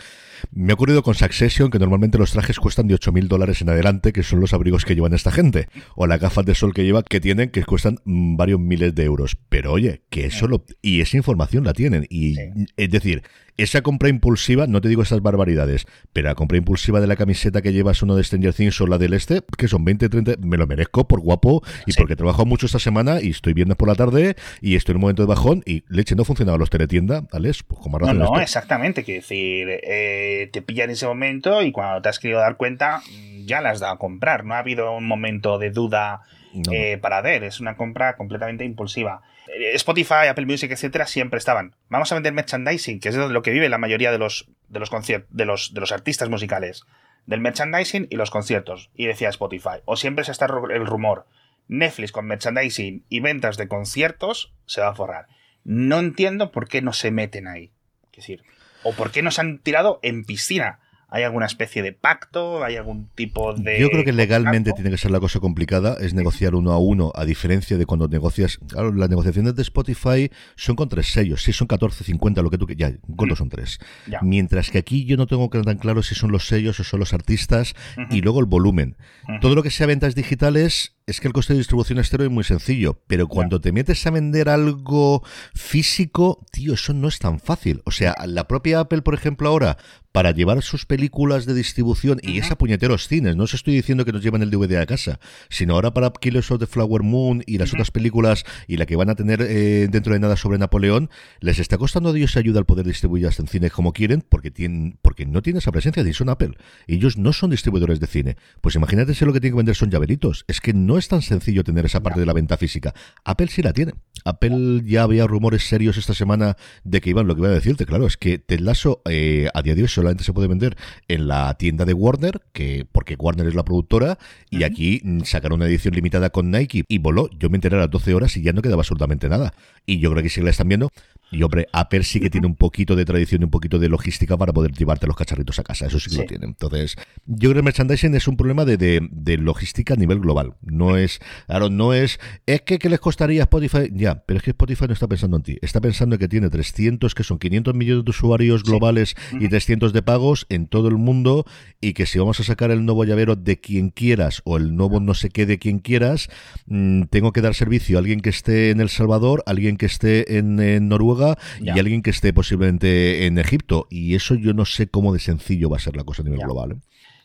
Me 0.52 0.72
ha 0.72 0.76
ocurrido 0.76 1.04
con 1.04 1.16
Succession 1.16 1.70
que 1.70 1.80
normalmente 1.80 2.18
los 2.18 2.32
trajes 2.32 2.60
cuestan 2.60 2.88
de 2.88 2.96
8.000 2.96 3.28
dólares 3.28 3.62
en 3.62 3.70
adelante, 3.70 4.14
que 4.14 4.24
son 4.24 4.40
los 4.40 4.54
abrigos 4.54 4.86
que 4.86 4.96
llevan 4.96 5.14
esta 5.14 5.32
gente. 5.32 5.68
O 5.96 6.08
las 6.08 6.20
gafas 6.20 6.46
de 6.46 6.56
sol 6.56 6.74
que 6.74 6.84
lleva, 6.84 7.04
que 7.04 7.20
tienen, 7.20 7.50
que 7.50 7.64
cuestan 7.64 8.00
mm, 8.06 8.38
varios 8.38 8.60
miles 8.60 8.94
de 8.96 9.04
euros. 9.04 9.38
Pero 9.50 9.72
oye, 9.72 10.02
que 10.10 10.26
eso 10.26 10.48
lo... 10.48 10.66
Y 10.82 11.02
esa 11.02 11.18
información 11.18 11.64
la 11.64 11.74
tienen. 11.74 12.06
Y 12.10 12.36
es 12.78 12.90
decir, 12.90 13.24
esa 13.58 13.82
compra 13.82 14.10
impulsiva, 14.10 14.68
no 14.68 14.82
te 14.82 14.90
digo 14.90 15.02
esas 15.02 15.22
barbaridades, 15.22 15.86
pero 16.12 16.28
la 16.28 16.36
compra 16.36 16.58
impulsiva 16.58 17.00
de 17.00 17.08
la 17.08 17.16
camiseta 17.16 17.62
que 17.62 17.72
llevas 17.72 18.02
uno 18.02 18.16
de 18.16 18.24
Stranger 18.24 18.54
Things 18.54 18.80
o 18.82 18.88
la 18.88 18.98
del 18.98 19.14
este, 19.14 19.42
que 19.58 19.68
son 19.68 19.86
20, 19.86 20.10
30, 20.10 20.34
me 20.42 20.58
lo 20.58 20.68
merezco 20.68 21.08
por 21.08 21.22
guapo 21.22 21.64
y 21.86 21.94
porque 21.94 22.14
he 22.14 22.16
trabajado 22.16 22.46
mucho 22.46 22.66
esta 22.66 22.80
semana 22.80 23.22
y 23.22 23.30
estoy 23.30 23.54
viernes 23.54 23.78
por 23.78 23.88
la 23.88 23.96
tarde 23.96 24.36
y 24.62 24.76
estoy 24.76 24.94
en 24.94 24.98
un 24.98 25.02
momento 25.02 25.24
de 25.24 25.28
bajón 25.28 25.64
y 25.66 25.84
leche, 25.88 26.16
no 26.16 26.26
funcionaba 26.26 26.58
los 26.58 26.70
teletienda, 26.70 27.26
¿vale? 27.32 27.52
Pues 27.66 27.80
como 27.80 27.98
No, 28.00 28.14
no, 28.14 28.42
exactamente, 28.42 29.04
quiero 29.04 29.22
decir, 29.22 29.70
eh, 29.70 30.25
te 30.52 30.62
pilla 30.62 30.84
en 30.84 30.92
ese 30.92 31.08
momento 31.08 31.62
y 31.62 31.72
cuando 31.72 32.02
te 32.02 32.10
has 32.10 32.20
querido 32.20 32.40
dar 32.40 32.58
cuenta 32.58 33.02
ya 33.46 33.62
la 33.62 33.70
has 33.70 33.80
dado 33.80 33.94
a 33.94 34.00
comprar, 34.00 34.44
no 34.44 34.56
ha 34.56 34.60
habido 34.60 34.92
un 34.92 35.08
momento 35.08 35.58
de 35.60 35.70
duda 35.70 36.24
eh, 36.72 36.98
para 36.98 37.22
ver, 37.22 37.44
es 37.44 37.60
una 37.60 37.76
compra 37.76 38.16
completamente 38.16 38.64
impulsiva. 38.64 39.22
Eh, 39.48 39.72
Spotify, 39.76 40.28
Apple 40.30 40.46
Music, 40.46 40.72
etcétera, 40.72 41.06
siempre 41.06 41.38
estaban. 41.38 41.76
Vamos 41.90 42.12
a 42.12 42.16
vender 42.16 42.34
merchandising, 42.34 43.00
que 43.00 43.10
es 43.10 43.16
de 43.16 43.30
lo 43.30 43.42
que 43.42 43.52
vive 43.52 43.70
la 43.70 43.78
mayoría 43.78 44.12
de 44.12 44.18
los, 44.18 44.50
de 44.70 44.80
los, 44.80 44.90
de 45.30 45.46
los, 45.46 45.74
de 45.74 45.80
los 45.80 45.92
artistas 45.92 46.30
musicales. 46.30 46.86
Del 47.26 47.42
merchandising 47.42 48.08
y 48.10 48.16
los 48.16 48.32
conciertos. 48.32 48.90
Y 48.96 49.08
decía 49.08 49.30
Spotify. 49.30 49.82
O 49.86 49.98
siempre 49.98 50.24
se 50.24 50.32
está 50.32 50.46
el 50.46 50.86
rumor. 50.86 51.26
Netflix 51.68 52.12
con 52.12 52.28
merchandising 52.28 53.04
y 53.10 53.20
ventas 53.20 53.58
de 53.58 53.68
conciertos 53.68 54.54
se 54.66 54.82
va 54.82 54.90
a 54.90 54.96
forrar. 54.96 55.28
No 55.64 56.00
entiendo 56.00 56.52
por 56.52 56.68
qué 56.68 56.82
no 56.82 56.94
se 56.94 57.10
meten 57.10 57.48
ahí. 57.48 57.72
Es 58.12 58.18
decir, 58.18 58.44
o 58.86 58.94
por 58.94 59.12
qué 59.12 59.22
no 59.22 59.32
se 59.32 59.42
han 59.42 59.58
tirado 59.58 60.00
en 60.04 60.24
piscina 60.24 60.80
¿Hay 61.16 61.24
alguna 61.24 61.46
especie 61.46 61.84
de 61.84 61.94
pacto? 61.94 62.64
¿Hay 62.64 62.76
algún 62.76 63.08
tipo 63.16 63.54
de.? 63.54 63.80
Yo 63.80 63.90
creo 63.90 64.04
que 64.04 64.12
legalmente 64.12 64.74
tiene 64.74 64.90
que 64.90 64.98
ser 64.98 65.12
la 65.12 65.22
cosa 65.22 65.40
complicada, 65.40 65.96
es 66.02 66.14
negociar 66.14 66.56
uno 66.56 66.72
a 66.72 66.78
uno, 66.78 67.14
a 67.16 67.24
diferencia 67.24 67.78
de 67.78 67.86
cuando 67.86 68.08
negocias. 68.08 68.60
Claro, 68.68 68.92
las 68.92 69.10
negociaciones 69.10 69.56
de 69.56 69.62
Spotify 69.62 70.30
son 70.56 70.76
con 70.76 70.90
tres 70.90 71.08
sellos, 71.08 71.44
si 71.44 71.54
son 71.54 71.68
14, 71.68 72.04
50, 72.04 72.42
lo 72.42 72.50
que 72.50 72.58
tú. 72.58 72.68
Ya, 72.76 72.92
¿cuántos 73.16 73.38
son 73.38 73.50
tres? 73.50 73.80
Mientras 74.24 74.72
que 74.72 74.78
aquí 74.80 75.06
yo 75.06 75.16
no 75.16 75.28
tengo 75.28 75.48
tan 75.50 75.78
claro 75.78 76.02
si 76.02 76.16
son 76.16 76.32
los 76.34 76.48
sellos 76.48 76.80
o 76.80 76.84
son 76.84 77.00
los 77.00 77.14
artistas 77.14 77.76
y 78.10 78.22
luego 78.22 78.40
el 78.40 78.46
volumen. 78.46 78.98
Todo 79.40 79.56
lo 79.56 79.64
que 79.64 79.70
sea 79.70 79.88
ventas 79.88 80.16
digitales 80.16 80.96
es 81.08 81.20
que 81.20 81.28
el 81.28 81.34
coste 81.34 81.54
de 81.54 81.60
distribución 81.60 82.00
externo 82.00 82.26
es 82.26 82.32
muy 82.32 82.44
sencillo, 82.44 83.00
pero 83.06 83.28
cuando 83.28 83.62
te 83.62 83.72
metes 83.72 84.06
a 84.08 84.12
vender 84.12 84.50
algo 84.50 85.24
físico, 85.54 86.44
tío, 86.52 86.74
eso 86.74 86.94
no 86.94 87.08
es 87.08 87.20
tan 87.20 87.40
fácil. 87.40 87.82
O 87.86 87.92
sea, 87.92 88.16
la 88.26 88.48
propia 88.48 88.80
Apple, 88.80 89.04
por 89.04 89.14
ejemplo, 89.14 89.48
ahora, 89.48 89.78
para 90.16 90.32
llevar 90.32 90.64
sus 90.64 90.86
películas 90.86 91.46
de 91.46 91.54
distribución 91.54 92.20
y 92.24 92.40
esa 92.40 92.58
puñeteros 92.58 93.10
cines, 93.10 93.36
no 93.36 93.44
os 93.44 93.54
estoy 93.54 93.76
diciendo 93.76 94.06
que 94.06 94.14
nos 94.14 94.24
lleven 94.24 94.42
el 94.42 94.50
DVD 94.50 94.78
a 94.78 94.86
casa, 94.86 95.20
sino 95.50 95.74
ahora 95.74 95.94
para 95.94 96.10
Killers 96.10 96.50
of 96.52 96.60
the 96.60 96.68
Flower 96.68 97.04
Moon 97.04 97.44
y 97.46 97.58
las 97.58 97.74
otras 97.74 97.92
películas 97.92 98.46
y 98.66 98.78
la 98.78 98.86
que 98.86 98.96
van 98.96 99.10
a 99.10 99.16
tener 99.16 99.42
eh, 99.42 99.90
dentro 99.92 100.14
de 100.14 100.22
nada 100.22 100.38
sobre 100.38 100.58
Napoleón, 100.58 101.10
les 101.42 101.60
está 101.60 101.78
costando 101.78 102.12
a 102.12 102.14
Dios 102.14 102.38
ayuda 102.38 102.60
al 102.60 102.66
poder 102.66 102.86
distribuirlas 102.86 103.42
en 103.42 103.48
cine 103.48 103.70
como 103.70 103.92
quieren 103.92 104.24
porque 104.28 104.52
tienen 104.52 104.98
porque 105.02 105.26
no 105.26 105.42
tienen 105.42 105.58
esa 105.58 105.74
presencia, 105.74 106.02
ni 106.02 106.14
son 106.14 106.30
Apple. 106.30 106.54
Ellos 106.88 107.18
no 107.18 107.34
son 107.34 107.50
distribuidores 107.50 108.00
de 108.00 108.08
cine. 108.08 108.38
Pues 108.62 108.76
imagínate 108.76 109.16
si 109.16 109.26
lo 109.26 109.34
que 109.34 109.42
tienen 109.42 109.56
que 109.56 109.60
vender 109.60 109.76
son 109.76 109.90
llaveritos. 109.90 110.46
Es 110.48 110.62
que 110.62 110.74
no 110.74 110.95
no 110.96 111.00
es 111.00 111.10
tan 111.10 111.22
sencillo 111.22 111.66
tener 111.66 111.86
esa 111.86 112.02
parte 112.02 112.22
de 112.22 112.26
la 112.26 112.32
venta 112.32 112.56
física. 112.56 112.94
Apple 113.26 113.48
sí 113.50 113.62
la 113.62 113.74
tiene. 113.74 113.96
Apple 114.24 114.82
ya 114.86 115.04
había 115.04 115.28
rumores 115.28 115.68
serios 115.68 115.98
esta 115.98 116.14
semana 116.14 116.56
de 116.86 117.02
que 117.02 117.10
iban, 117.10 117.28
lo 117.28 117.36
que 117.36 117.42
iba 117.42 117.50
a 117.50 117.52
decirte, 117.52 117.86
claro, 117.86 118.08
es 118.08 118.16
que 118.16 118.40
Ted 118.40 118.62
Lasso 118.62 119.02
eh, 119.10 119.50
a 119.54 119.62
día 119.62 119.76
de 119.76 119.82
hoy 119.82 119.88
solamente 119.90 120.24
se 120.24 120.32
puede 120.32 120.48
vender 120.48 120.78
en 121.10 121.28
la 121.28 121.54
tienda 121.56 121.84
de 121.84 121.94
Warner, 121.94 122.42
que 122.54 122.88
porque 122.90 123.16
Warner 123.20 123.46
es 123.46 123.56
la 123.56 123.66
productora, 123.66 124.18
y 124.50 124.64
aquí 124.64 125.02
sacaron 125.26 125.60
una 125.60 125.66
edición 125.66 125.94
limitada 125.96 126.30
con 126.30 126.50
Nike 126.50 126.86
y 126.88 126.98
voló. 127.00 127.30
Yo 127.38 127.50
me 127.50 127.58
enteré 127.58 127.76
a 127.76 127.80
las 127.80 127.92
12 127.92 128.14
horas 128.14 128.38
y 128.38 128.42
ya 128.42 128.54
no 128.54 128.62
quedaba 128.62 128.80
absolutamente 128.80 129.28
nada. 129.28 129.54
Y 129.86 130.00
yo 130.00 130.12
creo 130.12 130.24
que 130.24 130.30
sí 130.30 130.40
la 130.40 130.52
están 130.52 130.70
viendo. 130.70 130.92
Y 131.36 131.44
hombre, 131.44 131.68
Apple 131.74 132.04
sí 132.04 132.20
que 132.20 132.30
tiene 132.32 132.48
un 132.48 132.56
poquito 132.56 132.96
de 132.96 133.06
tradición 133.06 133.42
y 133.42 133.46
un 133.46 133.52
poquito 133.52 133.80
de 133.80 133.90
logística 133.90 134.38
para 134.38 134.54
poder 134.54 134.72
llevarte 134.72 135.08
los 135.08 135.16
cacharritos 135.16 135.60
a 135.60 135.64
casa. 135.64 135.88
Eso 135.88 136.00
sí 136.00 136.10
que 136.10 136.18
lo 136.18 136.26
tiene. 136.26 136.46
Entonces, 136.46 136.96
yo 137.26 137.50
creo 137.50 137.54
que 137.54 137.60
el 137.60 137.66
merchandising 137.66 138.16
es 138.16 138.28
un 138.28 138.38
problema 138.38 138.66
de, 138.66 138.78
de, 138.78 139.38
logística 139.38 139.96
a 139.96 139.98
nivel 139.98 140.20
global. 140.20 140.56
No 140.62 140.98
es, 140.98 141.20
claro, 141.48 141.70
no 141.70 141.94
es, 141.94 142.20
es 142.46 142.62
que 142.62 142.80
¿qué 142.80 142.90
les 142.90 143.00
costaría 143.00 143.44
Spotify? 143.44 143.92
Ya, 143.92 144.24
pero 144.26 144.38
es 144.38 144.44
que 144.44 144.52
Spotify 144.52 144.86
no 144.88 144.94
está 144.94 145.08
pensando 145.08 145.38
en 145.38 145.44
ti. 145.44 145.58
Está 145.62 145.82
pensando 145.82 146.16
en 146.16 146.20
que 146.20 146.28
tiene 146.28 146.50
300, 146.50 147.14
que 147.14 147.24
son 147.24 147.38
500 147.38 147.76
millones 147.76 148.06
de 148.06 148.10
usuarios 148.10 148.64
globales 148.64 149.16
y 149.40 149.50
300 149.50 149.92
de 149.92 150.02
pagos 150.02 150.46
en 150.50 150.68
todo 150.68 150.88
el 150.88 150.96
mundo 150.96 151.46
y 151.82 151.94
que 151.94 152.06
si 152.06 152.20
vamos 152.20 152.40
a 152.40 152.44
sacar 152.44 152.72
el 152.72 152.86
nuevo 152.86 153.04
llavero 153.04 153.36
de 153.36 153.60
quien 153.60 153.90
quieras 153.90 154.42
o 154.46 154.58
el 154.58 154.76
nuevo 154.76 155.00
no 155.00 155.14
sé 155.14 155.30
qué 155.30 155.46
de 155.46 155.60
quien 155.60 155.80
quieras, 155.80 156.30
mm, 156.68 157.04
tengo 157.04 157.34
que 157.34 157.42
dar 157.42 157.56
servicio 157.56 157.98
a 157.98 158.00
alguien 158.00 158.22
que 158.22 158.30
esté 158.30 158.70
en 158.70 158.80
El 158.80 158.90
Salvador, 158.90 159.44
alguien 159.46 159.78
que 159.78 159.86
esté 159.86 160.38
en 160.38 160.56
Noruega 160.88 161.25
y 161.62 161.70
alguien 161.70 162.02
que 162.02 162.10
esté 162.10 162.34
posiblemente 162.34 163.26
en 163.26 163.38
Egipto. 163.38 163.88
Y 163.90 164.16
eso 164.16 164.36
yo 164.36 164.54
no 164.54 164.66
sé 164.66 164.88
cómo 164.88 165.14
de 165.14 165.20
sencillo 165.20 165.70
va 165.70 165.78
a 165.78 165.80
ser 165.80 165.96
la 165.96 166.04
cosa 166.04 166.22
a 166.22 166.26
nivel 166.26 166.42
global. 166.42 166.72
¿eh? 166.74 166.76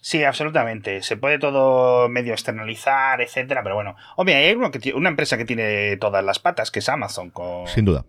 Sí, 0.00 0.24
absolutamente. 0.24 1.02
Se 1.02 1.16
puede 1.16 1.38
todo 1.38 2.08
medio 2.08 2.32
externalizar, 2.32 3.20
etcétera, 3.20 3.62
pero 3.62 3.74
bueno. 3.74 3.96
Obvio, 4.16 4.36
hay 4.36 4.54
una 4.94 5.08
empresa 5.08 5.36
que 5.36 5.44
tiene 5.44 5.96
todas 5.98 6.24
las 6.24 6.38
patas, 6.38 6.70
que 6.70 6.78
es 6.78 6.88
Amazon, 6.88 7.30
con. 7.30 7.66
Sin 7.66 7.84
duda 7.84 8.04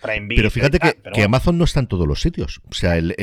pero 0.00 0.50
fíjate 0.50 0.78
que, 0.78 1.22
Amazon 1.22 1.58
no 1.58 1.64
está 1.64 1.80
en 1.80 1.86
todos 1.86 2.06
los 2.06 2.20
sitios. 2.20 2.60
O 2.70 2.74
sea, 2.74 2.96
el, 2.96 3.14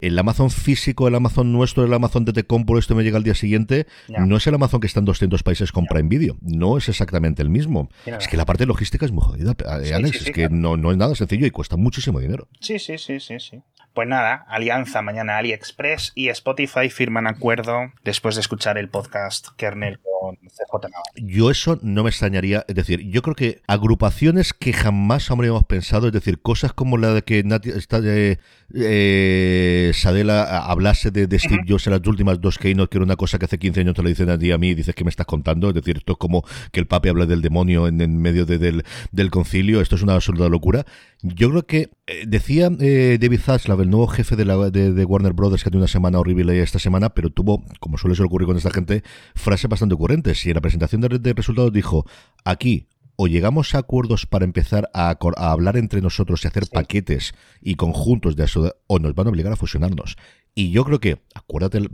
el, 0.00 0.18
Amazon 0.18 0.50
físico, 0.50 1.08
el 1.08 1.14
Amazon 1.14 1.52
nuestro, 1.52 1.84
el 1.84 1.92
Amazon 1.92 2.24
de 2.24 2.32
te 2.32 2.44
compro, 2.44 2.78
esto 2.78 2.94
me 2.94 3.02
llega 3.02 3.16
al 3.16 3.24
día 3.24 3.34
siguiente, 3.34 3.86
no 4.08 4.36
es 4.36 4.46
el 4.46 4.54
Amazon 4.54 4.80
que 4.80 4.86
está 4.86 5.00
en 5.00 5.06
200 5.06 5.42
países 5.42 5.72
con 5.72 5.86
Prime 5.86 6.08
Video. 6.08 6.36
No 6.40 6.78
es 6.78 6.88
exactamente 6.88 7.42
el 7.42 7.50
mismo. 7.50 7.90
Es 8.06 8.28
que 8.28 8.36
la 8.36 8.44
parte 8.44 8.66
logística 8.66 9.06
es 9.06 9.12
muy 9.12 9.22
jodida, 9.22 9.54
Alex. 9.66 10.26
es 10.26 10.30
que 10.30 10.48
no, 10.48 10.76
no 10.76 10.90
es 10.90 10.96
nada 10.96 11.14
sencillo 11.14 11.46
y 11.46 11.50
cuesta 11.50 11.76
muchísimo 11.76 12.20
dinero. 12.20 12.48
Sí, 12.60 12.78
sí, 12.78 12.98
sí, 12.98 13.20
sí, 13.20 13.38
sí. 13.40 13.62
Pues 13.94 14.06
nada, 14.06 14.46
Alianza 14.48 15.02
mañana 15.02 15.38
AliExpress 15.38 16.12
y 16.14 16.28
Spotify 16.28 16.88
firman 16.88 17.26
acuerdo 17.26 17.92
después 18.04 18.36
de 18.36 18.42
escuchar 18.42 18.78
el 18.78 18.88
podcast 18.88 19.48
Kernel 19.56 19.98
con 19.98 20.17
con 20.18 20.36
CJ 20.36 20.90
Yo 21.16 21.50
eso 21.50 21.78
no 21.82 22.02
me 22.02 22.10
extrañaría, 22.10 22.64
es 22.68 22.74
decir, 22.74 23.00
yo 23.08 23.22
creo 23.22 23.34
que 23.34 23.62
agrupaciones 23.66 24.52
que 24.52 24.72
jamás 24.72 25.30
habríamos 25.30 25.64
pensado, 25.64 26.08
es 26.08 26.12
decir, 26.12 26.40
cosas 26.40 26.72
como 26.72 26.96
la 26.96 27.14
de 27.14 27.22
que 27.22 27.42
Nati, 27.44 27.70
está, 27.70 28.00
eh, 28.02 28.38
eh, 28.74 29.92
Sadela 29.94 30.64
hablase 30.64 31.10
de, 31.10 31.38
Steve 31.38 31.64
Jobs 31.68 31.86
en 31.86 31.92
las 31.92 32.06
últimas 32.06 32.40
dos 32.40 32.58
keynote, 32.58 32.90
que 32.90 32.98
era 32.98 33.04
una 33.04 33.16
cosa 33.16 33.38
que 33.38 33.44
hace 33.44 33.58
15 33.58 33.80
años 33.80 33.94
te 33.94 34.02
lo 34.02 34.08
dicen 34.08 34.30
a 34.30 34.38
ti 34.38 34.50
a 34.50 34.58
mí 34.58 34.70
y 34.70 34.74
dices 34.74 34.94
que 34.94 35.04
me 35.04 35.10
estás 35.10 35.26
contando, 35.26 35.68
es 35.68 35.74
decir, 35.74 35.98
esto 35.98 36.12
es 36.12 36.18
como 36.18 36.44
que 36.72 36.80
el 36.80 36.86
papi 36.86 37.08
habla 37.08 37.26
del 37.26 37.42
demonio 37.42 37.86
en, 37.86 38.20
medio 38.20 38.44
del, 38.44 38.84
del 39.12 39.30
concilio, 39.30 39.80
esto 39.80 39.96
es 39.96 40.02
una 40.02 40.14
absoluta 40.14 40.48
locura. 40.48 40.84
Yo 41.22 41.50
creo 41.50 41.66
que 41.66 41.90
eh, 42.06 42.24
decía 42.26 42.70
eh, 42.80 43.18
David 43.20 43.40
Zaslav, 43.40 43.80
el 43.80 43.90
nuevo 43.90 44.06
jefe 44.06 44.36
de, 44.36 44.44
la, 44.44 44.70
de, 44.70 45.04
Warner 45.04 45.32
Brothers, 45.32 45.64
que 45.64 45.70
tiene 45.70 45.82
una 45.82 45.88
semana 45.88 46.18
horrible 46.20 46.62
esta 46.62 46.78
semana, 46.78 47.10
pero 47.10 47.30
tuvo, 47.30 47.64
como 47.80 47.98
suele 47.98 48.14
ser 48.14 48.26
ocurrir 48.26 48.46
con 48.46 48.56
esta 48.56 48.70
gente, 48.70 49.02
frases 49.34 49.68
bastante 49.68 49.94
ocurrentes. 49.94 50.07
Y 50.08 50.48
en 50.48 50.54
la 50.54 50.60
presentación 50.60 51.02
de, 51.02 51.32
resultados 51.34 51.72
dijo, 51.72 52.06
aquí 52.44 52.88
o 53.16 53.26
llegamos 53.26 53.74
a 53.74 53.78
acuerdos 53.78 54.26
para 54.26 54.44
empezar 54.44 54.88
a, 54.94 55.18
hablar 55.36 55.76
entre 55.76 56.00
nosotros 56.00 56.44
y 56.44 56.48
hacer 56.48 56.64
paquetes 56.72 57.34
y 57.60 57.74
conjuntos 57.74 58.36
de 58.36 58.44
eso, 58.44 58.74
o 58.86 58.98
nos 59.00 59.14
van 59.14 59.26
a 59.26 59.30
obligar 59.30 59.52
a 59.52 59.56
fusionarnos. 59.56 60.16
Y 60.58 60.72
yo 60.72 60.84
creo 60.84 60.98
que, 60.98 61.20
acuérdate, 61.34 61.88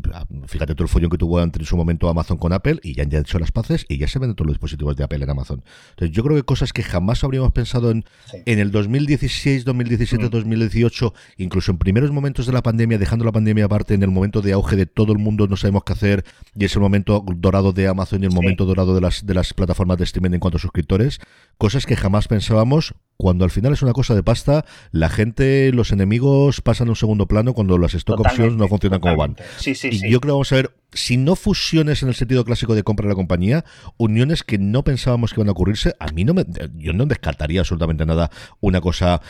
fíjate 0.47 0.75
todo 0.75 0.85
el 0.85 0.89
follón 0.89 1.11
que 1.11 1.19
tuvo 1.19 1.39
en 1.39 1.53
su 1.67 1.77
momento 1.77 2.09
Amazon 2.09 2.39
con 2.39 2.55
Apple 2.55 2.81
y 2.83 2.95
ya 2.95 3.03
han 3.03 3.15
hecho 3.15 3.39
las 3.39 3.53
paces 3.53 3.85
y 3.91 3.99
ya 3.99 4.09
se 4.09 4.19
venden 4.19 4.37
todos 4.37 4.47
los 4.47 4.55
dispositivos 4.55 4.97
de 4.97 5.05
Apple 5.05 5.23
en 5.23 5.29
Amazon. 5.29 5.63
Entonces, 5.91 6.17
yo 6.17 6.25
creo 6.25 6.35
que 6.35 6.45
cosas 6.45 6.73
que 6.73 6.83
jamás 6.83 7.23
habríamos 7.25 7.53
pensado 7.53 7.91
en, 7.91 8.07
en 8.33 8.59
el 8.59 8.71
2016, 8.71 9.67
2017, 9.67 10.31
2018, 10.31 11.13
incluso 11.37 11.73
en 11.73 11.77
primeros 11.77 12.11
momentos 12.11 12.47
de 12.47 12.55
la 12.55 12.63
pandemia, 12.63 12.97
dejando 12.97 13.27
la 13.27 13.33
pandemia 13.33 13.67
aparte, 13.67 13.93
en 13.93 14.03
el 14.03 14.11
momento 14.11 14.41
de 14.41 14.55
auge 14.55 14.77
de 14.77 14.87
todo 14.87 15.13
el 15.13 15.19
mundo 15.19 15.47
no 15.47 15.59
sabemos 15.59 15.85
qué 15.85 15.93
hacer 15.93 16.25
y 16.57 16.65
es 16.65 16.75
el 16.75 16.81
momento 16.81 17.23
dorado 17.37 17.75
de 17.75 17.87
Amazon 17.87 18.23
y 18.23 18.25
el 18.25 18.33
momento 18.33 18.65
dorado 18.65 18.95
de 18.95 19.03
las, 19.03 19.27
de 19.27 19.35
las 19.35 19.53
plataformas 19.53 19.99
de 19.99 20.05
streaming 20.05 20.33
en 20.33 20.41
cuanto 20.41 20.57
a 20.57 20.61
suscriptores, 20.61 21.21
cosas 21.59 21.85
que 21.85 21.97
jamás 21.97 22.29
pensábamos 22.29 22.95
cuando 23.17 23.45
al 23.45 23.51
final 23.51 23.73
es 23.73 23.83
una 23.83 23.93
cosa 23.93 24.15
de 24.15 24.23
pasta, 24.23 24.65
la 24.91 25.09
gente, 25.09 25.71
los 25.73 25.93
enemigos 25.93 26.61
pasan 26.61 26.89
a 26.89 26.91
un 26.91 26.97
segundo 26.97 27.27
plano 27.27 27.55
cuando 27.55 27.79
las 27.79 27.95
stock 27.95 28.21
options 28.21 28.57
no 28.57 28.69
funcionan 28.69 29.01
como 29.01 29.17
van. 29.17 29.37
Sí, 29.59 29.75
sí, 29.75 29.91
y 29.93 30.11
yo 30.11 30.21
creo 30.21 30.33
que 30.33 30.33
vamos 30.33 30.53
a 30.53 30.57
ver, 30.57 30.75
si 30.93 31.17
no 31.17 31.37
fusiones 31.37 32.03
en 32.03 32.09
el 32.09 32.15
sentido 32.15 32.45
clásico 32.45 32.75
de 32.75 32.83
compra 32.83 33.05
de 33.05 33.11
la 33.11 33.17
compañía, 33.17 33.65
uniones 33.97 34.43
que 34.43 34.59
no 34.59 34.85
pensábamos 34.85 35.33
que 35.33 35.41
iban 35.41 35.49
a 35.49 35.53
ocurrirse, 35.53 35.95
a 35.99 36.09
mí 36.09 36.25
no 36.25 36.35
me, 36.35 36.45
yo 36.77 36.93
no 36.93 37.07
descartaría 37.07 37.61
absolutamente 37.61 38.07
nada 38.07 38.31
una 38.61 38.81
cosa 38.81 39.21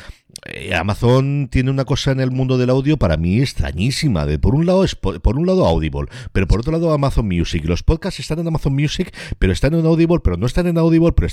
eh, 0.47 0.75
Amazon 0.75 1.49
tiene 1.51 1.71
una 1.71 1.85
cosa 1.85 2.13
en 2.13 2.21
el 2.21 2.31
mundo 2.31 2.59
del 2.59 2.71
audio 2.71 2.97
para 2.97 3.17
mí 3.17 3.41
extrañísima. 3.41 4.27
De, 4.27 4.39
por 4.39 4.55
un 4.55 4.67
lado 4.67 4.85
es 4.85 4.95
por, 4.95 5.21
un 5.25 5.47
lado 5.47 5.67
Audible, 5.67 6.07
pero 6.33 6.47
por 6.47 6.61
otro 6.61 6.73
lado 6.73 6.93
Amazon 6.93 7.27
Music. 7.27 7.65
Los 7.65 7.83
podcasts 7.83 8.21
están 8.21 8.39
en 8.41 8.49
Amazon 8.49 8.75
Music, 8.75 9.15
pero 9.39 9.53
están 9.53 9.75
en 9.75 9.87
Audible, 9.87 10.21
pero 10.23 10.37
no 10.37 10.47
están 10.47 10.67
en 10.67 10.79
Audible. 10.79 11.13
Pero 11.13 11.29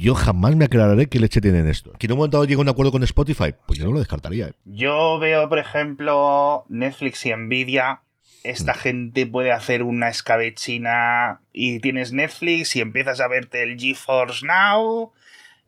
yo 0.00 0.14
jamás 0.14 0.56
me 0.56 0.66
aclararé 0.66 1.08
qué 1.08 1.18
leche 1.18 1.40
tienen 1.40 1.68
esto. 1.68 1.92
¿Que 1.98 2.06
en 2.06 2.12
un 2.12 2.18
momento 2.18 2.44
llega 2.44 2.60
un 2.60 2.68
acuerdo 2.68 2.92
con 2.92 3.02
Spotify? 3.02 3.54
Pues 3.66 3.78
yo 3.78 3.86
no 3.86 3.92
lo 3.92 3.98
descartaría. 3.98 4.48
¿eh? 4.48 4.52
Yo 4.64 5.18
veo, 5.18 5.48
por 5.48 5.58
ejemplo, 5.58 6.64
Netflix 6.68 7.24
y 7.26 7.34
Nvidia. 7.34 8.00
Esta 8.42 8.74
mm. 8.74 8.76
gente 8.76 9.26
puede 9.26 9.52
hacer 9.52 9.82
una 9.82 10.08
escabechina 10.10 11.40
y 11.52 11.80
tienes 11.80 12.12
Netflix 12.12 12.76
y 12.76 12.80
empiezas 12.80 13.20
a 13.20 13.28
verte 13.28 13.62
el 13.62 13.78
GeForce 13.78 14.46
Now 14.46 15.12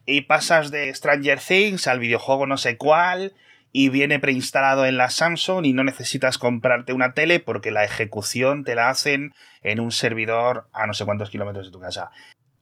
y 0.06 0.22
pasas 0.22 0.70
de 0.70 0.94
Stranger 0.94 1.40
Things 1.40 1.86
al 1.88 1.98
videojuego 1.98 2.46
no 2.46 2.56
sé 2.56 2.76
cuál 2.76 3.34
y 3.72 3.90
viene 3.90 4.18
preinstalado 4.18 4.86
en 4.86 4.96
la 4.96 5.10
Samsung 5.10 5.66
y 5.66 5.74
no 5.74 5.84
necesitas 5.84 6.38
comprarte 6.38 6.94
una 6.94 7.12
tele 7.12 7.40
porque 7.40 7.70
la 7.70 7.84
ejecución 7.84 8.64
te 8.64 8.74
la 8.74 8.88
hacen 8.88 9.34
en 9.62 9.80
un 9.80 9.92
servidor 9.92 10.66
a 10.72 10.86
no 10.86 10.94
sé 10.94 11.04
cuántos 11.04 11.28
kilómetros 11.28 11.66
de 11.66 11.72
tu 11.72 11.80
casa. 11.80 12.10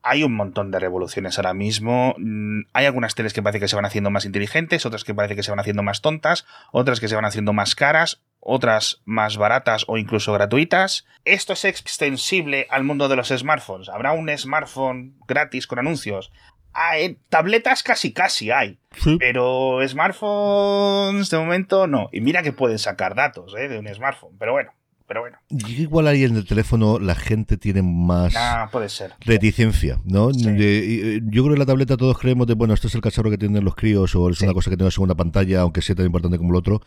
Hay 0.03 0.25
un 0.25 0.35
montón 0.35 0.73
de 0.73 0.81
revoluciones 0.81 1.39
ahora 1.39 1.55
mismo. 1.55 2.17
Mm, 2.19 2.63
hay 2.73 2.87
algunas 2.87 3.15
teles 3.15 3.33
que 3.33 3.43
parece 3.43 3.61
que 3.61 3.69
se 3.69 3.77
van 3.77 3.85
haciendo 3.85 4.11
más 4.11 4.25
inteligentes, 4.25 4.85
otras 4.87 5.05
que 5.05 5.15
parece 5.15 5.37
que 5.37 5.45
se 5.45 5.53
van 5.53 5.61
haciendo 5.61 5.85
más 5.85 6.03
tontas, 6.03 6.47
otras 6.73 6.99
que 6.99 7.07
se 7.07 7.15
van 7.15 7.25
haciendo 7.25 7.53
más 7.53 7.77
caras, 7.77 8.23
otras 8.41 9.01
más 9.05 9.37
baratas 9.37 9.85
o 9.87 9.97
incluso 9.97 10.33
gratuitas. 10.33 11.07
Esto 11.25 11.53
es 11.53 11.65
extensible 11.65 12.67
al 12.71 12.83
mundo 12.83 13.09
de 13.09 13.17
los 13.17 13.29
smartphones. 13.29 13.89
Habrá 13.89 14.13
un 14.13 14.37
smartphone 14.37 15.15
gratis 15.29 15.67
con 15.69 15.79
anuncios 15.79 16.33
hay, 16.75 17.17
tabletas 17.29 17.83
casi 17.83 18.13
casi 18.13 18.51
hay. 18.51 18.79
Pero 19.19 19.79
smartphones 19.87 21.31
de 21.31 21.39
momento 21.39 21.87
no. 21.87 22.09
Y 22.13 22.21
mira 22.21 22.43
que 22.43 22.53
pueden 22.53 22.79
sacar 22.79 23.15
datos 23.15 23.55
¿eh? 23.57 23.69
de 23.69 23.79
un 23.79 23.93
smartphone. 23.93 24.37
Pero 24.39 24.53
bueno, 24.53 24.73
pero 25.07 25.21
bueno. 25.21 25.39
Igual 25.51 26.07
ahí 26.07 26.25
en 26.25 26.37
el 26.37 26.47
teléfono 26.47 26.99
la 26.99 27.15
gente 27.15 27.57
tiene 27.57 27.83
más 27.83 28.35
ah, 28.37 28.69
puede 28.73 28.89
ser. 28.89 29.13
reticencia, 29.21 30.01
¿no? 30.05 30.31
Eh, 30.31 31.21
yo 31.25 31.43
creo 31.43 31.55
que 31.55 31.59
la 31.59 31.67
tableta 31.67 31.97
todos 31.97 32.19
creemos 32.19 32.47
de, 32.47 32.55
bueno, 32.55 32.75
esto 32.75 32.89
es 32.89 32.95
el 32.95 33.01
cacharro 33.01 33.31
que 33.31 33.39
tienen 33.39 33.65
los 33.65 33.75
críos 33.75 34.15
o 34.15 34.31
es 34.31 34.41
una 34.41 34.55
cosa 34.55 34.71
que 34.71 34.77
tiene 34.77 34.87
una 34.87 34.93
segunda 34.93 35.15
pantalla, 35.15 35.61
aunque 35.61 35.83
sea 35.83 35.95
tan 35.95 36.07
importante 36.07 36.39
como 36.39 36.51
el 36.51 36.57
otro. 36.57 36.81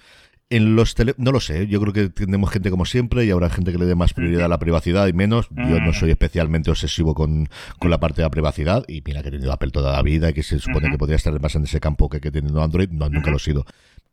En 0.49 0.77
los 0.77 0.95
tele 0.95 1.13
no 1.17 1.33
lo 1.33 1.41
sé, 1.41 1.67
yo 1.67 1.81
creo 1.81 1.91
que 1.91 2.07
tenemos 2.07 2.49
gente 2.49 2.69
como 2.69 2.85
siempre 2.85 3.25
y 3.25 3.31
habrá 3.31 3.49
gente 3.49 3.73
que 3.73 3.77
le 3.77 3.85
dé 3.85 3.95
más 3.95 4.13
prioridad 4.13 4.45
a 4.45 4.47
la 4.47 4.57
privacidad 4.57 5.05
y 5.07 5.13
menos. 5.13 5.49
Yo 5.51 5.81
no 5.81 5.91
soy 5.91 6.11
especialmente 6.11 6.71
obsesivo 6.71 7.13
con, 7.13 7.49
con, 7.79 7.91
la 7.91 7.99
parte 7.99 8.21
de 8.21 8.23
la 8.23 8.29
privacidad 8.29 8.85
y 8.87 9.01
mira 9.05 9.21
que 9.21 9.27
he 9.27 9.31
tenido 9.31 9.51
Apple 9.51 9.71
toda 9.71 9.91
la 9.91 10.01
vida 10.01 10.29
y 10.29 10.33
que 10.33 10.43
se 10.43 10.57
supone 10.59 10.89
que 10.89 10.97
podría 10.97 11.17
estar 11.17 11.37
más 11.41 11.55
en 11.55 11.65
ese 11.65 11.81
campo 11.81 12.07
que, 12.07 12.21
que 12.21 12.31
teniendo 12.31 12.63
Android, 12.63 12.89
no, 12.89 13.09
nunca 13.09 13.29
lo 13.29 13.35
he 13.35 13.41
sido 13.41 13.65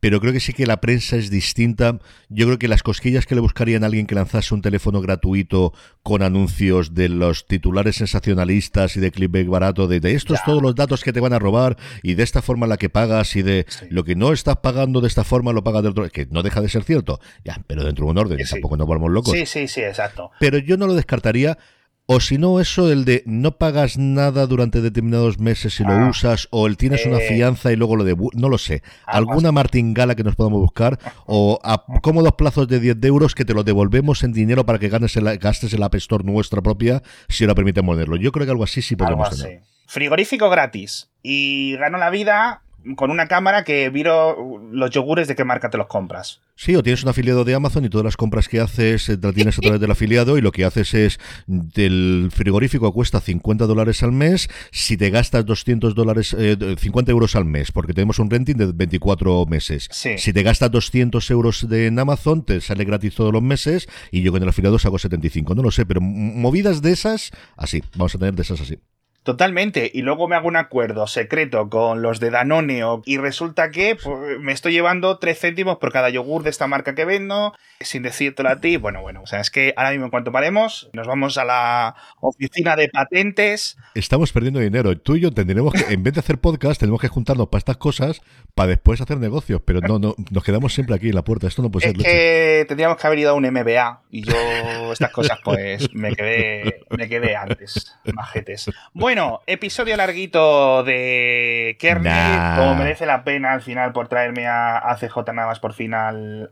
pero 0.05 0.21
creo 0.21 0.35
que 0.35 0.41
sí 0.41 0.53
que 0.53 0.67
la 0.67 0.83
prensa 0.83 1.17
es 1.17 1.31
distinta. 1.31 1.99
Yo 2.29 2.45
creo 2.45 2.59
que 2.59 2.69
las 2.69 2.83
cosquillas 2.83 3.25
que 3.25 3.35
le 3.35 3.41
buscarían 3.41 3.85
a 3.85 3.87
alguien 3.87 4.07
que 4.07 4.15
lanzase 4.15 4.53
un 4.53 4.61
teléfono 4.61 5.01
gratuito 5.01 5.73
con 6.03 6.21
anuncios 6.21 6.93
de 6.93 7.09
los 7.09 7.47
titulares 7.47 7.97
sensacionalistas 7.97 8.99
y 8.99 9.01
de 9.01 9.11
clickbait 9.11 9.49
barato, 9.49 9.89
de, 9.89 10.01
estos 10.13 10.41
todos 10.45 10.61
los 10.61 10.75
datos 10.75 11.03
que 11.03 11.15
te 11.15 11.21
van 11.21 11.33
a 11.33 11.39
robar 11.39 11.79
y 12.03 12.17
de 12.17 12.23
esta 12.23 12.43
forma 12.43 12.67
la 12.67 12.77
que 12.77 12.91
pagas 12.91 13.35
y 13.35 13.41
de 13.41 13.65
lo 13.89 14.05
que 14.05 14.15
no 14.15 14.35
estás 14.35 14.59
pagando 14.59 15.01
de 15.01 15.09
esta 15.09 15.25
forma 15.25 15.55
lo 15.55 15.65
pagas 15.65 15.83
de 15.85 15.89
otro, 15.89 16.11
que 16.11 16.27
no 16.27 16.43
deja 16.43 16.61
de 16.61 16.69
ser 16.69 16.85
cierto, 16.85 17.19
ya, 17.43 17.65
pero 17.67 17.83
dentro 17.83 18.05
de 18.05 18.11
un 18.11 18.19
orden, 18.19 18.47
tampoco 18.47 18.77
nos 18.77 18.87
volvamos 18.87 19.11
locos. 19.11 19.33
Sí, 19.33 19.47
sí, 19.47 19.69
sí, 19.69 19.81
exacto. 19.81 20.33
Pero 20.39 20.59
yo 20.59 20.77
no 20.77 20.87
lo 20.87 20.93
descartaría 20.93 21.57
o 22.07 22.21
si 22.21 22.37
no, 22.37 22.61
eso, 22.61 22.93
el 22.93 23.07
de 23.07 23.23
no 23.25 23.57
pagas 23.57 23.97
nada 23.97 24.47
durante 24.47 24.83
determinados 24.83 25.39
meses 25.39 25.75
si 25.75 25.85
lo 25.85 25.93
ah. 25.93 26.09
usas, 26.09 26.49
o 26.51 26.67
el 26.67 26.77
tienes 26.77 27.07
una 27.07 27.19
eh. 27.19 27.29
fianza 27.29 27.73
y 27.73 27.77
luego 27.77 27.97
lo 27.97 28.05
de 28.05 28.15
no 28.35 28.49
lo 28.49 28.59
sé. 28.59 28.83
Alguna 29.07 29.53
martingala 29.53 30.15
que 30.15 30.23
nos 30.23 30.37
podamos 30.37 30.61
buscar, 30.61 30.99
o 31.27 31.59
a 31.63 31.85
cómodos 32.03 32.35
plazos 32.35 32.69
de 32.69 32.81
10 32.81 33.03
euros 33.05 33.35
que 33.35 33.45
te 33.45 33.55
lo 33.55 33.65
devolvemos 33.65 34.23
en 34.23 34.33
dinero 34.33 34.67
para 34.67 34.79
que 34.79 34.91
ganes 34.91 35.17
el, 35.17 35.39
gastes 35.39 35.73
el 35.73 35.83
App 35.83 35.95
Store 35.95 36.25
nuestra 36.25 36.61
propia, 36.61 37.03
si 37.29 37.45
ahora 37.45 37.55
permite 37.55 37.83
ponerlo. 37.83 38.17
Yo 38.17 38.33
creo 38.33 38.45
que 38.45 38.53
algo 38.53 38.65
así 38.65 38.83
sí 38.83 38.97
podemos 38.97 39.31
tener. 39.31 39.63
Frigorífico 39.87 40.51
gratis. 40.51 41.09
Y 41.23 41.77
gano 41.77 41.97
la 41.97 42.11
vida 42.11 42.64
con 42.97 43.11
una 43.11 43.26
cámara 43.26 43.64
que 43.64 43.89
viro 43.91 44.61
los 44.70 44.91
yogures 44.91 45.28
de 45.28 45.35
qué 45.35 45.45
marca 45.45 45.70
te 45.70 45.78
los 45.78 45.87
compras. 45.87 46.41
Sí, 46.57 46.76
o 46.76 46.82
tienes 46.82 47.03
un 47.03 47.09
afiliado 47.09 47.45
de 47.45 47.55
Amazon 47.55 47.85
y 47.85 47.89
todas 47.89 48.05
las 48.05 48.16
compras 48.16 48.49
que 48.49 48.61
haces 48.61 49.09
eh, 49.09 49.16
te 49.16 49.26
las 49.26 49.35
tienes 49.35 49.59
a 49.59 49.61
través 49.61 49.80
del 49.80 49.91
afiliado 49.91 50.39
y 50.39 50.41
lo 50.41 50.53
que 50.53 50.64
haces 50.64 50.95
es 50.95 51.18
del 51.47 52.28
frigorífico 52.32 52.93
cuesta 52.93 53.20
50 53.20 53.66
dólares 53.66 54.03
al 54.03 54.12
mes, 54.12 54.49
si 54.70 54.97
te 54.97 55.11
gastas 55.11 55.45
200 55.45 55.95
dólares, 55.95 56.37
50 56.78 57.11
eh, 57.11 57.12
euros 57.12 57.35
al 57.35 57.45
mes, 57.45 57.72
porque 57.72 57.93
tenemos 57.93 58.18
un 58.20 58.30
renting 58.30 58.57
de 58.57 58.72
24 58.72 59.47
meses. 59.47 59.89
Si 59.91 60.32
te 60.32 60.43
gastas 60.43 60.70
200 60.70 61.28
euros 61.30 61.68
de, 61.68 61.87
en 61.87 61.99
Amazon, 61.99 62.45
te 62.45 62.61
sale 62.61 62.85
gratis 62.85 63.14
todos 63.14 63.32
los 63.32 63.43
meses 63.43 63.89
y 64.12 64.22
yo 64.22 64.30
con 64.30 64.43
el 64.43 64.49
afiliado 64.49 64.78
saco 64.78 64.99
75, 64.99 65.55
no 65.55 65.62
lo 65.62 65.70
sé, 65.70 65.87
pero 65.87 66.01
movidas 66.01 66.82
de 66.82 66.93
esas, 66.93 67.32
así, 67.57 67.82
vamos 67.97 68.14
a 68.14 68.18
tener 68.18 68.35
de 68.35 68.43
esas 68.43 68.61
así. 68.61 68.78
Totalmente. 69.25 69.91
Y 69.93 70.03
luego 70.03 70.29
me 70.29 70.37
hago 70.37 70.49
un 70.49 70.57
acuerdo 70.57 71.07
secreto 71.07 71.70
con 71.70 72.03
los 72.03 72.20
de 72.20 72.31
Danone 72.31 72.83
y 73.07 73.16
resulta 73.16 73.70
que 73.70 73.97
pues, 73.97 74.39
me 74.39 74.53
estoy 74.53 74.75
llevando 74.75 75.18
3 75.18 75.39
céntimos 75.39 75.79
por 75.79 75.93
cada 75.93 76.11
yogur 76.11 76.43
de 76.43 76.51
esta 76.51 76.66
marca 76.66 76.95
que 76.95 77.07
vendo, 77.07 77.55
sin 77.81 78.03
decírtelo 78.03 78.51
a 78.51 78.61
ti. 78.61 78.77
Bueno, 78.77 79.01
bueno, 79.01 79.22
o 79.22 79.27
sea, 79.27 79.41
es 79.41 79.51
que 79.51 79.72
ahora 79.77 79.93
mismo 79.93 80.05
en 80.05 80.11
cuanto 80.11 80.31
paremos, 80.31 80.91
nos 80.93 81.07
vamos 81.07 81.39
a 81.39 81.47
la 81.47 81.95
oficina 82.20 82.77
de 82.77 82.91
patentes. 82.91 83.79
Estamos 83.95 84.31
perdiendo 84.31 84.61
dinero. 84.61 84.95
Tú 84.99 85.16
y 85.16 85.20
yo 85.20 85.33
tendremos 85.33 85.72
que, 85.72 85.95
en 85.95 86.03
vez 86.03 86.12
de 86.12 86.20
hacer 86.20 86.37
podcast, 86.37 86.79
tenemos 86.79 87.01
que 87.01 87.09
juntarnos 87.09 87.49
para 87.49 87.61
estas 87.61 87.79
cosas 87.79 88.20
para 88.55 88.68
después 88.68 89.01
hacer 89.01 89.16
negocios. 89.16 89.62
Pero 89.64 89.81
no, 89.81 89.99
no, 89.99 90.14
nos 90.31 90.45
quedamos 90.45 90.75
siempre 90.75 90.95
aquí 90.97 91.09
en 91.09 91.14
la 91.14 91.25
puerta. 91.25 91.47
Esto 91.47 91.62
no 91.62 91.70
puede 91.70 91.87
ser. 91.87 91.97
Es 91.97 92.05
que 92.05 92.64
tendríamos 92.68 92.99
que 92.99 93.07
haber 93.07 93.20
ido 93.20 93.31
a 93.31 93.33
un 93.33 93.45
MBA 93.45 94.03
y 94.11 94.22
yo 94.22 94.93
estas 94.93 95.12
cosas 95.12 95.39
pues 95.43 95.95
me 95.95 96.14
quedé, 96.14 96.83
me 96.91 97.09
quedé 97.09 97.37
antes, 97.37 97.97
majetes. 98.12 98.70
Bueno, 98.93 99.14
bueno, 99.15 99.43
episodio 99.47 99.97
larguito 99.97 100.83
de 100.83 101.77
Kernel, 101.79 102.57
como 102.57 102.75
merece 102.75 103.07
la 103.07 103.23
pena 103.23 103.53
al 103.53 103.62
final 103.62 103.93
por 103.93 104.09
traerme 104.09 104.49
a, 104.49 104.97
CJ 104.99 105.33
Navas 105.33 105.61
por 105.61 105.73
fin 105.73 105.95
al, 105.95 106.51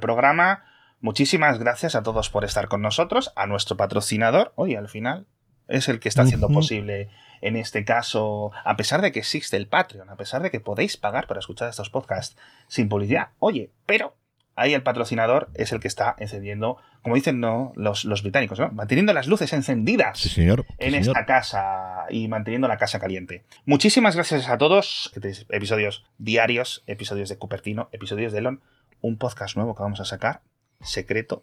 programa. 0.00 0.64
Muchísimas 1.00 1.60
gracias 1.60 1.94
a 1.94 2.02
todos 2.02 2.30
por 2.30 2.44
estar 2.44 2.66
con 2.66 2.82
nosotros, 2.82 3.32
a 3.36 3.46
nuestro 3.46 3.76
patrocinador, 3.76 4.52
hoy 4.56 4.74
al 4.74 4.88
final 4.88 5.28
es 5.68 5.88
el 5.88 6.00
que 6.00 6.08
está 6.08 6.22
haciendo 6.22 6.48
posible 6.48 7.10
en 7.42 7.54
este 7.54 7.84
caso, 7.84 8.50
a 8.64 8.76
pesar 8.76 9.00
de 9.00 9.12
que 9.12 9.20
existe 9.20 9.56
el 9.56 9.68
Patreon, 9.68 10.10
a 10.10 10.16
pesar 10.16 10.42
de 10.42 10.50
que 10.50 10.58
podéis 10.58 10.96
pagar 10.96 11.28
para 11.28 11.38
escuchar 11.38 11.68
estos 11.68 11.90
podcasts 11.90 12.36
sin 12.66 12.88
publicidad. 12.88 13.28
Oye, 13.38 13.70
pero 13.86 14.16
ahí 14.56 14.74
el 14.74 14.82
patrocinador 14.82 15.48
es 15.54 15.70
el 15.70 15.78
que 15.78 15.86
está 15.86 16.16
encendiendo, 16.18 16.78
como 17.02 17.14
dicen 17.14 17.40
no, 17.40 17.72
los, 17.76 18.04
los 18.04 18.22
británicos, 18.22 18.58
¿no? 18.58 18.70
manteniendo 18.70 19.12
las 19.12 19.26
luces 19.26 19.52
encendidas 19.52 20.18
Sí, 20.18 20.28
señor. 20.28 20.64
Sí, 20.68 20.74
en 20.78 20.90
señor. 20.92 21.16
esta 21.16 21.26
casa 21.26 22.06
y 22.10 22.28
manteniendo 22.28 22.68
la 22.68 22.76
casa 22.76 22.98
caliente. 22.98 23.44
Muchísimas 23.64 24.14
gracias 24.14 24.48
a 24.48 24.58
todos. 24.58 25.12
Episodios 25.48 26.04
diarios, 26.18 26.82
episodios 26.86 27.28
de 27.28 27.38
Cupertino, 27.38 27.88
episodios 27.92 28.32
de 28.32 28.38
Elon, 28.38 28.60
un 29.00 29.16
podcast 29.16 29.56
nuevo 29.56 29.74
que 29.74 29.82
vamos 29.82 30.00
a 30.00 30.04
sacar, 30.04 30.40
secreto. 30.80 31.42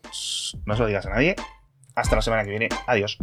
No 0.66 0.76
se 0.76 0.82
lo 0.82 0.88
digas 0.88 1.06
a 1.06 1.10
nadie. 1.12 1.36
Hasta 1.96 2.16
la 2.18 2.22
semana 2.22 2.44
que 2.44 2.50
viene. 2.50 2.70
Adiós. 2.88 3.18